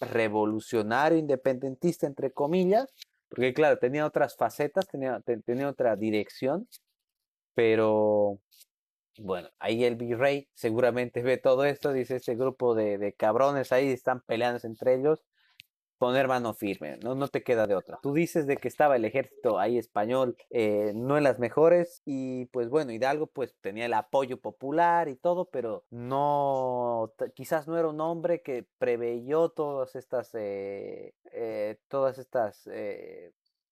revolucionario, 0.00 1.18
independentista, 1.18 2.06
entre 2.06 2.32
comillas, 2.32 2.92
porque 3.28 3.54
claro, 3.54 3.78
tenía 3.78 4.06
otras 4.06 4.36
facetas, 4.36 4.88
tenía, 4.88 5.20
tenía 5.44 5.68
otra 5.68 5.94
dirección, 5.94 6.68
pero 7.54 8.40
bueno, 9.18 9.48
ahí 9.60 9.84
el 9.84 9.96
virrey 9.96 10.48
seguramente 10.54 11.22
ve 11.22 11.38
todo 11.38 11.64
esto, 11.64 11.92
dice 11.92 12.16
este 12.16 12.34
grupo 12.34 12.74
de, 12.74 12.98
de 12.98 13.12
cabrones 13.12 13.72
ahí 13.72 13.88
están 13.88 14.20
peleando 14.22 14.60
entre 14.66 14.94
ellos, 14.94 15.24
poner 15.98 16.28
mano 16.28 16.54
firme, 16.54 16.96
no, 17.02 17.14
no 17.14 17.28
te 17.28 17.42
queda 17.42 17.66
de 17.66 17.74
otra. 17.74 17.98
Tú 18.02 18.12
dices 18.14 18.46
de 18.46 18.56
que 18.56 18.68
estaba 18.68 18.96
el 18.96 19.04
ejército 19.04 19.58
ahí 19.58 19.78
español, 19.78 20.36
eh, 20.50 20.92
no 20.94 21.18
en 21.18 21.24
las 21.24 21.38
mejores, 21.38 22.02
y 22.04 22.46
pues 22.46 22.68
bueno, 22.68 22.92
Hidalgo 22.92 23.26
pues 23.26 23.54
tenía 23.60 23.86
el 23.86 23.94
apoyo 23.94 24.40
popular 24.40 25.08
y 25.08 25.16
todo, 25.16 25.46
pero 25.50 25.84
no, 25.90 27.12
quizás 27.34 27.68
no 27.68 27.78
era 27.78 27.88
un 27.88 28.00
hombre 28.00 28.42
que 28.42 28.66
preveyó 28.78 29.50
todas 29.50 29.96
estas, 29.96 30.34
eh, 30.34 31.14
eh, 31.32 31.78
todas 31.88 32.18
estas 32.18 32.68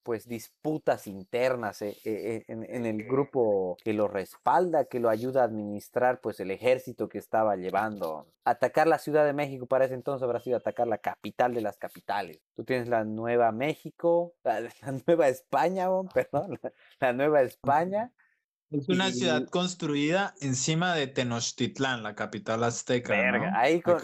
pues 0.06 0.28
disputas 0.28 1.08
internas 1.08 1.82
eh, 1.82 1.96
eh, 2.04 2.44
en, 2.46 2.86
el 2.86 3.08
grupo 3.08 3.76
que 3.82 3.92
lo 3.92 4.06
respalda, 4.06 4.84
que 4.84 5.00
lo 5.00 5.08
ayuda 5.08 5.42
a 5.42 5.46
administrar 5.46 6.20
pues 6.20 6.38
el 6.38 6.52
ejército 6.52 7.08
que 7.08 7.18
estaba 7.18 7.56
llevando. 7.56 8.32
Atacar 8.44 8.86
la 8.86 9.00
Ciudad 9.00 9.26
de 9.26 9.32
México 9.32 9.66
para 9.66 9.86
ese 9.86 9.94
entonces 9.94 10.22
habrá 10.22 10.38
sido 10.38 10.58
atacar 10.58 10.86
la 10.86 10.98
capital 10.98 11.54
de 11.54 11.60
las 11.60 11.76
capitales. 11.76 12.40
Tú 12.54 12.62
tienes 12.62 12.86
la 12.86 13.02
Nueva 13.02 13.50
México, 13.50 14.36
la, 14.44 14.62
Nueva 15.08 15.26
España, 15.26 15.88
perdón, 16.14 16.60
la, 17.00 17.12
Nueva 17.12 17.42
España. 17.42 18.12
Es 18.70 18.88
una 18.88 19.12
ciudad 19.12 19.48
construida 19.48 20.34
encima 20.40 20.94
de 20.94 21.06
Tenochtitlán, 21.06 22.02
la 22.02 22.16
capital 22.16 22.64
azteca. 22.64 23.14
ahí 23.56 23.80
con, 23.80 23.96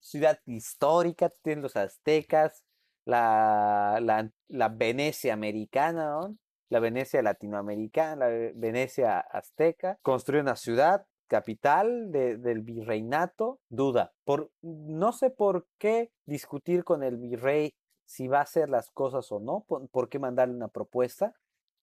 ciudad 0.00 0.38
histórica, 0.46 1.30
tienes 1.42 1.62
los 1.62 1.76
aztecas, 1.76 2.64
la, 3.04 4.30
la, 4.48 4.68
Venecia 4.68 5.32
americana, 5.32 6.32
la 6.68 6.80
Venecia 6.80 7.22
latinoamericana, 7.22 8.28
la 8.28 8.50
Venecia 8.54 9.18
azteca, 9.20 9.98
construye 10.02 10.40
una 10.40 10.56
ciudad 10.56 11.06
capital 11.26 12.12
del 12.12 12.60
virreinato, 12.60 13.58
duda. 13.70 14.12
Por, 14.24 14.50
no 14.60 15.12
sé 15.12 15.30
por 15.30 15.66
qué 15.78 16.10
discutir 16.26 16.84
con 16.84 17.02
el 17.02 17.16
virrey 17.16 17.74
si 18.04 18.28
va 18.28 18.40
a 18.40 18.42
hacer 18.42 18.68
las 18.68 18.90
cosas 18.90 19.32
o 19.32 19.40
no, 19.40 19.64
por, 19.66 20.08
qué 20.10 20.18
mandarle 20.18 20.54
una 20.54 20.68
propuesta. 20.68 21.32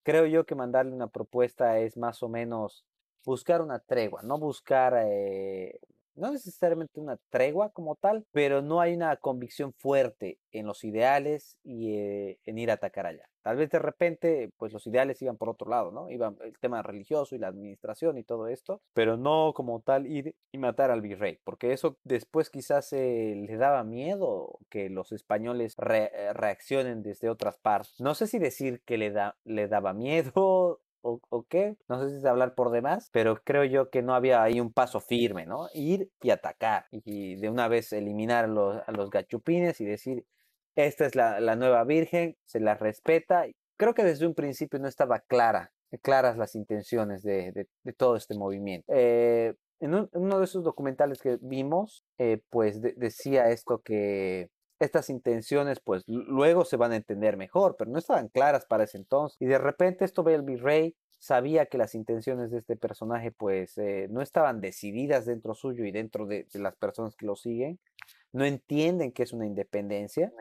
Creo 0.04 0.28
yo 0.28 0.46
que 0.46 0.54
mandarle 0.54 0.94
una 0.94 1.08
propuesta 1.08 1.80
es 1.80 1.98
más 1.98 2.22
o 2.22 2.30
menos 2.30 2.86
buscar 3.26 3.62
una 3.62 3.80
tregua, 3.80 4.22
no 4.22 4.38
buscar 4.38 4.94
eh, 5.04 5.80
no 6.20 6.32
necesariamente 6.32 7.00
una 7.00 7.18
tregua 7.30 7.70
como 7.72 7.96
tal, 7.96 8.26
pero 8.32 8.62
no 8.62 8.82
hay 8.82 8.94
una 8.94 9.16
convicción 9.18 9.74
fuerte 9.74 10.38
en 10.52 10.66
los 10.66 10.84
ideales 10.84 11.58
y 11.64 11.96
eh, 11.96 12.40
en 12.46 12.58
ir 12.58 12.72
a 12.72 12.76
atacar 12.76 13.06
allá. 13.06 13.30
Tal 13.42 13.56
vez 13.56 13.70
de 13.70 13.80
repente, 13.80 14.52
pues 14.58 14.74
los 14.74 14.86
ideales 14.86 15.22
iban 15.22 15.38
por 15.38 15.50
otro 15.50 15.70
lado, 15.70 15.92
¿no? 15.92 16.10
Iban 16.10 16.38
el 16.44 16.58
tema 16.60 16.84
religioso 16.84 17.36
y 17.36 17.40
la 17.40 17.48
administración 17.48 18.18
y 18.18 18.24
todo 18.24 18.48
esto, 18.48 18.82
pero 18.94 19.18
no 19.18 19.54
como 19.56 19.80
tal 19.80 20.08
ir 20.08 20.36
y 20.52 20.58
matar 20.58 20.92
al 20.92 21.02
virrey, 21.02 21.40
porque 21.44 21.72
eso 21.72 21.98
después 22.04 22.50
quizás 22.50 22.92
le 22.92 23.58
daba 23.58 23.84
miedo 23.84 24.60
que 24.70 24.90
los 24.90 25.12
españoles 25.12 25.76
eh, 25.90 26.34
reaccionen 26.34 27.02
desde 27.02 27.30
otras 27.30 27.58
partes. 27.58 28.00
No 28.00 28.14
sé 28.14 28.28
si 28.28 28.40
decir 28.40 28.82
que 28.86 28.98
le, 28.98 29.12
da, 29.12 29.38
le 29.46 29.68
daba 29.68 29.94
miedo 29.94 30.82
o, 31.02 31.46
qué, 31.50 31.76
no 31.88 32.02
sé 32.02 32.10
si 32.10 32.18
es 32.18 32.26
hablar 32.26 32.56
por 32.56 32.72
demás, 32.72 33.10
pero 33.12 33.42
creo 33.44 33.64
yo 33.64 33.90
que 33.90 34.02
no 34.02 34.14
había 34.14 34.44
ahí 34.44 34.60
un 34.60 34.74
paso 34.74 35.00
firme, 35.00 35.46
¿no? 35.46 35.68
Ir 35.74 36.10
y 36.22 36.32
atacar 36.32 36.86
y 36.92 37.36
de 37.36 37.50
una 37.50 37.68
vez 37.68 37.94
eliminar 37.94 38.46
a 38.46 38.92
los, 38.92 39.10
gachupines 39.10 39.80
y 39.82 39.86
decir, 39.86 40.26
esta 40.76 41.06
es 41.06 41.16
la, 41.16 41.56
nueva 41.56 41.84
Virgen, 41.84 42.38
se 42.46 42.60
la 42.60 42.76
respeta. 42.76 43.46
Creo 43.78 43.94
que 43.94 44.04
desde 44.04 44.28
un 44.28 44.36
principio 44.36 44.80
no 44.80 44.88
estaba 44.88 45.20
clara, 45.20 45.72
claras 46.02 46.38
las 46.38 46.56
intenciones 46.56 47.24
de, 47.24 47.68
todo 47.98 48.16
este 48.16 48.36
movimiento. 48.36 48.86
Eh, 48.94 49.56
en, 49.80 50.10
uno 50.12 50.40
de 50.40 50.46
esos 50.46 50.64
documentales 50.64 51.22
que 51.22 51.38
vimos, 51.42 52.04
eh, 52.18 52.42
pues 52.50 52.82
decía 52.82 53.50
esto 53.50 53.80
que 53.80 54.50
estas 54.80 55.10
intenciones 55.10 55.80
pues 55.80 56.04
luego 56.08 56.66
se 56.66 56.78
van 56.78 56.94
a 56.94 56.96
entender 56.96 57.38
mejor, 57.38 57.76
pero 57.78 57.92
no 57.92 58.00
estaban 58.00 58.30
claras 58.30 58.66
para 58.66 58.86
ese 58.86 58.98
entonces. 58.98 59.38
Y 59.42 59.46
de 59.46 59.58
repente 59.58 60.06
esto 60.06 60.24
ve 60.24 60.36
el 60.36 60.44
virrey, 60.44 60.96
sabía 61.20 61.66
que 61.66 61.78
las 61.78 61.96
intenciones 61.96 62.50
de 62.52 62.60
este 62.60 62.78
personaje 62.78 63.32
pues 63.32 63.78
eh, 63.78 64.08
no 64.10 64.22
estaban 64.22 64.62
decididas 64.62 65.26
dentro 65.26 65.54
suyo 65.54 65.86
y 65.86 65.92
dentro 65.92 66.26
de, 66.26 66.48
las 66.54 66.76
personas 66.76 67.16
que 67.16 67.26
lo 67.26 67.36
siguen, 67.36 67.80
no 68.32 68.46
entienden 68.46 69.12
que 69.12 69.24
es 69.24 69.34
una 69.34 69.46
independencia 69.46 70.32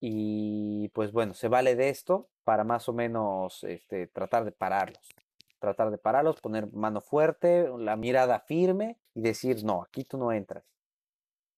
y 0.00 0.88
pues 0.88 1.12
bueno, 1.12 1.34
se 1.34 1.48
vale 1.48 1.76
de 1.76 1.90
esto 1.90 2.28
para 2.44 2.64
más 2.64 2.88
o 2.88 2.92
menos 2.92 3.62
este, 3.64 4.06
tratar 4.08 4.44
de 4.44 4.52
pararlos. 4.52 5.08
Tratar 5.58 5.90
de 5.90 5.98
pararlos, 5.98 6.40
poner 6.40 6.72
mano 6.72 7.02
fuerte, 7.02 7.68
la 7.78 7.96
mirada 7.96 8.40
firme 8.40 8.96
y 9.14 9.20
decir, 9.20 9.62
no, 9.62 9.82
aquí 9.82 10.04
tú 10.04 10.16
no 10.16 10.32
entras. 10.32 10.64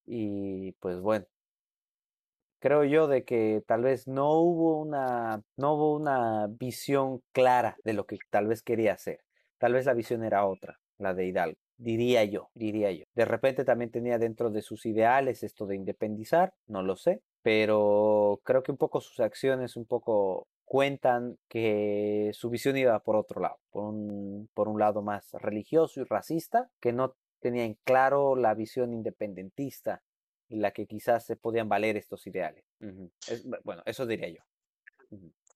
Y 0.04 0.72
pues 0.80 1.00
bueno, 1.00 1.24
creo 2.62 2.84
yo 2.84 3.08
de 3.08 3.24
que 3.24 3.64
tal 3.66 3.82
vez 3.82 4.06
no 4.06 4.34
hubo 4.34 4.78
una, 4.78 5.42
no 5.56 5.74
hubo 5.74 5.96
una 5.96 6.46
visión 6.46 7.20
clara 7.32 7.76
de 7.82 7.92
lo 7.92 8.06
que 8.06 8.18
tal 8.30 8.46
vez 8.46 8.62
quería 8.62 8.92
hacer. 8.92 9.18
Tal 9.58 9.72
vez 9.72 9.84
la 9.84 9.94
visión 9.94 10.22
era 10.22 10.46
otra, 10.46 10.78
la 10.96 11.12
de 11.12 11.26
Hidalgo. 11.26 11.58
Diría 11.76 12.22
yo, 12.24 12.50
diría 12.54 12.92
yo. 12.92 13.04
De 13.16 13.24
repente 13.24 13.64
también 13.64 13.90
tenía 13.90 14.16
dentro 14.18 14.48
de 14.50 14.62
sus 14.62 14.86
ideales 14.86 15.42
esto 15.42 15.66
de 15.66 15.74
independizar, 15.74 16.54
no 16.68 16.84
lo 16.84 16.94
sé, 16.94 17.20
pero 17.42 18.40
creo 18.44 18.62
que 18.62 18.70
un 18.70 18.78
poco 18.78 19.00
sus 19.00 19.18
acciones 19.18 19.76
un 19.76 19.84
poco 19.84 20.46
cuentan 20.64 21.38
que 21.48 22.30
su 22.32 22.48
visión 22.48 22.76
iba 22.76 22.96
por 23.00 23.16
otro 23.16 23.40
lado, 23.40 23.58
por 23.70 23.82
un, 23.82 24.48
por 24.54 24.68
un 24.68 24.78
lado 24.78 25.02
más 25.02 25.32
religioso 25.32 26.00
y 26.00 26.04
racista, 26.04 26.70
que 26.80 26.92
no 26.92 27.16
tenía 27.40 27.64
en 27.64 27.76
claro 27.82 28.36
la 28.36 28.54
visión 28.54 28.92
independentista 28.92 30.00
en 30.52 30.62
la 30.62 30.70
que 30.70 30.86
quizás 30.86 31.24
se 31.24 31.36
podían 31.36 31.68
valer 31.68 31.96
estos 31.96 32.26
ideales. 32.26 32.64
bueno, 33.64 33.82
eso 33.86 34.06
diría 34.06 34.28
yo. 34.28 34.42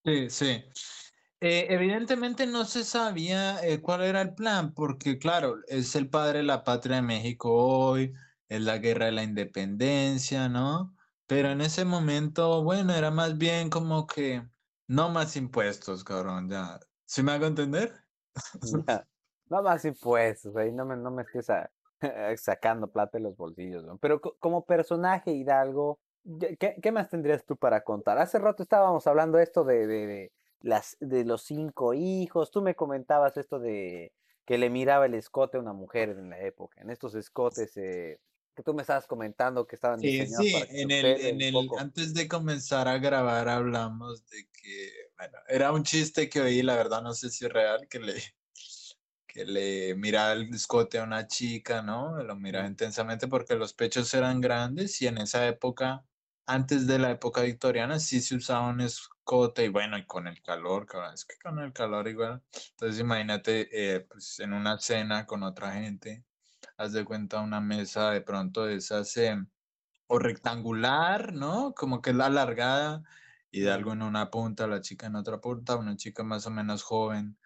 Sí, 0.04 0.30
sí. 0.30 0.64
Eh, 1.40 1.66
evidentemente 1.68 2.46
no 2.46 2.64
se 2.64 2.82
sabía 2.82 3.62
eh, 3.62 3.82
cuál 3.82 4.02
era 4.02 4.22
el 4.22 4.34
plan, 4.34 4.72
porque 4.72 5.18
claro, 5.18 5.58
es 5.68 5.94
el 5.94 6.08
padre 6.08 6.38
de 6.38 6.44
la 6.44 6.64
patria 6.64 6.96
de 6.96 7.02
México 7.02 7.52
hoy, 7.52 8.14
es 8.48 8.60
la 8.62 8.78
guerra 8.78 9.06
de 9.06 9.12
la 9.12 9.22
independencia, 9.22 10.48
¿no? 10.48 10.96
Pero 11.26 11.50
en 11.50 11.60
ese 11.60 11.84
momento, 11.84 12.62
bueno, 12.62 12.94
era 12.94 13.10
más 13.10 13.36
bien 13.36 13.68
como 13.68 14.06
que 14.06 14.48
no 14.86 15.10
más 15.10 15.36
impuestos, 15.36 16.04
cabrón, 16.04 16.48
ya. 16.48 16.80
¿Sí 17.04 17.22
me 17.22 17.32
hago 17.32 17.46
entender? 17.46 17.92
No 19.48 19.62
más 19.62 19.84
impuestos, 19.84 20.56
ahí 20.56 20.72
no 20.72 20.84
me, 20.84 20.96
no 20.96 21.12
me 21.12 21.22
estés 21.22 21.48
sacando 22.36 22.88
plata 22.88 23.18
de 23.18 23.24
los 23.24 23.36
bolsillos, 23.36 23.84
¿no? 23.84 23.98
Pero 23.98 24.20
como 24.20 24.64
personaje 24.64 25.32
Hidalgo, 25.32 25.98
¿qué, 26.58 26.76
¿qué, 26.82 26.92
más 26.92 27.08
tendrías 27.08 27.44
tú 27.44 27.56
para 27.56 27.82
contar? 27.82 28.18
Hace 28.18 28.38
rato 28.38 28.62
estábamos 28.62 29.06
hablando 29.06 29.38
esto 29.38 29.64
de, 29.64 29.86
de, 29.86 30.32
las, 30.60 30.96
de 31.00 31.24
los 31.24 31.42
cinco 31.42 31.94
hijos, 31.94 32.50
tú 32.50 32.62
me 32.62 32.74
comentabas 32.74 33.36
esto 33.36 33.58
de 33.58 34.12
que 34.44 34.58
le 34.58 34.70
miraba 34.70 35.06
el 35.06 35.14
escote 35.14 35.56
a 35.56 35.60
una 35.60 35.72
mujer 35.72 36.10
en 36.10 36.30
la 36.30 36.40
época, 36.40 36.80
en 36.80 36.90
estos 36.90 37.14
escotes 37.14 37.76
eh, 37.76 38.20
que 38.54 38.62
tú 38.62 38.72
me 38.72 38.82
estabas 38.82 39.06
comentando 39.06 39.66
que 39.66 39.74
estaban 39.74 40.00
diseñados 40.00 40.46
sí, 40.46 40.54
en 40.70 40.90
el, 40.90 41.04
en 41.04 41.42
el 41.42 41.54
antes 41.78 42.14
de 42.14 42.26
comenzar 42.26 42.88
a 42.88 42.98
grabar 42.98 43.48
hablamos 43.48 44.24
de 44.28 44.48
que, 44.52 44.90
bueno, 45.18 45.38
era 45.48 45.72
un 45.72 45.82
chiste 45.82 46.28
que 46.28 46.40
oí, 46.40 46.62
la 46.62 46.76
verdad 46.76 47.02
no 47.02 47.12
sé 47.12 47.28
si 47.28 47.44
es 47.44 47.52
real, 47.52 47.86
que 47.88 47.98
le, 47.98 48.14
que 49.36 49.44
le 49.44 49.94
miraba 49.96 50.32
el 50.32 50.48
escote 50.54 50.98
a 50.98 51.04
una 51.04 51.26
chica, 51.26 51.82
¿no? 51.82 52.22
Lo 52.22 52.36
miraba 52.36 52.66
intensamente 52.66 53.28
porque 53.28 53.54
los 53.54 53.74
pechos 53.74 54.12
eran 54.14 54.40
grandes 54.40 55.02
y 55.02 55.06
en 55.08 55.18
esa 55.18 55.46
época, 55.46 56.06
antes 56.46 56.86
de 56.86 56.98
la 56.98 57.10
época 57.10 57.42
victoriana, 57.42 57.98
sí 58.00 58.22
se 58.22 58.36
usaba 58.36 58.68
un 58.68 58.80
escote 58.80 59.66
y 59.66 59.68
bueno, 59.68 59.98
y 59.98 60.06
con 60.06 60.26
el 60.26 60.40
calor, 60.42 60.86
cabrón, 60.86 61.12
es 61.12 61.26
que 61.26 61.34
con 61.42 61.58
el 61.58 61.74
calor 61.74 62.08
igual. 62.08 62.42
Entonces 62.70 62.98
imagínate, 62.98 63.68
eh, 63.72 64.00
pues 64.00 64.40
en 64.40 64.54
una 64.54 64.78
cena 64.78 65.26
con 65.26 65.42
otra 65.42 65.72
gente 65.74 66.24
haz 66.78 66.92
de 66.92 67.04
cuenta 67.04 67.40
una 67.40 67.60
mesa 67.60 68.12
de 68.12 68.22
pronto 68.22 68.64
de 68.64 68.76
esas 68.76 69.14
eh, 69.18 69.36
o 70.06 70.18
rectangular, 70.18 71.34
¿no? 71.34 71.74
Como 71.74 72.00
que 72.00 72.10
es 72.10 72.16
la 72.16 72.26
alargada 72.26 73.02
y 73.50 73.60
de 73.60 73.70
algo 73.70 73.92
en 73.92 74.02
una 74.02 74.30
punta, 74.30 74.66
la 74.66 74.80
chica 74.80 75.06
en 75.08 75.16
otra 75.16 75.40
punta, 75.42 75.76
una 75.76 75.96
chica 75.96 76.22
más 76.22 76.46
o 76.46 76.50
menos 76.50 76.82
joven, 76.82 77.36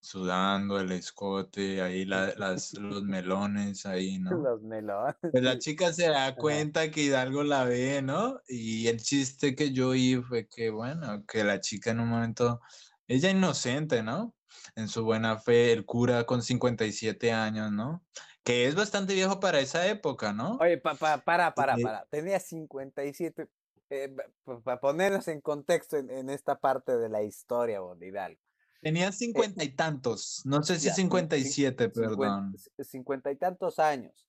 sudando 0.00 0.78
el 0.80 0.92
escote, 0.92 1.82
ahí 1.82 2.04
las, 2.04 2.74
los 2.74 3.02
melones, 3.02 3.86
ahí, 3.86 4.18
¿no? 4.20 4.30
Los 4.32 4.62
melones. 4.62 5.14
Pues 5.32 5.42
la 5.42 5.58
chica 5.58 5.92
se 5.92 6.08
da 6.08 6.34
cuenta 6.34 6.90
que 6.90 7.02
Hidalgo 7.02 7.44
la 7.44 7.64
ve, 7.64 8.02
¿no? 8.02 8.40
Y 8.48 8.86
el 8.88 9.00
chiste 9.00 9.54
que 9.54 9.72
yo 9.72 9.90
oí 9.90 10.16
fue 10.16 10.48
que, 10.48 10.70
bueno, 10.70 11.24
que 11.26 11.44
la 11.44 11.60
chica 11.60 11.90
en 11.90 12.00
un 12.00 12.08
momento, 12.08 12.60
ella 13.06 13.30
inocente, 13.30 14.02
¿no? 14.02 14.34
En 14.76 14.88
su 14.88 15.04
buena 15.04 15.38
fe, 15.38 15.72
el 15.72 15.84
cura 15.84 16.24
con 16.24 16.42
57 16.42 17.32
años, 17.32 17.72
¿no? 17.72 18.04
que 18.48 18.66
es 18.66 18.74
bastante 18.74 19.12
viejo 19.12 19.40
para 19.40 19.60
esa 19.60 19.86
época, 19.88 20.32
¿no? 20.32 20.56
Oye, 20.58 20.78
para, 20.78 20.96
para, 20.96 21.54
para, 21.54 21.76
para. 21.76 22.06
Tenía 22.06 22.40
57. 22.40 23.46
Eh, 23.90 24.16
para 24.64 24.80
ponernos 24.80 25.28
en 25.28 25.42
contexto 25.42 25.98
en, 25.98 26.30
esta 26.30 26.58
parte 26.58 26.96
de 26.96 27.10
la 27.10 27.22
historia, 27.22 27.80
Hidalgo. 28.00 28.40
Tenía 28.80 29.08
eh, 29.08 29.12
cincuenta 29.12 29.64
y 29.64 29.70
tantos, 29.70 30.42
no 30.44 30.62
sé 30.62 30.78
si 30.78 30.90
cincuenta 30.90 31.36
y 31.36 31.44
siete, 31.44 31.88
perdón. 31.88 32.54
Cincuenta 32.80 33.30
y 33.30 33.36
tantos 33.36 33.78
años. 33.78 34.28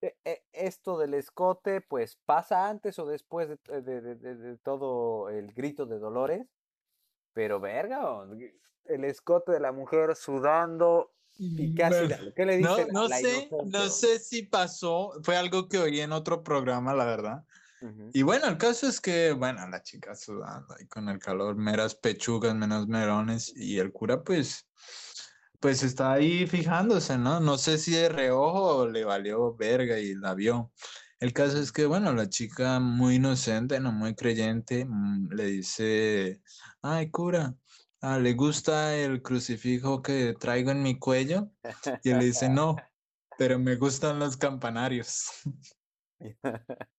E, 0.00 0.16
e, 0.24 0.42
esto 0.52 0.96
del 0.98 1.14
escote, 1.14 1.80
pues 1.80 2.18
pasa 2.24 2.68
antes 2.68 2.98
o 3.00 3.06
después 3.06 3.48
de, 3.48 3.56
de, 3.82 4.58
todo 4.62 5.28
el 5.28 5.52
grito 5.52 5.86
de 5.86 5.98
Dolores, 5.98 6.46
pero 7.32 7.58
verga, 7.58 8.24
el 8.84 9.04
escote 9.04 9.52
de 9.52 9.60
la 9.60 9.72
mujer 9.72 10.14
sudando, 10.14 11.12
y 11.38 11.68
mm, 11.68 11.74
¿qué 12.34 12.44
le 12.44 12.56
dice? 12.56 12.86
No, 12.92 13.06
no 13.06 13.08
sé, 13.08 13.48
no 13.66 13.88
sé 13.88 14.18
si 14.18 14.42
pasó, 14.42 15.12
fue 15.22 15.36
algo 15.36 15.68
que 15.68 15.78
oí 15.78 16.00
en 16.00 16.12
otro 16.12 16.42
programa, 16.42 16.94
la 16.94 17.04
verdad. 17.04 17.44
Y 18.12 18.22
bueno, 18.22 18.46
el 18.46 18.58
caso 18.58 18.88
es 18.88 19.00
que, 19.00 19.32
bueno, 19.32 19.68
la 19.68 19.82
chica 19.82 20.14
sudando 20.14 20.74
ahí 20.78 20.86
con 20.86 21.08
el 21.08 21.18
calor, 21.18 21.56
meras 21.56 21.94
pechugas, 21.94 22.54
menos 22.54 22.88
merones, 22.88 23.52
y 23.54 23.78
el 23.78 23.92
cura, 23.92 24.22
pues, 24.22 24.66
pues 25.60 25.82
está 25.82 26.12
ahí 26.12 26.46
fijándose, 26.46 27.18
¿no? 27.18 27.40
No 27.40 27.58
sé 27.58 27.78
si 27.78 27.92
de 27.92 28.08
reojo 28.08 28.76
o 28.78 28.88
le 28.88 29.04
valió 29.04 29.54
verga 29.54 29.98
y 29.98 30.14
la 30.14 30.34
vio. 30.34 30.72
El 31.20 31.32
caso 31.32 31.58
es 31.58 31.72
que, 31.72 31.86
bueno, 31.86 32.12
la 32.12 32.28
chica 32.28 32.80
muy 32.80 33.16
inocente, 33.16 33.80
no 33.80 33.92
muy 33.92 34.14
creyente, 34.14 34.84
mm, 34.84 35.32
le 35.32 35.44
dice, 35.46 36.42
ay, 36.82 37.10
cura, 37.10 37.54
ah, 38.00 38.18
¿le 38.18 38.34
gusta 38.34 38.96
el 38.96 39.22
crucifijo 39.22 40.02
que 40.02 40.34
traigo 40.38 40.70
en 40.70 40.82
mi 40.82 40.98
cuello? 40.98 41.50
Y 42.04 42.10
él 42.10 42.18
le 42.18 42.24
dice, 42.26 42.48
no, 42.48 42.76
pero 43.36 43.58
me 43.58 43.76
gustan 43.76 44.18
los 44.18 44.36
campanarios. 44.36 45.30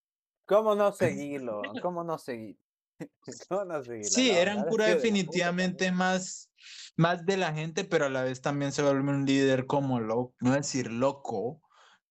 ¿Cómo 0.49 0.73
no 0.73 0.91
seguirlo? 0.91 1.61
¿Cómo 1.81 2.03
no 2.03 2.17
seguir? 2.17 2.57
¿Cómo 3.49 3.65
no 3.65 3.83
seguirlo? 3.83 4.09
Sí, 4.09 4.31
era 4.31 4.55
un 4.55 4.63
cura 4.63 4.87
definitivamente 4.87 5.91
más, 5.91 6.49
más 6.97 7.23
de 7.25 7.37
la 7.37 7.53
gente, 7.53 7.83
pero 7.83 8.05
a 8.05 8.09
la 8.09 8.23
vez 8.23 8.41
también 8.41 8.71
se 8.71 8.81
vuelve 8.81 9.11
un 9.11 9.25
líder 9.25 9.67
como 9.67 9.99
loco, 9.99 10.33
no 10.41 10.53
decir 10.53 10.91
loco, 10.91 11.61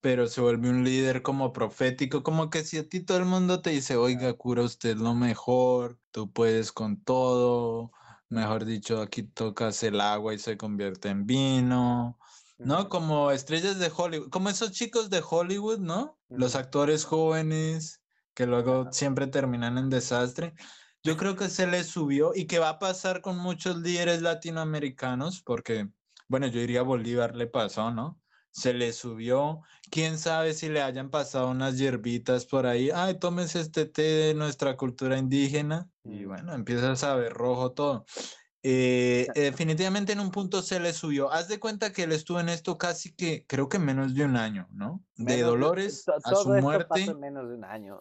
pero 0.01 0.29
se 0.29 0.41
vuelve 0.41 0.71
un 0.71 0.85
líder 0.85 1.23
como 1.23 1.53
profético, 1.53 2.23
como 2.23 2.49
que 2.49 2.63
si 2.63 2.79
a 2.79 2.89
ti 2.89 3.01
todo 3.01 3.19
el 3.19 3.25
mundo 3.25 3.61
te 3.61 3.71
dice, 3.71 3.97
oiga, 3.97 4.33
cura, 4.35 4.63
usted 4.63 4.91
es 4.91 4.99
lo 4.99 5.15
mejor, 5.15 5.99
tú 6.13 6.33
puedes 6.33 6.71
con 6.71 7.03
todo, 7.03 7.91
mejor 8.29 8.65
dicho, 8.65 9.03
aquí 9.03 9.25
tocas 9.25 9.83
el 9.83 10.01
agua 10.01 10.33
y 10.33 10.39
se 10.39 10.57
convierte 10.57 11.09
en 11.09 11.27
vino, 11.27 12.17
¿no? 12.59 12.89
Como 12.89 13.33
estrellas 13.33 13.81
de 13.81 13.91
Hollywood, 13.95 14.31
como 14.31 14.49
esos 14.49 14.71
chicos 14.71 15.11
de 15.11 15.25
Hollywood, 15.29 15.81
¿no? 15.81 16.21
Los 16.29 16.55
actores 16.55 17.05
jóvenes 17.05 18.01
que 18.39 18.47
luego 18.47 18.87
siempre 18.93 19.27
terminan 19.27 19.79
en 19.79 19.91
desastre. 19.91 20.55
Yo 21.03 21.17
creo 21.17 21.35
que 21.35 21.49
se 21.49 21.67
les 21.67 21.89
subió 21.89 22.31
y 22.37 22.47
que 22.47 22.61
va 22.61 22.69
a 22.69 22.79
pasar 22.79 23.21
con 23.21 23.37
muchos 23.37 23.79
líderes 23.79 24.23
latinoamericanos, 24.23 25.43
porque, 25.43 25.89
bueno, 26.29 26.47
yo 26.47 26.61
diría 26.61 26.83
Bolívar 26.83 27.35
le 27.35 27.49
pasó, 27.49 27.91
¿no? 27.91 28.21
se 28.53 28.75
le 28.75 28.93
subió. 28.93 29.63
Quién 29.91 30.19
sabe 30.19 30.55
si 30.55 30.69
le 30.69 30.83
hayan 30.83 31.11
pasado 31.11 31.51
unas 31.51 31.79
hierbitas 31.79 32.47
por 32.47 32.67
ahí. 32.67 32.91
Ay, 32.95 33.19
tomes 33.19 33.57
este 33.57 33.87
té 33.87 34.03
de 34.03 34.35
nuestra 34.35 34.77
cultura 34.77 35.19
indígena. 35.19 35.91
Y 36.05 36.25
mm. 36.25 36.29
bueno, 36.29 36.55
empieza 36.55 36.93
a 36.93 36.97
saber 36.97 37.33
rojo 37.33 37.73
todo. 37.73 38.07
Eh, 38.63 39.27
definitivamente 39.35 40.13
en 40.13 40.21
un 40.21 40.31
punto 40.31 40.63
se 40.63 40.79
le 40.79 40.93
subió. 40.93 41.33
Haz 41.33 41.49
de 41.49 41.59
cuenta 41.59 41.93
que 41.93 42.05
él 42.05 42.13
estuvo 42.13 42.39
en 42.39 42.51
esto 42.51 42.79
casi 42.79 43.13
que, 43.15 43.45
creo 43.49 43.69
que 43.69 43.81
menos 43.81 44.15
de 44.15 44.25
un 44.25 44.37
año, 44.37 44.69
¿no? 44.71 45.03
De 45.17 45.43
Dolores 45.43 46.05
a 46.09 46.35
su 46.35 46.49
muerte. 46.49 47.15
menos 47.15 47.49
de 47.49 47.57
un 47.57 47.65
año. 47.65 48.01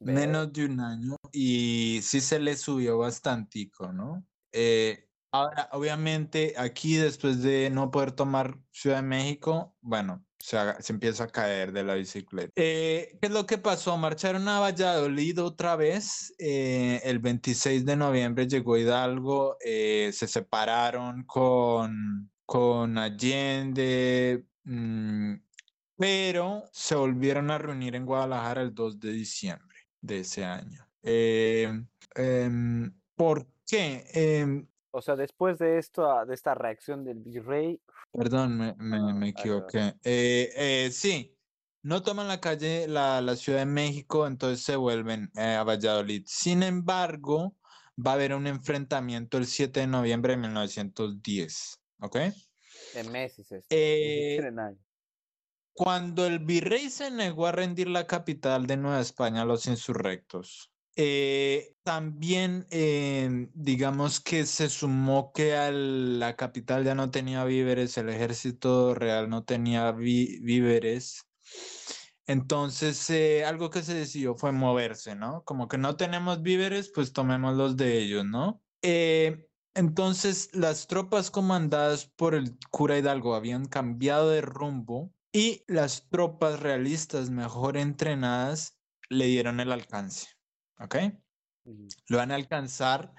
Menos 0.00 0.52
de 0.52 0.66
un 0.66 0.80
año. 0.80 1.16
Y 1.32 2.00
sí 2.02 2.20
se 2.20 2.38
le 2.38 2.56
subió 2.56 2.98
bastantico, 2.98 3.92
¿no? 3.92 4.26
Eh, 4.52 5.08
Ahora, 5.34 5.68
obviamente, 5.72 6.54
aquí 6.56 6.94
después 6.94 7.42
de 7.42 7.68
no 7.68 7.90
poder 7.90 8.12
tomar 8.12 8.56
Ciudad 8.70 8.98
de 8.98 9.02
México, 9.02 9.74
bueno, 9.80 10.24
se, 10.38 10.56
empieza 10.88 11.24
a 11.24 11.28
caer 11.28 11.72
de 11.72 11.82
la 11.82 11.94
bicicleta. 11.94 12.52
Eh, 12.54 13.18
¿Qué 13.20 13.26
es 13.26 13.32
lo 13.32 13.44
que 13.44 13.58
pasó? 13.58 13.96
Marcharon 13.96 14.46
a 14.46 14.60
Valladolid 14.60 15.42
otra 15.42 15.74
vez. 15.74 16.32
Eh, 16.38 17.00
el 17.02 17.18
26 17.18 17.84
de 17.84 17.96
noviembre 17.96 18.46
llegó 18.46 18.78
Hidalgo, 18.78 19.56
se 19.60 20.12
separaron 20.12 21.24
con, 21.24 22.30
con 22.46 22.96
Allende, 22.96 24.46
mm, 24.62 25.34
pero 25.96 26.62
se 26.70 26.94
volvieron 26.94 27.50
a 27.50 27.58
reunir 27.58 27.96
en 27.96 28.06
Guadalajara 28.06 28.62
el 28.62 28.72
2 28.72 29.00
de 29.00 29.10
diciembre 29.10 29.73
de 30.04 30.20
ese 30.20 30.44
año. 30.44 30.86
Em, 31.02 31.86
¿Por 33.16 33.46
qué? 33.66 34.04
Em, 34.12 34.66
o 34.90 35.02
sea, 35.02 35.16
después 35.16 35.58
de 35.58 35.78
esto, 35.78 36.10
ah, 36.10 36.24
de 36.24 36.34
esta 36.34 36.54
reacción 36.54 37.04
del 37.04 37.18
virrey. 37.18 37.80
Perdón, 38.12 38.58
me, 38.58 38.74
me, 38.78 39.28
equivoqué. 39.30 39.94
Eh, 40.04 40.52
eh, 40.56 40.90
sí, 40.92 41.36
no 41.82 42.02
toman 42.02 42.28
la 42.28 42.40
calle, 42.40 42.86
la, 42.86 43.20
la, 43.20 43.34
Ciudad 43.34 43.58
de 43.60 43.66
México, 43.66 44.26
entonces 44.26 44.64
se 44.64 44.76
vuelven 44.76 45.30
eh, 45.36 45.54
a 45.54 45.64
Valladolid. 45.64 46.22
Sin 46.26 46.62
embargo, 46.62 47.56
va 47.98 48.12
a 48.12 48.14
haber 48.14 48.34
un 48.34 48.46
enfrentamiento 48.46 49.38
el 49.38 49.46
7 49.46 49.80
de 49.80 49.86
noviembre 49.86 50.34
de 50.34 50.42
1910. 50.42 51.80
¿Ok? 52.00 52.16
En 52.94 53.10
meses. 53.10 53.48
Cuando 55.74 56.26
el 56.26 56.38
virrey 56.40 56.88
se 56.90 57.10
negó 57.10 57.46
a 57.46 57.52
rendir 57.52 57.88
la 57.88 58.06
capital 58.06 58.66
de 58.66 58.76
Nueva 58.76 59.00
España 59.00 59.42
a 59.42 59.44
los 59.44 59.66
insurrectos, 59.66 60.70
Eh, 60.96 61.74
también, 61.82 62.66
eh, 62.70 63.48
digamos 63.54 64.20
que 64.20 64.46
se 64.46 64.70
sumó 64.70 65.32
que 65.32 65.56
a 65.56 65.72
la 65.72 66.36
capital 66.36 66.84
ya 66.84 66.94
no 66.94 67.10
tenía 67.10 67.44
víveres, 67.44 67.98
el 67.98 68.08
ejército 68.10 68.94
real 68.94 69.28
no 69.28 69.44
tenía 69.44 69.90
víveres. 69.92 71.26
Entonces, 72.26 73.10
eh, 73.10 73.44
algo 73.44 73.70
que 73.70 73.82
se 73.82 73.94
decidió 73.94 74.36
fue 74.36 74.52
moverse, 74.52 75.14
¿no? 75.14 75.44
Como 75.44 75.68
que 75.68 75.78
no 75.78 75.96
tenemos 75.96 76.42
víveres, 76.42 76.90
pues 76.94 77.12
tomemos 77.12 77.56
los 77.56 77.76
de 77.76 77.98
ellos, 77.98 78.24
¿no? 78.24 78.62
entonces, 79.76 80.50
las 80.54 80.86
tropas 80.86 81.30
comandadas 81.30 82.06
por 82.06 82.34
el 82.34 82.58
cura 82.70 82.98
Hidalgo 82.98 83.34
habían 83.34 83.66
cambiado 83.66 84.30
de 84.30 84.40
rumbo 84.42 85.12
y 85.34 85.64
las 85.66 86.08
tropas 86.08 86.60
realistas 86.60 87.28
mejor 87.28 87.76
entrenadas 87.76 88.78
le 89.10 89.26
dieron 89.26 89.58
el 89.58 89.72
alcance. 89.72 90.28
¿Ok? 90.78 90.96
Lo 92.08 92.18
van 92.18 92.30
a 92.30 92.36
alcanzar 92.36 93.12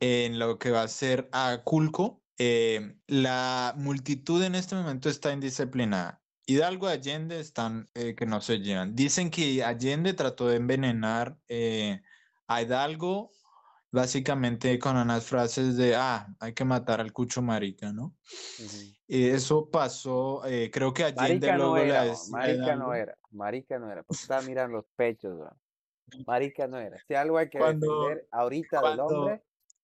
en 0.00 0.38
lo 0.38 0.58
que 0.58 0.70
va 0.70 0.82
a 0.82 0.88
ser 0.88 1.28
a 1.32 1.60
Culco. 1.62 2.22
Eh, 2.38 2.96
la 3.06 3.74
multitud 3.76 4.42
en 4.42 4.54
este 4.54 4.74
momento 4.74 5.10
está 5.10 5.32
indisciplinada. 5.32 6.22
Hidalgo 6.46 6.88
y 6.88 6.92
Allende 6.92 7.38
están 7.38 7.90
eh, 7.92 8.14
que 8.14 8.24
no 8.24 8.40
se 8.40 8.60
llevan. 8.60 8.96
Dicen 8.96 9.30
que 9.30 9.62
Allende 9.62 10.14
trató 10.14 10.48
de 10.48 10.56
envenenar 10.56 11.36
eh, 11.48 12.00
a 12.48 12.62
Hidalgo 12.62 13.32
básicamente 13.90 14.78
con 14.78 14.96
unas 14.96 15.24
frases 15.24 15.76
de, 15.76 15.94
ah, 15.96 16.28
hay 16.38 16.52
que 16.52 16.64
matar 16.64 17.00
al 17.00 17.12
cucho 17.12 17.42
marica, 17.42 17.92
¿no? 17.92 18.14
Y 19.06 19.28
eso 19.28 19.68
pasó, 19.68 20.44
eh, 20.46 20.70
creo 20.72 20.92
que 20.92 21.12
marica 21.12 21.56
luego 21.56 21.76
no 21.76 21.82
era, 21.82 22.04
Marica 22.30 22.76
no 22.76 22.94
era, 22.94 23.18
marica 23.30 23.78
no 23.78 23.90
era, 23.90 24.02
porque 24.02 24.22
estaba 24.22 24.42
mirando 24.42 24.76
los 24.76 24.86
pechos, 24.94 25.38
Marica 26.26 26.66
no 26.66 26.78
era. 26.78 26.98
Si 27.06 27.14
algo 27.14 27.38
hay 27.38 27.48
que 27.48 27.58
defender 27.58 28.26
ahorita 28.30 28.82
del 28.90 29.00
hombre, 29.00 29.42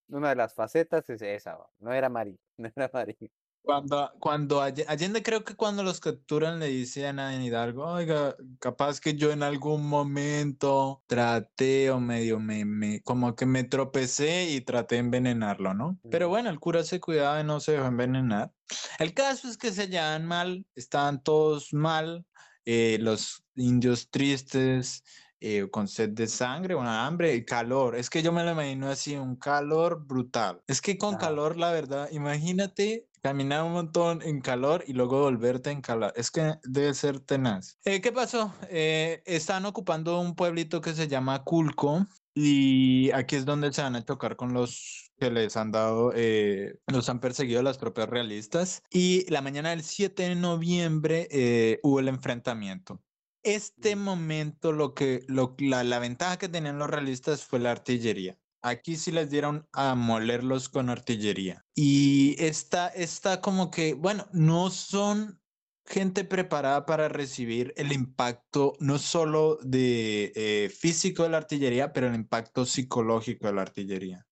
una 0.08 0.30
de 0.30 0.36
las 0.36 0.54
facetas 0.54 1.08
es 1.10 1.22
esa, 1.22 1.58
no 1.78 1.92
era 1.92 2.08
marica, 2.08 2.42
no 2.56 2.70
era 2.74 2.90
marica. 2.92 3.26
Cuando, 3.66 4.12
cuando 4.20 4.62
Allende 4.62 5.24
creo 5.24 5.42
que 5.42 5.56
cuando 5.56 5.82
los 5.82 5.98
capturan 5.98 6.60
le 6.60 6.68
dicen 6.68 7.18
a 7.18 7.34
Hidalgo, 7.34 7.84
oiga, 7.84 8.36
capaz 8.60 9.00
que 9.00 9.16
yo 9.16 9.32
en 9.32 9.42
algún 9.42 9.88
momento 9.88 11.02
traté 11.08 11.90
o 11.90 11.98
medio 11.98 12.38
me, 12.38 12.64
me, 12.64 13.02
como 13.02 13.34
que 13.34 13.44
me 13.44 13.64
tropecé 13.64 14.50
y 14.50 14.60
traté 14.60 14.94
de 14.94 15.00
envenenarlo, 15.00 15.74
¿no? 15.74 15.98
Pero 16.12 16.28
bueno, 16.28 16.48
el 16.48 16.60
cura 16.60 16.84
se 16.84 17.00
cuidaba 17.00 17.40
y 17.40 17.44
no 17.44 17.58
se 17.58 17.72
dejó 17.72 17.86
envenenar. 17.86 18.52
El 19.00 19.14
caso 19.14 19.48
es 19.48 19.58
que 19.58 19.72
se 19.72 19.88
llevan 19.88 20.26
mal, 20.26 20.64
estaban 20.76 21.20
todos 21.20 21.72
mal, 21.72 22.24
eh, 22.66 22.98
los 23.00 23.42
indios 23.56 24.10
tristes, 24.10 25.02
eh, 25.40 25.68
con 25.70 25.88
sed 25.88 26.10
de 26.10 26.26
sangre, 26.26 26.74
una 26.74 27.06
hambre 27.06 27.34
y 27.34 27.44
calor. 27.44 27.96
Es 27.96 28.10
que 28.10 28.22
yo 28.22 28.32
me 28.32 28.44
lo 28.44 28.52
imagino 28.52 28.88
así, 28.88 29.16
un 29.16 29.36
calor 29.36 30.06
brutal. 30.06 30.62
Es 30.66 30.80
que 30.80 30.96
con 30.96 31.16
calor, 31.16 31.56
la 31.56 31.72
verdad, 31.72 32.08
imagínate 32.12 33.08
caminar 33.26 33.64
un 33.64 33.72
montón 33.72 34.22
en 34.22 34.40
calor 34.40 34.84
y 34.86 34.92
luego 34.92 35.20
volverte 35.22 35.72
en 35.72 35.80
calor. 35.80 36.12
Es 36.14 36.30
que 36.30 36.54
debe 36.62 36.94
ser 36.94 37.18
tenaz. 37.18 37.76
Eh, 37.84 38.00
¿Qué 38.00 38.12
pasó? 38.12 38.54
Eh, 38.70 39.20
están 39.26 39.66
ocupando 39.66 40.20
un 40.20 40.36
pueblito 40.36 40.80
que 40.80 40.94
se 40.94 41.08
llama 41.08 41.42
Culco 41.42 42.06
y 42.34 43.10
aquí 43.10 43.34
es 43.34 43.44
donde 43.44 43.72
se 43.72 43.82
van 43.82 43.96
a 43.96 44.04
chocar 44.04 44.36
con 44.36 44.52
los 44.52 45.10
que 45.18 45.32
les 45.32 45.56
han 45.56 45.72
dado, 45.72 46.12
eh, 46.14 46.78
los 46.86 47.08
han 47.08 47.18
perseguido 47.18 47.62
las 47.62 47.78
propias 47.78 48.08
realistas. 48.08 48.84
Y 48.92 49.28
la 49.28 49.42
mañana 49.42 49.70
del 49.70 49.82
7 49.82 50.28
de 50.28 50.34
noviembre 50.36 51.80
hubo 51.82 51.98
el 51.98 52.06
enfrentamiento. 52.06 53.02
Este 53.46 53.94
momento, 53.94 54.72
lo 54.72 54.92
que, 54.92 55.24
lo, 55.28 55.54
la, 55.60 55.84
la 55.84 56.00
ventaja 56.00 56.36
que 56.36 56.48
tenían 56.48 56.78
los 56.78 56.90
realistas 56.90 57.44
fue 57.44 57.60
la 57.60 57.70
artillería. 57.70 58.36
Aquí 58.60 58.96
sí 58.96 59.12
les 59.12 59.30
dieron 59.30 59.68
a 59.72 59.94
molerlos 59.94 60.68
con 60.68 60.90
artillería. 60.90 61.64
Y 61.72 62.34
está, 62.42 62.88
está 62.88 63.40
como 63.40 63.70
que, 63.70 63.94
bueno, 63.94 64.26
no 64.32 64.70
son 64.70 65.40
gente 65.84 66.24
preparada 66.24 66.84
para 66.86 67.08
recibir 67.08 67.72
el 67.76 67.92
impacto 67.92 68.72
no 68.80 68.98
solo 68.98 69.58
de 69.62 70.32
eh, 70.34 70.68
físico 70.68 71.22
de 71.22 71.28
la 71.28 71.36
artillería, 71.36 71.92
pero 71.92 72.08
el 72.08 72.16
impacto 72.16 72.66
psicológico 72.66 73.46
de 73.46 73.52
la 73.52 73.62
artillería. 73.62 74.26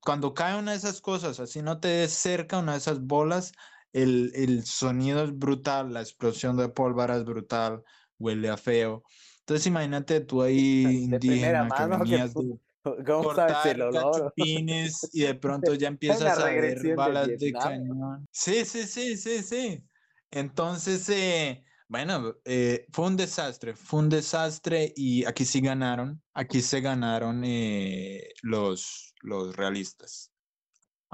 Cuando 0.00 0.34
cae 0.34 0.58
una 0.58 0.72
de 0.72 0.76
esas 0.76 1.00
cosas, 1.00 1.40
así 1.40 1.62
no 1.62 1.80
te 1.80 1.88
des 1.88 2.12
cerca 2.12 2.58
una 2.58 2.72
de 2.72 2.78
esas 2.78 3.00
bolas, 3.00 3.52
el, 3.94 4.32
el 4.34 4.66
sonido 4.66 5.24
es 5.24 5.38
brutal, 5.38 5.94
la 5.94 6.02
explosión 6.02 6.58
de 6.58 6.68
pólvora 6.68 7.16
es 7.16 7.24
brutal, 7.24 7.82
huele 8.18 8.48
a 8.48 8.56
feo. 8.56 9.02
Entonces 9.40 9.66
imagínate 9.66 10.20
tú 10.20 10.42
ahí 10.42 11.04
indígena 11.04 11.68
que 11.68 11.84
venías 11.86 12.34
de, 12.34 12.58
¿Cómo 13.06 13.34
sabes 13.34 13.74
el 13.74 13.82
olor? 13.82 14.32
y 14.36 15.20
de 15.22 15.34
pronto 15.40 15.74
ya 15.74 15.88
empiezas 15.88 16.38
a 16.38 16.44
ver 16.44 16.94
balas 16.94 17.28
de, 17.28 17.52
cañón. 17.52 18.26
Sí, 18.30 18.64
sí, 18.64 18.82
sí, 18.84 19.16
sí, 19.16 19.42
sí. 19.42 19.84
Entonces, 20.30 21.08
eh, 21.08 21.64
bueno, 21.88 22.34
eh, 22.44 22.86
fue 22.90 23.06
un 23.06 23.16
desastre, 23.16 23.74
fue 23.74 24.00
un 24.00 24.08
desastre 24.08 24.92
y 24.96 25.24
aquí 25.24 25.44
sí 25.44 25.60
ganaron, 25.60 26.22
aquí 26.34 26.60
se 26.60 26.80
ganaron 26.80 27.42
eh, 27.44 28.28
los, 28.42 29.14
los 29.22 29.56
realistas. 29.56 30.33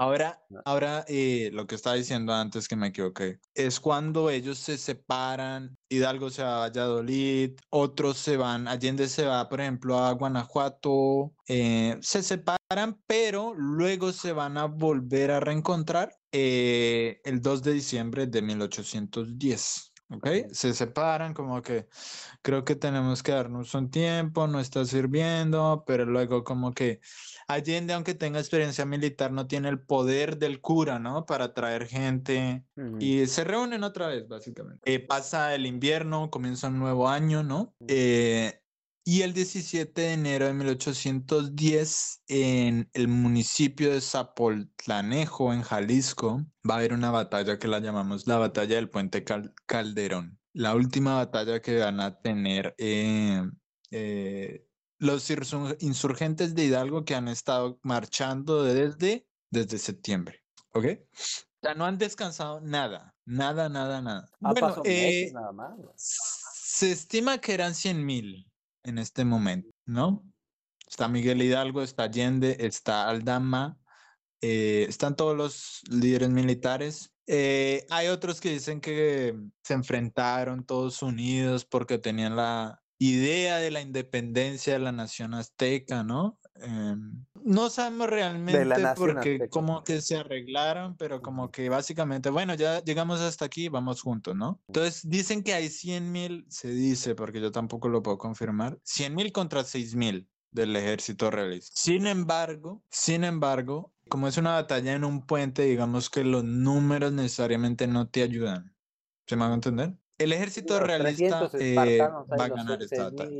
Ahora, 0.01 0.41
ahora 0.65 1.05
eh, 1.07 1.51
lo 1.53 1.67
que 1.67 1.75
estaba 1.75 1.95
diciendo 1.95 2.33
antes 2.33 2.67
que 2.67 2.75
me 2.75 2.87
equivoqué, 2.87 3.39
es 3.53 3.79
cuando 3.79 4.31
ellos 4.31 4.57
se 4.57 4.79
separan, 4.79 5.77
Hidalgo 5.89 6.31
se 6.31 6.41
va 6.41 6.55
a 6.55 6.59
Valladolid, 6.61 7.51
otros 7.69 8.17
se 8.17 8.35
van, 8.35 8.67
Allende 8.67 9.07
se 9.07 9.25
va, 9.27 9.47
por 9.47 9.61
ejemplo, 9.61 9.99
a 9.99 10.11
Guanajuato, 10.13 11.35
eh, 11.47 11.99
se 12.01 12.23
separan, 12.23 12.99
pero 13.05 13.53
luego 13.53 14.11
se 14.11 14.33
van 14.33 14.57
a 14.57 14.65
volver 14.65 15.29
a 15.29 15.39
reencontrar 15.39 16.17
eh, 16.31 17.21
el 17.23 17.39
2 17.39 17.61
de 17.61 17.73
diciembre 17.73 18.25
de 18.25 18.41
1810. 18.41 19.91
¿ok? 20.11 20.27
Se 20.51 20.73
separan 20.73 21.33
como 21.33 21.61
que 21.61 21.87
creo 22.41 22.65
que 22.65 22.75
tenemos 22.75 23.23
que 23.23 23.33
darnos 23.33 23.73
un 23.73 23.89
tiempo, 23.89 24.47
no 24.47 24.59
está 24.59 24.83
sirviendo, 24.85 25.83
pero 25.85 26.05
luego 26.05 26.43
como 26.43 26.73
que 26.73 27.01
Allende, 27.53 27.93
aunque 27.93 28.13
tenga 28.13 28.39
experiencia 28.39 28.85
militar, 28.85 29.31
no 29.31 29.47
tiene 29.47 29.69
el 29.69 29.79
poder 29.79 30.37
del 30.37 30.61
cura, 30.61 30.99
¿no? 30.99 31.25
Para 31.25 31.53
traer 31.53 31.87
gente 31.87 32.65
y 32.99 33.25
se 33.27 33.43
reúnen 33.43 33.83
otra 33.83 34.07
vez, 34.07 34.27
básicamente. 34.27 34.81
Eh, 34.91 34.99
pasa 34.99 35.53
el 35.55 35.65
invierno, 35.65 36.29
comienza 36.29 36.67
un 36.67 36.79
nuevo 36.79 37.09
año, 37.09 37.43
¿no? 37.43 37.75
Eh, 37.87 38.61
y 39.03 39.23
el 39.23 39.33
17 39.33 39.99
de 39.99 40.13
enero 40.13 40.45
de 40.45 40.53
1810, 40.53 42.21
en 42.27 42.89
el 42.93 43.07
municipio 43.07 43.91
de 43.91 43.99
Zapotlanejo, 43.99 45.53
en 45.53 45.63
Jalisco, 45.63 46.45
va 46.69 46.75
a 46.75 46.77
haber 46.77 46.93
una 46.93 47.09
batalla 47.09 47.57
que 47.57 47.67
la 47.67 47.79
llamamos 47.79 48.27
la 48.27 48.37
batalla 48.37 48.75
del 48.75 48.89
puente 48.89 49.23
Calderón. 49.65 50.39
La 50.53 50.75
última 50.75 51.15
batalla 51.15 51.61
que 51.61 51.79
van 51.79 51.99
a 51.99 52.19
tener 52.21 52.75
eh, 52.77 53.41
los 55.01 55.31
insurgentes 55.79 56.53
de 56.53 56.65
Hidalgo 56.65 57.03
que 57.05 57.15
han 57.15 57.27
estado 57.27 57.79
marchando 57.81 58.63
desde, 58.63 59.25
desde 59.49 59.79
septiembre. 59.79 60.43
¿Ok? 60.73 60.85
O 60.85 61.59
sea, 61.59 61.73
no 61.73 61.85
han 61.85 61.97
descansado 61.97 62.61
nada, 62.61 63.15
nada, 63.25 63.67
nada, 63.67 63.99
nada. 63.99 64.29
bueno, 64.39 64.75
eh, 64.85 65.31
nada 65.33 65.51
más. 65.53 65.75
Se 65.95 66.91
estima 66.91 67.39
que 67.39 67.55
eran 67.55 67.73
100 67.73 68.05
mil 68.05 68.47
en 68.83 68.99
este 68.99 69.25
momento, 69.25 69.71
¿no? 69.87 70.23
Está 70.87 71.07
Miguel 71.07 71.41
Hidalgo, 71.41 71.81
está 71.81 72.03
Allende, 72.03 72.57
está 72.59 73.09
Aldama, 73.09 73.79
eh, 74.39 74.85
están 74.87 75.15
todos 75.15 75.35
los 75.35 75.81
líderes 75.89 76.29
militares. 76.29 77.11
Eh, 77.25 77.87
hay 77.89 78.07
otros 78.09 78.39
que 78.39 78.51
dicen 78.51 78.79
que 78.79 79.35
se 79.63 79.73
enfrentaron 79.73 80.63
todos 80.63 81.01
unidos 81.01 81.65
porque 81.65 81.97
tenían 81.97 82.35
la, 82.35 82.80
idea 83.01 83.57
de 83.57 83.71
la 83.71 83.81
independencia 83.81 84.73
de 84.73 84.79
la 84.79 84.91
nación 84.91 85.33
azteca, 85.33 86.03
¿no? 86.03 86.37
Em, 86.53 87.25
no 87.43 87.71
sabemos 87.71 88.07
realmente 88.07 88.63
por 88.95 89.19
qué, 89.21 89.49
cómo 89.49 89.83
que 89.83 90.01
se 90.01 90.17
arreglaron, 90.17 90.95
pero 90.97 91.19
como 91.19 91.49
que 91.49 91.67
básicamente, 91.67 92.29
bueno, 92.29 92.53
ya 92.53 92.83
llegamos 92.83 93.19
hasta 93.19 93.45
aquí, 93.45 93.69
vamos 93.69 94.03
juntos, 94.03 94.35
¿no? 94.35 94.61
Entonces 94.67 95.01
dicen 95.09 95.41
que 95.41 95.55
hay 95.55 95.69
100 95.69 96.11
mil, 96.11 96.45
se 96.47 96.69
dice, 96.69 97.15
porque 97.15 97.41
yo 97.41 97.51
tampoco 97.51 97.89
lo 97.89 98.03
puedo 98.03 98.19
confirmar, 98.19 98.77
100 98.83 99.15
mil 99.15 99.31
contra 99.31 99.63
6 99.63 99.95
mil 99.95 100.29
del 100.51 100.75
ejército 100.75 101.31
realista. 101.31 101.71
Sin 101.73 102.05
embargo, 102.05 102.83
sin 102.91 103.23
embargo, 103.23 103.95
como 104.09 104.27
es 104.27 104.37
una 104.37 104.51
batalla 104.51 104.93
en 104.93 105.05
un 105.05 105.25
puente, 105.25 105.63
digamos 105.63 106.11
que 106.11 106.23
los 106.23 106.43
números 106.43 107.11
necesariamente 107.13 107.87
no 107.87 108.09
te 108.09 108.21
ayudan. 108.21 108.75
¿Se 109.25 109.35
me 109.35 109.45
va 109.45 109.51
a 109.51 109.55
entender? 109.55 109.95
El 110.17 110.33
ejército 110.33 110.79
realista 110.79 111.49
eh, 111.53 111.99
va 111.99 112.45
a 112.45 112.49
ganar 112.49 112.81
esta 112.81 113.05
batalla. 113.05 113.31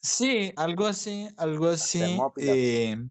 Sí, 0.00 0.52
algo 0.56 0.86
así, 0.86 1.28
algo 1.36 1.68
así. 1.68 2.18
Eh, 2.36 2.92
el 2.92 3.10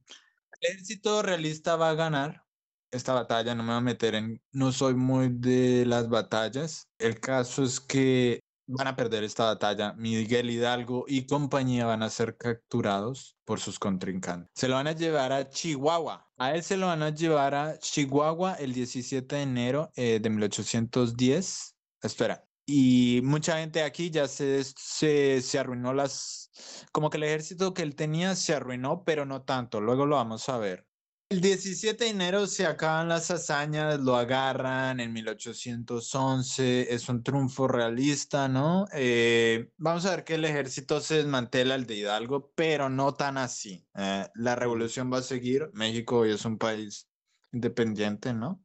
ejército 0.61 1.21
realista 1.21 1.75
va 1.75 1.89
a 1.89 1.95
ganar 1.95 2.43
esta 2.91 3.13
batalla. 3.13 3.55
No 3.55 3.63
me 3.63 3.69
voy 3.69 3.77
a 3.77 3.81
meter 3.81 4.15
en. 4.15 4.41
No 4.51 4.71
soy 4.71 4.95
muy 4.95 5.29
de 5.29 5.85
las 5.85 6.09
batallas. 6.09 6.89
El 6.97 7.19
caso 7.19 7.63
es 7.63 7.79
que 7.79 8.39
van 8.67 8.87
a 8.87 8.95
perder 8.95 9.23
esta 9.23 9.45
batalla. 9.45 9.93
Miguel 9.93 10.49
Hidalgo 10.49 11.05
y 11.07 11.25
compañía 11.27 11.85
van 11.85 12.03
a 12.03 12.09
ser 12.09 12.37
capturados 12.37 13.37
por 13.45 13.59
sus 13.59 13.79
contrincantes. 13.79 14.49
Se 14.55 14.67
lo 14.67 14.75
van 14.75 14.87
a 14.87 14.93
llevar 14.93 15.31
a 15.31 15.49
Chihuahua. 15.49 16.29
A 16.37 16.55
él 16.55 16.63
se 16.63 16.77
lo 16.77 16.87
van 16.87 17.03
a 17.03 17.09
llevar 17.09 17.53
a 17.53 17.77
Chihuahua 17.79 18.55
el 18.55 18.73
17 18.73 19.35
de 19.35 19.41
enero 19.41 19.91
eh, 19.95 20.19
de 20.21 20.29
1810. 20.29 21.74
Espera. 22.05 22.47
Y 22.65 23.21
mucha 23.23 23.59
gente 23.59 23.83
aquí 23.83 24.09
ya 24.09 24.27
se, 24.27 24.63
se, 24.63 25.41
se 25.41 25.59
arruinó 25.59 25.93
las... 25.93 26.51
Como 26.91 27.09
que 27.09 27.17
el 27.17 27.23
ejército 27.23 27.73
que 27.73 27.83
él 27.83 27.95
tenía 27.95 28.35
se 28.35 28.55
arruinó, 28.55 29.03
pero 29.03 29.25
no 29.25 29.43
tanto. 29.43 29.81
Luego 29.81 30.05
lo 30.05 30.15
vamos 30.15 30.49
a 30.49 30.57
ver. 30.57 30.87
El 31.27 31.41
17 31.41 32.03
de 32.03 32.09
enero 32.11 32.45
se 32.45 32.67
acaban 32.67 33.09
las 33.09 33.31
hazañas, 33.31 33.99
lo 33.99 34.15
agarran 34.15 34.99
en 34.99 35.11
1811, 35.11 36.93
es 36.93 37.09
un 37.09 37.23
triunfo 37.23 37.67
realista, 37.67 38.47
¿no? 38.47 38.85
Eh, 38.93 39.71
vamos 39.77 40.05
a 40.05 40.11
ver 40.11 40.23
que 40.23 40.35
el 40.35 40.45
ejército 40.45 41.01
se 41.01 41.15
desmantela 41.15 41.73
el 41.75 41.87
de 41.87 41.95
Hidalgo, 41.95 42.53
pero 42.55 42.89
no 42.89 43.15
tan 43.15 43.39
así. 43.39 43.87
Eh, 43.95 44.29
la 44.35 44.55
revolución 44.55 45.11
va 45.11 45.17
a 45.17 45.21
seguir, 45.23 45.71
México 45.73 46.19
hoy 46.19 46.31
es 46.31 46.45
un 46.45 46.59
país 46.59 47.09
independiente, 47.51 48.33
¿no? 48.33 48.64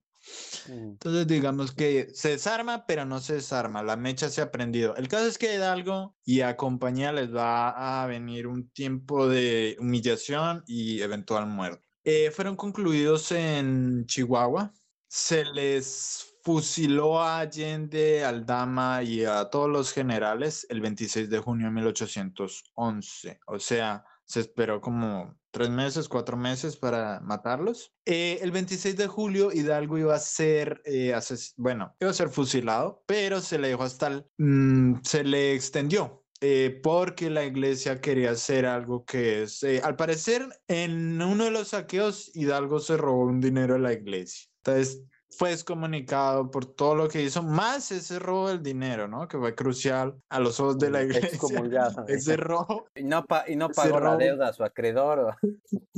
Entonces 0.68 1.26
digamos 1.26 1.72
que 1.72 2.10
se 2.12 2.30
desarma, 2.30 2.86
pero 2.86 3.04
no 3.04 3.20
se 3.20 3.34
desarma, 3.34 3.82
la 3.82 3.96
mecha 3.96 4.28
se 4.28 4.42
ha 4.42 4.50
prendido. 4.50 4.94
El 4.96 5.08
caso 5.08 5.26
es 5.26 5.38
que 5.38 5.54
Hidalgo 5.54 6.16
y 6.24 6.42
a 6.42 6.56
compañía 6.56 7.12
les 7.12 7.34
va 7.34 8.02
a 8.02 8.06
venir 8.06 8.46
un 8.46 8.70
tiempo 8.70 9.28
de 9.28 9.76
humillación 9.80 10.62
y 10.66 11.00
eventual 11.00 11.46
muerte. 11.46 11.86
Eh, 12.04 12.30
fueron 12.30 12.56
concluidos 12.56 13.32
en 13.32 14.06
Chihuahua. 14.06 14.72
Se 15.08 15.44
les 15.44 16.30
fusiló 16.42 17.20
a 17.20 17.40
Allende, 17.40 18.24
Aldama 18.24 19.02
y 19.02 19.24
a 19.24 19.50
todos 19.50 19.68
los 19.68 19.92
generales 19.92 20.66
el 20.70 20.80
26 20.80 21.28
de 21.28 21.38
junio 21.38 21.66
de 21.66 21.72
1811. 21.72 23.40
O 23.46 23.58
sea, 23.58 24.04
se 24.24 24.40
esperó 24.40 24.80
como 24.80 25.39
tres 25.50 25.70
meses, 25.70 26.08
cuatro 26.08 26.36
meses 26.36 26.76
para 26.76 27.20
matarlos. 27.20 27.92
Eh, 28.04 28.38
el 28.42 28.50
26 28.50 28.96
de 28.96 29.06
julio 29.06 29.52
Hidalgo 29.52 29.98
iba 29.98 30.14
a 30.14 30.18
ser, 30.18 30.82
eh, 30.84 31.14
bueno, 31.56 31.94
iba 32.00 32.10
a 32.10 32.14
ser 32.14 32.28
fusilado, 32.28 33.02
pero 33.06 33.40
se 33.40 33.58
le 33.58 33.68
dejó 33.68 33.82
hasta 33.84 34.06
el, 34.08 34.26
mm, 34.38 35.00
se 35.02 35.24
le 35.24 35.54
extendió 35.54 36.20
eh, 36.42 36.80
porque 36.82 37.28
la 37.28 37.44
iglesia 37.44 38.00
quería 38.00 38.30
hacer 38.30 38.64
algo 38.64 39.04
que 39.04 39.42
es, 39.42 39.62
eh, 39.62 39.82
al 39.84 39.96
parecer, 39.96 40.48
en 40.68 41.20
uno 41.20 41.44
de 41.44 41.50
los 41.50 41.68
saqueos, 41.68 42.30
Hidalgo 42.34 42.78
se 42.78 42.96
robó 42.96 43.26
un 43.26 43.42
dinero 43.42 43.74
de 43.74 43.80
la 43.80 43.92
iglesia. 43.92 44.48
Entonces, 44.64 45.02
fue 45.30 45.52
excomunicado 45.52 46.50
por 46.50 46.66
todo 46.66 46.94
lo 46.94 47.08
que 47.08 47.22
hizo, 47.22 47.42
más 47.42 47.90
ese 47.92 48.18
robo 48.18 48.48
del 48.48 48.62
dinero, 48.62 49.08
¿no? 49.08 49.28
Que 49.28 49.38
fue 49.38 49.54
crucial 49.54 50.20
a 50.28 50.40
los 50.40 50.58
ojos 50.60 50.78
de 50.78 50.90
la 50.90 51.02
iglesia. 51.02 51.38
Ese 52.08 52.36
robo. 52.36 52.88
Y 52.94 53.04
no, 53.04 53.24
y 53.46 53.56
no 53.56 53.68
pagó 53.70 54.00
la 54.00 54.16
deuda 54.16 54.48
a 54.48 54.52
su 54.52 54.64
acreedor. 54.64 55.36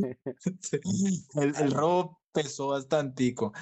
el, 1.34 1.56
el 1.56 1.70
robo 1.70 2.21
pesó 2.32 2.68
bastantico. 2.68 3.52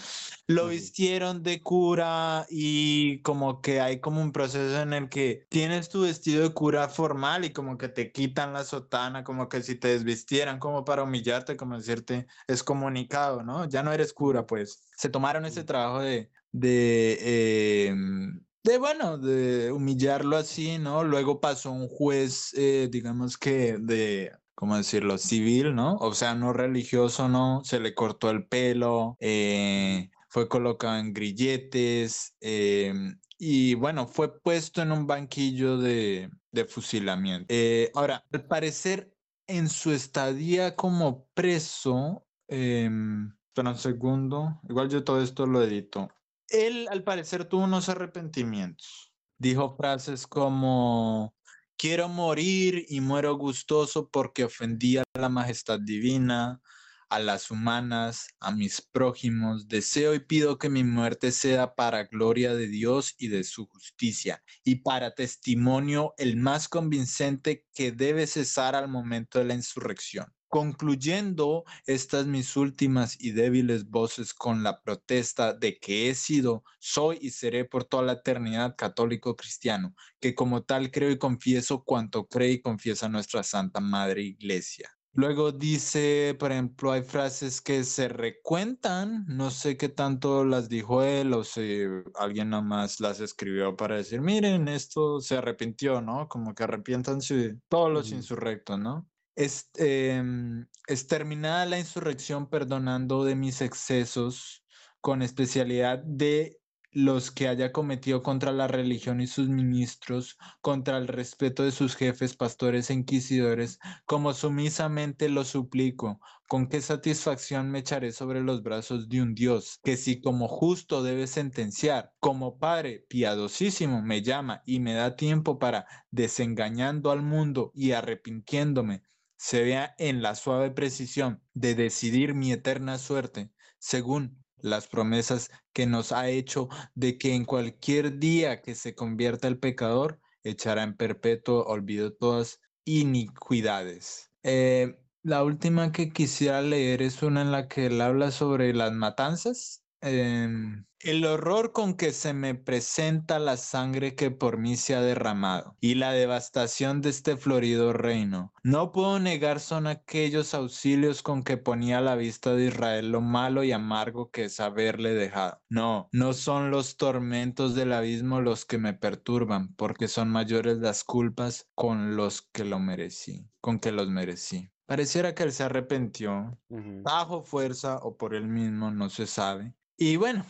Lo 0.47 0.69
vistieron 0.69 1.43
de 1.43 1.63
cura 1.63 2.47
y 2.51 3.23
como 3.23 3.61
que 3.61 3.81
hay 3.81 4.01
como 4.01 4.21
un 4.23 4.33
proceso 4.33 4.81
en 4.81 4.93
el 4.93 5.09
que 5.09 5.47
tienes 5.51 5.89
tu 5.89 6.03
vestido 6.03 6.43
de 6.43 6.55
cura 6.55 6.89
formal 6.89 7.45
y 7.45 7.53
como 7.53 7.79
que 7.79 7.89
te 7.89 8.13
quitan 8.13 8.53
la 8.53 8.65
sotana, 8.65 9.25
como 9.25 9.49
que 9.49 9.63
si 9.63 9.77
te 9.77 9.89
desvistieran 9.89 10.59
como 10.59 10.85
para 10.85 11.03
humillarte, 11.05 11.57
como 11.57 11.77
decirte, 11.77 12.27
es 12.47 12.63
comunicado, 12.63 13.43
¿no? 13.43 13.69
Ya 13.69 13.83
no 13.83 13.93
eres 13.93 14.13
cura, 14.13 14.47
pues. 14.47 14.89
Se 14.97 15.09
tomaron 15.09 15.45
ese 15.47 15.65
trabajo 15.65 16.01
de, 16.01 16.31
de 16.53 17.87
em, 17.89 18.45
de 18.63 18.79
bueno, 18.79 19.17
de 19.19 19.73
humillarlo 19.73 20.37
así, 20.37 20.79
¿no? 20.79 21.03
Luego 21.05 21.41
pasó 21.41 21.73
un 21.73 21.89
juez, 21.89 22.53
eh, 22.55 22.89
digamos 22.91 23.39
que 23.39 23.79
de 23.79 24.33
¿cómo 24.61 24.77
decirlo? 24.77 25.17
Civil, 25.17 25.75
¿no? 25.75 25.97
O 25.97 26.13
sea, 26.13 26.35
no 26.35 26.53
religioso, 26.53 27.31
¿no? 27.31 27.63
Se 27.65 27.81
le 27.81 27.95
cortó 27.95 28.29
el 28.29 28.47
pelo, 28.47 29.17
eh, 29.19 30.11
fue 30.29 30.51
colocado 30.51 30.99
en 30.99 31.15
grilletes 31.15 32.37
em, 32.41 33.19
y 33.39 33.73
bueno, 33.73 34.07
fue 34.07 34.39
puesto 34.39 34.83
en 34.83 34.93
un 34.93 35.07
banquillo 35.07 35.79
de, 35.79 36.31
fusilamiento. 36.69 37.47
Eh, 37.49 37.91
ahora, 37.95 38.23
al 38.31 38.45
parecer, 38.45 39.17
en 39.47 39.71
su 39.71 39.93
estadía 39.93 40.77
como 40.77 41.27
preso, 41.33 42.27
espera 42.47 43.71
un 43.71 43.79
segundo, 43.79 44.61
igual 44.69 44.91
yo 44.91 45.03
todo 45.05 45.23
esto 45.23 45.47
lo 45.47 45.63
edito. 45.63 46.11
Él, 46.49 46.87
al 46.91 47.03
parecer, 47.03 47.47
tuvo 47.47 47.65
unos 47.65 47.89
arrepentimientos. 47.89 49.11
Dijo 49.39 49.75
frases 49.75 50.27
como, 50.27 51.35
Quiero 51.81 52.11
morir 52.11 52.85
y 52.91 53.01
muero 53.01 53.37
gustoso 53.37 54.11
porque 54.11 54.45
ofendí 54.45 54.99
a 54.99 55.03
la 55.19 55.31
majestad 55.31 55.81
divina, 55.81 56.61
a 57.09 57.19
las 57.19 57.51
humanas, 57.51 58.29
a 58.39 58.51
mis 58.53 58.83
prójimos. 58.83 59.67
Deseo 59.67 60.13
y 60.13 60.19
pido 60.19 60.59
que 60.59 60.69
mi 60.69 60.85
muerte 60.85 61.33
sea 61.33 61.75
para 61.75 62.05
gloria 62.05 62.55
de 62.55 62.67
Dios 62.67 63.15
y 63.17 63.29
de 63.29 63.45
su 63.45 63.67
justicia, 63.67 64.43
y 64.63 64.83
para 64.83 65.15
testimonio 65.15 66.13
el 66.19 66.37
más 66.37 66.69
convincente 66.69 67.65
que 67.73 67.93
debe 67.93 68.27
cesar 68.27 68.77
al 68.77 68.89
momento 68.89 69.39
de 69.39 69.47
la 69.47 69.55
insurrección 69.55 70.27
concluyendo 70.51 71.65
estas 71.87 72.27
mis 72.27 72.57
últimas 72.57 73.17
y 73.19 73.31
débiles 73.31 73.89
voces 73.89 74.35
con 74.35 74.63
la 74.63 74.83
protesta 74.83 75.55
de 75.55 75.79
que 75.79 76.11
he 76.11 76.15
sido, 76.15 76.65
soy 76.81 77.19
y 77.23 77.31
seré 77.31 77.65
por 77.65 77.85
toda 77.85 78.03
la 78.03 78.13
eternidad 78.15 78.75
católico 78.77 79.37
cristiano, 79.37 79.95
que 80.21 80.35
como 80.35 80.65
tal 80.65 80.91
creo 80.91 81.11
y 81.11 81.19
confieso 81.19 81.85
cuanto 81.85 82.27
cree 82.27 82.53
y 82.53 82.61
confiesa 82.61 83.09
nuestra 83.09 83.43
Santa 83.45 83.81
Madre 83.81 84.23
Iglesia. 84.23 84.91
Luego 85.13 85.51
dice, 85.53 86.37
por 86.39 86.53
ejemplo, 86.53 86.93
hay 86.93 87.03
frases 87.03 87.61
que 87.61 87.83
se 87.83 88.09
recuentan, 88.09 89.25
no 89.27 89.51
sé 89.51 89.77
qué 89.77 89.89
tanto 89.89 90.45
las 90.45 90.69
dijo 90.69 91.03
él 91.03 91.33
o 91.33 91.43
si 91.43 91.83
alguien 92.15 92.51
nomás 92.51 93.01
las 93.01 93.21
escribió 93.21 93.77
para 93.77 93.97
decir, 93.97 94.21
miren, 94.21 94.69
esto 94.69 95.21
se 95.21 95.37
arrepintió, 95.37 96.01
¿no? 96.01 96.29
Como 96.29 96.55
que 96.55 96.63
arrepiéntanse 96.63 97.57
todos 97.69 97.93
los 97.93 98.13
insurrectos, 98.13 98.79
¿no? 98.79 99.09
Es, 99.41 99.71
em, 99.77 100.67
es 100.87 101.07
terminada 101.07 101.65
la 101.65 101.79
insurrección 101.79 102.51
perdonando 102.51 103.25
de 103.25 103.37
mis 103.37 103.63
excesos, 103.63 104.67
con 105.01 105.23
especialidad 105.23 106.03
de 106.05 106.59
los 106.93 107.31
que 107.31 107.49
haya 107.49 107.73
cometido 107.73 108.23
contra 108.23 108.53
la 108.53 108.69
religión 108.69 109.23
y 109.23 109.27
sus 109.27 109.49
ministros, 109.49 110.37
contra 110.61 110.99
el 110.99 111.09
respeto 111.09 111.63
de 111.63 111.71
sus 111.73 111.97
jefes, 111.97 112.37
pastores 112.37 112.91
e 112.91 112.95
inquisidores, 112.95 113.79
como 114.05 114.35
sumisamente 114.35 115.31
lo 115.31 115.45
suplico, 115.45 116.21
con 116.47 116.69
qué 116.69 116.83
satisfacción 116.83 117.71
me 117.71 117.79
echaré 117.79 118.13
sobre 118.13 118.43
los 118.43 118.63
brazos 118.63 119.09
de 119.09 119.23
un 119.23 119.35
Dios, 119.35 119.81
que 119.83 119.97
si 119.97 120.21
como 120.21 120.49
justo 120.49 121.03
debe 121.03 121.27
sentenciar, 121.27 122.13
como 122.19 122.59
Padre 122.59 123.07
piadosísimo 123.09 124.03
me 124.03 124.21
llama 124.21 124.63
y 124.67 124.81
me 124.81 124.93
da 124.93 125.17
tiempo 125.17 125.59
para, 125.59 125.87
desengañando 126.11 127.11
al 127.11 127.23
mundo 127.23 127.71
y 127.75 127.93
arrepintiéndome, 127.93 129.03
se 129.41 129.63
vea 129.63 129.95
en 129.97 130.21
la 130.21 130.35
suave 130.35 130.71
precisión 130.71 131.43
de 131.55 131.75
decidir 131.75 132.35
mi 132.35 132.53
eterna 132.53 132.99
suerte, 132.99 133.51
según 133.79 134.45
las 134.59 134.87
promesas 134.87 135.51
que 135.73 135.87
nos 135.87 136.13
ha 136.13 136.29
hecho 136.29 136.69
de 136.95 137.17
que 137.17 137.35
en 137.35 137.47
cualquier 137.47 138.19
día 138.19 138.61
que 138.61 138.75
se 138.75 138.95
convierta 138.95 139.49
el 139.49 139.59
pecador, 139.59 140.21
echará 140.43 140.83
en 140.83 140.95
perpetuo 140.95 141.63
olvido 141.63 142.13
todas 142.13 142.61
iniquidades. 142.85 144.31
Eh, 144.43 145.01
la 145.23 145.43
última 145.43 145.91
que 145.91 146.11
quisiera 146.11 146.61
leer 146.61 147.01
es 147.01 147.23
una 147.23 147.41
en 147.41 147.51
la 147.51 147.67
que 147.67 147.87
él 147.87 147.99
habla 148.03 148.33
sobre 148.33 148.75
las 148.75 148.93
matanzas 148.93 149.80
Em, 150.03 150.87
el 151.01 151.27
horror 151.27 151.73
con 151.73 151.95
que 151.95 152.13
se 152.13 152.33
me 152.33 152.55
presenta 152.55 153.39
la 153.39 153.59
sangre 153.59 154.15
que 154.15 154.31
por 154.31 154.57
mí 154.57 154.77
se 154.77 154.95
ha 154.95 155.03
derramado 155.03 155.77
y 155.79 155.95
la 155.95 156.13
devastación 156.13 157.03
de 157.03 157.11
este 157.11 157.37
florido 157.37 157.93
reino. 157.93 158.55
No 158.63 158.93
puedo 158.93 159.19
negar 159.19 159.61
son 159.61 159.87
aquellos 159.87 160.55
auxilios 160.55 161.23
con 161.23 161.43
que 161.43 161.59
ponía 161.59 161.99
a 161.99 162.03
la 162.03 162.17
vista 162.17 162.55
de 162.55 162.67
Israel 162.67 163.13
lo 163.13 163.21
malo 163.21 163.63
y 163.63 163.73
amargo 163.73 164.31
que 164.31 164.45
es 164.45 164.59
haberle 164.59 165.13
dejado. 165.13 165.61
No, 165.69 166.09
no 166.13 166.33
son 166.33 166.71
los 166.71 166.97
tormentos 166.97 167.75
del 167.75 167.93
abismo 167.93 168.41
los 168.41 168.65
que 168.65 168.79
me 168.79 168.95
perturban, 168.95 169.75
porque 169.75 170.09
son 170.09 170.31
mayores 170.31 170.79
las 170.79 171.05
culpas 171.05 171.69
con 171.75 172.17
los 172.17 172.41
que 172.41 172.65
lo 172.65 172.79
merecí, 172.79 173.51
con 173.61 173.81
que 173.81 173.93
los 173.93 174.09
merecí. 174.09 174.71
Pareciera 174.87 175.35
que 175.35 175.45
él 175.45 175.53
se 175.53 175.63
arrepintió, 175.63 176.59
bajo 176.69 177.43
fuerza 177.43 177.99
o 177.99 178.17
por 178.17 178.35
él 178.35 178.49
mismo, 178.49 178.91
no 178.91 179.09
se 179.09 179.27
sabe 179.27 179.75
y 180.01 180.17
bueno, 180.17 180.47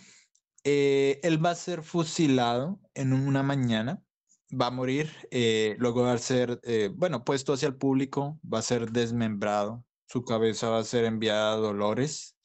eh, 0.64 1.20
él 1.24 1.44
va 1.44 1.50
a 1.50 1.54
ser 1.56 1.82
fusilado 1.82 2.80
en 2.94 3.12
una 3.12 3.42
mañana, 3.42 4.02
va 4.50 4.68
a 4.68 4.70
morir, 4.70 5.10
eh, 5.32 5.74
luego 5.78 6.02
va 6.02 6.12
a 6.12 6.18
ser, 6.18 6.60
eh, 6.62 6.90
bueno, 6.94 7.24
puesto 7.24 7.52
hacia 7.52 7.68
el 7.68 7.76
público, 7.76 8.40
va 8.42 8.60
a 8.60 8.62
ser 8.62 8.92
desmembrado, 8.92 9.84
su 10.06 10.24
cabeza 10.24 10.70
va 10.70 10.78
a 10.78 10.84
ser 10.84 11.04
enviada 11.04 11.54
a 11.54 11.56
Dolores. 11.56 12.38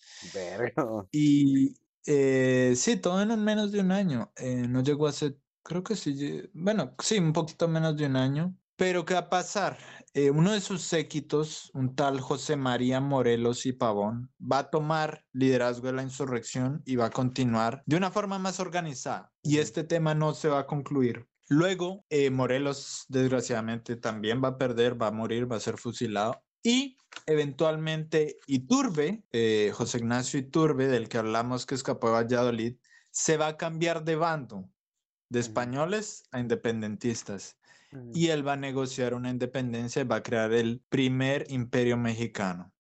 Y 1.12 1.76
sí, 2.04 2.98
todo 2.98 3.22
en 3.22 3.44
menos 3.44 3.72
de 3.72 3.82
un 3.82 3.92
año, 3.92 4.34
no 4.68 4.82
llegó 4.82 5.08
a 5.08 5.12
ser 5.12 5.38
creo 5.66 5.84
que 5.84 5.96
sí, 5.96 6.44
bueno, 6.54 6.96
sí, 7.00 7.18
un 7.18 7.34
poquito 7.34 7.68
menos 7.68 7.98
de 7.98 8.06
un 8.06 8.16
año. 8.16 8.56
Pero 8.78 9.06
¿qué 9.06 9.14
va 9.14 9.22
a 9.22 9.30
pasar? 9.30 9.78
Eh, 10.14 10.32
uno 10.32 10.52
de 10.52 10.60
sus 10.60 10.82
séquitos, 10.82 11.72
un 11.74 11.96
tal 11.96 12.20
José 12.20 12.58
María 12.58 13.00
Morelos 13.00 13.66
y 13.66 13.72
Pavón, 13.72 14.32
va 14.40 14.60
a 14.60 14.70
tomar 14.70 15.26
liderazgo 15.32 15.88
de 15.88 15.94
la 15.94 16.04
insurrección 16.04 16.82
y 16.86 16.98
va 16.98 17.06
a 17.06 17.10
continuar 17.10 17.84
de 17.86 17.96
una 17.96 18.12
forma 18.12 18.38
más 18.38 18.60
organizada. 18.60 19.32
Y 19.42 19.60
este 19.60 19.84
tema 19.86 20.14
no 20.14 20.34
se 20.34 20.50
va 20.50 20.60
a 20.60 20.68
concluir. 20.68 21.26
Luego, 21.48 22.06
eh, 22.10 22.30
Morelos, 22.32 23.06
desgraciadamente, 23.08 23.96
también 23.96 24.44
va 24.44 24.50
a 24.50 24.58
perder, 24.58 25.02
va 25.02 25.08
a 25.08 25.12
morir, 25.12 25.50
va 25.50 25.56
a 25.56 25.62
ser 25.62 25.78
fusilado. 25.78 26.44
Y 26.62 26.98
eventualmente 27.28 28.38
Iturbe, 28.48 29.24
eh, 29.32 29.72
José 29.74 30.00
Ignacio 30.00 30.40
Iturbe, 30.40 30.88
del 30.88 31.08
que 31.08 31.18
hablamos 31.18 31.66
que 31.66 31.76
escapó 31.76 32.08
de 32.08 32.14
Valladolid, 32.14 32.76
se 33.12 33.38
va 33.38 33.48
a 33.48 33.58
cambiar 33.58 34.04
de 34.04 34.16
bando, 34.18 34.70
de 35.30 35.40
españoles 35.40 36.24
a 36.32 36.40
independentistas. 36.40 37.58
Y 38.14 38.28
él 38.28 38.48
va 38.48 38.54
a 38.54 38.58
negociar 38.58 39.14
una 39.14 39.30
independencia 39.30 40.02
y 40.02 40.06
va 40.06 40.18
a 40.18 40.24
crear 40.24 40.54
el 40.54 40.82
primer 40.90 41.46
imperio 41.50 41.98
mexicano, 41.98 42.72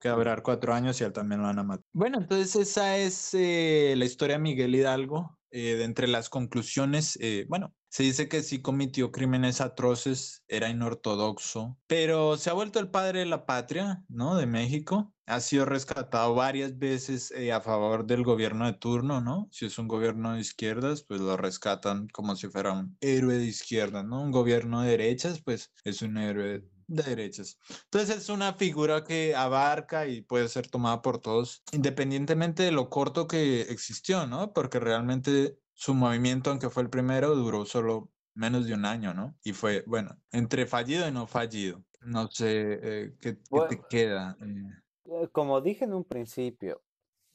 que 0.00 0.08
va 0.08 0.14
a 0.14 0.18
durar 0.18 0.42
cuatro 0.42 0.74
años 0.74 1.00
y 1.00 1.04
él 1.04 1.12
también 1.12 1.40
lo 1.40 1.46
van 1.46 1.58
a 1.58 1.64
matar. 1.64 1.84
Bueno, 1.92 2.18
entonces 2.18 2.56
esa 2.56 2.96
es 2.96 3.34
eh, 3.34 3.94
la 3.96 4.04
historia 4.04 4.36
de 4.36 4.42
Miguel 4.42 4.74
Hidalgo. 4.74 5.36
Eh, 5.52 5.74
de 5.74 5.82
entre 5.82 6.06
las 6.06 6.28
conclusiones, 6.28 7.18
eh, 7.20 7.44
bueno, 7.48 7.74
se 7.90 8.04
dice 8.04 8.28
que 8.28 8.42
sí 8.42 8.62
cometió 8.62 9.10
crímenes 9.10 9.60
atroces, 9.60 10.44
era 10.46 10.68
inortodoxo, 10.70 11.76
pero 11.88 12.36
se 12.36 12.48
ha 12.48 12.52
vuelto 12.52 12.78
el 12.78 12.88
padre 12.88 13.20
de 13.20 13.26
la 13.26 13.46
patria, 13.46 14.04
¿no? 14.08 14.36
De 14.36 14.46
México. 14.46 15.12
Ha 15.26 15.40
sido 15.40 15.64
rescatado 15.64 16.34
varias 16.34 16.78
veces 16.78 17.32
eh, 17.32 17.52
a 17.52 17.60
favor 17.60 18.06
del 18.06 18.22
gobierno 18.22 18.66
de 18.66 18.74
turno, 18.74 19.20
¿no? 19.20 19.48
Si 19.50 19.66
es 19.66 19.78
un 19.78 19.88
gobierno 19.88 20.34
de 20.34 20.40
izquierdas, 20.40 21.02
pues 21.02 21.20
lo 21.20 21.36
rescatan 21.36 22.08
como 22.08 22.36
si 22.36 22.48
fuera 22.48 22.72
un 22.72 22.96
héroe 23.00 23.38
de 23.38 23.46
izquierda, 23.46 24.04
¿no? 24.04 24.22
Un 24.22 24.30
gobierno 24.30 24.82
de 24.82 24.90
derechas, 24.90 25.42
pues 25.42 25.72
es 25.84 26.02
un 26.02 26.16
héroe 26.16 26.64
de 26.86 27.02
derechas. 27.02 27.58
Entonces 27.84 28.16
es 28.16 28.28
una 28.28 28.54
figura 28.54 29.02
que 29.02 29.34
abarca 29.34 30.06
y 30.06 30.22
puede 30.22 30.48
ser 30.48 30.68
tomada 30.68 31.02
por 31.02 31.18
todos, 31.18 31.62
independientemente 31.72 32.62
de 32.62 32.72
lo 32.72 32.88
corto 32.88 33.26
que 33.26 33.62
existió, 33.62 34.26
¿no? 34.26 34.52
Porque 34.52 34.78
realmente 34.78 35.58
su 35.80 35.94
movimiento, 35.94 36.50
aunque 36.50 36.68
fue 36.68 36.82
el 36.82 36.90
primero, 36.90 37.34
duró 37.34 37.64
solo 37.64 38.10
menos 38.34 38.66
de 38.66 38.74
un 38.74 38.84
año, 38.84 39.14
¿no? 39.14 39.34
Y 39.42 39.54
fue, 39.54 39.82
bueno, 39.86 40.14
entre 40.30 40.66
fallido 40.66 41.08
y 41.08 41.10
no 41.10 41.26
fallido. 41.26 41.82
No 42.02 42.30
sé 42.30 42.78
eh, 42.82 43.14
¿qué, 43.18 43.38
te 43.66 43.80
queda. 43.88 44.36
Eh? 44.42 45.22
Eh, 45.22 45.28
como 45.32 45.58
dije 45.62 45.86
en 45.86 45.94
un 45.94 46.04
principio, 46.04 46.82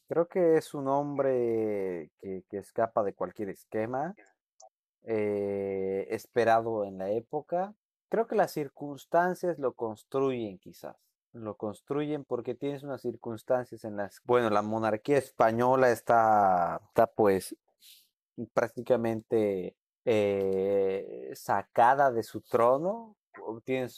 creo 0.08 0.28
que 0.28 0.58
es 0.58 0.76
un 0.76 0.88
hombre 0.88 2.12
que, 2.20 2.44
que 2.48 2.60
escapa 2.60 3.02
de 3.02 3.16
cualquier 3.16 3.50
esquema 3.50 4.14
esperado 5.02 6.86
en 6.86 7.00
la 7.00 7.10
época. 7.10 7.74
Creo 8.10 8.28
que 8.28 8.36
las 8.36 8.52
circunstancias 8.52 9.58
lo 9.58 9.74
construyen 9.74 10.60
quizás 10.60 10.96
lo 11.34 11.58
construyen 11.58 12.24
porque 12.24 12.56
tienes 12.56 12.84
unas 12.84 13.02
circunstancias 13.02 13.84
en 13.84 13.98
las 13.98 14.22
bueno 14.24 14.50
la 14.50 14.62
monarquía 14.62 15.18
española 15.18 15.92
está 15.92 16.80
está 16.88 17.08
pues 17.08 17.56
prácticamente 18.54 19.76
eh, 20.06 21.32
sacada 21.34 22.12
de 22.12 22.24
su 22.24 22.42
trono, 22.42 23.16
tienes, 23.64 23.98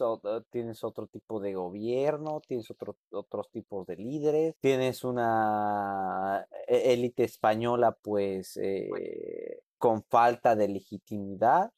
tienes 0.50 0.84
otro 0.84 1.08
tipo 1.08 1.40
de 1.40 1.54
gobierno, 1.54 2.42
tienes 2.48 2.70
otro, 2.72 2.98
otros 3.12 3.50
tipos 3.52 3.86
de 3.88 3.98
líderes, 3.98 4.56
tienes 4.60 5.04
una 5.04 6.48
e, 6.68 6.94
élite 6.94 7.24
española 7.24 7.98
pues 8.02 8.58
eh, 8.58 9.62
con 9.78 10.04
falta 10.04 10.56
de 10.56 10.68
legitimidad 10.68 11.72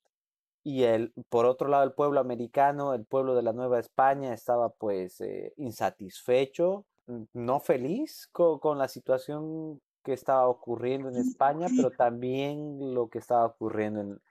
y 0.64 0.84
el, 0.84 1.14
por 1.30 1.46
otro 1.46 1.68
lado 1.70 1.84
el 1.84 1.94
pueblo 1.94 2.20
americano, 2.20 2.94
el 2.94 3.06
pueblo 3.06 3.36
de 3.36 3.44
la 3.44 3.54
Nueva 3.54 3.80
España 3.80 4.34
estaba 4.34 4.70
pues 4.70 5.22
eh, 5.22 5.54
insatisfecho, 5.58 6.86
no 7.34 7.60
feliz 7.60 8.28
con, 8.32 8.60
con 8.60 8.78
la 8.78 8.88
situación 8.88 9.82
que 10.04 10.14
estaba 10.14 10.48
ocurriendo 10.48 11.10
en 11.10 11.18
España, 11.18 11.68
pero 11.76 11.92
también 11.92 12.94
lo 12.94 13.10
que 13.10 13.20
estaba 13.20 13.46
ocurriendo 13.46 14.02
en, 14.02 14.22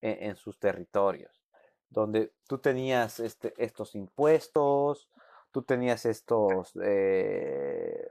en, 0.00 0.36
sus 0.36 0.58
territorios, 0.58 1.42
donde 1.90 2.32
tú 2.46 2.58
tenías 2.58 3.20
este, 3.20 3.52
estos 3.56 3.94
impuestos, 3.94 5.08
tú 5.50 5.62
tenías 5.62 6.06
estos, 6.06 6.72
eh, 6.82 8.10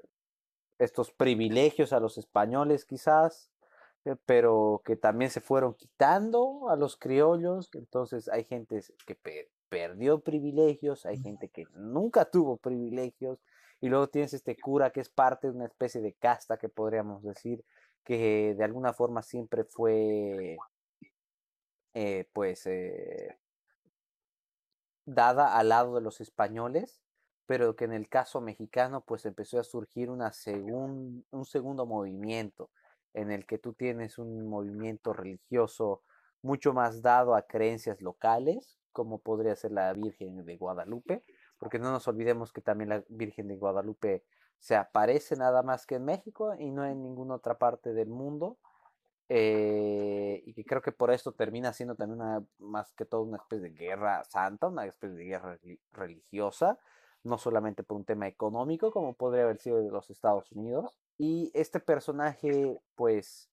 estos 0.80 1.11
privilegios 1.11 1.94
a 1.94 1.99
los 1.99 2.18
españoles 2.18 2.85
quizás, 2.85 3.49
eh, 4.06 4.15
pero 4.26 4.81
que 4.85 4.95
también 4.95 5.31
se 5.31 5.41
fueron 5.41 5.73
quitando 5.73 6.69
a 6.69 6.76
los 6.76 6.98
criollos, 6.98 7.69
entonces 7.73 8.30
hay 8.30 8.44
gente 8.44 8.81
que 9.06 9.18
perdió 9.69 10.19
privilegios, 10.19 11.06
hay 11.06 11.18
gente 11.18 11.49
que 11.49 11.65
nunca 11.73 12.26
tuvo 12.26 12.57
privilegios, 12.57 13.39
y 13.80 13.90
luego 13.90 14.08
tienes 14.08 14.34
este 14.34 14.58
cura 14.58 14.91
que 14.91 15.02
es 15.02 15.10
parte 15.10 15.48
de 15.48 15.54
una 15.54 15.66
especie 15.66 16.02
de 16.02 16.14
casta 16.14 16.58
que 16.58 16.70
podríamos 16.70 17.24
decir 17.24 17.64
que 18.04 18.56
de 18.56 18.64
alguna 18.64 18.94
forma 18.94 19.22
siempre 19.22 19.64
fue 19.66 20.58
eh, 21.94 22.30
pues 22.34 22.66
eh, 22.66 23.38
dada 25.06 25.58
al 25.58 25.70
lado 25.70 25.95
de 25.95 26.02
los 26.02 26.22
españoles, 26.22 27.02
pero 27.45 27.76
que 27.76 27.86
en 27.86 27.94
el 27.94 28.08
caso 28.10 28.41
mexicano 28.41 29.02
pues 29.02 29.26
empezó 29.26 29.60
a 29.60 29.64
surgir 29.64 30.10
una 30.10 30.32
un 31.32 31.45
segundo 31.45 31.86
movimiento 31.86 32.70
en 33.14 33.32
el 33.32 33.45
que 33.45 33.58
tú 33.58 33.74
tienes 33.74 34.18
un 34.18 34.48
movimiento 34.48 35.14
religioso 35.14 36.04
mucho 36.41 36.74
más 36.74 37.02
dado 37.02 37.36
a 37.36 37.48
creencias 37.48 38.02
locales, 38.02 38.78
como 38.91 39.20
podría 39.20 39.56
ser 39.56 39.72
la 39.72 39.91
Virgen 39.94 40.45
de 40.45 40.58
Guadalupe, 40.58 41.24
porque 41.57 41.79
no 41.79 41.91
nos 41.91 42.07
olvidemos 42.07 42.51
que 42.51 42.61
también 42.61 42.89
la 42.89 43.03
Virgen 43.09 43.47
de 43.47 43.57
Guadalupe 43.57 44.23
se 44.59 44.75
aparece 44.75 45.35
nada 45.35 45.63
más 45.63 45.85
que 45.85 45.95
en 45.95 46.05
México 46.05 46.55
y 46.57 46.71
no 46.71 46.85
en 46.85 47.03
ninguna 47.03 47.35
otra 47.35 47.57
parte 47.57 47.93
del 47.93 48.09
mundo. 48.09 48.57
Eh, 49.29 50.41
y 50.45 50.53
que 50.53 50.63
creo 50.63 50.81
que 50.81 50.93
por 50.93 51.11
esto 51.11 51.34
termina 51.34 51.73
siendo 51.73 51.95
también 51.95 52.21
una, 52.21 52.45
más 52.59 52.93
que 52.93 53.05
todo 53.05 53.23
una 53.23 53.38
especie 53.38 53.69
de 53.69 53.75
guerra 53.75 54.23
santa, 54.23 54.67
una 54.67 54.85
especie 54.85 55.17
de 55.17 55.25
guerra 55.25 55.59
religiosa, 55.91 56.79
no 57.23 57.38
solamente 57.38 57.84
por 57.84 57.97
un 57.97 58.05
tema 58.05 58.27
económico 58.27 58.89
como 58.89 59.15
podría 59.15 59.43
haber 59.43 59.57
sido 59.57 59.84
de 59.84 59.91
los 59.91 60.09
Estados 60.09 60.51
Unidos. 60.53 60.97
Y 61.17 61.51
este 61.53 61.79
personaje, 61.81 62.79
pues, 62.95 63.49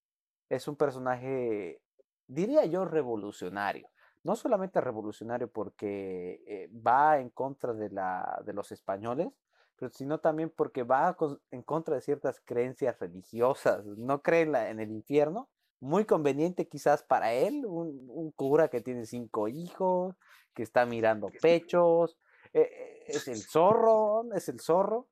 es 0.48 0.68
un 0.68 0.76
personaje, 0.76 1.80
diría 2.28 2.64
yo, 2.66 2.84
revolucionario 2.84 3.88
no 4.24 4.36
solamente 4.36 4.80
revolucionario 4.80 5.48
porque 5.48 6.42
eh, 6.46 6.70
va 6.84 7.20
en 7.20 7.28
contra 7.28 7.74
de, 7.74 7.90
la, 7.90 8.42
de 8.44 8.54
los 8.54 8.72
españoles, 8.72 9.28
pero 9.76 9.92
sino 9.92 10.18
también 10.18 10.50
porque 10.50 10.82
va 10.82 11.16
en 11.50 11.62
contra 11.62 11.94
de 11.94 12.00
ciertas 12.00 12.40
creencias 12.40 12.98
religiosas. 12.98 13.84
No 13.84 14.22
cree 14.22 14.42
en, 14.42 14.80
el 14.80 14.90
infierno, 14.90 15.50
muy 15.78 16.06
conveniente 16.06 16.68
quizás 16.68 17.02
para 17.02 17.34
él, 17.34 17.66
un, 17.66 18.32
cura 18.34 18.68
que 18.68 18.80
tiene 18.80 19.04
cinco 19.04 19.46
hijos, 19.46 20.16
que 20.54 20.62
está 20.62 20.86
mirando 20.86 21.28
pechos, 21.42 22.16
eh, 22.54 22.62
eh, 22.62 23.04
es 23.08 23.28
el 23.28 23.42
zorro, 23.42 24.32
es 24.32 24.48
el 24.48 24.60
zorro, 24.60 25.06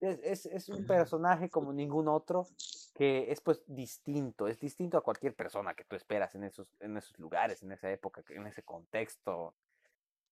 es, 0.00 0.46
es, 0.46 0.68
un 0.68 0.86
personaje 0.86 1.48
como 1.48 1.72
ningún 1.72 2.08
otro 2.08 2.46
que 2.96 3.30
es 3.30 3.42
pues 3.42 3.62
distinto, 3.66 4.48
es 4.48 4.58
distinto 4.58 4.96
a 4.96 5.02
cualquier 5.02 5.34
persona 5.34 5.74
que 5.74 5.84
tú 5.84 5.96
esperas 5.96 6.34
en 6.34 6.44
esos, 6.44 6.74
en 6.80 6.96
esos 6.96 7.18
lugares, 7.18 7.62
en 7.62 7.72
esa 7.72 7.90
época, 7.90 8.24
en 8.30 8.46
ese 8.46 8.62
contexto, 8.62 9.54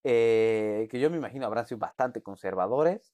eh, 0.02 0.88
que 0.90 0.98
yo 0.98 1.10
me 1.10 1.18
imagino 1.18 1.44
habrán 1.44 1.66
sido 1.66 1.78
bastante 1.78 2.22
conservadores. 2.22 3.12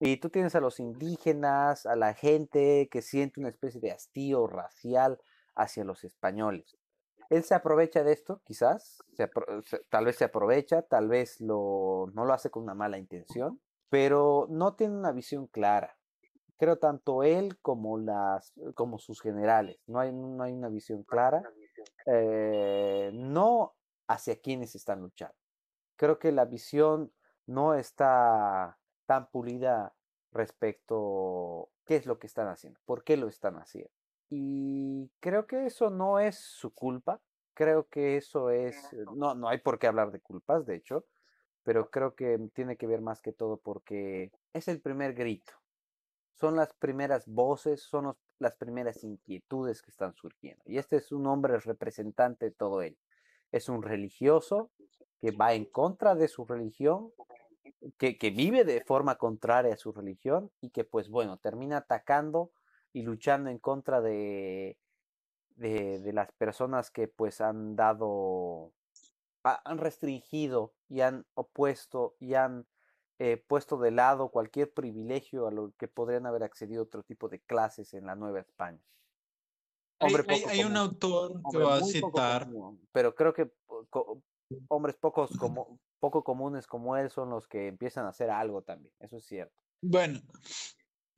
Y 0.00 0.16
tú 0.16 0.28
tienes 0.28 0.56
a 0.56 0.60
los 0.60 0.80
indígenas, 0.80 1.86
a 1.86 1.94
la 1.94 2.14
gente 2.14 2.88
que 2.90 3.00
siente 3.00 3.38
una 3.38 3.50
especie 3.50 3.80
de 3.80 3.92
hastío 3.92 4.48
racial 4.48 5.20
hacia 5.54 5.84
los 5.84 6.02
españoles. 6.02 6.76
Él 7.30 7.44
se 7.44 7.54
aprovecha 7.54 8.02
de 8.02 8.12
esto, 8.12 8.42
quizás, 8.44 8.98
tal 9.88 10.04
vez 10.04 10.16
se 10.16 10.24
aprovecha, 10.24 10.82
tal 10.82 11.08
vez 11.08 11.40
lo, 11.40 12.10
no 12.12 12.24
lo 12.24 12.32
hace 12.34 12.50
con 12.50 12.64
una 12.64 12.74
mala 12.74 12.98
intención, 12.98 13.60
pero 13.88 14.48
no 14.50 14.74
tiene 14.74 14.96
una 14.96 15.12
visión 15.12 15.46
clara. 15.46 15.96
Creo 16.62 16.78
tanto 16.78 17.24
él 17.24 17.58
como, 17.60 17.98
las, 17.98 18.52
como 18.76 19.00
sus 19.00 19.20
generales. 19.20 19.80
No 19.88 19.98
hay, 19.98 20.12
no 20.12 20.44
hay 20.44 20.52
una 20.52 20.68
visión 20.68 21.02
clara. 21.02 21.42
Eh, 22.06 23.10
no 23.12 23.74
hacia 24.06 24.40
quiénes 24.40 24.76
están 24.76 25.00
luchando. 25.00 25.34
Creo 25.96 26.20
que 26.20 26.30
la 26.30 26.44
visión 26.44 27.12
no 27.46 27.74
está 27.74 28.78
tan 29.06 29.28
pulida 29.32 29.92
respecto 30.30 31.70
qué 31.84 31.96
es 31.96 32.06
lo 32.06 32.20
que 32.20 32.28
están 32.28 32.46
haciendo, 32.46 32.78
por 32.84 33.02
qué 33.02 33.16
lo 33.16 33.26
están 33.26 33.56
haciendo. 33.56 33.90
Y 34.30 35.10
creo 35.18 35.48
que 35.48 35.66
eso 35.66 35.90
no 35.90 36.20
es 36.20 36.36
su 36.36 36.72
culpa. 36.72 37.20
Creo 37.54 37.88
que 37.88 38.16
eso 38.16 38.50
es, 38.50 38.76
no, 39.16 39.34
no 39.34 39.48
hay 39.48 39.58
por 39.58 39.80
qué 39.80 39.88
hablar 39.88 40.12
de 40.12 40.20
culpas, 40.20 40.64
de 40.64 40.76
hecho 40.76 41.06
pero 41.64 41.90
creo 41.90 42.16
que 42.16 42.40
tiene 42.54 42.76
que 42.76 42.88
ver 42.88 43.00
más 43.00 43.22
que 43.22 43.32
todo 43.32 43.56
porque 43.56 44.32
es 44.52 44.66
el 44.66 44.80
primer 44.80 45.14
grito. 45.14 45.52
Son 46.42 46.56
las 46.56 46.72
primeras 46.72 47.28
voces, 47.28 47.82
son 47.82 48.16
las 48.40 48.56
primeras 48.56 49.04
inquietudes 49.04 49.80
que 49.80 49.92
están 49.92 50.12
surgiendo. 50.16 50.60
Y 50.66 50.78
este 50.78 50.96
es 50.96 51.12
un 51.12 51.28
hombre 51.28 51.56
representante 51.60 52.46
de 52.46 52.50
todo 52.50 52.82
ello. 52.82 52.98
Es 53.52 53.68
un 53.68 53.80
religioso 53.80 54.72
que 55.20 55.30
va 55.30 55.52
en 55.52 55.66
contra 55.66 56.16
de 56.16 56.26
su 56.26 56.44
religión, 56.44 57.12
que, 57.96 58.18
que 58.18 58.30
vive 58.30 58.64
de 58.64 58.80
forma 58.80 59.18
contraria 59.18 59.74
a 59.74 59.76
su 59.76 59.92
religión 59.92 60.50
y 60.60 60.70
que 60.70 60.82
pues 60.82 61.08
bueno, 61.08 61.36
termina 61.36 61.76
atacando 61.76 62.50
y 62.92 63.02
luchando 63.02 63.48
en 63.48 63.60
contra 63.60 64.00
de, 64.00 64.76
de, 65.54 66.00
de 66.00 66.12
las 66.12 66.32
personas 66.32 66.90
que 66.90 67.06
pues 67.06 67.40
han 67.40 67.76
dado, 67.76 68.72
han 69.44 69.78
restringido 69.78 70.72
y 70.88 71.02
han 71.02 71.24
opuesto 71.34 72.16
y 72.18 72.34
han 72.34 72.66
eh, 73.24 73.36
puesto 73.36 73.78
de 73.78 73.92
lado 73.92 74.30
cualquier 74.30 74.72
privilegio 74.72 75.46
a 75.46 75.52
lo 75.52 75.72
que 75.78 75.86
podrían 75.86 76.26
haber 76.26 76.42
accedido 76.42 76.82
otro 76.82 77.04
tipo 77.04 77.28
de 77.28 77.38
clases 77.38 77.94
en 77.94 78.04
la 78.04 78.16
Nueva 78.16 78.40
España. 78.40 78.80
hay, 80.00 80.64
un 80.64 80.76
autor 80.76 81.40
que 81.52 81.58
va 81.58 81.76
a 81.76 81.84
citar. 81.84 82.48
pero 82.90 83.14
creo 83.14 83.32
que 83.32 83.52
hombres 84.66 84.96
pocos 84.96 85.30
como, 85.38 85.78
poco 86.00 86.24
comunes 86.24 86.66
como 86.66 86.96
él 86.96 87.10
son 87.10 87.30
los 87.30 87.46
que 87.46 87.68
empiezan 87.68 88.06
a 88.06 88.08
hacer 88.08 88.28
algo 88.28 88.62
también, 88.62 88.92
eso 88.98 89.18
es 89.18 89.24
cierto. 89.24 89.54
Bueno, 89.80 90.18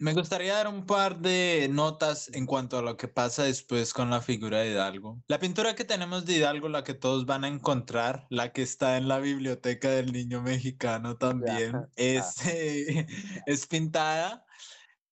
me 0.04 0.12
gustaría 0.12 0.56
dar 0.56 0.68
un 0.68 0.84
par 0.84 1.18
de 1.20 1.66
notas 1.70 2.30
en 2.34 2.44
cuanto 2.44 2.76
a 2.76 2.82
lo 2.82 2.98
que 2.98 3.08
pasa 3.08 3.44
después 3.44 3.94
con 3.94 4.10
la 4.10 4.20
figura 4.20 4.58
de 4.58 4.72
Hidalgo. 4.72 5.22
La 5.28 5.38
pintura 5.38 5.74
que 5.74 5.86
tenemos 5.86 6.26
de 6.26 6.34
Hidalgo, 6.34 6.68
la 6.68 6.84
que 6.84 6.92
todos 6.92 7.24
van 7.24 7.42
a 7.42 7.48
encontrar, 7.48 8.26
la 8.28 8.52
que 8.52 8.60
está 8.60 8.98
en 8.98 9.08
la 9.08 9.18
biblioteca 9.18 9.88
del 9.88 10.12
niño 10.12 10.42
mexicano 10.42 11.16
también, 11.16 11.86
es, 11.96 12.46
eh, 12.46 13.06
es 13.46 13.66
pintada 13.66 14.44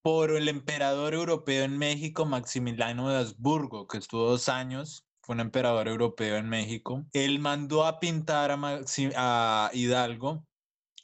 por 0.03 0.31
el 0.31 0.47
emperador 0.51 1.15
europeo 1.15 1.65
en 1.65 1.79
México, 1.79 2.27
Maximiliano 2.27 3.09
de 3.09 3.21
Habsburgo, 3.21 3.87
que 3.87 3.97
estuvo 3.97 4.29
dos 4.29 4.51
años 4.51 5.07
fue 5.23 5.37
un 5.37 5.41
emperador 5.41 5.89
europeo 5.89 6.37
en 6.37 6.51
México. 6.51 7.07
Él 7.13 7.39
mandó 7.39 7.87
a 7.87 7.99
pintar 7.99 8.51
a, 8.51 8.81
a 9.17 9.71
Hidalgo 9.73 10.45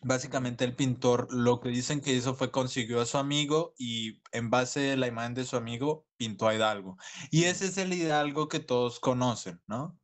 Básicamente 0.00 0.64
el 0.64 0.76
pintor 0.76 1.26
lo 1.32 1.60
que 1.60 1.70
dicen 1.70 2.00
que 2.00 2.12
hizo 2.12 2.34
fue 2.34 2.50
consiguió 2.50 3.00
a 3.00 3.06
su 3.06 3.18
amigo 3.18 3.74
y 3.78 4.22
en 4.32 4.50
base 4.50 4.92
a 4.92 4.96
la 4.96 5.08
imagen 5.08 5.34
de 5.34 5.44
su 5.44 5.56
amigo 5.56 6.06
pintó 6.16 6.48
a 6.48 6.54
Hidalgo. 6.54 6.96
Y 7.30 7.44
ese 7.44 7.66
es 7.66 7.78
el 7.78 7.92
Hidalgo 7.92 8.48
que 8.48 8.60
todos 8.60 9.00
conocen, 9.00 9.60
¿no? 9.66 9.98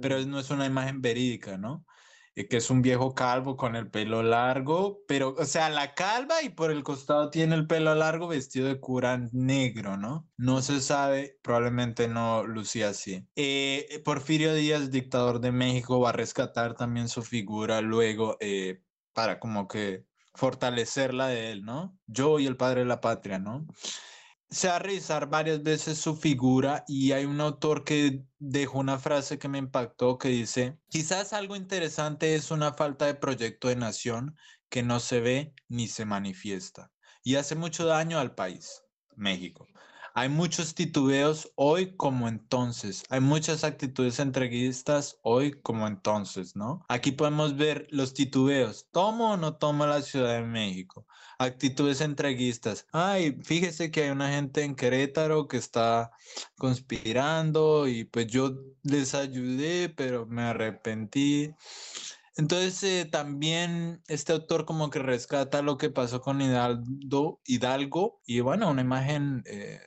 Pero 0.00 0.20
no 0.26 0.38
es 0.38 0.50
una 0.50 0.66
imagen 0.66 1.00
verídica, 1.00 1.58
¿no? 1.58 1.84
Eh, 2.36 2.48
que 2.48 2.56
es 2.56 2.68
un 2.70 2.82
viejo 2.82 3.14
calvo 3.14 3.56
con 3.56 3.76
el 3.76 3.90
pelo 3.90 4.22
largo, 4.22 5.02
pero, 5.06 5.34
o 5.38 5.44
sea, 5.44 5.70
la 5.70 5.94
calva 5.94 6.42
y 6.42 6.48
por 6.48 6.72
el 6.72 6.82
costado 6.82 7.30
tiene 7.30 7.54
el 7.54 7.66
pelo 7.68 7.94
largo 7.94 8.26
vestido 8.26 8.66
de 8.66 8.80
cura 8.80 9.18
negro, 9.32 9.96
¿no? 9.96 10.28
No 10.36 10.60
se 10.60 10.80
sabe, 10.80 11.38
probablemente 11.42 12.08
no 12.08 12.44
lucía 12.44 12.88
así. 12.88 13.28
Eh, 13.36 14.02
Porfirio 14.04 14.52
Díaz, 14.54 14.90
dictador 14.90 15.40
de 15.40 15.52
México, 15.52 16.00
va 16.00 16.10
a 16.10 16.12
rescatar 16.12 16.74
también 16.74 17.08
su 17.08 17.22
figura 17.22 17.80
luego 17.80 18.36
eh, 18.40 18.82
para 19.14 19.40
como 19.40 19.66
que 19.68 20.04
fortalecerla 20.34 21.28
de 21.28 21.52
él, 21.52 21.64
¿no? 21.64 21.98
Yo 22.06 22.38
y 22.38 22.46
el 22.46 22.56
padre 22.56 22.80
de 22.80 22.86
la 22.86 23.00
patria, 23.00 23.38
¿no? 23.38 23.66
Se 24.50 24.68
va 24.68 24.76
a 24.76 25.24
varias 25.26 25.62
veces 25.62 25.98
su 25.98 26.16
figura 26.16 26.84
y 26.86 27.12
hay 27.12 27.24
un 27.24 27.40
autor 27.40 27.82
que 27.82 28.24
dejó 28.38 28.78
una 28.78 28.98
frase 28.98 29.38
que 29.38 29.48
me 29.48 29.58
impactó 29.58 30.18
que 30.18 30.28
dice, 30.28 30.78
quizás 30.88 31.32
algo 31.32 31.56
interesante 31.56 32.34
es 32.34 32.50
una 32.50 32.72
falta 32.74 33.06
de 33.06 33.14
proyecto 33.14 33.68
de 33.68 33.76
nación 33.76 34.36
que 34.68 34.82
no 34.82 35.00
se 35.00 35.20
ve 35.20 35.54
ni 35.68 35.88
se 35.88 36.04
manifiesta 36.04 36.92
y 37.24 37.36
hace 37.36 37.56
mucho 37.56 37.86
daño 37.86 38.18
al 38.18 38.34
país, 38.34 38.82
México. 39.16 39.66
Hay 40.16 40.28
muchos 40.28 40.76
titubeos 40.76 41.50
hoy 41.56 41.96
como 41.96 42.28
entonces. 42.28 43.02
Hay 43.08 43.18
muchas 43.18 43.64
actitudes 43.64 44.20
entreguistas 44.20 45.18
hoy 45.22 45.60
como 45.60 45.88
entonces, 45.88 46.54
¿no? 46.54 46.84
Aquí 46.88 47.10
podemos 47.10 47.56
ver 47.56 47.88
los 47.90 48.14
titubeos. 48.14 48.86
¿Tomo 48.92 49.32
o 49.32 49.36
no 49.36 49.56
tomo 49.56 49.86
la 49.86 50.02
Ciudad 50.02 50.34
de 50.34 50.42
México? 50.42 51.04
Actitudes 51.40 52.00
entreguistas. 52.00 52.86
Ay, 52.92 53.36
fíjese 53.42 53.90
que 53.90 54.04
hay 54.04 54.10
una 54.10 54.30
gente 54.30 54.62
en 54.62 54.76
Querétaro 54.76 55.48
que 55.48 55.56
está 55.56 56.12
conspirando 56.58 57.88
y 57.88 58.04
pues 58.04 58.28
yo 58.28 58.54
les 58.84 59.16
ayudé, 59.16 59.88
pero 59.88 60.26
me 60.26 60.42
arrepentí. 60.42 61.52
Entonces 62.36 62.80
eh, 62.84 63.08
también 63.10 64.00
este 64.06 64.32
autor 64.32 64.64
como 64.64 64.90
que 64.90 65.00
rescata 65.00 65.60
lo 65.60 65.76
que 65.76 65.90
pasó 65.90 66.20
con 66.20 66.40
Hidalgo, 66.40 67.40
Hidalgo 67.44 68.20
y 68.24 68.40
bueno, 68.40 68.70
una 68.70 68.82
imagen 68.82 69.42
eh, 69.46 69.80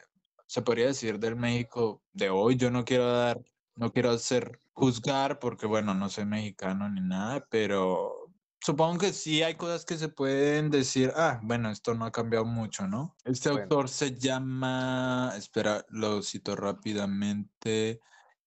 se 0.48 0.61
podría 0.61 0.88
decir 0.88 1.19
del 1.19 1.36
México 1.36 2.02
de 2.14 2.30
hoy. 2.30 2.56
Yo 2.56 2.72
no 2.72 2.86
quiero 2.86 3.11
dar, 3.11 3.40
no 3.76 3.91
quiero 3.91 4.11
hacer 4.11 4.60
juzgar 4.74 5.40
porque, 5.40 5.68
bueno, 5.68 5.94
no 5.94 6.10
soy 6.10 6.26
mexicano 6.26 6.90
ni 6.90 7.02
nada, 7.02 7.45
pero 7.49 8.32
supongo 8.60 8.99
que 8.99 9.14
sí 9.14 9.44
hay 9.44 9.56
cosas 9.56 9.86
que 9.86 9.98
se 9.98 10.10
pueden 10.10 10.69
decir, 10.69 11.11
ah, 11.15 11.40
bueno, 11.44 11.69
esto 11.69 11.94
no 11.94 12.06
ha 12.06 12.11
cambiado 12.11 12.45
mucho, 12.45 12.88
¿no? 12.88 13.15
Este 13.24 13.49
autor 13.49 13.90
se 13.90 14.18
llama, 14.18 15.34
espera, 15.38 15.86
lo 15.90 16.22
cito 16.22 16.56
rápidamente, 16.56 17.99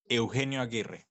Eugenio 0.07 0.61
Aguirre. 0.61 1.07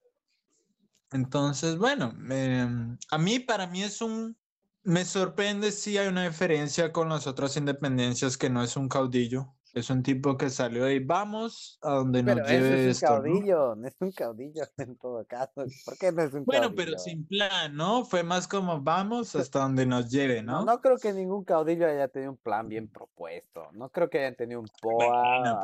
Entonces, 1.12 1.76
bueno, 1.76 2.14
em, 2.30 2.96
a 3.10 3.18
mí, 3.18 3.40
para 3.40 3.66
mí 3.66 3.82
es 3.82 4.00
un, 4.00 4.36
me 4.84 5.04
sorprende 5.04 5.72
si 5.72 5.98
hay 5.98 6.08
una 6.08 6.28
diferencia 6.28 6.92
con 6.92 7.08
las 7.08 7.26
otras 7.26 7.56
independencias 7.56 8.36
que 8.36 8.48
no 8.48 8.62
es 8.62 8.76
un 8.76 8.88
caudillo, 8.88 9.54
es 9.74 9.90
un 9.90 10.02
tipo 10.02 10.36
que 10.36 10.50
salió 10.50 10.84
ahí, 10.84 10.98
vamos 10.98 11.78
a 11.82 11.94
donde 11.94 12.22
nos 12.22 12.48
lleve 12.48 12.90
es 12.90 13.02
un 13.02 13.08
caudillo, 13.08 13.74
¿no? 13.76 13.88
es 13.88 13.96
un 14.00 14.12
caudillo 14.12 14.62
en 14.78 14.96
todo 14.96 15.24
caso. 15.26 15.64
¿Por 15.84 15.98
qué 15.98 16.12
no 16.12 16.22
es 16.22 16.32
un 16.32 16.44
bueno, 16.44 16.74
pero 16.74 16.98
sin 16.98 17.26
plan, 17.26 17.74
¿no? 17.76 18.04
Fue 18.04 18.22
más 18.22 18.48
como 18.48 18.80
vamos 18.80 19.34
hasta 19.36 19.60
donde 19.60 19.86
nos 19.86 20.10
lleve, 20.10 20.42
¿no? 20.42 20.64
No, 20.64 20.80
creo 20.80 20.96
que 20.96 21.12
ningún 21.12 21.44
caudillo 21.44 21.86
haya 21.86 22.08
tenido 22.08 22.32
un 22.32 22.38
plan 22.38 22.68
bien 22.68 22.88
propuesto. 22.88 23.68
No 23.72 23.90
creo 23.90 24.10
que 24.10 24.18
hayan 24.18 24.36
tenido 24.36 24.60
un 24.60 24.68
POA. 24.80 25.60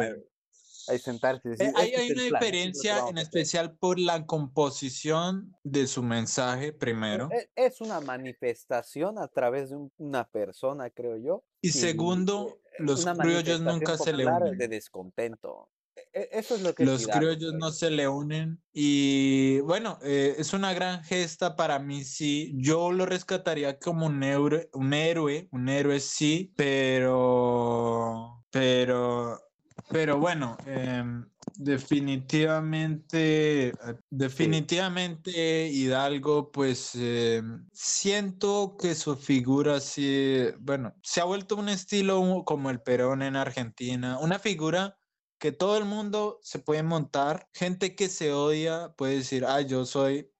Ahí 0.88 0.98
sentarse. 0.98 1.50
Eh, 1.58 1.72
hay, 1.74 1.90
este 1.94 2.12
una 2.12 2.38
diferencia 2.38 3.08
en 3.08 3.18
especial 3.18 3.76
por 3.76 3.98
la 3.98 4.24
composición 4.24 5.54
de 5.64 5.86
su 5.86 6.02
mensaje 6.02 6.72
primero. 6.72 7.28
E, 7.32 7.50
es 7.56 7.80
una 7.80 8.00
manifestación 8.00 9.18
a 9.18 9.26
través 9.26 9.70
de 9.70 9.78
una 9.96 10.28
persona, 10.28 10.90
creo 10.90 11.16
yo. 11.16 11.44
Y, 11.60 11.70
segundo, 11.70 12.60
los 12.78 13.04
criollos 13.04 13.60
nunca 13.60 13.96
se 13.98 14.12
le 14.12 14.26
unen. 14.26 14.58
De 14.58 14.68
descontento. 14.68 15.70
E, 16.12 16.28
eso 16.32 16.56
es 16.56 16.62
lo 16.62 16.74
que 16.74 16.84
los 16.84 17.06
criollos 17.06 17.54
no 17.54 17.70
se 17.70 17.90
le 17.90 18.08
unen 18.08 18.62
y 18.72 19.60
bueno, 19.60 19.98
eh, 20.02 20.34
es 20.38 20.52
una 20.52 20.74
gran 20.74 21.02
gesta 21.04 21.56
para 21.56 21.78
mí, 21.78 22.04
sí. 22.04 22.52
Yo 22.56 22.92
lo 22.92 23.06
rescataría 23.06 23.78
como 23.78 24.06
un 24.06 24.22
héroe, 24.22 24.68
un 24.72 24.92
héroe, 24.92 25.48
un 25.52 25.68
héroe 25.68 26.00
sí, 26.00 26.52
pero, 26.56 28.44
pero 28.50 29.40
pero 29.88 30.18
bueno, 30.18 30.56
em, 30.66 31.28
definitivamente, 31.58 33.68
eh, 33.68 33.72
definitivamente 34.10 35.68
Hidalgo, 35.68 36.50
pues 36.52 36.94
em, 36.94 37.66
siento 37.72 38.76
que 38.78 38.94
su 38.94 39.16
figura 39.16 39.80
sí, 39.80 40.44
bueno, 40.60 40.94
se 41.02 41.20
ha 41.20 41.24
vuelto 41.24 41.56
un 41.56 41.68
estilo 41.68 42.44
como 42.44 42.70
el 42.70 42.80
Perón 42.80 43.22
en 43.22 43.36
Argentina, 43.36 44.18
una 44.18 44.38
figura 44.38 44.98
que 45.38 45.52
todo 45.52 45.76
el 45.78 45.84
mundo 45.84 46.38
se 46.42 46.58
puede 46.58 46.82
montar, 46.82 47.48
gente 47.52 47.94
que 47.94 48.08
se 48.08 48.32
odia 48.32 48.94
puede 48.96 49.16
decir, 49.16 49.44
ah, 49.44 49.60
yo 49.60 49.84
soy 49.84 50.30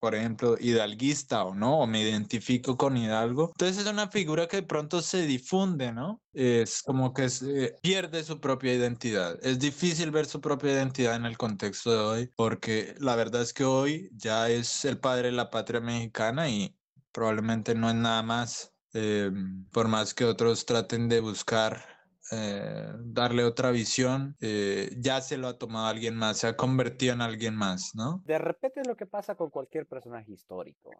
por 0.00 0.14
ejemplo, 0.14 0.56
hidalguista 0.58 1.44
o 1.44 1.54
no, 1.54 1.80
o 1.80 1.86
me 1.86 2.02
identifico 2.02 2.76
con 2.76 2.96
Hidalgo. 2.96 3.52
Entonces 3.54 3.84
es 3.84 3.92
una 3.92 4.08
figura 4.08 4.48
que 4.48 4.58
de 4.58 4.62
pronto 4.62 5.02
se 5.02 5.26
difunde, 5.26 5.92
¿no? 5.92 6.22
Es 6.32 6.82
como 6.82 7.12
que 7.12 7.28
se 7.28 7.76
pierde 7.82 8.24
su 8.24 8.40
propia 8.40 8.74
identidad. 8.74 9.38
Es 9.42 9.58
difícil 9.58 10.10
ver 10.10 10.26
su 10.26 10.40
propia 10.40 10.72
identidad 10.72 11.16
en 11.16 11.26
el 11.26 11.36
contexto 11.36 11.92
de 11.92 11.98
hoy, 11.98 12.30
porque 12.34 12.94
la 12.98 13.14
verdad 13.14 13.42
es 13.42 13.52
que 13.52 13.64
hoy 13.64 14.10
ya 14.14 14.48
es 14.48 14.84
el 14.86 14.98
padre 14.98 15.28
de 15.28 15.32
la 15.32 15.50
patria 15.50 15.80
mexicana 15.80 16.48
y 16.48 16.74
probablemente 17.12 17.74
no 17.74 17.90
es 17.90 17.96
nada 17.96 18.22
más, 18.22 18.72
eh, 18.94 19.30
por 19.70 19.88
más 19.88 20.14
que 20.14 20.24
otros 20.24 20.64
traten 20.64 21.08
de 21.08 21.20
buscar 21.20 21.99
eh, 22.32 22.92
darle 22.98 23.44
otra 23.44 23.70
visión, 23.70 24.36
eh, 24.40 24.90
ya 24.98 25.20
se 25.20 25.36
lo 25.36 25.48
ha 25.48 25.58
tomado 25.58 25.86
alguien 25.86 26.14
más, 26.14 26.38
se 26.38 26.46
ha 26.46 26.56
convertido 26.56 27.14
en 27.14 27.22
alguien 27.22 27.56
más, 27.56 27.92
¿no? 27.94 28.22
De 28.24 28.38
repente 28.38 28.80
es 28.80 28.86
lo 28.86 28.96
que 28.96 29.06
pasa 29.06 29.34
con 29.34 29.50
cualquier 29.50 29.86
personaje 29.86 30.32
histórico. 30.32 30.90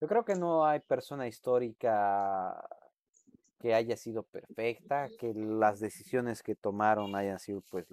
Yo 0.00 0.08
creo 0.08 0.24
que 0.24 0.34
no 0.34 0.66
hay 0.66 0.80
persona 0.80 1.26
histórica 1.26 2.62
que 3.58 3.74
haya 3.74 3.96
sido 3.96 4.24
perfecta, 4.24 5.08
que 5.18 5.32
las 5.34 5.80
decisiones 5.80 6.42
que 6.42 6.54
tomaron 6.54 7.16
hayan 7.16 7.38
sido 7.38 7.62
pues 7.70 7.86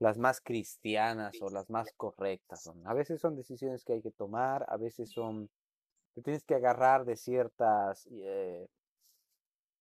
las 0.00 0.18
más 0.18 0.40
cristianas 0.40 1.40
o 1.40 1.50
las 1.50 1.70
más 1.70 1.92
correctas. 1.96 2.68
A 2.84 2.94
veces 2.94 3.20
son 3.20 3.36
decisiones 3.36 3.84
que 3.84 3.92
hay 3.92 4.02
que 4.02 4.10
tomar, 4.10 4.66
a 4.68 4.76
veces 4.76 5.12
son, 5.12 5.48
te 6.14 6.22
tienes 6.22 6.42
que 6.42 6.56
agarrar 6.56 7.04
de 7.04 7.14
ciertas 7.14 8.08
eh, 8.10 8.66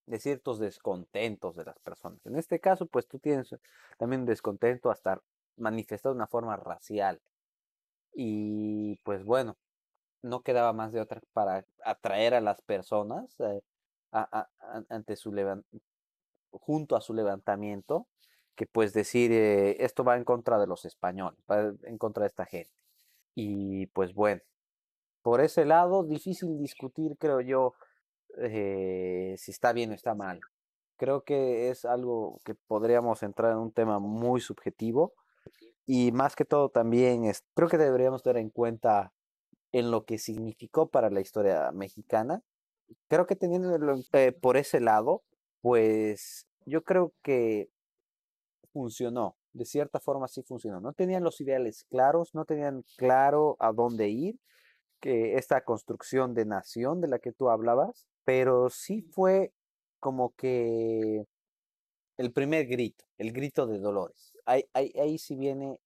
de 0.09 0.19
ciertos 0.19 0.57
descontentos 0.57 1.55
de 1.55 1.65
las 1.65 1.77
personas. 1.79 2.25
En 2.25 2.35
este 2.35 2.59
caso, 2.59 2.87
pues 2.87 3.07
tú 3.07 3.19
tienes 3.19 3.55
también 3.97 4.25
descontento 4.25 4.89
hasta 4.89 5.21
manifestado 5.55 6.15
de 6.15 6.17
una 6.17 6.27
forma 6.27 6.57
racial. 6.57 7.21
Y 8.13 8.95
pues 9.03 9.23
bueno, 9.23 9.55
no 10.23 10.41
quedaba 10.41 10.73
más 10.73 10.91
de 10.93 10.99
otra 10.99 11.21
para 11.31 11.63
atraer 11.85 12.33
a 12.33 12.41
las 12.41 12.59
personas 12.61 13.39
eh, 13.39 13.61
ante 14.89 15.15
su 15.15 15.31
junto 16.51 16.95
a 16.95 17.01
su 17.01 17.13
levantamiento, 17.13 18.07
que 18.55 18.65
pues 18.65 18.93
decir 18.93 19.31
eh, 19.31 19.77
esto 19.79 20.03
va 20.03 20.17
en 20.17 20.23
contra 20.23 20.57
de 20.57 20.65
los 20.65 20.85
españoles, 20.85 21.39
va 21.49 21.71
en 21.83 21.99
contra 21.99 22.23
de 22.23 22.29
esta 22.29 22.45
gente. 22.47 22.73
Y 23.35 23.85
pues 23.87 24.15
bueno, 24.15 24.41
por 25.21 25.39
ese 25.39 25.65
lado, 25.65 26.03
difícil 26.03 26.57
discutir, 26.57 27.15
creo 27.19 27.41
yo, 27.41 27.75
eh, 28.41 29.35
si 29.37 29.51
está 29.51 29.73
bien 29.73 29.91
o 29.91 29.93
está 29.93 30.15
mal. 30.15 30.39
Creo 30.97 31.23
que 31.23 31.69
es 31.69 31.85
algo 31.85 32.39
que 32.43 32.55
podríamos 32.55 33.23
entrar 33.23 33.51
en 33.53 33.59
un 33.59 33.71
tema 33.71 33.99
muy 33.99 34.41
subjetivo 34.41 35.13
y 35.85 36.11
más 36.11 36.35
que 36.35 36.45
todo 36.45 36.69
también 36.69 37.25
es, 37.25 37.43
creo 37.53 37.69
que 37.69 37.77
deberíamos 37.77 38.21
tener 38.21 38.41
en 38.41 38.49
cuenta 38.49 39.13
en 39.71 39.91
lo 39.91 40.05
que 40.05 40.17
significó 40.17 40.89
para 40.89 41.09
la 41.09 41.21
historia 41.21 41.71
mexicana. 41.71 42.43
Creo 43.07 43.25
que 43.25 43.35
teniendo 43.35 43.77
eh, 44.13 44.31
por 44.31 44.57
ese 44.57 44.79
lado, 44.81 45.23
pues 45.61 46.47
yo 46.65 46.83
creo 46.83 47.13
que 47.21 47.69
funcionó. 48.73 49.37
De 49.53 49.65
cierta 49.65 49.99
forma 49.99 50.27
sí 50.27 50.43
funcionó. 50.43 50.79
No 50.79 50.93
tenían 50.93 51.23
los 51.23 51.41
ideales 51.41 51.85
claros, 51.85 52.35
no 52.35 52.45
tenían 52.45 52.83
claro 52.97 53.57
a 53.59 53.71
dónde 53.71 54.09
ir, 54.09 54.39
que 54.99 55.35
esta 55.35 55.63
construcción 55.63 56.33
de 56.33 56.45
nación 56.45 57.01
de 57.01 57.07
la 57.07 57.19
que 57.19 57.31
tú 57.31 57.49
hablabas, 57.49 58.07
pero 58.25 58.69
sí 58.69 59.01
fue 59.01 59.51
como 59.99 60.33
que 60.35 61.25
el 62.17 62.31
primer 62.31 62.67
grito, 62.67 63.05
el 63.17 63.31
grito 63.31 63.65
de 63.67 63.79
Dolores. 63.79 64.33
Ahí, 64.45 64.65
ahí, 64.73 64.91
ahí 64.99 65.17
sí 65.17 65.35
viene 65.35 65.79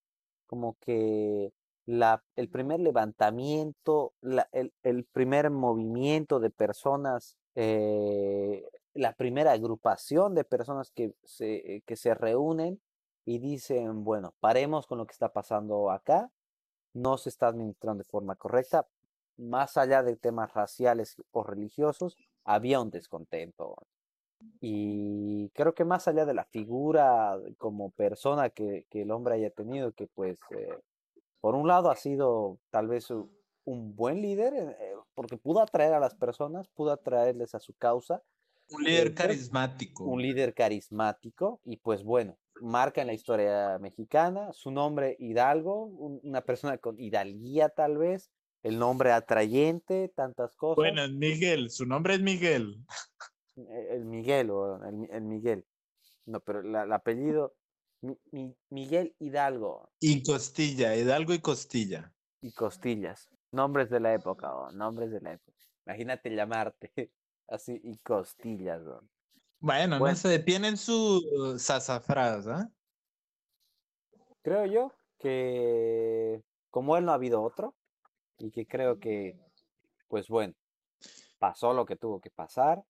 como 0.48 0.78
que 0.80 1.52
la, 1.86 2.24
el 2.36 2.50
primer 2.50 2.80
levantamiento, 2.80 4.14
la, 4.22 4.48
el, 4.52 4.74
el, 4.84 5.06
primer 5.06 5.50
movimiento 5.50 6.40
de 6.40 6.50
personas, 6.50 7.38
eh, 7.56 8.64
la 8.94 9.14
primera 9.14 9.52
agrupación 9.52 10.36
de 10.36 10.44
personas 10.44 10.92
que 10.92 11.14
se, 11.24 11.84
que 11.86 11.96
se 11.96 12.14
reúnen 12.14 12.82
y 13.26 13.40
dicen, 13.40 14.04
bueno, 14.04 14.34
paremos 14.40 14.88
con 14.88 14.98
lo 14.98 15.06
que 15.06 15.14
está 15.14 15.30
pasando 15.30 15.92
acá, 15.92 16.32
no 16.94 17.18
se 17.18 17.30
está 17.30 17.48
administrando 17.48 18.04
de 18.04 18.10
forma 18.10 18.36
correcta, 18.36 18.88
más 19.38 19.78
allá 19.78 20.04
de 20.04 20.16
temas 20.16 20.54
raciales 20.54 21.16
o 21.32 21.44
religiosos, 21.44 22.18
había 22.44 22.80
un 22.82 22.92
descontento. 22.92 23.76
Y 24.60 25.50
creo 25.50 25.74
que 25.74 25.86
más 25.86 26.08
allá 26.08 26.26
de 26.26 26.34
la 26.34 26.46
figura 26.46 27.38
como 27.58 27.92
persona 27.92 28.50
que, 28.50 28.86
que 28.90 29.04
el 29.04 29.12
hombre 29.12 29.36
haya 29.36 29.50
tenido, 29.50 29.94
que 29.94 30.08
pues 30.08 30.38
eh, 30.52 30.78
por 31.40 31.56
un 31.56 31.68
lado 31.68 31.90
ha 31.90 31.96
sido 31.96 32.58
tal 32.70 32.88
vez 32.88 33.10
un 33.66 33.96
buen 33.96 34.22
líder, 34.22 34.54
eh, 34.80 34.96
porque 35.14 35.38
pudo 35.38 35.62
atraer 35.62 35.94
a 35.94 36.00
las 36.00 36.16
personas, 36.16 36.68
pudo 36.70 36.92
atraerles 36.92 37.56
a 37.56 37.60
su 37.60 37.74
causa. 37.74 38.22
Un 38.70 38.84
líder 38.84 39.14
carismático. 39.14 40.04
Un 40.06 40.22
líder 40.22 40.54
carismático 40.54 41.60
y 41.66 41.78
pues 41.78 42.04
bueno, 42.04 42.38
marca 42.62 43.02
en 43.02 43.08
la 43.08 43.14
historia 43.14 43.78
mexicana 43.80 44.54
su 44.54 44.72
nombre 44.72 45.16
Hidalgo, 45.20 45.86
una 45.86 46.42
persona 46.42 46.78
con 46.78 47.00
hidalguía 47.00 47.70
tal 47.70 47.98
vez, 47.98 48.30
el 48.64 48.80
nombre 48.80 49.12
atrayente, 49.12 50.10
tantas 50.16 50.56
cosas. 50.56 50.78
Bueno, 50.78 51.08
Miguel, 51.10 51.70
su 51.70 51.86
nombre 51.86 52.16
es 52.16 52.22
Miguel. 52.22 52.78
E, 53.58 53.88
el 53.92 54.06
Miguel 54.06 54.50
o 54.50 54.84
el, 54.86 55.22
Miguel. 55.22 55.66
No, 56.26 56.40
pero 56.40 56.62
el 56.62 56.92
apellido, 56.94 57.56
Miguel 58.70 59.16
Hidalgo. 59.20 59.92
Y 60.00 60.24
Costilla, 60.24 60.96
Hidalgo 60.96 61.34
y 61.34 61.40
Costilla. 61.40 62.14
Y 62.42 62.54
Costillas, 62.54 63.30
nombres 63.52 63.90
de 63.90 64.00
la 64.00 64.14
época, 64.14 64.56
o 64.56 64.72
nombres 64.72 65.12
de 65.12 65.20
la 65.20 65.34
época. 65.34 65.58
Imagínate 65.86 66.34
llamarte 66.34 66.92
así, 67.50 67.80
y 67.84 67.98
Costillas. 67.98 68.82
Bueno, 69.60 70.00
no 70.00 70.16
sé, 70.16 70.40
tienen 70.40 70.78
su 70.78 71.56
sasafras, 71.58 72.48
¿ah? 72.48 72.70
Creo 74.42 74.66
yo 74.66 74.92
que 75.20 76.42
como 76.70 76.98
él 76.98 77.06
no 77.06 77.12
ha 77.12 77.16
habido 77.16 77.42
otro, 77.42 77.76
y 78.44 78.52
que 78.52 78.66
creo 78.66 79.00
que, 79.00 79.38
pues 80.10 80.28
bueno, 80.28 80.54
pasó 81.40 81.74
lo 81.74 81.86
que 81.86 81.96
tuvo 81.96 82.20
que 82.20 82.30
pasar. 82.30 82.84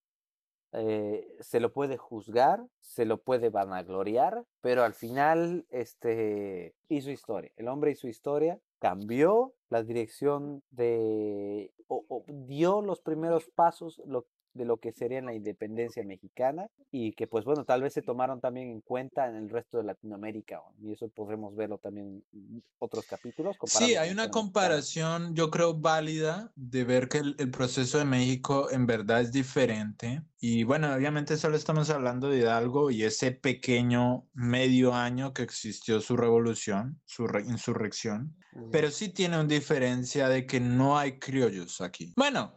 Eh, 0.72 1.36
se 1.38 1.60
lo 1.60 1.72
puede 1.72 1.96
juzgar, 1.96 2.66
se 2.80 3.04
lo 3.04 3.18
puede 3.18 3.50
vanagloriar, 3.50 4.44
pero 4.60 4.82
al 4.82 4.94
final 4.94 5.64
este, 5.70 6.74
hizo 6.88 7.12
historia. 7.12 7.52
El 7.54 7.68
hombre 7.68 7.92
hizo 7.92 8.08
historia, 8.08 8.58
cambió 8.80 9.54
la 9.68 9.84
dirección 9.84 10.64
de, 10.70 11.72
o, 11.86 12.24
dio 12.26 12.82
los 12.82 13.00
primeros 13.00 13.48
pasos, 13.54 14.02
lo, 14.04 14.26
de 14.54 14.64
lo 14.64 14.76
que 14.78 14.92
sería 14.92 15.20
la 15.20 15.34
independencia 15.34 16.02
mexicana 16.04 16.68
y 16.90 17.12
que 17.12 17.26
pues 17.26 17.44
bueno, 17.44 17.64
tal 17.64 17.82
vez 17.82 17.92
se 17.92 18.02
tomaron 18.02 18.40
también 18.40 18.70
en 18.70 18.80
cuenta 18.80 19.28
en 19.28 19.36
el 19.36 19.50
resto 19.50 19.78
de 19.78 19.84
Latinoamérica 19.84 20.62
y 20.80 20.92
eso 20.92 21.08
podremos 21.08 21.54
verlo 21.56 21.78
también 21.78 22.24
en 22.32 22.62
otros 22.78 23.06
capítulos. 23.06 23.56
Sí, 23.64 23.96
hay 23.96 24.10
una 24.10 24.30
comparación 24.30 25.34
yo 25.34 25.50
creo 25.50 25.74
válida 25.74 26.52
de 26.54 26.84
ver 26.84 27.08
que 27.08 27.18
el, 27.18 27.50
proceso 27.50 27.98
de 27.98 28.04
México 28.04 28.70
en 28.70 28.86
verdad 28.86 29.20
es 29.20 29.32
diferente 29.32 30.22
y 30.40 30.64
bueno, 30.64 30.92
obviamente 30.94 31.36
solo 31.36 31.56
estamos 31.56 31.90
hablando 31.90 32.28
de 32.28 32.38
Hidalgo 32.38 32.90
y 32.90 33.02
ese 33.02 33.32
pequeño 33.32 34.26
medio 34.34 34.94
año 34.94 35.32
que 35.32 35.42
existió 35.42 36.00
su 36.00 36.16
revolución, 36.16 37.00
su 37.04 37.24
insurrección, 37.46 38.36
pero 38.70 38.90
sí 38.90 39.08
tiene 39.08 39.36
una 39.36 39.48
diferencia 39.48 40.28
de 40.28 40.46
que 40.46 40.60
no 40.60 40.96
hay 40.98 41.18
criollos 41.18 41.80
aquí. 41.80 42.12
Bueno, 42.16 42.54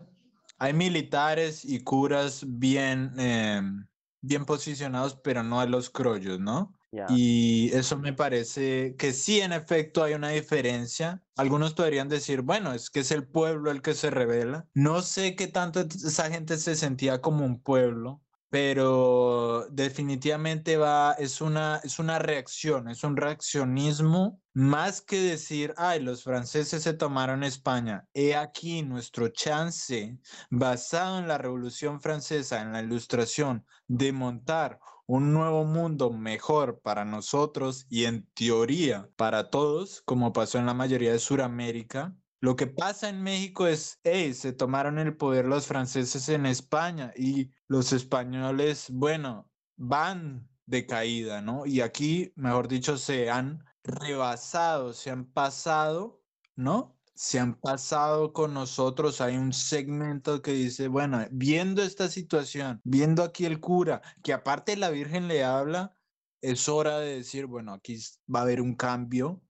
hay 0.57 0.73
militares 0.73 1.63
y 1.65 1.83
curas 1.83 2.43
bien, 2.47 3.13
em, 3.19 3.87
bien 4.21 4.45
posicionados, 4.45 5.15
pero 5.23 5.43
no 5.43 5.59
a 5.59 5.65
los 5.65 5.89
crollos, 5.89 6.39
¿no? 6.39 6.73
Y 7.09 7.69
eso 7.73 7.97
me 7.97 8.13
parece 8.13 8.95
que 8.97 9.13
sí, 9.13 9.41
en 9.41 9.53
efecto, 9.53 10.03
hay 10.03 10.13
una 10.13 10.29
diferencia. 10.29 11.21
Algunos 11.35 11.73
podrían 11.73 12.09
decir, 12.09 12.41
bueno, 12.41 12.73
es 12.73 12.89
que 12.89 13.01
es 13.01 13.11
el 13.11 13.27
pueblo 13.27 13.71
el 13.71 13.81
que 13.81 13.93
se 13.93 14.09
revela. 14.09 14.67
No 14.73 15.01
sé 15.01 15.35
qué 15.35 15.47
tanto 15.47 15.81
esa 15.81 16.31
gente 16.31 16.57
se 16.57 16.75
sentía 16.75 17.21
como 17.21 17.45
un 17.45 17.61
pueblo, 17.61 18.23
pero 18.49 19.67
definitivamente 19.69 20.77
va, 20.77 21.13
es 21.13 21.41
una, 21.41 21.81
es 21.83 21.99
una 21.99 22.19
reacción, 22.19 22.89
es 22.89 23.03
un 23.03 23.17
reaccionismo, 23.17 24.41
más 24.57 25.01
que 25.01 25.21
decir, 25.21 25.75
ay, 25.77 26.01
los 26.01 26.23
franceses 26.23 26.81
se 26.81 26.95
tomaron 26.95 27.43
España. 27.43 28.07
He 28.15 28.35
aquí 28.35 28.81
nuestro 28.81 29.27
chance, 29.27 30.17
basado 30.49 31.19
en 31.19 31.27
la 31.27 31.37
Revolución 31.37 32.01
Francesa, 32.01 32.63
en 32.63 32.71
la 32.71 32.81
Ilustración, 32.81 33.67
de 33.87 34.11
montar 34.11 34.79
un 35.05 35.31
nuevo 35.31 35.63
mundo 35.63 36.09
mejor 36.09 36.81
para 36.81 37.05
nosotros 37.05 37.85
y 37.87 38.05
en 38.05 38.27
teoría 38.33 39.07
para 39.15 39.51
todos, 39.51 40.01
como 40.01 40.33
pasó 40.33 40.57
en 40.57 40.65
la 40.65 40.73
mayoría 40.73 41.11
de 41.11 41.19
Sudamérica, 41.19 42.15
lo 42.39 42.55
que 42.55 42.65
pasa 42.65 43.09
en 43.09 43.21
México 43.21 43.67
es, 43.67 43.99
hey, 44.03 44.33
se 44.33 44.53
tomaron 44.53 44.97
el 44.97 45.15
poder 45.15 45.45
los 45.45 45.67
franceses 45.67 46.29
en 46.29 46.47
España 46.47 47.13
y 47.15 47.51
los 47.67 47.93
españoles, 47.93 48.87
bueno, 48.89 49.51
van 49.75 50.49
de 50.65 50.87
caída, 50.87 51.43
¿no? 51.43 51.67
Y 51.67 51.81
aquí, 51.81 52.33
mejor 52.35 52.67
dicho, 52.67 52.97
se 52.97 53.29
han 53.29 53.63
rebasado, 53.87 54.93
se 54.93 55.09
han 55.09 55.25
pasado, 55.25 56.23
¿no? 56.55 56.99
Se 57.15 57.39
han 57.39 57.55
pasado 57.59 58.33
con 58.33 58.53
nosotros. 58.53 59.21
Hay 59.21 59.37
un 59.37 59.53
segmento 59.53 60.41
que 60.41 60.51
dice, 60.51 60.87
bueno, 60.87 61.25
viendo 61.31 61.81
esta 61.81 62.09
situación, 62.09 62.81
viendo 62.83 63.23
aquí 63.23 63.45
el 63.45 63.59
cura, 63.59 64.01
que 64.23 64.33
aparte 64.33 64.77
la 64.77 64.91
Virgen 64.91 65.27
le 65.27 65.43
habla, 65.43 65.97
es 66.41 66.69
hora 66.69 66.99
de 66.99 67.17
decir, 67.17 67.47
bueno, 67.47 67.73
aquí 67.73 67.97
va 68.33 68.39
a 68.39 68.43
haber 68.43 68.61
un 68.61 68.75
cambio, 68.75 69.41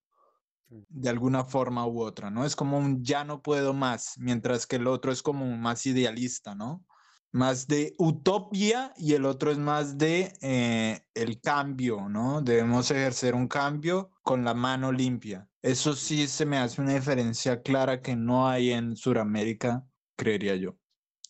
de 0.69 1.09
alguna 1.09 1.45
forma 1.45 1.85
u 1.87 2.01
otra, 2.01 2.29
¿no? 2.29 2.45
Es 2.45 2.55
como 2.55 2.77
un 2.77 3.03
ya 3.03 3.23
no 3.23 3.41
puedo 3.41 3.73
más, 3.73 4.15
mientras 4.17 4.65
que 4.67 4.77
el 4.77 4.87
otro 4.87 5.11
es 5.11 5.21
como 5.21 5.45
más 5.57 5.85
idealista, 5.85 6.55
¿no? 6.55 6.86
Más 7.31 7.67
de 7.67 7.93
utopía 7.97 8.93
y 8.97 9.13
el 9.13 9.25
otro 9.25 9.51
es 9.51 9.57
más 9.57 9.97
de 9.97 10.33
eh, 10.41 11.01
el 11.13 11.41
cambio, 11.41 12.09
¿no? 12.09 12.41
Debemos 12.41 12.89
ejercer 12.89 13.35
un 13.35 13.47
cambio 13.47 14.11
con 14.23 14.43
la 14.43 14.53
mano 14.53 14.91
limpia. 14.91 15.49
Eso 15.61 15.93
sí 15.93 16.27
se 16.27 16.45
me 16.45 16.57
hace 16.57 16.81
una 16.81 16.93
diferencia 16.93 17.61
clara 17.61 18.01
que 18.01 18.15
no 18.15 18.47
hay 18.47 18.71
en 18.71 18.95
Sudamérica, 18.95 19.85
creería 20.15 20.55
yo. 20.55 20.77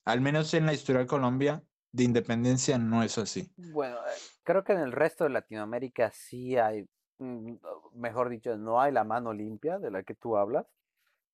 Al 0.06 0.22
menos 0.22 0.54
en 0.54 0.66
la 0.66 0.74
historia 0.74 1.02
de 1.02 1.08
Colombia, 1.08 1.64
de 1.92 2.04
independencia 2.04 2.78
no 2.78 3.04
es 3.04 3.18
así. 3.18 3.52
Bueno, 3.58 3.98
eh, 3.98 4.12
creo 4.44 4.64
que 4.64 4.74
en 4.74 4.80
el 4.80 4.92
resto 4.92 5.24
de 5.24 5.32
Latinoamérica 5.32 6.12
sí 6.12 6.56
hay 6.56 6.88
Mm, 7.20 7.56
mejor 7.94 8.30
dicho, 8.30 8.56
no 8.58 8.80
hay 8.80 8.92
la 8.92 9.04
mano 9.04 9.34
limpia 9.34 9.80
de 9.80 9.92
la 9.92 10.04
que 10.04 10.16
tú 10.16 10.38
hablas. 10.38 10.66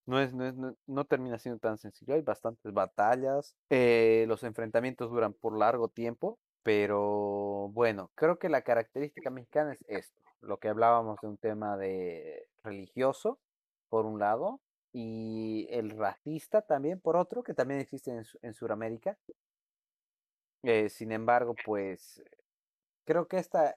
No, 0.05 0.19
es, 0.19 0.33
no, 0.33 1.05
termina 1.05 1.37
siendo 1.39 1.59
tan 1.59 1.77
sencillo. 1.77 2.13
Hay 2.13 2.21
bastantes 2.21 2.73
batallas. 2.73 3.55
Eh, 3.69 4.25
los 4.27 4.43
enfrentamientos 4.43 5.09
duran 5.09 5.33
por 5.33 5.57
largo 5.57 5.87
tiempo. 5.87 6.39
Pero 6.63 7.69
bueno, 7.73 8.09
creo 8.15 8.39
que 8.39 8.47
la 8.47 8.61
característica 8.61 9.29
mexicana 9.29 9.73
es 9.73 9.83
esto, 9.87 10.21
lo 10.39 10.59
que 10.59 10.69
hablábamos 10.69 11.19
de 11.21 11.27
un 11.27 11.37
tema 11.37 11.75
de 11.75 12.47
religioso, 12.63 13.37
por 13.89 14.05
un 14.05 14.17
lado, 14.17 14.61
y 14.93 15.67
el 15.71 15.89
racista 15.91 16.61
también, 16.61 17.01
por 17.01 17.17
otro, 17.17 17.43
que 17.43 17.53
también 17.53 17.81
existe 17.81 18.11
en, 18.11 18.23
en 18.41 18.53
Sudamérica. 18.53 19.17
Eh, 20.63 20.87
sin 20.89 21.11
embargo, 21.11 21.53
pues 21.65 22.23
creo 23.03 23.27
que 23.27 23.37
esta 23.37 23.75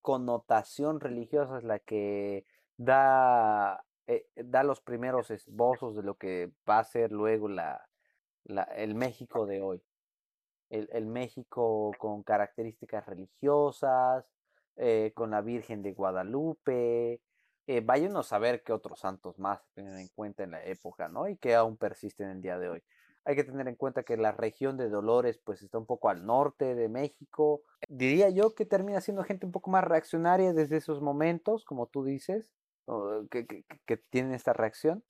connotación 0.00 1.00
religiosa 1.00 1.58
es 1.58 1.64
la 1.64 1.78
que 1.78 2.46
da, 2.78 3.84
eh, 4.06 4.26
da 4.36 4.62
los 4.62 4.80
primeros 4.80 5.30
esbozos 5.30 5.94
de 5.94 6.02
lo 6.02 6.16
que 6.16 6.52
va 6.68 6.80
a 6.80 6.84
ser 6.84 7.12
luego 7.12 7.48
la, 7.48 7.88
la 8.44 8.62
el 8.64 8.94
México 8.94 9.46
de 9.46 9.62
hoy. 9.62 9.82
El, 10.70 10.88
el, 10.92 11.06
México 11.06 11.92
con 11.98 12.22
características 12.22 13.04
religiosas, 13.06 14.24
eh, 14.76 15.12
con 15.14 15.30
la 15.30 15.42
Virgen 15.42 15.82
de 15.82 15.92
Guadalupe. 15.92 17.20
Eh, 17.66 17.80
vayan 17.80 18.16
a 18.16 18.22
saber 18.22 18.62
qué 18.64 18.72
otros 18.72 19.00
santos 19.00 19.38
más 19.38 19.60
tienen 19.74 19.98
en 19.98 20.08
cuenta 20.08 20.42
en 20.42 20.52
la 20.52 20.64
época, 20.64 21.08
¿no? 21.08 21.28
Y 21.28 21.36
que 21.36 21.54
aún 21.54 21.76
persisten 21.76 22.28
en 22.30 22.36
el 22.36 22.42
día 22.42 22.58
de 22.58 22.70
hoy. 22.70 22.82
Hay 23.24 23.36
que 23.36 23.44
tener 23.44 23.68
en 23.68 23.76
cuenta 23.76 24.02
que 24.02 24.16
la 24.16 24.32
región 24.32 24.76
de 24.76 24.88
Dolores 24.88 25.38
pues 25.44 25.62
está 25.62 25.78
un 25.78 25.86
poco 25.86 26.08
al 26.08 26.26
norte 26.26 26.74
de 26.74 26.88
México. 26.88 27.62
Diría 27.88 28.30
yo 28.30 28.54
que 28.54 28.66
termina 28.66 29.00
siendo 29.00 29.22
gente 29.22 29.46
un 29.46 29.52
poco 29.52 29.70
más 29.70 29.84
reaccionaria 29.84 30.52
desde 30.52 30.78
esos 30.78 31.00
momentos, 31.00 31.64
como 31.64 31.86
tú 31.86 32.02
dices, 32.02 32.50
que, 33.30 33.46
que, 33.46 33.64
que 33.86 33.96
tienen 33.96 34.34
esta 34.34 34.52
reacción. 34.52 35.04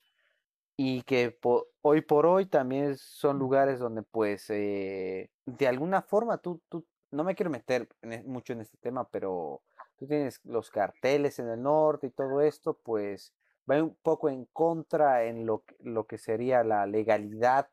Y 0.77 1.03
que 1.03 1.39
hoy 1.82 2.01
por 2.01 2.27
hoy 2.27 2.47
también 2.47 2.97
son 2.97 3.39
lugares 3.39 3.78
donde 3.78 4.03
pues 4.03 4.49
eh, 4.51 5.31
de 5.44 5.69
alguna 5.69 6.03
forma 6.03 6.39
tú, 6.39 6.62
tú, 6.69 6.86
no 7.11 7.24
me 7.24 7.35
quiero 7.35 7.51
meter 7.51 7.89
e, 8.01 8.23
mucho 8.24 8.55
en 8.55 8.62
este 8.62 8.78
tema, 8.78 9.07
pero 9.09 9.62
tú 9.97 10.07
tienes 10.07 10.40
los 10.44 10.70
carteles 10.70 11.39
en 11.39 11.49
el 11.49 11.62
norte 11.62 12.07
y 12.07 12.11
todo 12.11 12.40
esto, 12.40 12.78
pues 12.82 13.35
va 13.70 13.82
un 13.82 13.94
poco 14.03 14.28
en 14.31 14.47
contra 14.47 15.24
en 15.24 15.47
lo, 15.47 15.62
lo 15.81 16.07
que 16.07 16.19
sería 16.19 16.65
la 16.65 16.86
legalidad 16.86 17.69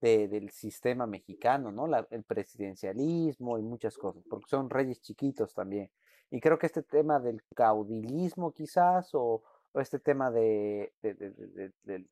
del 0.00 0.50
sistema 0.50 1.06
mexicano, 1.06 1.72
¿no? 1.72 1.86
el 2.10 2.24
presidencialismo 2.24 3.58
y 3.58 3.62
muchas 3.62 3.96
cosas, 3.96 4.22
porque 4.28 4.50
son 4.50 4.68
reyes 4.68 5.00
chiquitos 5.00 5.54
también. 5.54 5.90
Y 6.30 6.40
creo 6.40 6.58
que 6.58 6.66
este 6.66 6.82
tema 6.82 7.20
del 7.20 7.42
caudilismo 7.54 8.52
quizás, 8.52 9.10
o, 9.14 9.42
este 9.74 9.98
tema 9.98 10.30
de, 10.30 10.92
de, 11.02 12.06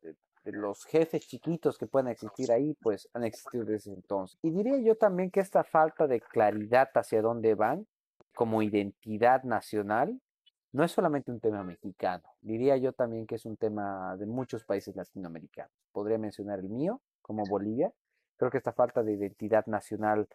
los 0.44 0.84
jefes 0.84 1.26
chiquitos 1.26 1.78
que 1.78 1.86
pueden 1.86 2.08
existir 2.08 2.50
ahí, 2.50 2.74
pues 2.74 3.08
han 3.14 3.24
existido 3.24 3.64
desde 3.64 3.92
entonces. 3.92 4.38
Y 4.42 4.50
diría 4.50 4.78
yo 4.78 4.96
también 4.96 5.30
que 5.30 5.40
esta 5.40 5.62
falta 5.62 6.06
de 6.06 6.20
claridad 6.20 6.90
hacia 6.94 7.22
dónde 7.22 7.54
van 7.54 7.86
como 8.34 8.62
identidad 8.62 9.44
nacional 9.44 10.20
no 10.72 10.84
es 10.84 10.92
solamente 10.92 11.30
un 11.30 11.38
tema 11.38 11.62
mexicano, 11.62 12.24
diría 12.40 12.76
yo 12.78 12.92
también 12.92 13.26
que 13.26 13.34
es 13.34 13.44
un 13.44 13.56
tema 13.56 14.16
de 14.16 14.26
muchos 14.26 14.64
países 14.64 14.96
latinoamericanos. 14.96 15.70
Podría 15.92 16.16
mencionar 16.16 16.60
el 16.60 16.70
mío, 16.70 17.02
como 17.20 17.44
Bolivia. 17.44 17.92
Creo 18.38 18.50
que 18.50 18.56
esta 18.56 18.72
falta 18.72 19.02
de 19.02 19.12
identidad 19.12 19.66
nacional 19.66 20.26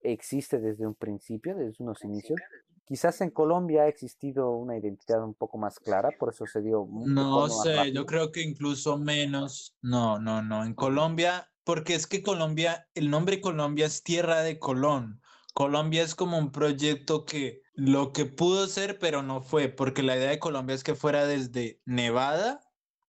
existe 0.00 0.58
desde 0.58 0.86
un 0.86 0.94
principio, 0.94 1.54
desde 1.54 1.82
unos 1.84 2.02
inicios. 2.04 2.40
Quizás 2.86 3.20
en 3.20 3.30
Colombia 3.30 3.82
ha 3.82 3.88
existido 3.88 4.52
una 4.52 4.76
identidad 4.78 5.24
un 5.24 5.34
poco 5.34 5.58
más 5.58 5.80
clara, 5.80 6.10
por 6.18 6.32
eso 6.32 6.46
se 6.46 6.62
dio... 6.62 6.86
no 6.88 7.48
sé, 7.48 7.92
yo 7.92 8.06
creo 8.06 8.30
que 8.30 8.42
incluso 8.42 8.96
menos. 8.96 9.76
No, 9.82 10.20
no, 10.20 10.40
no. 10.40 10.64
En 10.64 10.72
Colombia, 10.72 11.50
porque 11.64 11.96
es 11.96 12.06
que 12.06 12.22
Colombia, 12.22 12.88
el 12.94 13.10
nombre 13.10 13.40
Colombia 13.40 13.86
es 13.86 14.04
tierra 14.04 14.42
de 14.42 14.60
Colón. 14.60 15.20
Colombia 15.52 16.04
es 16.04 16.14
como 16.14 16.38
un 16.38 16.52
proyecto 16.52 17.24
que 17.24 17.62
lo 17.74 18.12
que 18.12 18.24
pudo 18.24 18.68
ser, 18.68 19.00
pero 19.00 19.22
no 19.22 19.40
fue, 19.40 19.68
porque 19.68 20.04
la 20.04 20.16
idea 20.16 20.30
de 20.30 20.38
Colombia 20.38 20.74
es 20.74 20.84
que 20.84 20.94
fuera 20.94 21.26
desde 21.26 21.80
Nevada 21.86 22.60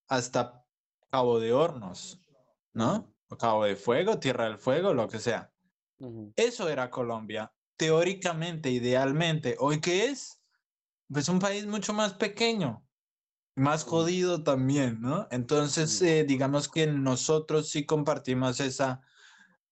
hasta 0.07 0.65
Cabo 1.11 1.39
de 1.39 1.53
Hornos, 1.53 2.19
¿no? 2.73 3.13
Cabo 3.37 3.65
de 3.65 3.75
Fuego, 3.75 4.17
Tierra 4.17 4.45
del 4.45 4.57
Fuego, 4.57 4.93
lo 4.93 5.07
que 5.07 5.19
sea. 5.19 5.51
Eso 6.35 6.67
era 6.69 6.89
Colombia, 6.89 7.53
teóricamente, 7.77 8.71
idealmente. 8.71 9.55
¿Hoy 9.59 9.79
qué 9.79 10.05
es? 10.05 10.41
Pues 11.09 11.29
un 11.29 11.39
país 11.39 11.65
mucho 11.65 11.93
más 11.93 12.13
pequeño, 12.13 12.85
más 13.55 13.83
jodido 13.83 14.43
también, 14.43 14.99
¿no? 14.99 15.27
Entonces, 15.31 16.01
eh, 16.01 16.25
digamos 16.27 16.67
que 16.67 16.87
nosotros 16.87 17.69
sí 17.69 17.85
compartimos 17.85 18.59
esa 18.59 19.01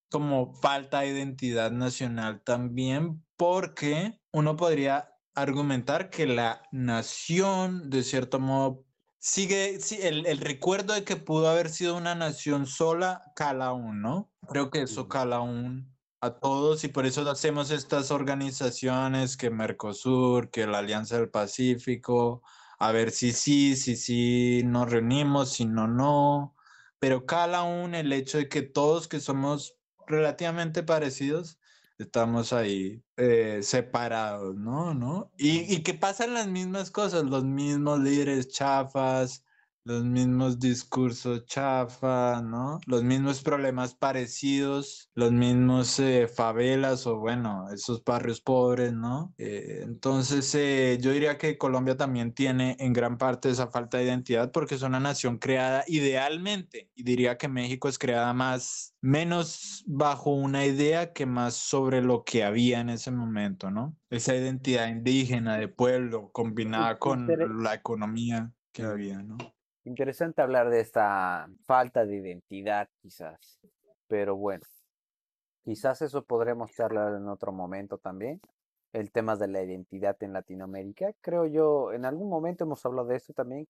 como 0.10 0.53
falta 0.53 1.02
de 1.02 1.10
identidad 1.10 1.72
nacional 1.72 2.41
también, 2.41 3.26
porque 3.36 4.19
uno 4.32 4.56
podría 4.56 5.11
argumentar 5.34 6.10
que 6.10 6.26
la 6.26 6.61
nación, 6.72 7.90
de 7.90 8.03
cierto 8.03 8.40
modo, 8.40 8.86
sigue, 9.19 9.80
sí, 9.82 9.98
el, 10.02 10.26
el, 10.26 10.38
recuerdo 10.38 10.94
de 10.94 11.03
que 11.03 11.18
pudo 11.18 11.49
haber 11.49 11.69
sido 11.69 11.98
una 11.98 12.15
nación 12.15 12.68
sola 12.68 13.23
cala 13.36 13.65
aún, 13.65 14.02
¿no? 14.02 14.32
Creo 14.48 14.69
que 14.69 14.84
eso 14.84 15.10
cala 15.10 15.38
aún 15.38 15.94
a 16.22 16.32
todos 16.40 16.84
y 16.84 16.88
por 16.90 17.06
eso 17.06 17.30
hacemos 17.30 17.72
estas 17.72 18.12
organizaciones 18.12 19.38
que 19.38 19.50
Mercosur, 19.50 20.50
que 20.50 20.68
la 20.68 20.80
Alianza 20.80 21.18
del 21.18 21.30
Pacífico, 21.30 22.42
a 22.80 22.92
ver 22.92 23.12
si 23.12 23.32
sí, 23.32 23.76
si 23.76 23.96
sí 23.96 24.62
nos 24.66 24.90
reunimos, 24.90 25.54
si 25.54 25.66
no, 25.66 25.88
no, 25.88 26.56
pero 27.00 27.26
cala 27.26 27.60
aún 27.60 27.96
el 27.96 28.12
hecho 28.14 28.38
de 28.38 28.50
que 28.50 28.62
todos 28.64 29.08
que 29.08 29.20
somos 29.20 29.76
relativamente 30.08 30.84
parecidos, 30.84 31.60
estamos 31.98 32.54
ahí 32.54 33.04
eh, 33.18 33.60
separados, 33.64 34.56
¿no? 34.56 34.94
¿no? 34.94 35.32
Y, 35.38 35.74
y 35.74 35.84
que 35.84 35.94
pasan 35.94 36.34
las 36.34 36.48
mismas 36.48 36.92
cosas, 36.92 37.24
los 37.24 37.44
mismos 37.44 38.00
líderes 38.00 38.50
chafas, 38.50 39.44
los 39.86 40.03
mismos 40.03 40.60
discursos 40.60 41.45
chafa, 41.45 42.41
¿no? 42.41 42.80
Los 42.88 43.03
mismos 43.03 43.44
problemas 43.44 43.94
parecidos, 43.94 45.12
los 45.14 45.32
mismos 45.32 45.99
eh, 45.99 46.28
favelas 46.28 47.06
o 47.06 47.20
bueno, 47.20 47.68
esos 47.72 48.03
barrios 48.03 48.41
pobres, 48.41 48.94
¿no? 48.94 49.34
Eh, 49.38 49.82
entonces 49.84 50.53
eh, 50.56 50.98
yo 50.99 51.12
diría 51.12 51.38
que 51.38 51.60
Colombia 51.60 51.95
también 51.95 52.34
tiene 52.34 52.76
en 52.80 52.94
gran 52.94 53.20
parte 53.20 53.52
esa 53.52 53.68
falta 53.68 53.99
de 53.99 54.06
identidad 54.06 54.52
porque 54.52 54.74
es 54.74 54.82
una 54.82 54.99
nación 54.99 55.38
creada 55.38 55.84
idealmente 55.88 56.90
y 56.95 57.03
diría 57.03 57.38
que 57.38 57.48
México 57.48 57.88
es 57.88 57.99
creada 57.99 58.34
más, 58.34 58.95
menos 59.02 59.84
bajo 59.86 60.32
una 60.32 60.66
idea 60.66 61.14
que 61.14 61.28
más 61.28 61.53
sobre 61.53 62.02
lo 62.02 62.24
que 62.24 62.44
había 62.44 62.80
en 62.80 62.90
ese 62.90 63.12
momento, 63.12 63.70
¿no? 63.70 63.95
Esa 64.10 64.36
identidad 64.36 64.88
indígena 64.88 65.57
de 65.57 65.68
pueblo 65.68 66.32
combinada 66.32 66.98
con 66.98 67.28
la 67.62 67.76
economía 67.76 68.52
que 68.72 68.82
había, 68.82 69.22
¿no? 69.22 69.38
Interesante 69.86 70.41
hablar 70.41 70.72
de 70.72 70.80
esta 70.80 71.48
falta 71.68 72.07
de 72.07 72.16
identidad, 72.16 72.90
quizás. 73.03 73.60
Pero 74.07 74.36
bueno, 74.36 74.64
quizás 75.64 76.02
eso 76.02 76.24
podremos 76.24 76.72
charlar 76.72 77.14
en 77.14 77.28
otro 77.28 77.52
momento 77.52 77.99
también. 77.99 78.41
El 78.94 79.12
tema 79.12 79.36
de 79.36 79.48
la 79.48 79.62
identidad 79.62 80.18
en 80.22 80.34
Latinoamérica. 80.34 81.14
Creo 81.22 81.45
yo, 81.45 81.94
en 81.94 82.06
algún 82.06 82.30
momento 82.30 82.64
hemos 82.64 82.84
hablado 82.84 83.10
de 83.10 83.18
esto 83.18 83.34
también 83.34 83.68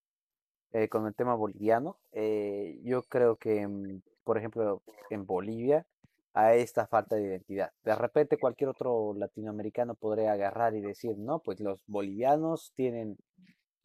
eh, 0.71 0.87
con 0.87 1.05
el 1.05 1.13
tema 1.15 1.35
boliviano. 1.35 1.97
Eh, 2.13 2.79
yo 2.83 3.03
creo 3.03 3.35
que, 3.35 3.67
mm, 3.67 4.01
por 4.23 4.37
ejemplo, 4.37 4.83
en 5.09 5.25
Bolivia 5.25 5.85
hay 6.33 6.61
esta 6.61 6.87
falta 6.87 7.17
de 7.17 7.23
identidad. 7.23 7.71
De 7.83 7.93
repente 7.95 8.37
cualquier 8.37 8.69
otro 8.69 9.13
latinoamericano 9.15 9.95
podría 9.95 10.31
agarrar 10.31 10.75
y 10.75 10.81
decir, 10.81 11.17
no, 11.17 11.39
pues 11.39 11.59
los 11.59 11.83
bolivianos 11.87 12.71
tienen 12.75 13.17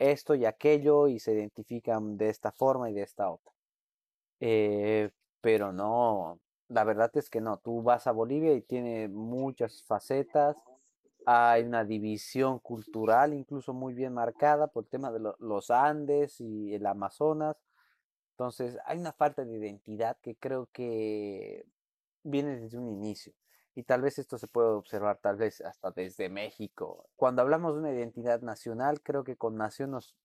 esto 0.01 0.35
y 0.35 0.47
aquello 0.47 1.07
y 1.07 1.21
se 1.21 1.33
identifican 1.33 2.17
de 2.17 2.31
esta 2.31 2.51
forma 2.51 2.91
y 2.91 2.95
de 2.95 3.03
esta 3.03 3.31
otra. 3.31 3.53
Eh, 4.41 5.11
pero 5.41 5.73
no, 5.73 6.41
la 6.69 6.85
verdad 6.85 7.11
es 7.15 7.29
que 7.31 7.41
no, 7.41 7.59
tú 7.59 7.83
vas 7.83 8.07
a 8.07 8.13
Bolivia 8.13 8.55
y 8.55 8.63
tiene 8.63 9.09
muchas 9.09 9.83
facetas, 9.85 10.57
hay 11.27 11.65
una 11.65 11.85
división 11.85 12.59
cultural 12.59 13.35
incluso 13.35 13.75
muy 13.75 13.93
bien 13.93 14.15
marcada 14.15 14.69
por 14.69 14.85
el 14.85 14.91
tema 14.91 15.13
de 15.13 15.21
los 15.39 15.71
Andes 15.71 16.41
y 16.41 16.75
el 16.75 16.87
Amazonas, 16.87 17.57
entonces 18.33 18.79
hay 18.87 18.99
una 18.99 19.13
falta 19.13 19.45
de 19.45 19.59
identidad 19.59 20.17
que 20.23 20.35
creo 20.35 20.69
que 20.73 21.67
viene 22.23 22.57
desde 22.59 22.79
un 22.79 22.89
inicio. 22.89 23.35
Y 23.75 23.85
tal 23.85 24.03
vez 24.03 24.19
esto 24.19 24.37
se 24.39 24.49
puede 24.49 24.69
observar 24.69 25.19
tal 25.19 25.37
vez 25.37 25.61
hasta 25.61 25.91
desde 25.91 26.29
México. 26.29 27.09
Cuando 27.17 27.43
hablamos 27.43 27.75
de 27.75 27.81
una 27.81 27.93
identidad 27.93 28.41
nacional, 28.43 29.01
creo 29.01 29.25
que 29.25 29.37
con 29.37 29.57
nación 29.57 29.93
nos 29.93 30.17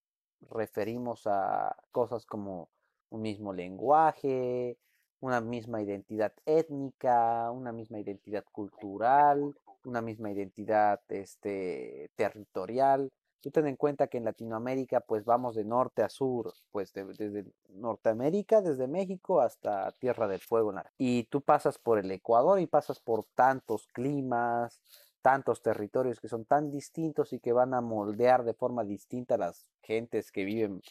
referimos 0.50 1.28
a 1.28 1.76
cosas 1.92 2.26
como 2.26 2.70
un 3.10 3.22
mismo 3.22 3.54
lenguaje, 3.54 4.78
una 5.20 5.42
misma 5.42 5.82
identidad 5.82 6.34
étnica, 6.46 7.50
una 7.52 7.72
misma 7.72 8.00
identidad 8.00 8.44
cultural, 8.52 9.56
una 9.86 10.02
misma 10.02 10.32
identidad 10.32 11.02
este, 11.10 12.12
territorial. 12.16 13.12
Tú 13.46 13.52
ten 13.52 13.68
en 13.68 13.76
cuenta 13.76 14.08
que 14.08 14.18
en 14.18 14.26
Latinoamérica 14.26 15.02
pues 15.02 15.24
vamos 15.24 15.54
de 15.54 15.64
norte 15.64 16.02
a 16.02 16.10
sur, 16.10 16.52
pues 16.72 16.92
desde 16.94 17.46
Norteamérica, 17.70 18.60
desde 18.60 18.88
México 18.88 19.40
hasta 19.40 19.92
Tierra 20.00 20.28
del 20.28 20.40
Fuego. 20.40 20.74
Y 20.98 21.26
tú 21.26 21.42
pasas 21.42 21.78
por 21.78 22.00
el 22.00 22.10
Ecuador 22.10 22.60
y 22.60 22.66
pasas 22.66 23.00
por 23.00 23.24
tantos 23.36 23.86
climas, 23.94 24.82
tantos 25.22 25.62
territorios 25.62 26.20
que 26.20 26.28
son 26.28 26.46
tan 26.46 26.72
distintos 26.72 27.34
y 27.34 27.40
que 27.40 27.54
van 27.54 27.76
a 27.76 27.82
moldear 27.82 28.46
de 28.46 28.56
forma 28.56 28.84
distinta 28.84 29.36
a 29.36 29.38
las 29.38 29.68
gentes 29.84 30.32
que 30.32 30.44
viven 30.44 30.82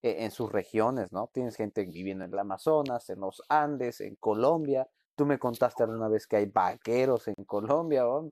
e, 0.00 0.24
en 0.24 0.30
sus 0.30 0.52
regiones, 0.52 1.10
¿no? 1.10 1.28
Tienes 1.32 1.56
gente 1.56 1.84
viviendo 1.86 2.24
en 2.24 2.32
el 2.32 2.38
Amazonas, 2.38 3.10
en 3.10 3.18
los 3.18 3.42
Andes, 3.48 4.00
en 4.00 4.14
Colombia. 4.14 4.86
Tú 5.16 5.26
me 5.26 5.40
contaste 5.40 5.82
alguna 5.82 6.06
vez 6.06 6.28
que 6.28 6.36
hay 6.36 6.46
vaqueros 6.46 7.26
en 7.26 7.44
Colombia, 7.44 8.04
¿no? 8.04 8.30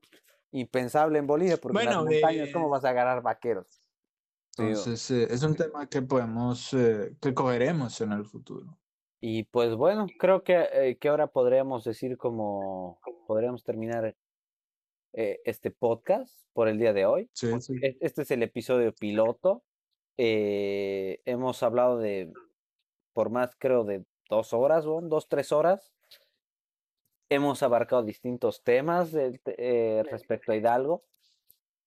Impensable 0.54 1.18
en 1.18 1.26
Bolivia, 1.26 1.56
porque 1.56 1.80
en 1.80 1.86
las 1.86 2.04
montañas, 2.04 2.50
¿cómo 2.52 2.68
vas 2.68 2.84
a 2.84 2.90
agarrar 2.90 3.22
vaqueros? 3.22 3.82
Entonces, 4.56 5.10
eh, 5.10 5.26
es 5.28 5.42
un 5.42 5.56
tema 5.56 5.88
que 5.88 6.00
podemos, 6.00 6.72
eh, 6.74 7.16
que 7.20 7.34
cogeremos 7.34 8.00
en 8.00 8.12
el 8.12 8.24
futuro. 8.24 8.78
Y 9.20 9.44
pues 9.44 9.74
bueno, 9.74 10.06
creo 10.18 10.44
que, 10.44 10.68
eh, 10.72 10.96
que 10.98 11.08
ahora 11.08 11.26
podríamos 11.26 11.82
decir 11.82 12.16
como 12.16 13.00
podríamos 13.26 13.64
terminar 13.64 14.16
este 15.16 15.70
podcast 15.70 16.32
por 16.52 16.66
el 16.66 16.76
día 16.76 16.92
de 16.92 17.06
hoy. 17.06 17.30
Sí, 17.32 17.48
sí. 17.60 17.74
E, 17.80 17.96
este 18.00 18.22
es 18.22 18.30
el 18.32 18.42
episodio 18.42 18.92
piloto. 18.92 19.62
hemos 20.16 21.62
hablado 21.62 21.98
de, 21.98 22.32
por 23.12 23.30
más 23.30 23.54
creo, 23.56 23.84
de 23.84 24.04
dos 24.28 24.52
horas, 24.52 24.84
¿no? 24.84 25.00
dos, 25.02 25.28
tres 25.28 25.52
horas. 25.52 25.92
Hemos 27.28 27.62
abarcado 27.62 28.02
distintos 28.02 28.62
temas 28.62 29.12
respecto 29.12 30.52
a 30.52 30.56
Hidalgo. 30.56 31.04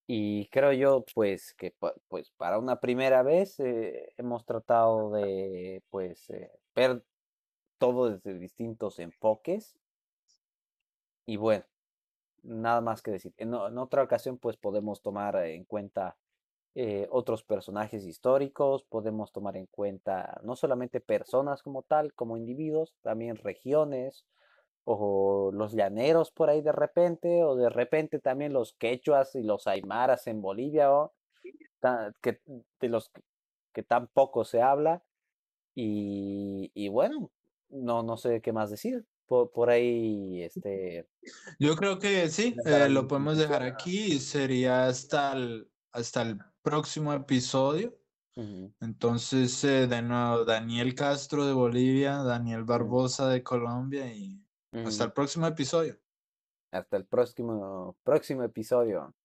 Y 0.09 0.47
creo 0.47 0.72
yo, 0.72 1.05
pues, 1.14 1.53
que 1.53 1.76
pues 2.07 2.31
para 2.31 2.59
una 2.59 2.80
primera 2.80 3.23
vez 3.23 3.59
eh, 3.59 4.14
hemos 4.18 4.45
tratado 4.45 5.11
de, 5.11 5.84
pues, 5.89 6.30
eh, 6.30 6.49
ver 6.73 7.03
todo 7.77 8.09
desde 8.09 8.39
distintos 8.39 8.99
enfoques. 8.99 9.77
Y 11.26 11.35
bueno, 11.35 11.65
nada 12.43 12.80
más 12.80 13.01
que 13.01 13.11
decir. 13.11 13.34
En, 13.38 13.53
otra 13.53 14.01
ocasión, 14.01 14.38
pues, 14.38 14.55
podemos 14.55 15.01
tomar 15.01 15.35
en 15.45 15.65
cuenta 15.65 16.15
eh, 16.73 17.07
otros 17.11 17.43
personajes 17.43 18.05
históricos, 18.05 18.85
podemos 18.85 19.34
tomar 19.34 19.57
en 19.57 19.65
cuenta 19.65 20.39
no 20.43 20.55
solamente 20.55 21.01
personas 21.01 21.61
como 21.61 21.84
tal, 21.84 22.14
como 22.14 22.38
individuos, 22.38 22.95
también 23.01 23.35
regiones, 23.35 24.26
o 24.89 25.51
los 25.51 25.73
llaneros 25.73 26.31
por 26.31 26.49
ahí 26.49 26.61
de 26.61 26.72
repente, 26.72 27.43
o 27.43 27.57
de 27.57 27.69
repente 27.69 28.19
también 28.19 28.53
los 28.53 28.72
quechuas 28.72 29.35
y 29.35 29.43
los 29.43 29.68
aymaras 29.68 30.27
en 30.27 30.41
Bolivia, 30.41 30.89
que, 32.22 32.39
de 32.80 32.88
los 32.88 33.11
que, 33.73 33.84
tan 33.84 34.07
poco 34.07 34.45
se 34.45 34.61
habla. 34.61 35.03
Y, 35.76 36.88
bueno, 36.88 37.30
no, 37.69 38.01
no 38.01 38.15
sé 38.15 38.41
qué 38.41 38.53
más 38.53 38.69
decir. 38.69 39.05
Por, 39.27 39.69
ahí, 39.69 40.41
este... 40.43 41.05
Yo 41.59 41.76
creo 41.76 41.99
que 41.99 42.30
sí, 42.30 42.55
eh, 42.65 42.88
lo 42.88 43.09
podemos 43.09 43.38
dejar 43.38 43.64
aquí. 43.64 44.19
Sería 44.19 44.88
hasta 44.88 45.34
el, 45.34 45.69
hasta 45.91 46.22
el 46.22 46.39
próximo 46.61 47.11
episodio. 47.11 47.93
Entonces, 48.80 49.61
eh, 49.65 49.88
de 49.88 50.01
nuevo, 50.01 50.45
Daniel 50.45 50.95
Castro 50.95 51.45
de 51.45 51.51
Bolivia, 51.51 52.23
Daniel 52.23 52.64
Barbosa 52.64 53.27
de 53.27 53.43
Colombia 53.43 54.14
y 54.14 54.47
hasta 54.72 55.06
el 55.06 55.14
próximo 55.14 55.48
episodio. 55.48 55.98
Hasta 56.72 56.98
el 56.98 57.06
próximo, 57.06 57.98
próximo 58.03 58.44
episodio. 58.44 59.15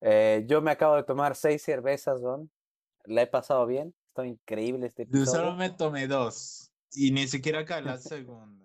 Eh, 0.00 0.44
yo 0.46 0.62
me 0.62 0.70
acabo 0.70 0.96
de 0.96 1.04
tomar 1.04 1.34
seis 1.34 1.62
cervezas, 1.62 2.20
Don. 2.20 2.50
La 3.04 3.22
he 3.22 3.26
pasado 3.26 3.66
bien. 3.66 3.94
Está 4.08 4.26
increíble 4.26 4.86
este 4.86 5.02
episodio. 5.02 5.24
Yo 5.26 5.30
solo 5.30 5.54
me 5.54 5.70
tomé 5.70 6.06
dos. 6.06 6.72
Y 6.92 7.10
ni 7.10 7.26
siquiera 7.28 7.60
acá 7.60 7.80
la 7.80 7.98
segunda. 7.98 8.64